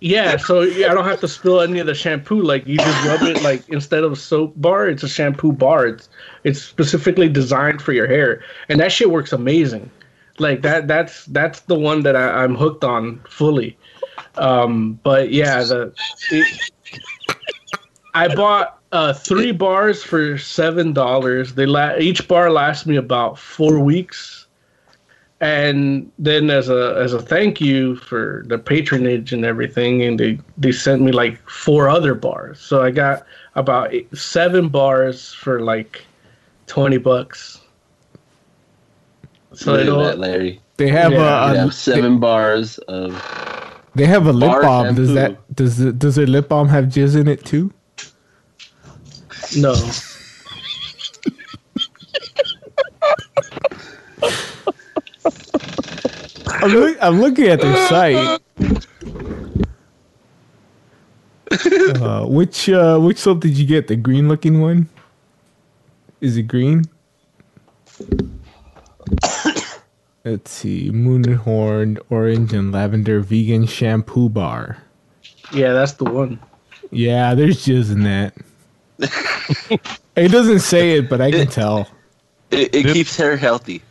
[0.00, 2.42] yeah, so yeah, I don't have to spill any of the shampoo.
[2.42, 5.86] Like you just rub it like instead of a soap bar, it's a shampoo bar.
[5.86, 6.08] It's
[6.44, 9.90] it's specifically designed for your hair, and that shit works amazing.
[10.38, 13.76] Like that that's that's the one that I, I'm hooked on fully.
[14.36, 15.92] Um, but yeah, the
[16.30, 16.70] it,
[18.14, 21.54] I bought uh, three bars for seven dollars.
[21.54, 24.41] They la- each bar lasts me about four weeks,
[25.42, 30.38] and then as a as a thank you for the patronage and everything, and they
[30.56, 32.60] they sent me like four other bars.
[32.60, 36.06] So I got about eight, seven bars for like
[36.68, 37.60] twenty bucks.
[39.52, 40.60] So Look at that, Larry.
[40.76, 43.20] They have Yeah, a, You a have seven bars of.
[43.96, 44.94] they have a lip balm.
[44.94, 45.14] Does shampoo.
[45.14, 47.72] that does it, does their lip balm have jizz in it too?
[49.56, 49.74] no.
[55.24, 58.40] I'm, look, I'm looking at their site.
[62.00, 63.86] Uh, which uh, which soap did you get?
[63.86, 64.88] The green looking one?
[66.22, 66.84] Is it green?
[70.24, 70.90] Let's see.
[70.90, 74.78] Moonhorn, orange, and lavender vegan shampoo bar.
[75.52, 76.38] Yeah, that's the one.
[76.90, 78.34] Yeah, there's jizz in that.
[80.16, 81.88] it doesn't say it, but I can tell.
[82.50, 83.82] It, it keeps hair healthy.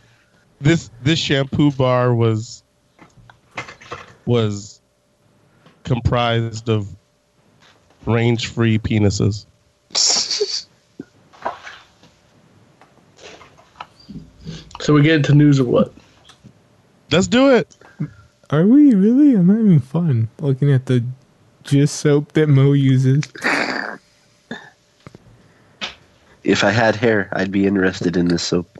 [0.62, 2.62] This this shampoo bar was
[4.26, 4.80] was
[5.82, 6.86] comprised of
[8.06, 9.46] range free penises.
[14.80, 15.92] So we get into news or what?
[17.10, 17.76] Let's do it.
[18.50, 19.34] Are we really?
[19.34, 21.04] I'm having fun looking at the
[21.64, 23.24] just soap that Mo uses.
[26.44, 28.71] If I had hair, I'd be interested in this soap.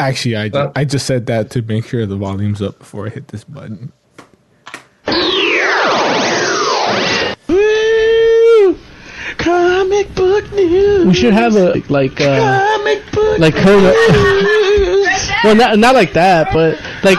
[0.00, 3.10] Actually, I, Uh, I just said that to make sure the volume's up before I
[3.10, 3.92] hit this button.
[9.38, 11.06] Comic book news.
[11.06, 13.70] We should have a like uh Comic book like her.
[15.44, 17.18] well, not not like that, but like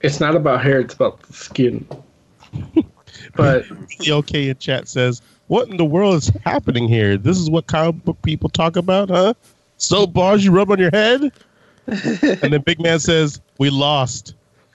[0.00, 1.86] It's not about hair; it's about the skin.
[3.36, 3.64] But
[4.00, 7.16] The OK in chat says, "What in the world is happening here?
[7.16, 9.34] This is what comic book people talk about, huh?
[9.82, 11.32] Soap bars you rub on your head."
[11.88, 14.34] and then Big Man says, "We lost.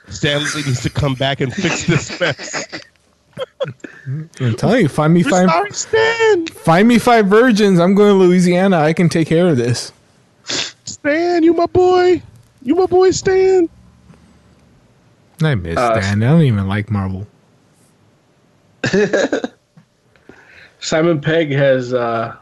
[0.10, 2.68] Stan Lee needs to come back and fix this mess."
[4.40, 6.48] I'm telling you, find me We're five, sorry, Stan.
[6.48, 7.80] find me five virgins.
[7.80, 8.78] I'm going to Louisiana.
[8.80, 9.92] I can take care of this.
[10.86, 12.22] Stan, you my boy.
[12.64, 13.70] You my boy, Stan.
[15.42, 16.24] I miss Uh, Stan.
[16.24, 17.28] I don't even like Marvel.
[20.80, 22.36] Simon Pegg has uh,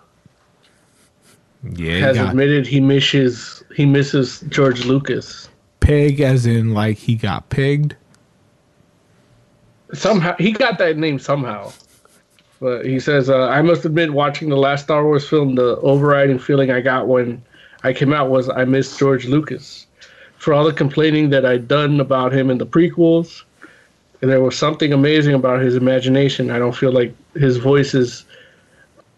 [1.73, 5.49] Yeah, has got admitted he misses he misses George Lucas.
[5.79, 7.95] peg as in like he got pegged.
[9.93, 11.71] Somehow he got that name somehow.
[12.59, 16.39] But he says, uh, "I must admit, watching the last Star Wars film, the overriding
[16.39, 17.41] feeling I got when
[17.83, 19.87] I came out was I missed George Lucas.
[20.37, 23.43] For all the complaining that I'd done about him in the prequels,
[24.21, 26.49] there was something amazing about his imagination.
[26.49, 28.25] I don't feel like his voice is.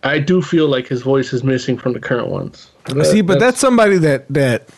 [0.04, 2.70] I do feel like his voice is missing from the current ones.
[3.04, 4.70] See, but that's somebody that that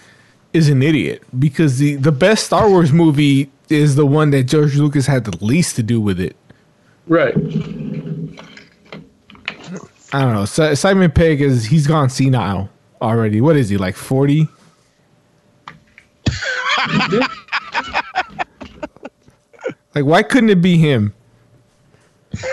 [0.54, 4.76] is an idiot because the the best Star Wars movie is the one that George
[4.78, 6.36] Lucas had the least to do with it.
[7.08, 7.36] right.
[10.12, 10.46] I don't know.
[10.46, 12.68] Si- Simon Pegg is he's gone senile
[13.00, 13.42] already.
[13.42, 14.48] What is he like forty?
[19.94, 21.14] like, why couldn't it be him?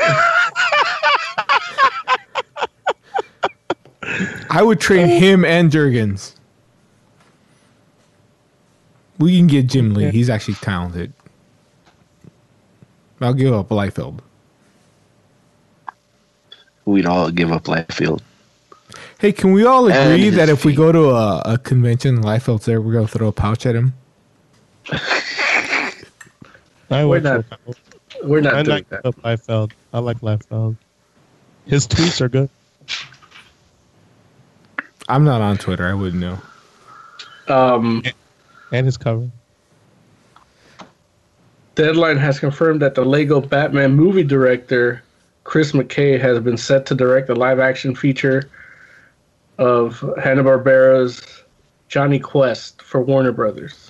[4.51, 5.19] I would trade oh.
[5.19, 6.35] him and Jurgens.
[9.19, 10.11] We can get Jim Lee.
[10.11, 11.13] He's actually talented.
[13.21, 14.21] I'll give up Liefeld.
[16.85, 18.21] We'd all give up Liefeld.
[19.19, 22.81] Hey, can we all agree that if we go to a, a convention, Liefeld's there,
[22.81, 23.95] we're gonna throw a pouch at him?
[26.91, 27.45] I We're not-
[28.23, 29.03] We're not I doing like that.
[29.05, 29.73] Liefeld.
[29.93, 30.77] I like Liefeld.
[31.67, 32.49] His tweets are good.
[35.09, 35.87] I'm not on Twitter.
[35.87, 36.39] I wouldn't know.
[37.49, 38.03] Um,
[38.73, 39.31] And his cover.
[41.77, 45.03] Deadline has confirmed that the Lego Batman movie director
[45.45, 48.49] Chris McKay has been set to direct a live-action feature
[49.59, 51.23] of Hanna Barbera's
[51.89, 53.86] Jonny Quest for Warner Brothers.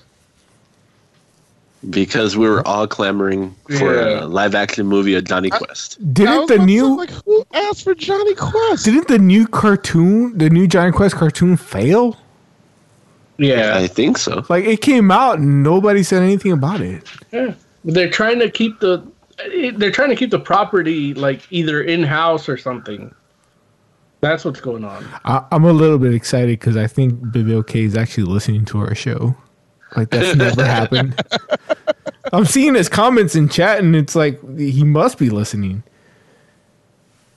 [1.91, 4.25] Because we were all clamoring for Yeah.
[4.25, 5.99] a live action movie of Jonny Quest.
[6.13, 8.85] Didn't the new like who asked for Jonny Quest?
[8.85, 12.17] didn't the new cartoon, the new Jonny Quest cartoon fail?
[13.39, 14.45] Yeah, I think so.
[14.49, 17.03] Like it came out and nobody said anything about it.
[17.33, 17.55] yeah.
[17.85, 19.07] They're trying to keep the
[19.39, 23.15] eh, they're trying to keep the property like either in house or something.
[24.23, 25.07] That's what's going on.
[25.25, 28.79] I, I'm a little bit excited because I think Bill K is actually listening to
[28.79, 29.37] our show.
[29.97, 31.15] Like that's never happened.
[32.33, 35.83] I'm seeing his comments in chat, and it's like he must be listening.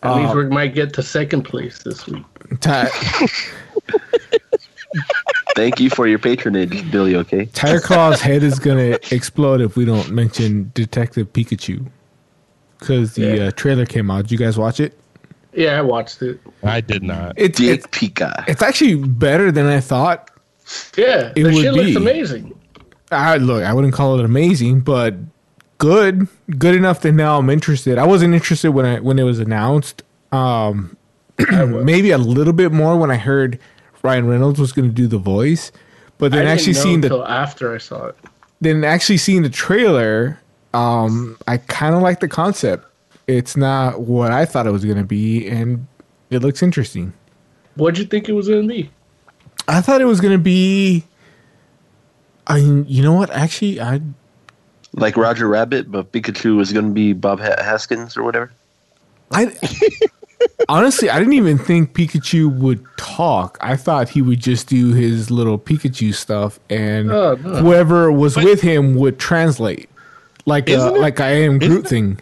[0.03, 2.23] At least we might get to second place this week.
[2.61, 2.89] Ty-
[5.55, 7.15] Thank you for your patronage, Billy.
[7.15, 7.45] Okay.
[7.47, 11.85] Tiger Claw's head is gonna explode if we don't mention Detective Pikachu
[12.79, 13.43] because the Yeah.
[13.47, 14.23] uh, trailer came out.
[14.23, 14.97] Did you guys watch it?
[15.53, 16.39] Yeah, I watched it.
[16.63, 17.33] I did not.
[17.35, 18.47] It's Dick it's, Pika.
[18.47, 20.29] it's actually better than I thought.
[20.95, 22.53] Yeah, It the would shit looks amazing.
[23.11, 25.15] I look, I wouldn't call it amazing, but
[25.77, 27.97] good, good enough that now I'm interested.
[27.97, 30.03] I wasn't interested when I when it was announced.
[30.31, 30.95] Um,
[31.51, 33.59] maybe a little bit more when I heard
[34.03, 35.71] Ryan Reynolds was going to do the voice,
[36.17, 38.17] but then actually seeing the after I saw it.
[38.61, 40.39] then actually seeing the trailer,
[40.73, 42.85] um, I kind of like the concept.
[43.27, 45.87] It's not what I thought it was going to be, and
[46.29, 47.13] it looks interesting.
[47.75, 48.91] What'd you think it was gonna be?
[49.67, 51.05] I thought it was going to be.
[52.49, 53.29] I, you know what?
[53.29, 54.01] Actually, I
[54.93, 58.51] Like Roger Rabbit, but Pikachu was going to be Bob ha- Haskins or whatever.
[59.31, 59.55] I
[60.69, 63.57] honestly, I didn't even think Pikachu would talk.
[63.61, 67.49] I thought he would just do his little Pikachu stuff, and Oh, no.
[67.57, 69.89] whoever was with him would translate,
[70.45, 72.19] like uh, a, it- like I am isn't Groot it- thing.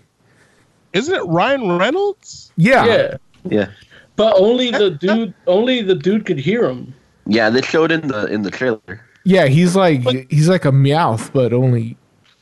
[0.93, 2.51] Isn't it Ryan Reynolds?
[2.57, 2.85] Yeah.
[2.85, 3.17] Yeah,
[3.49, 3.67] Yeah.
[4.15, 6.93] but only the dude, only the dude could hear him.
[7.27, 9.01] Yeah, they showed in the in the trailer.
[9.27, 11.97] Yeah, He's like he's like a Meowth, but only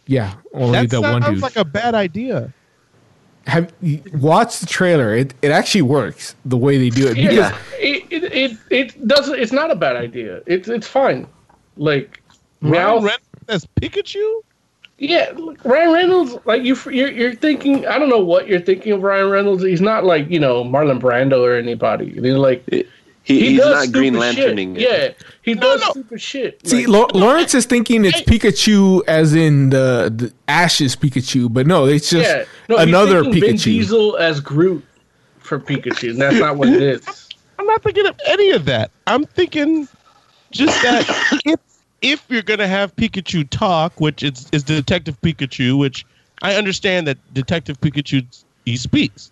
[0.07, 2.53] yeah, only That the one sounds like a bad idea.
[3.47, 5.15] Have you watch the trailer?
[5.15, 7.17] It it actually works the way they do it.
[7.17, 9.39] Yeah, It, it it it doesn't.
[9.39, 10.41] It's not a bad idea.
[10.45, 11.27] It's it's fine.
[11.77, 12.22] Like
[12.61, 13.15] Ryan Meow.
[13.47, 14.41] As Pikachu?
[14.97, 16.38] Yeah, look, Ryan Reynolds.
[16.45, 17.85] Like you, you're you're thinking.
[17.88, 19.64] I don't know what you're thinking of Ryan Reynolds.
[19.64, 22.11] He's not like you know Marlon Brando or anybody.
[22.11, 22.64] He's like
[23.26, 24.76] He, he's does not Green Lanterning.
[24.76, 25.18] shit.
[25.20, 26.66] Yeah, he does stupid shit.
[26.66, 31.66] See, Like, Lo- Lawrence is thinking it's Pikachu as in the, the Ash's Pikachu, but
[31.66, 33.64] no, it's just yeah, no, he's another thinking Vin Pikachu.
[33.64, 34.86] Diesel as Groot
[35.40, 36.12] for Pikachu.
[36.12, 37.30] And that's not what it is.
[37.60, 38.92] I'm not thinking of any of that.
[39.08, 39.88] I'm thinking
[40.52, 41.60] just that if
[42.04, 46.06] if you're gonna have Pikachu talk, which is is Detective Pikachu, which
[46.44, 48.24] I understand that Detective Pikachu
[48.66, 49.32] he speaks.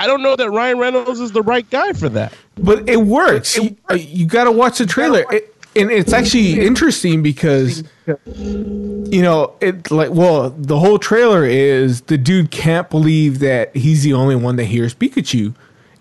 [0.00, 2.32] I don't know that Ryan Reynolds is the right guy for that.
[2.56, 3.54] But it works.
[3.54, 7.84] you uh, you got to watch the trailer, it, and it's actually interesting because
[8.24, 14.02] you know it like well the whole trailer is the dude can't believe that he's
[14.02, 15.54] the only one that hears Pikachu,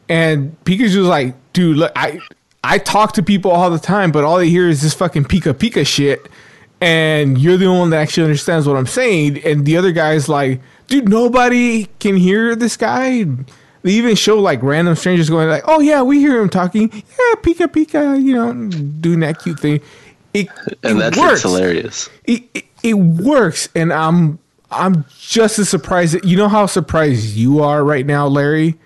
[0.07, 2.21] and Pikachu's like, dude, look, I
[2.63, 5.53] I talk to people all the time, but all they hear is this fucking Pika
[5.53, 6.29] Pika shit.
[6.81, 9.43] And you're the only one that actually understands what I'm saying.
[9.43, 13.25] And the other guy's like, dude, nobody can hear this guy.
[13.81, 16.89] They even show like random strangers going like, "Oh yeah, we hear him talking.
[16.91, 18.53] Yeah, Pika Pika," you know,
[18.99, 19.81] doing that cute thing.
[20.33, 20.47] It,
[20.83, 21.41] And it that's works.
[21.41, 22.09] hilarious.
[22.25, 24.37] It, it, it works, and I'm
[24.71, 26.13] I'm just as surprised.
[26.13, 28.77] That, you know how surprised you are right now, Larry,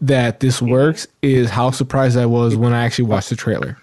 [0.00, 0.70] that this mm-hmm.
[0.70, 1.06] works.
[1.22, 3.76] Is how surprised I was when I actually watched the trailer.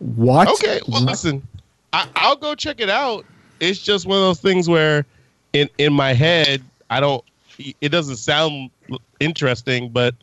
[0.00, 0.48] Watch.
[0.48, 1.46] Okay, well, listen,
[1.92, 3.24] I, I'll go check it out.
[3.60, 5.06] It's just one of those things where,
[5.52, 7.24] in in my head, I don't.
[7.80, 8.70] It doesn't sound
[9.20, 10.14] interesting, but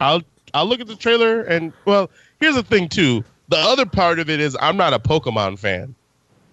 [0.00, 0.22] I'll
[0.54, 3.24] I'll look at the trailer and well, here's the thing too.
[3.48, 5.94] The other part of it is I'm not a Pokemon fan, you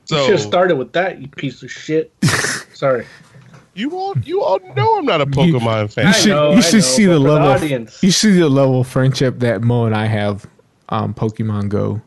[0.05, 1.21] so should have started with that.
[1.21, 2.11] You piece of shit.
[2.73, 3.05] Sorry.
[3.75, 6.07] you all you all know I'm not a Pokemon fan.
[6.07, 7.47] You should know, you I should know, see the for the level.
[7.49, 8.03] audience.
[8.03, 10.45] you see the level of friendship that Mo and I have.
[10.89, 12.01] Um, Pokemon Go.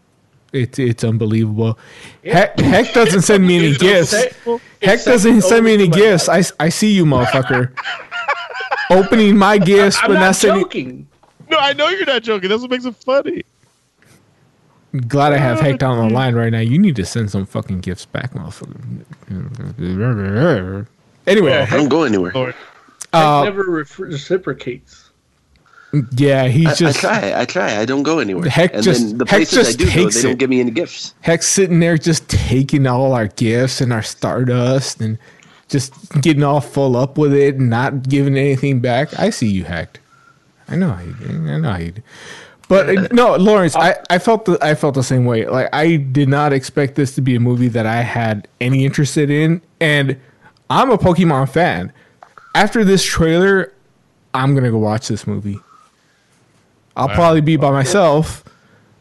[0.53, 1.79] It's it's unbelievable.
[2.25, 4.13] Heck, Heck doesn't send me any gifts.
[4.83, 6.29] Heck doesn't send me any gifts.
[6.29, 7.73] I, I see you, motherfucker.
[8.91, 10.63] Opening my gifts, I'm but not not sending.
[10.65, 11.07] joking.
[11.49, 12.49] No, I know you're not joking.
[12.49, 13.45] That's what makes it funny.
[15.07, 16.59] Glad I have Heck down the line right now.
[16.59, 18.77] You need to send some fucking gifts back, motherfucker.
[21.27, 22.33] Anyway, I don't go anywhere.
[22.35, 22.55] Lord.
[23.13, 25.11] uh, never ref- reciprocates.
[26.17, 27.41] yeah, he's I, just I try.
[27.41, 27.77] I try.
[27.79, 28.49] I don't go anywhere.
[28.49, 30.39] Heck and just- then the Heck places I just do go, takes they don't it.
[30.39, 31.15] give me any gifts.
[31.21, 35.19] Heck sitting there just taking all our gifts and our Stardust, and
[35.71, 39.19] just getting all full up with it and not giving anything back.
[39.19, 40.01] I see you hacked.
[40.69, 41.17] I know how you.
[41.29, 41.93] I know how you.
[41.93, 42.03] do.
[42.69, 45.47] But uh, no, Lawrence, I, I felt the I felt the same way.
[45.47, 49.31] Like I did not expect this to be a movie that I had any interested
[49.31, 50.17] in, and
[50.69, 51.93] I'm a Pokemon fan.
[52.55, 53.73] After this trailer,
[54.35, 55.59] I'm gonna go watch this movie.
[56.97, 57.15] I'll Wow.
[57.15, 58.45] probably be by myself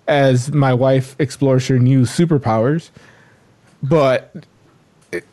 [0.07, 2.89] as my wife explores her new superpowers,
[3.83, 4.33] but
[5.11, 5.25] it-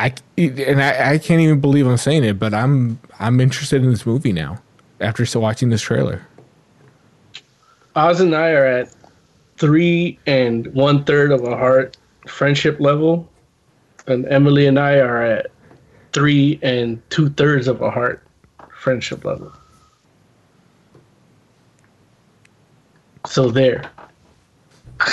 [0.00, 3.90] I and I, I can't even believe I'm saying it, but I'm I'm interested in
[3.90, 4.58] this movie now
[4.98, 6.26] after so watching this trailer.
[7.94, 8.94] Oz and I are at
[9.58, 13.28] three and one third of a heart friendship level,
[14.06, 15.48] and Emily and I are at
[16.14, 18.26] three and two thirds of a heart
[18.72, 19.52] friendship level.
[23.26, 23.90] So there.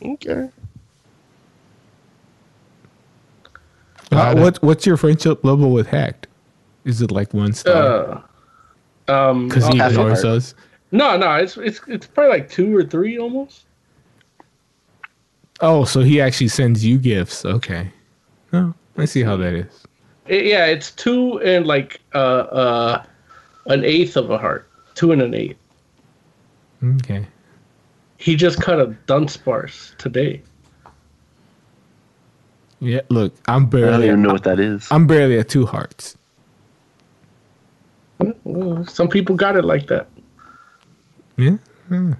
[0.00, 0.48] Okay.
[4.10, 6.26] Uh, what what's your friendship level with Hacked?
[6.84, 8.24] Is it like one star?
[9.08, 10.54] Uh, um, Because he ignores us.
[10.92, 13.64] No, no, it's it's it's probably like two or three almost.
[15.60, 17.44] Oh, so he actually sends you gifts.
[17.44, 17.90] Okay.
[18.52, 19.84] No, Oh, I see how that is.
[20.26, 23.04] It- yeah, it's two and like uh uh
[23.66, 25.58] an eighth of a heart, two and an eighth.
[26.82, 27.26] Okay.
[28.18, 30.42] He just cut a Dunsparce today.
[32.80, 33.86] Yeah, look, I'm barely.
[33.86, 34.06] I barely.
[34.06, 34.86] don't even know what that is.
[34.90, 36.16] I'm barely at two hearts.
[38.44, 40.08] Well, some people got it like that.
[41.36, 41.56] Yeah.
[41.90, 42.14] yeah.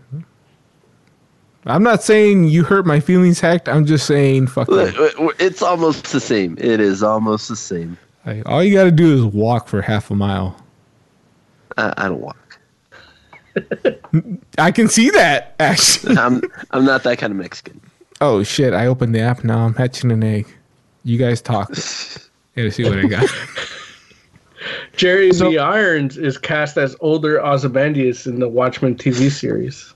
[1.67, 3.69] I'm not saying you hurt my feelings, hacked.
[3.69, 4.95] I'm just saying, fuck Look.
[5.39, 6.57] It's almost the same.
[6.59, 7.99] It is almost the same.
[8.25, 10.57] Like, all you got to do is walk for half a mile.
[11.77, 12.59] I, I don't walk.
[14.59, 16.17] I can see that, actually.
[16.17, 17.81] I'm I'm not that kind of Mexican.
[18.21, 18.75] Oh shit!
[18.75, 19.61] I opened the app now.
[19.61, 20.47] I'm hatching an egg.
[21.05, 21.69] You guys talk.
[22.57, 23.29] Gotta see what I got.
[24.97, 29.95] Jeremy Irons is cast as older Ozymandias in the Watchmen TV series.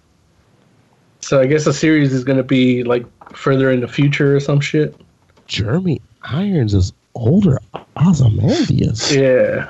[1.20, 4.40] So I guess the series is going to be like further in the future or
[4.40, 4.94] some shit.
[5.46, 7.58] Jeremy Irons is older
[7.96, 9.14] Ozymandias.
[9.14, 9.68] Yeah.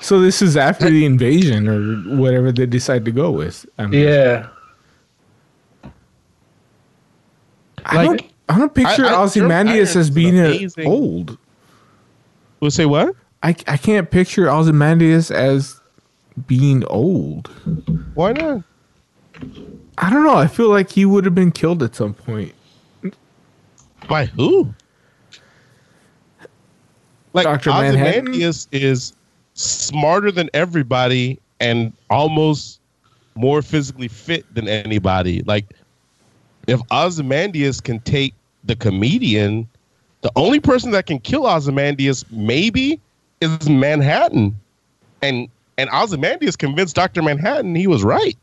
[0.00, 3.64] so this is after the invasion or whatever they decide to go with.
[3.78, 4.48] I mean, Yeah.
[7.84, 8.22] I don't.
[8.48, 10.86] I don't picture Ozymandias as being amazing.
[10.86, 11.38] old.
[12.60, 13.14] We'll say what?
[13.42, 15.80] I I can't picture Ozymandias as
[16.46, 17.48] being old.
[18.14, 18.62] Why not?
[19.98, 20.36] I don't know.
[20.36, 22.54] I feel like he would have been killed at some point.
[24.08, 24.74] By who?
[27.32, 27.70] Like Dr.
[27.70, 28.28] Manhattan?
[28.28, 29.14] Ozymandias is
[29.54, 32.80] smarter than everybody and almost
[33.34, 35.42] more physically fit than anybody.
[35.46, 35.72] Like
[36.66, 38.34] if Ozymandias can take
[38.64, 39.68] the comedian,
[40.22, 43.00] the only person that can kill Ozymandias maybe
[43.40, 44.54] is Manhattan.
[45.20, 47.22] And and Ozymandias convinced Dr.
[47.22, 48.36] Manhattan he was right.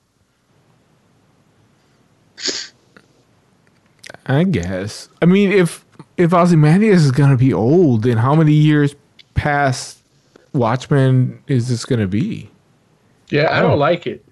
[4.26, 5.10] I guess.
[5.22, 5.86] I mean, if
[6.18, 8.96] if Ozymandias is gonna be old, then how many years
[9.36, 10.00] past
[10.54, 12.50] Watchmen is this gonna be?
[13.30, 13.70] Yeah, I Oh.
[13.70, 14.24] don't like it.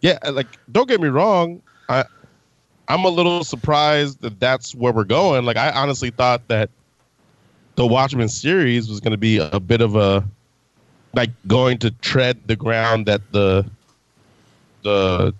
[0.00, 2.04] Yeah, like don't get me wrong, I
[2.88, 5.44] I'm a little surprised that that's where we're going.
[5.44, 6.68] Like I honestly thought that
[7.76, 10.24] the Watchmen series was going to be a bit of a
[11.14, 13.64] like going to tread the ground that the
[14.82, 15.32] the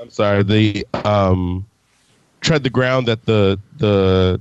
[0.00, 1.66] I'm sorry, the um
[2.40, 4.40] tread the ground that the the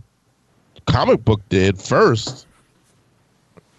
[0.86, 2.46] comic book did first.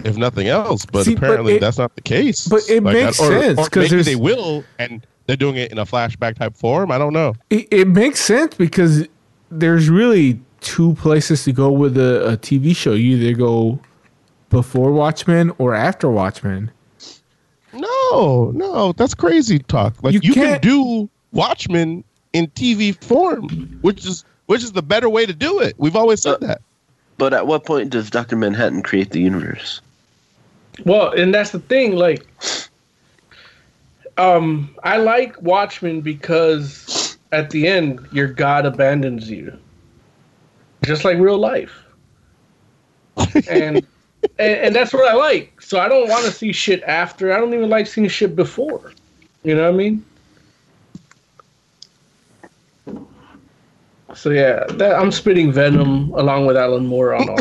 [0.03, 2.47] If nothing else, but See, but apparently it- that's not the case.
[2.49, 5.71] but it Like, makes or- sense, or 'cause maybe they will, and they're doing it
[5.71, 6.91] in a flashback type form.
[6.91, 7.35] I don't know.
[7.51, 9.07] It, it makes sense because
[9.53, 12.95] there's really two places to go with a, a TV show.
[12.95, 13.79] You either go
[14.51, 16.73] before Watchmen or after Watchmen.
[17.73, 20.03] No, no, that's crazy talk.
[20.03, 22.03] Like You you, can can't- do Watchmen
[22.33, 23.49] in TV form,
[23.83, 25.75] which is which is the better way to do it.
[25.79, 26.63] We've always said Uh, that.
[27.19, 29.81] But at what point does Doctor Manhattan create the universe?
[30.85, 31.95] Well, and that's the thing.
[31.95, 32.27] Like,
[34.21, 39.57] um, I like Watchmen because at the end, your God abandons you,
[40.85, 41.73] just like real life.
[43.49, 43.87] and,
[44.39, 45.63] and and that's what I like.
[45.63, 47.33] So I don't want to see shit after.
[47.33, 48.93] I don't even like seeing shit before.
[49.43, 50.05] You know what I mean?
[54.15, 57.41] So yeah, that, I'm spitting venom along with Alan Moore on all.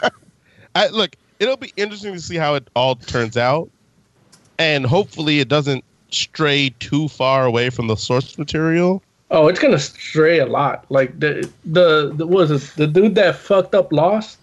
[0.74, 3.68] I look, it'll be interesting to see how it all turns out,
[4.58, 5.84] and hopefully it doesn't
[6.16, 9.02] stray too far away from the source material.
[9.30, 10.84] Oh, it's gonna stray a lot.
[10.88, 14.38] Like the the, the was it the dude that fucked up Lost?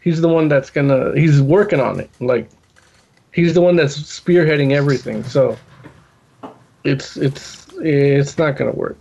[0.00, 1.12] He's the one that's gonna.
[1.18, 2.10] He's working on it.
[2.20, 2.48] Like
[3.32, 5.24] he's the one that's spearheading everything.
[5.24, 5.56] So
[6.84, 8.98] it's it's it's not gonna work.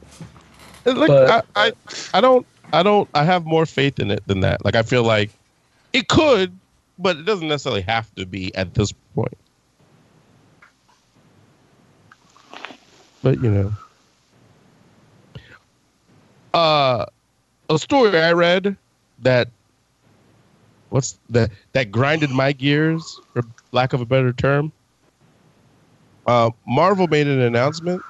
[0.86, 1.74] Uh, like, But- I, I,
[2.14, 4.64] I don't, I don't, I have more faith in it than that.
[4.64, 5.32] Like, I feel like
[5.92, 6.58] it could,
[6.98, 9.38] but it doesn't necessarily have to be at this point.
[13.22, 13.72] But you know,
[16.54, 17.06] uh,
[17.70, 18.76] a story I read
[19.20, 19.50] that
[20.90, 24.72] what's that that grinded my gears, for lack of a better term.
[26.28, 28.04] Uh, Marvel made an announcement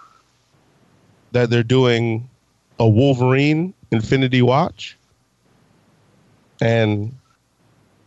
[1.32, 2.28] that they're doing
[2.80, 4.98] a Wolverine Infinity Watch.
[6.62, 7.14] And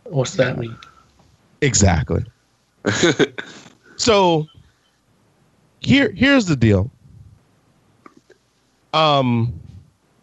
[0.05, 0.75] What's that mean?
[1.61, 2.23] exactly.
[3.95, 4.47] so
[5.79, 6.91] here here's the deal.
[8.93, 9.59] Um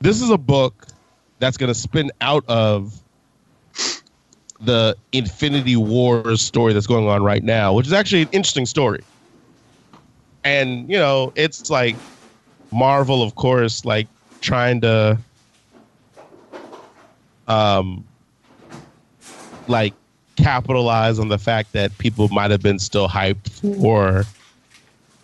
[0.00, 0.86] this is a book
[1.38, 3.00] that's going to spin out of
[4.60, 9.02] the Infinity Wars story that's going on right now, which is actually an interesting story.
[10.44, 11.96] And, you know, it's like
[12.70, 14.06] Marvel, of course, like
[14.40, 15.18] trying to
[17.48, 18.04] um
[19.66, 19.92] like
[20.36, 23.50] capitalize on the fact that people might have been still hyped
[23.80, 24.24] for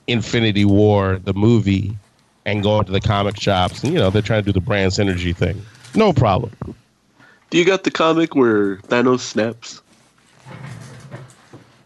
[0.07, 1.97] Infinity War, the movie,
[2.47, 3.83] and going to the comic shops.
[3.85, 5.61] And, you know, they're trying to do the brand synergy thing.
[5.95, 6.53] No problem.
[7.51, 9.83] Do you got the comic where Thanos snaps?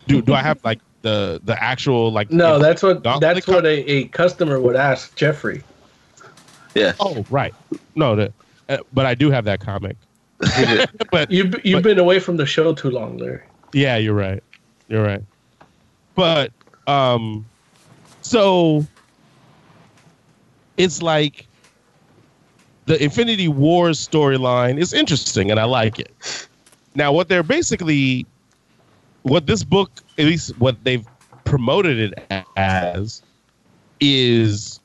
[0.06, 3.90] Do do I have like the the actual like No, that's what that's what a,
[3.90, 5.62] a customer would ask Jeffrey.
[6.74, 6.94] Yeah.
[7.00, 7.54] Oh, right.
[7.94, 8.32] No, the,
[8.68, 9.96] uh, but I do have that comic.
[11.10, 13.42] but You've you've been away from the show too long, Larry.
[13.72, 14.42] Yeah, you're right.
[14.88, 15.22] You're right.
[16.14, 16.52] But
[16.86, 17.44] um
[18.22, 18.84] so
[20.80, 21.46] it's like
[22.86, 26.48] the Infinity Wars storyline is interesting and I like it.
[26.94, 28.26] Now what they're basically
[29.22, 31.06] what this book at least what they've
[31.44, 33.22] promoted it as
[34.00, 34.80] is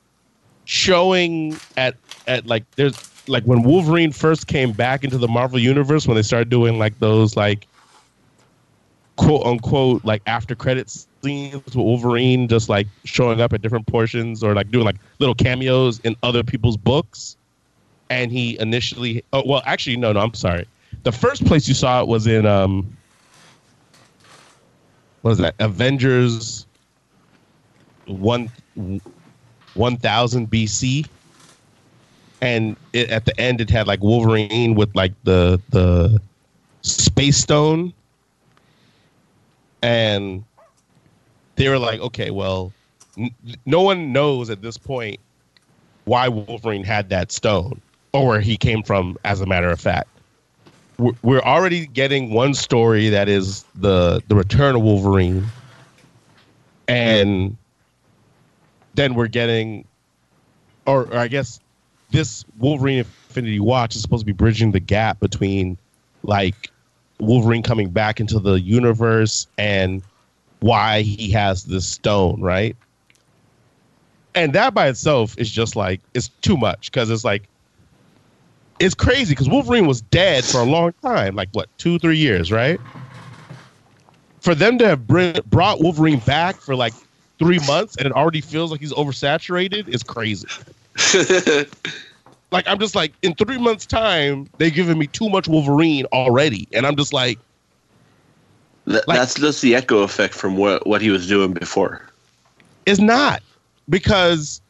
[0.66, 6.06] showing at at like there's like when Wolverine first came back into the Marvel universe
[6.06, 7.66] when they started doing like those like
[9.16, 14.42] quote unquote like after credits scenes with Wolverine just like showing up at different portions
[14.42, 17.36] or like doing like little cameos in other people's books.
[18.10, 20.66] And he initially oh well actually no no I'm sorry.
[21.02, 22.96] The first place you saw it was in um
[25.22, 25.54] what is that?
[25.58, 26.66] Avengers
[28.06, 28.50] one
[29.74, 31.08] one thousand BC.
[32.42, 36.20] And it, at the end it had like Wolverine with like the the
[36.82, 37.92] space stone
[39.82, 40.44] and
[41.56, 42.72] they were like, okay, well,
[43.18, 45.18] n- no one knows at this point
[46.04, 47.80] why Wolverine had that stone
[48.12, 49.18] or where he came from.
[49.24, 50.08] As a matter of fact,
[50.98, 55.46] we're, we're already getting one story that is the the return of Wolverine,
[56.88, 57.56] and
[58.94, 59.84] then we're getting,
[60.86, 61.60] or, or I guess
[62.10, 65.76] this Wolverine Infinity Watch is supposed to be bridging the gap between
[66.22, 66.70] like
[67.18, 70.02] Wolverine coming back into the universe and
[70.60, 72.76] why he has this stone, right?
[74.34, 77.48] And that by itself is just like it's too much because it's like
[78.78, 82.52] it's crazy because Wolverine was dead for a long time, like what two, three years,
[82.52, 82.78] right?
[84.40, 86.92] For them to have bring, brought Wolverine back for like
[87.38, 90.48] three months and it already feels like he's oversaturated is crazy.
[92.56, 96.66] like I'm just like in three months' time, they're giving me too much Wolverine already,
[96.72, 97.38] and I'm just like,
[98.88, 102.00] Th- that's just the echo effect from what, what he was doing before.
[102.86, 103.42] it's not
[103.88, 104.60] because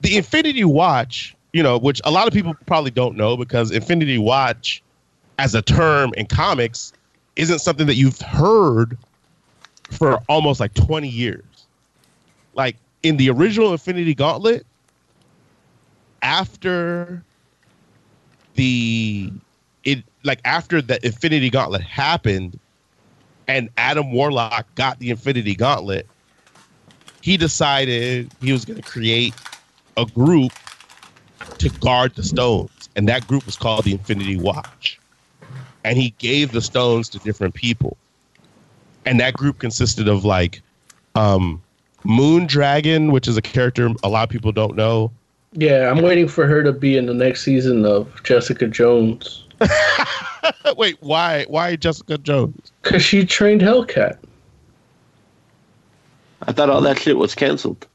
[0.00, 4.16] the Infinity Watch, you know, which a lot of people probably don't know because Infinity
[4.16, 4.82] Watch,
[5.38, 6.92] as a term in comics,
[7.36, 8.96] isn't something that you've heard
[9.90, 11.44] for almost like 20 years.
[12.54, 14.64] Like in the original Infinity Gauntlet,
[16.22, 17.22] after
[18.54, 19.32] the
[19.84, 22.58] it like after the Infinity Gauntlet happened
[23.46, 26.06] and Adam Warlock got the Infinity Gauntlet,
[27.20, 29.34] he decided he was going to create
[29.96, 30.52] a group
[31.58, 34.98] to guard the stones, and that group was called the Infinity Watch.
[35.84, 37.96] And he gave the stones to different people,
[39.04, 40.62] and that group consisted of like
[41.14, 41.62] um,
[42.04, 45.10] Moon Dragon, which is a character a lot of people don't know.
[45.54, 49.44] Yeah, I'm waiting for her to be in the next season of Jessica Jones
[50.76, 51.44] Wait, why?
[51.48, 52.72] Why Jessica Jones?
[52.82, 54.18] because she trained Hellcat.
[56.42, 57.86] I thought all that shit was canceled.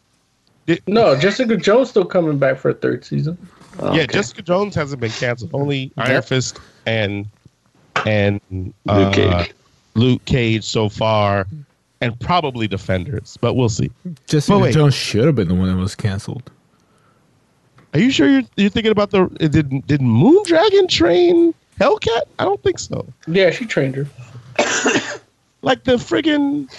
[0.88, 3.38] No, Jessica Jones still coming back for a third season.
[3.80, 4.14] Oh, yeah, okay.
[4.14, 5.52] Jessica Jones hasn't been canceled.
[5.54, 6.26] Only Iron Yep.
[6.26, 7.26] Fist and
[8.06, 8.40] and
[8.88, 9.54] uh, Luke Cage.
[9.96, 11.48] Luke Cage so far,
[12.02, 13.92] and probably Defenders, but we'll see.
[14.28, 16.52] Jessica Jones should have been the one that was canceled.
[17.94, 22.24] Are you sure you're, you're thinking about the did did Moondragon train Hellcat?
[22.38, 23.06] I don't think so.
[23.28, 24.08] Yeah, she trained her.
[25.62, 26.70] Like the friggin'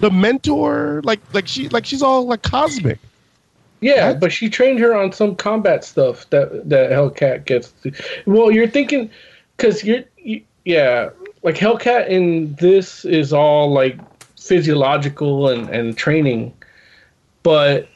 [0.00, 2.98] the mentor, like like she like she's all like cosmic.
[3.80, 7.72] Yeah, but she trained her on some combat stuff that that Hellcat gets.
[7.82, 7.92] To.
[8.26, 9.08] Well, you're thinking
[9.56, 11.10] because you're you, yeah,
[11.44, 13.98] like Hellcat in this is all like
[14.36, 16.52] physiological and and training,
[17.44, 17.88] but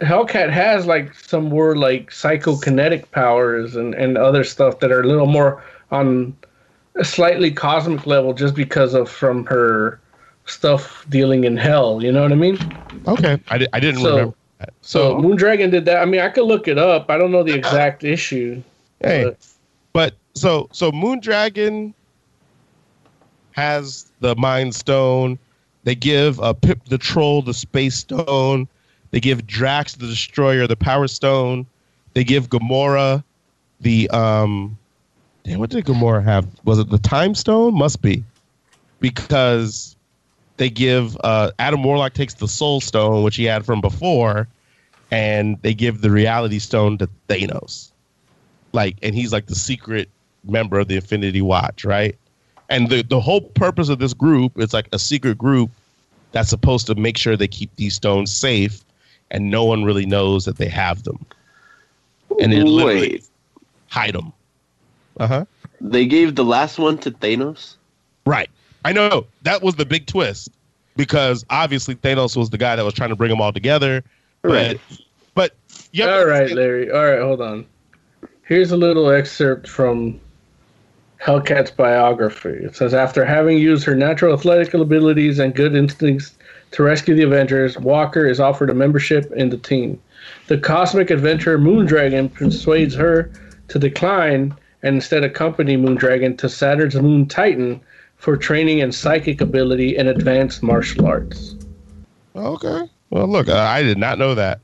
[0.00, 5.06] Hellcat has like some more like psychokinetic powers and and other stuff that are a
[5.06, 6.36] little more on
[6.94, 10.00] a slightly cosmic level just because of from her
[10.46, 12.02] stuff dealing in hell.
[12.02, 12.58] You know what I mean?
[13.06, 14.72] Okay, I, di- I didn't So- remember that.
[14.82, 15.98] So So Moondragon did that.
[15.98, 17.10] I mean, I could look it up.
[17.10, 18.62] I don't know the exact issue.
[19.00, 19.46] hey, but-
[19.92, 21.92] But so so Moondragon
[23.52, 25.38] has the Mind Stone.
[25.84, 28.68] They give uh, Pip the Troll the Space Stone.
[29.10, 31.66] They give Drax the Destroyer the Power Stone.
[32.14, 33.22] They give Gamora
[33.80, 34.76] the um.
[35.44, 36.46] Damn, what did Gamora have?
[36.64, 37.74] Was it the Time Stone?
[37.74, 38.22] Must be,
[39.00, 39.96] because
[40.58, 44.46] they give uh, Adam Warlock takes the Soul Stone, which he had from before,
[45.10, 47.92] and they give the Reality Stone to Thanos
[48.72, 50.08] like and he's like the secret
[50.44, 52.16] member of the infinity watch right
[52.68, 55.70] and the, the whole purpose of this group it's like a secret group
[56.32, 58.84] that's supposed to make sure they keep these stones safe
[59.30, 61.24] and no one really knows that they have them
[62.40, 63.28] and they literally Wait,
[63.88, 64.32] hide them
[65.20, 65.44] uh-huh
[65.80, 67.74] they gave the last one to Thanos.
[68.26, 68.50] right
[68.84, 70.50] i know that was the big twist
[70.96, 74.02] because obviously thanos was the guy that was trying to bring them all together
[74.42, 74.80] Right.
[74.88, 75.00] but
[75.34, 75.54] but
[75.92, 76.90] you All right, Larry.
[76.90, 77.66] All right, hold on.
[78.42, 80.20] Here's a little excerpt from
[81.20, 82.50] Hellcat's biography.
[82.50, 86.37] It says After having used her natural athletic abilities and good instincts
[86.72, 90.00] to rescue the Avengers, Walker is offered a membership in the team.
[90.48, 93.30] The cosmic adventurer Moondragon persuades her
[93.68, 97.80] to decline and instead accompany Moondragon to Saturn's moon Titan
[98.16, 101.54] for training in psychic ability and advanced martial arts.
[102.36, 102.88] Okay.
[103.10, 104.60] Well, look, uh, I did not know that.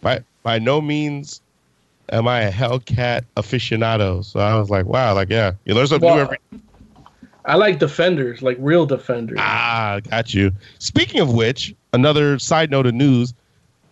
[0.00, 1.40] By by no means
[2.10, 4.24] am I a Hellcat aficionado.
[4.24, 6.38] So I was like, wow, like yeah, you learn something new Well, every.
[7.50, 9.38] I like defenders, like real defenders.
[9.40, 10.52] Ah, got you.
[10.78, 13.34] Speaking of which, another side note of news: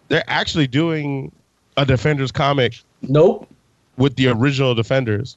[0.07, 1.33] they're actually doing
[1.77, 3.49] a Defenders comic Nope.
[3.97, 5.37] with the original Defenders.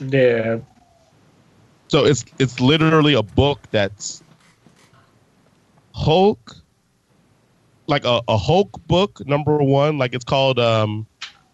[0.00, 0.58] Yeah.
[1.86, 4.20] So it's it's literally a book that's
[5.94, 6.56] Hulk,
[7.86, 9.96] like a, a Hulk book number one.
[9.96, 11.06] Like it's called um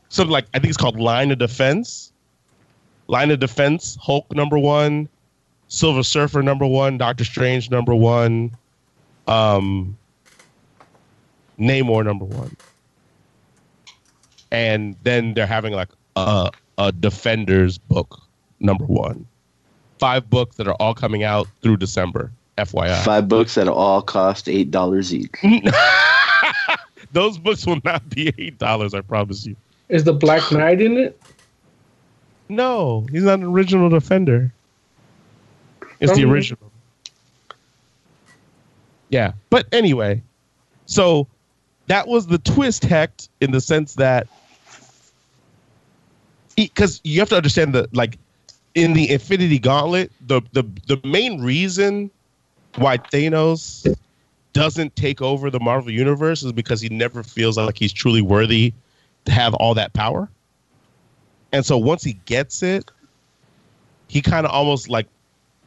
[0.09, 2.11] something like I think it's called Line of Defense.
[3.07, 5.11] Line of Defense, Hulk number one,
[5.69, 8.51] Silver Surfer number one, Doctor Strange number one,
[9.27, 9.97] um
[11.59, 12.57] Namor number one.
[14.51, 18.21] And then they're having like a a Defenders book
[18.61, 19.27] number one
[19.99, 22.31] five books that are all coming out through December.
[22.59, 23.03] FYI.
[23.05, 25.33] Five books that all cost eight dollars each.
[27.13, 29.57] Those books will not be eight dollars, I promise you.
[29.89, 31.21] Is the Black Knight in it?
[32.49, 34.53] No, he's not an original defender.
[36.05, 36.71] It's the original.
[39.09, 39.33] Yeah.
[39.51, 40.23] But anyway,
[40.87, 41.27] so
[41.87, 44.27] that was the twist hecht in the sense that
[46.57, 48.19] because you have to understand that like
[48.75, 52.11] in the Infinity Gauntlet, the the the main reason
[52.77, 53.87] why Thanos
[54.53, 58.73] doesn't take over the Marvel universe is because he never feels like he's truly worthy
[59.25, 60.29] to have all that power.
[61.53, 62.91] And so once he gets it,
[64.09, 65.07] he kind of almost like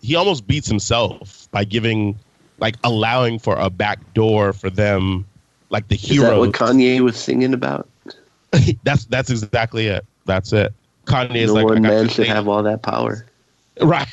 [0.02, 2.18] he almost beats himself by giving
[2.60, 5.26] like allowing for a back door for them
[5.70, 7.88] like the hero what Kanye was singing about?
[8.84, 10.06] that's that's exactly it.
[10.26, 10.74] That's it.
[11.06, 13.26] Kanye is no like I one man should have all that power.
[13.80, 14.08] Right.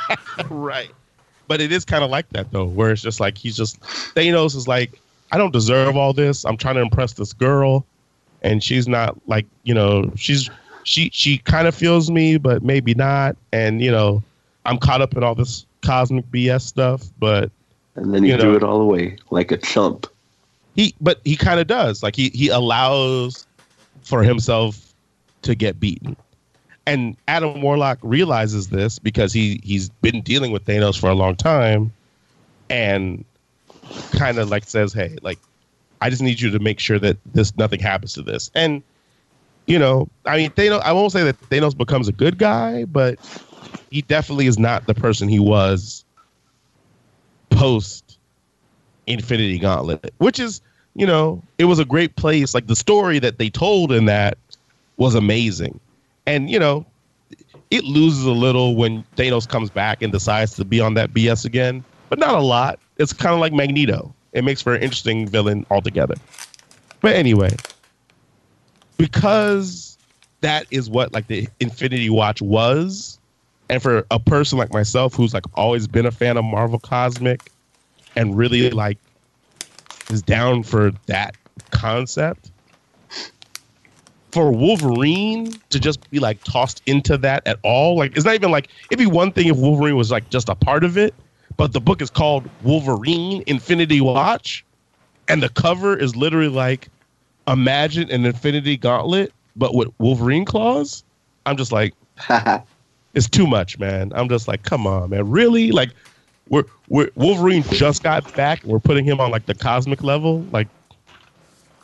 [0.48, 0.90] right.
[1.46, 4.56] But it is kind of like that though, where it's just like he's just Thanos
[4.56, 4.98] is like,
[5.30, 6.46] I don't deserve all this.
[6.46, 7.84] I'm trying to impress this girl,
[8.40, 10.48] and she's not like, you know, she's
[10.84, 13.36] she she kind of feels me, but maybe not.
[13.52, 14.22] And you know,
[14.66, 17.50] I'm caught up in all this cosmic BS stuff, but
[17.96, 18.56] And then he You threw know.
[18.56, 20.06] it all away like a chump.
[20.76, 23.46] he but he kind of does like he he allows
[24.02, 24.92] for himself
[25.42, 26.16] to get beaten
[26.86, 31.34] and adam warlock realizes this because he he's been dealing with thanos for a long
[31.36, 31.92] time
[32.68, 33.24] and
[34.12, 35.38] kind of like says hey like
[36.00, 38.82] i just need you to make sure that this nothing happens to this and
[39.66, 40.80] you know, I mean, Thanos.
[40.82, 43.18] I won't say that Thanos becomes a good guy, but
[43.90, 46.04] he definitely is not the person he was
[47.50, 48.18] post
[49.06, 50.60] Infinity Gauntlet, which is,
[50.94, 52.54] you know, it was a great place.
[52.54, 54.38] Like the story that they told in that
[54.96, 55.78] was amazing,
[56.26, 56.86] and you know,
[57.70, 61.44] it loses a little when Thanos comes back and decides to be on that BS
[61.44, 62.78] again, but not a lot.
[62.98, 64.14] It's kind of like Magneto.
[64.32, 66.14] It makes for an interesting villain altogether.
[67.00, 67.56] But anyway,
[68.96, 69.96] because
[70.40, 73.18] that is what like the Infinity Watch was,
[73.70, 77.50] and for a person like myself who's like always been a fan of Marvel Cosmic
[78.16, 78.98] and really like
[80.10, 81.36] is down for that
[81.70, 82.50] concept,
[84.32, 88.50] for Wolverine to just be like tossed into that at all, like it's not even
[88.50, 91.14] like it'd be one thing if Wolverine was like just a part of it,
[91.56, 94.64] but the book is called Wolverine Infinity Watch,
[95.28, 96.88] and the cover is literally like
[97.46, 101.04] imagine an Infinity Gauntlet but with Wolverine claws.
[101.46, 101.94] I'm just like,
[103.14, 104.12] it's too much, man.
[104.14, 105.72] I'm just like, come on, man, really?
[105.72, 105.90] Like,
[106.48, 108.62] we're, we're Wolverine just got back.
[108.64, 110.42] We're putting him on like the cosmic level.
[110.52, 110.68] Like,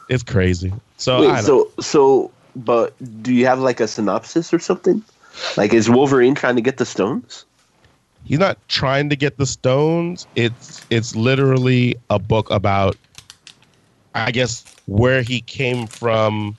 [0.08, 0.72] it's crazy.
[0.96, 5.02] So, I Wait, so so, but do you have like a synopsis or something?
[5.56, 7.44] Like, is Wolverine trying to get the stones?
[8.26, 10.26] he's not trying to get the stones.
[10.34, 12.96] It's it's literally a book about,
[14.14, 16.58] I guess, where he came from.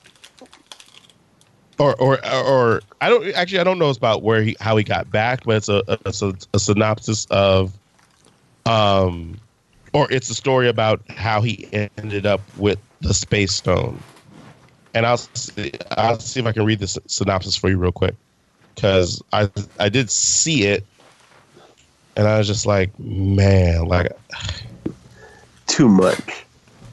[1.80, 5.12] Or, or, or I don't actually I don't know about where he how he got
[5.12, 7.72] back, but it's a it's a, a synopsis of,
[8.66, 9.40] um,
[9.94, 14.00] or it's a story about how he ended up with the space stone,
[14.96, 18.16] and I'll see, I'll see if I can read the synopsis for you real quick,
[18.74, 19.48] because I
[19.80, 20.84] I did see it,
[22.16, 24.12] and I was just like, man, like
[25.68, 26.44] Too much.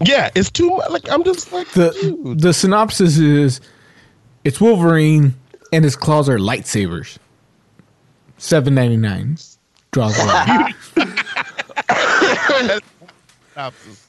[0.02, 0.90] yeah, it's too much.
[0.90, 3.62] Like I'm just like The the synopsis is
[4.44, 5.34] it's Wolverine
[5.72, 7.18] and his claws are lightsabers.
[8.38, 9.36] Seven ninety nine.
[9.92, 10.74] Draws a line.
[13.54, 14.08] synopsis.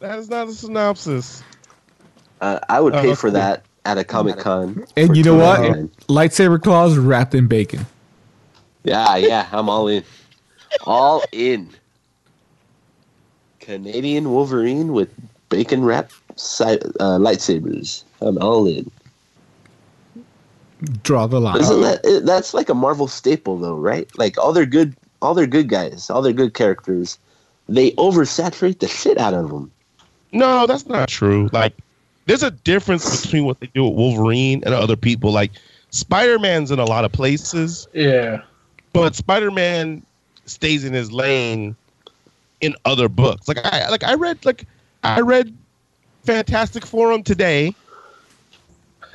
[0.00, 1.42] That is not a synopsis.
[2.40, 4.84] Uh, I would pay Uh, for that at a Comic Con.
[4.96, 5.60] And you know what?
[5.60, 5.90] $2.99.
[6.08, 7.86] Lightsaber claws wrapped in bacon.
[8.84, 10.04] Yeah, yeah, I'm all in.
[10.84, 11.70] All in.
[13.60, 15.08] Canadian Wolverine with
[15.48, 16.64] bacon wrapped si-
[17.00, 18.02] uh, lightsabers.
[18.20, 18.90] I'm all in.
[21.02, 21.60] Draw the line.
[21.60, 24.08] Isn't that that's like a Marvel staple though, right?
[24.18, 27.18] Like all their good, all their good guys, all their good characters,
[27.68, 29.70] they oversaturate the shit out of them.
[30.32, 31.48] No, that's not true.
[31.52, 31.72] Like,
[32.26, 35.32] there's a difference between what they do with Wolverine and other people.
[35.32, 35.52] Like,
[35.90, 38.42] Spider Man's in a lot of places, Yeah.
[38.92, 40.02] but Spider Man
[40.44, 41.74] stays in his lane
[42.60, 43.48] in other books.
[43.48, 44.66] Like, I like I read like
[45.04, 45.56] I read
[46.24, 47.74] Fantastic Forum today.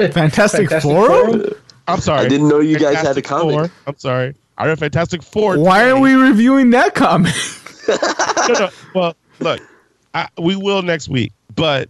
[0.13, 1.41] Fantastic, Fantastic Forum?
[1.41, 1.55] Forum?
[1.88, 2.25] I'm sorry.
[2.25, 3.55] I didn't know you guys had a Fantastic comic.
[3.55, 3.71] Four.
[3.88, 4.35] I'm sorry.
[4.57, 5.57] I read Fantastic Four.
[5.57, 5.91] Why today.
[5.91, 7.33] are we reviewing that comic?
[7.88, 8.69] no, no.
[8.93, 9.61] Well, look,
[10.13, 11.89] I, we will next week, but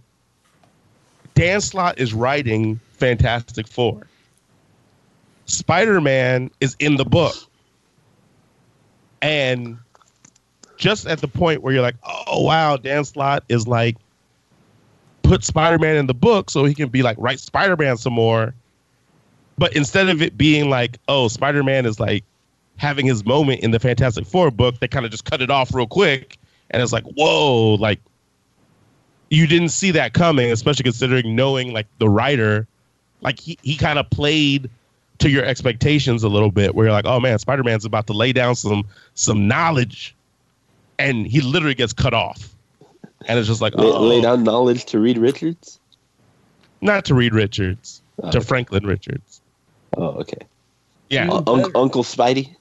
[1.34, 4.06] Dan Slott is writing Fantastic Four.
[5.46, 7.34] Spider Man is in the book.
[9.20, 9.78] And
[10.76, 13.96] just at the point where you're like, oh, wow, Dan Slott is like,
[15.22, 18.12] put Spider Man in the book so he can be like, write Spider Man some
[18.12, 18.54] more.
[19.58, 22.24] But instead of it being like, oh, Spider Man is like
[22.76, 25.74] having his moment in the Fantastic Four book, they kind of just cut it off
[25.74, 26.38] real quick.
[26.70, 28.00] And it's like, whoa, like
[29.30, 32.66] you didn't see that coming, especially considering knowing like the writer,
[33.20, 34.68] like he, he kind of played
[35.18, 38.12] to your expectations a little bit where you're like, oh man, Spider Man's about to
[38.12, 38.84] lay down some
[39.14, 40.14] some knowledge
[40.98, 42.51] and he literally gets cut off.
[43.26, 45.78] And it's just like, Lay, oh, lay down knowledge to Reed Richards.
[46.80, 48.46] not to Reed Richards, Oh, to okay.
[48.46, 49.40] Franklin Richards.
[49.96, 50.38] Oh, okay.
[51.10, 52.54] Yeah, Uh, Unc- Uncle Spidey,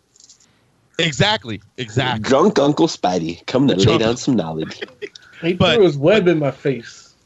[1.00, 2.22] exactly, exactly.
[2.28, 4.82] drunk Uncle Spidey, come to lay down some knowledge.
[5.42, 7.16] He But- threw his web in my face.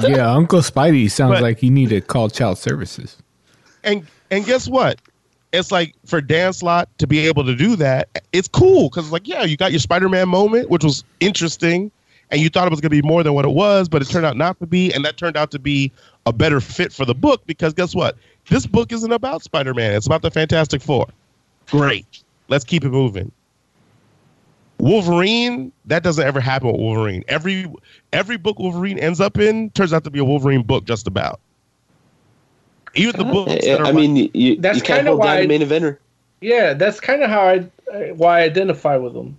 [0.00, 3.16] yeah, Uncle Spidey sounds But- like he need to call child services.
[3.82, 5.00] and and guess what?
[5.52, 9.26] It's like for Dan Slott to be able to do that, it's cool because like
[9.26, 11.90] yeah, you got your Spider-Man moment, which was interesting,
[12.30, 14.06] and you thought it was going to be more than what it was, but it
[14.06, 15.90] turned out not to be, and that turned out to be
[16.26, 18.16] a better fit for the book because guess what?
[18.48, 21.06] This book isn't about Spider-Man; it's about the Fantastic Four.
[21.70, 23.30] Great, let's keep it moving.
[24.78, 27.24] Wolverine, that doesn't ever happen with Wolverine.
[27.28, 27.66] Every
[28.12, 31.40] every book Wolverine ends up in turns out to be a Wolverine book, just about.
[32.94, 33.52] Even the uh, books.
[33.52, 35.98] I, that I mean, you, you, That's you can't kinda down why- the main eventer.
[36.40, 39.36] Yeah, that's kind of how I I- why I identify with him.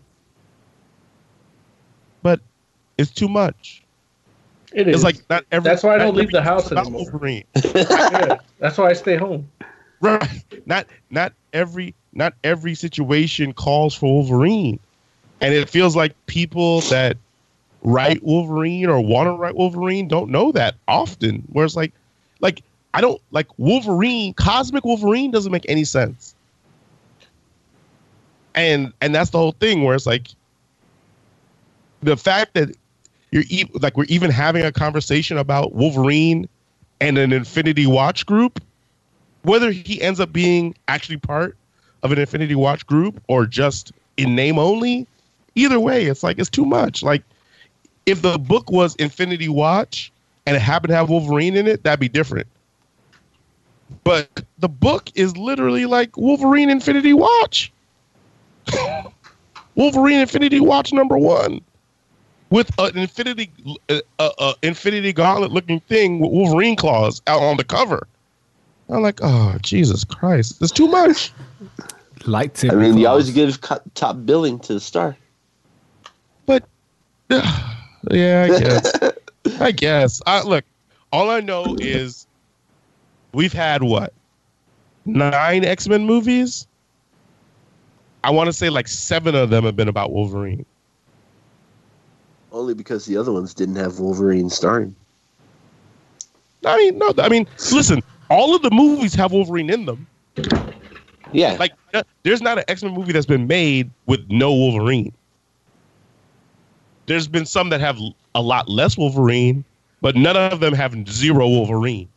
[2.99, 3.83] But it's too much.
[4.73, 5.69] It It's like not every.
[5.69, 7.01] That's why I don't leave the house is anymore.
[7.09, 7.43] Wolverine.
[7.63, 9.49] yeah, that's why I stay home.
[10.01, 10.43] Right.
[10.65, 14.79] Not not every not every situation calls for Wolverine.
[15.41, 17.17] And it feels like people that
[17.81, 21.43] write Wolverine or want to write Wolverine don't know that often.
[21.47, 21.93] Where it's like
[22.41, 22.61] like
[22.93, 26.35] I don't like Wolverine, cosmic Wolverine doesn't make any sense.
[28.53, 30.27] And and that's the whole thing where it's like
[32.03, 32.75] the fact that
[33.31, 36.47] you're e- like we're even having a conversation about Wolverine
[37.01, 38.61] and an Infinity Watch group
[39.43, 41.55] whether he ends up being actually part
[42.03, 45.07] of an Infinity Watch group or just in name only,
[45.55, 47.03] either way, it's like it's too much.
[47.03, 47.23] Like
[48.05, 50.11] if the book was Infinity Watch
[50.45, 52.47] and it happened to have Wolverine in it, that'd be different.
[54.03, 57.71] But the book is literally like Wolverine Infinity Watch.
[59.75, 61.61] Wolverine Infinity Watch number one.
[62.49, 63.51] With an Infinity
[63.89, 68.07] uh, uh, uh, Infinity Gauntlet looking thing with Wolverine claws out on the cover.
[68.89, 71.31] I'm like, oh Jesus Christ, it's too much.
[72.21, 72.71] Lightsaber.
[72.71, 73.05] I mean, you claws.
[73.05, 75.15] always give co- top billing to the star.
[76.47, 76.63] But
[77.29, 78.93] yeah, I guess.
[79.61, 80.21] I guess.
[80.25, 80.65] I, look,
[81.11, 82.27] all I know is
[83.33, 84.13] we've had what
[85.05, 86.67] nine X Men movies.
[88.23, 90.65] I want to say like seven of them have been about Wolverine.
[92.51, 94.95] Only because the other ones didn't have Wolverine starring.
[96.65, 100.07] I mean, no, I mean, listen, all of the movies have Wolverine in them.
[101.31, 101.73] Yeah, Like,
[102.23, 105.13] there's not an X Men movie that's been made with no Wolverine.
[107.05, 107.99] There's been some that have
[108.35, 109.63] a lot less Wolverine,
[110.01, 112.07] but none of them have zero Wolverine.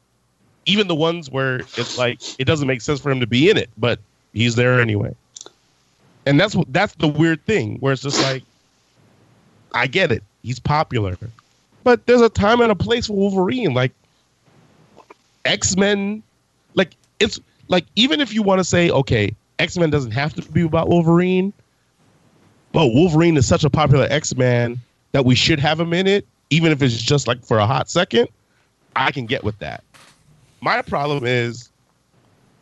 [0.65, 3.57] Even the ones where it's like it doesn't make sense for him to be in
[3.57, 3.99] it, but
[4.33, 5.15] he's there anyway.
[6.25, 8.44] And that's that's the weird thing where it's just like,
[9.75, 11.17] I get it, he's popular,
[11.84, 13.75] but there's a time and a place for Wolverine.
[13.75, 13.92] Like
[15.44, 16.23] X Men,
[16.75, 20.42] like it's like even if you want to say okay, X Men doesn't have to
[20.52, 21.52] be about Wolverine,
[22.73, 24.78] but Wolverine is such a popular X Man
[25.12, 27.89] that we should have him in it, even if it's just like for a hot
[27.89, 28.28] second.
[28.97, 29.83] I can get with that.
[30.60, 31.70] My problem is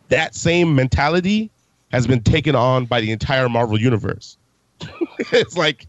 [0.08, 1.50] that same mentality
[1.92, 4.36] has been taken on by the entire Marvel universe.
[5.32, 5.86] it's like,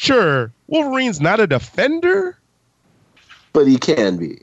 [0.00, 2.38] sure, Wolverine's not a defender,
[3.52, 4.40] but he can be.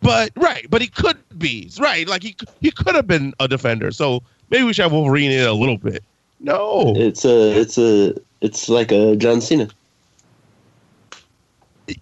[0.00, 2.06] but right, but he could be right.
[2.06, 3.90] Like he he could have been a defender.
[3.90, 6.04] So maybe we should have Wolverine in a little bit.
[6.38, 9.68] No, It's a, it's a, it's like a John Cena.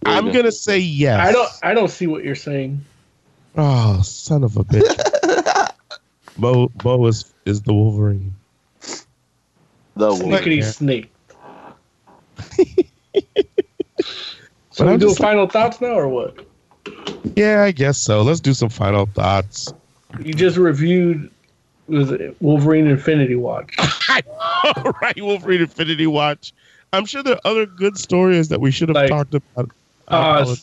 [0.05, 1.20] I'm gonna say yes.
[1.20, 1.51] I don't.
[1.62, 2.85] I don't see what you're saying.
[3.57, 5.70] Oh, son of a bitch.
[6.37, 8.35] Bo Bo is is the Wolverine.
[9.97, 11.12] The Snickety snake.
[14.76, 16.47] But so we I'm do just final thoughts now, or what?
[17.36, 18.22] Yeah, I guess so.
[18.22, 19.74] Let's do some final thoughts.
[20.22, 21.30] You just reviewed
[21.90, 23.74] was Wolverine Infinity Watch.
[24.64, 26.55] All right, Wolverine Infinity Watch.
[26.92, 29.70] I'm sure there are other good stories that we should have Like, talked about.
[30.08, 30.56] I Uh,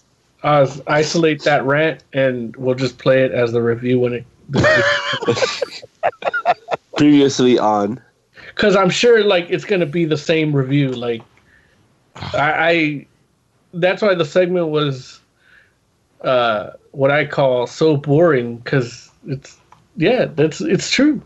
[0.43, 4.25] uh, isolate that rant, and we'll just play it as the review when it.
[6.97, 8.01] Previously on,
[8.55, 10.91] Because I'm sure, like, it's gonna be the same review.
[10.91, 11.21] Like,
[12.33, 13.07] I, I
[13.73, 15.19] that's why the segment was,
[16.21, 18.57] uh, what I call so boring.
[18.57, 19.57] Because it's,
[19.95, 21.21] yeah, that's it's true.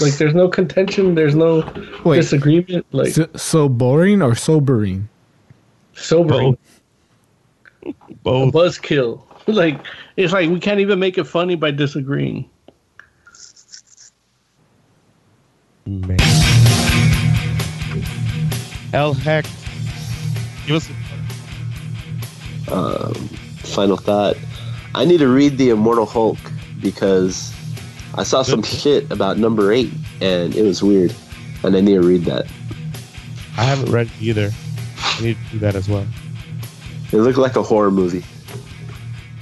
[0.00, 1.14] Like, there's no contention.
[1.14, 1.62] There's no
[2.04, 2.16] Wait.
[2.16, 2.84] disagreement.
[2.90, 5.08] Like, So, so boring or sobering?
[5.94, 6.58] sobering.
[7.84, 7.92] a
[8.22, 8.52] Both.
[8.54, 9.22] buzzkill.
[9.46, 9.80] like
[10.16, 12.50] it's like we can't even make it funny by disagreeing.
[15.86, 16.18] Man.
[18.92, 19.46] Hell heck.
[20.66, 20.90] Give us
[22.70, 24.36] um, final thought.
[24.94, 26.38] I need to read the Immortal Hulk
[26.80, 27.54] because
[28.14, 31.14] I saw some shit about number eight and it was weird,
[31.62, 32.46] and I need to read that.
[33.56, 34.50] I haven't read it either.
[34.98, 36.06] I need to do that as well.
[37.12, 38.24] It looked like a horror movie.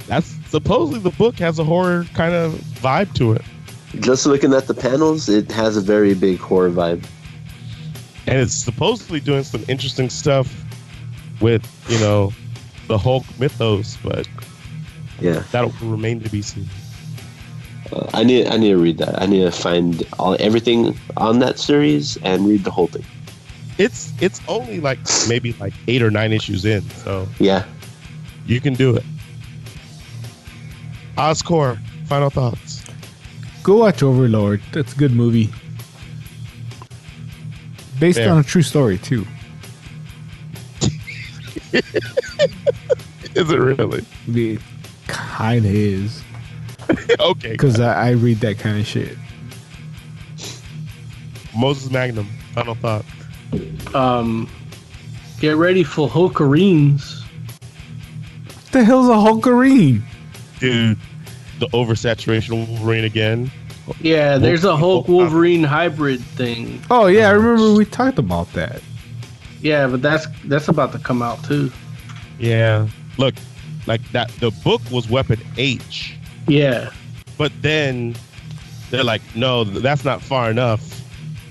[0.07, 3.41] That's supposedly the book has a horror kind of vibe to it.
[3.99, 7.03] Just looking at the panels, it has a very big horror vibe.
[8.27, 10.64] And it's supposedly doing some interesting stuff
[11.41, 12.33] with, you know,
[12.87, 14.27] the Hulk mythos, but
[15.19, 16.67] Yeah, that'll remain to be seen.
[17.91, 19.21] uh, I need I need to read that.
[19.21, 23.05] I need to find all everything on that series and read the whole thing.
[23.77, 27.63] It's it's only like maybe like eight or nine issues in, so Yeah,
[28.47, 29.03] you can do it.
[31.17, 32.83] Oscore, final thoughts.
[33.63, 34.61] Go watch Overlord.
[34.73, 35.49] That's a good movie.
[37.99, 38.31] Based Fair.
[38.31, 39.25] on a true story too.
[43.35, 44.05] Is it really?
[44.27, 44.61] It
[45.07, 46.23] kind of is.
[47.19, 47.51] okay.
[47.51, 49.17] Because I, I read that kind of shit.
[51.55, 52.27] Moses Magnum.
[52.53, 53.05] Final thought.
[53.93, 54.49] Um,
[55.39, 57.23] get ready for Hulkverines.
[58.71, 60.01] the hell's a Hulkverine?
[60.59, 60.97] Dude,
[61.59, 63.51] the oversaturation of Wolverine again.
[64.01, 66.81] Yeah, there's a Hulk Wolverine hybrid thing.
[66.89, 68.81] Oh yeah, I remember we talked about that.
[69.65, 71.71] Yeah, but that's that's about to come out too.
[72.37, 72.87] Yeah.
[73.17, 73.33] Look,
[73.87, 76.15] like that the book was Weapon H.
[76.47, 76.91] Yeah.
[77.35, 78.15] But then
[78.91, 81.01] they're like, no, that's not far enough.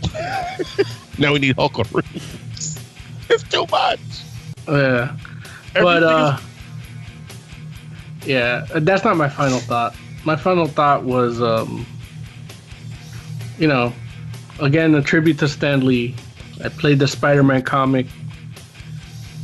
[1.18, 1.75] now we need Hulk
[3.31, 3.99] It's too much.
[4.68, 5.17] Yeah.
[5.73, 6.39] But uh
[8.25, 9.97] Yeah, that's not my final thought.
[10.25, 11.84] My final thought was um
[13.59, 13.93] you know,
[14.60, 16.15] again a tribute to Stan Lee.
[16.65, 18.07] I played the Spider-Man comic.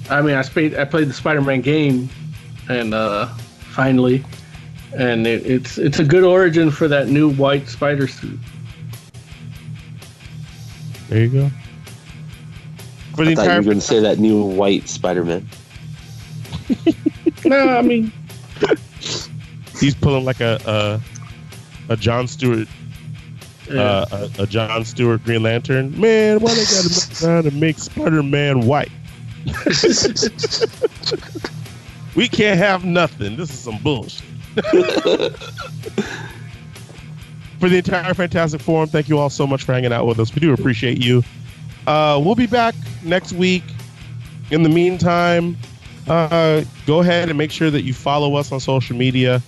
[0.09, 2.09] I mean, I played I played the Spider-Man game
[2.69, 3.27] and uh
[3.73, 4.25] finally
[4.97, 8.39] and it, it's it's a good origin for that new white spider suit.
[11.09, 11.51] There you go.
[13.15, 15.47] For the I thought you were going to say that new white Spider-Man.
[17.45, 18.13] no, I mean
[19.79, 21.01] he's pulling like a
[21.89, 22.69] a, a John Stewart
[23.71, 23.81] Yeah.
[23.83, 25.99] uh, a, a John Stewart Green Lantern.
[25.99, 28.91] Man, why they gotta mess around and make Spider Man white?
[32.15, 33.37] we can't have nothing.
[33.37, 34.25] This is some bullshit.
[37.61, 40.35] for the entire Fantastic Forum, thank you all so much for hanging out with us.
[40.35, 41.23] We do appreciate you.
[41.87, 43.63] Uh, we'll be back next week.
[44.51, 45.57] In the meantime,
[46.09, 49.41] uh, go ahead and make sure that you follow us on social media.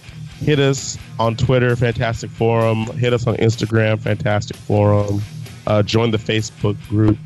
[0.45, 2.87] Hit us on Twitter, Fantastic Forum.
[2.99, 5.23] Hit us on Instagram, Fantastic Forum.
[5.67, 7.17] Uh, join the Facebook group.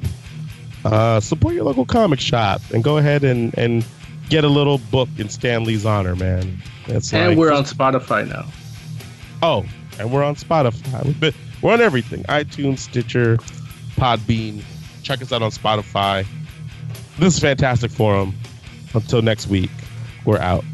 [0.85, 3.85] Uh, support your local comic shop and go ahead and, and
[4.29, 6.63] get a little book in Stan Lee's honor, man.
[6.87, 8.45] That's and like- we're on Spotify now.
[9.43, 9.65] Oh,
[9.99, 11.05] and we're on Spotify.
[11.05, 13.37] We've been, we're on everything: iTunes, Stitcher,
[13.97, 14.63] Podbean.
[15.03, 16.27] Check us out on Spotify.
[17.19, 18.35] This is Fantastic Forum.
[18.95, 19.71] Until next week,
[20.25, 20.65] we're out.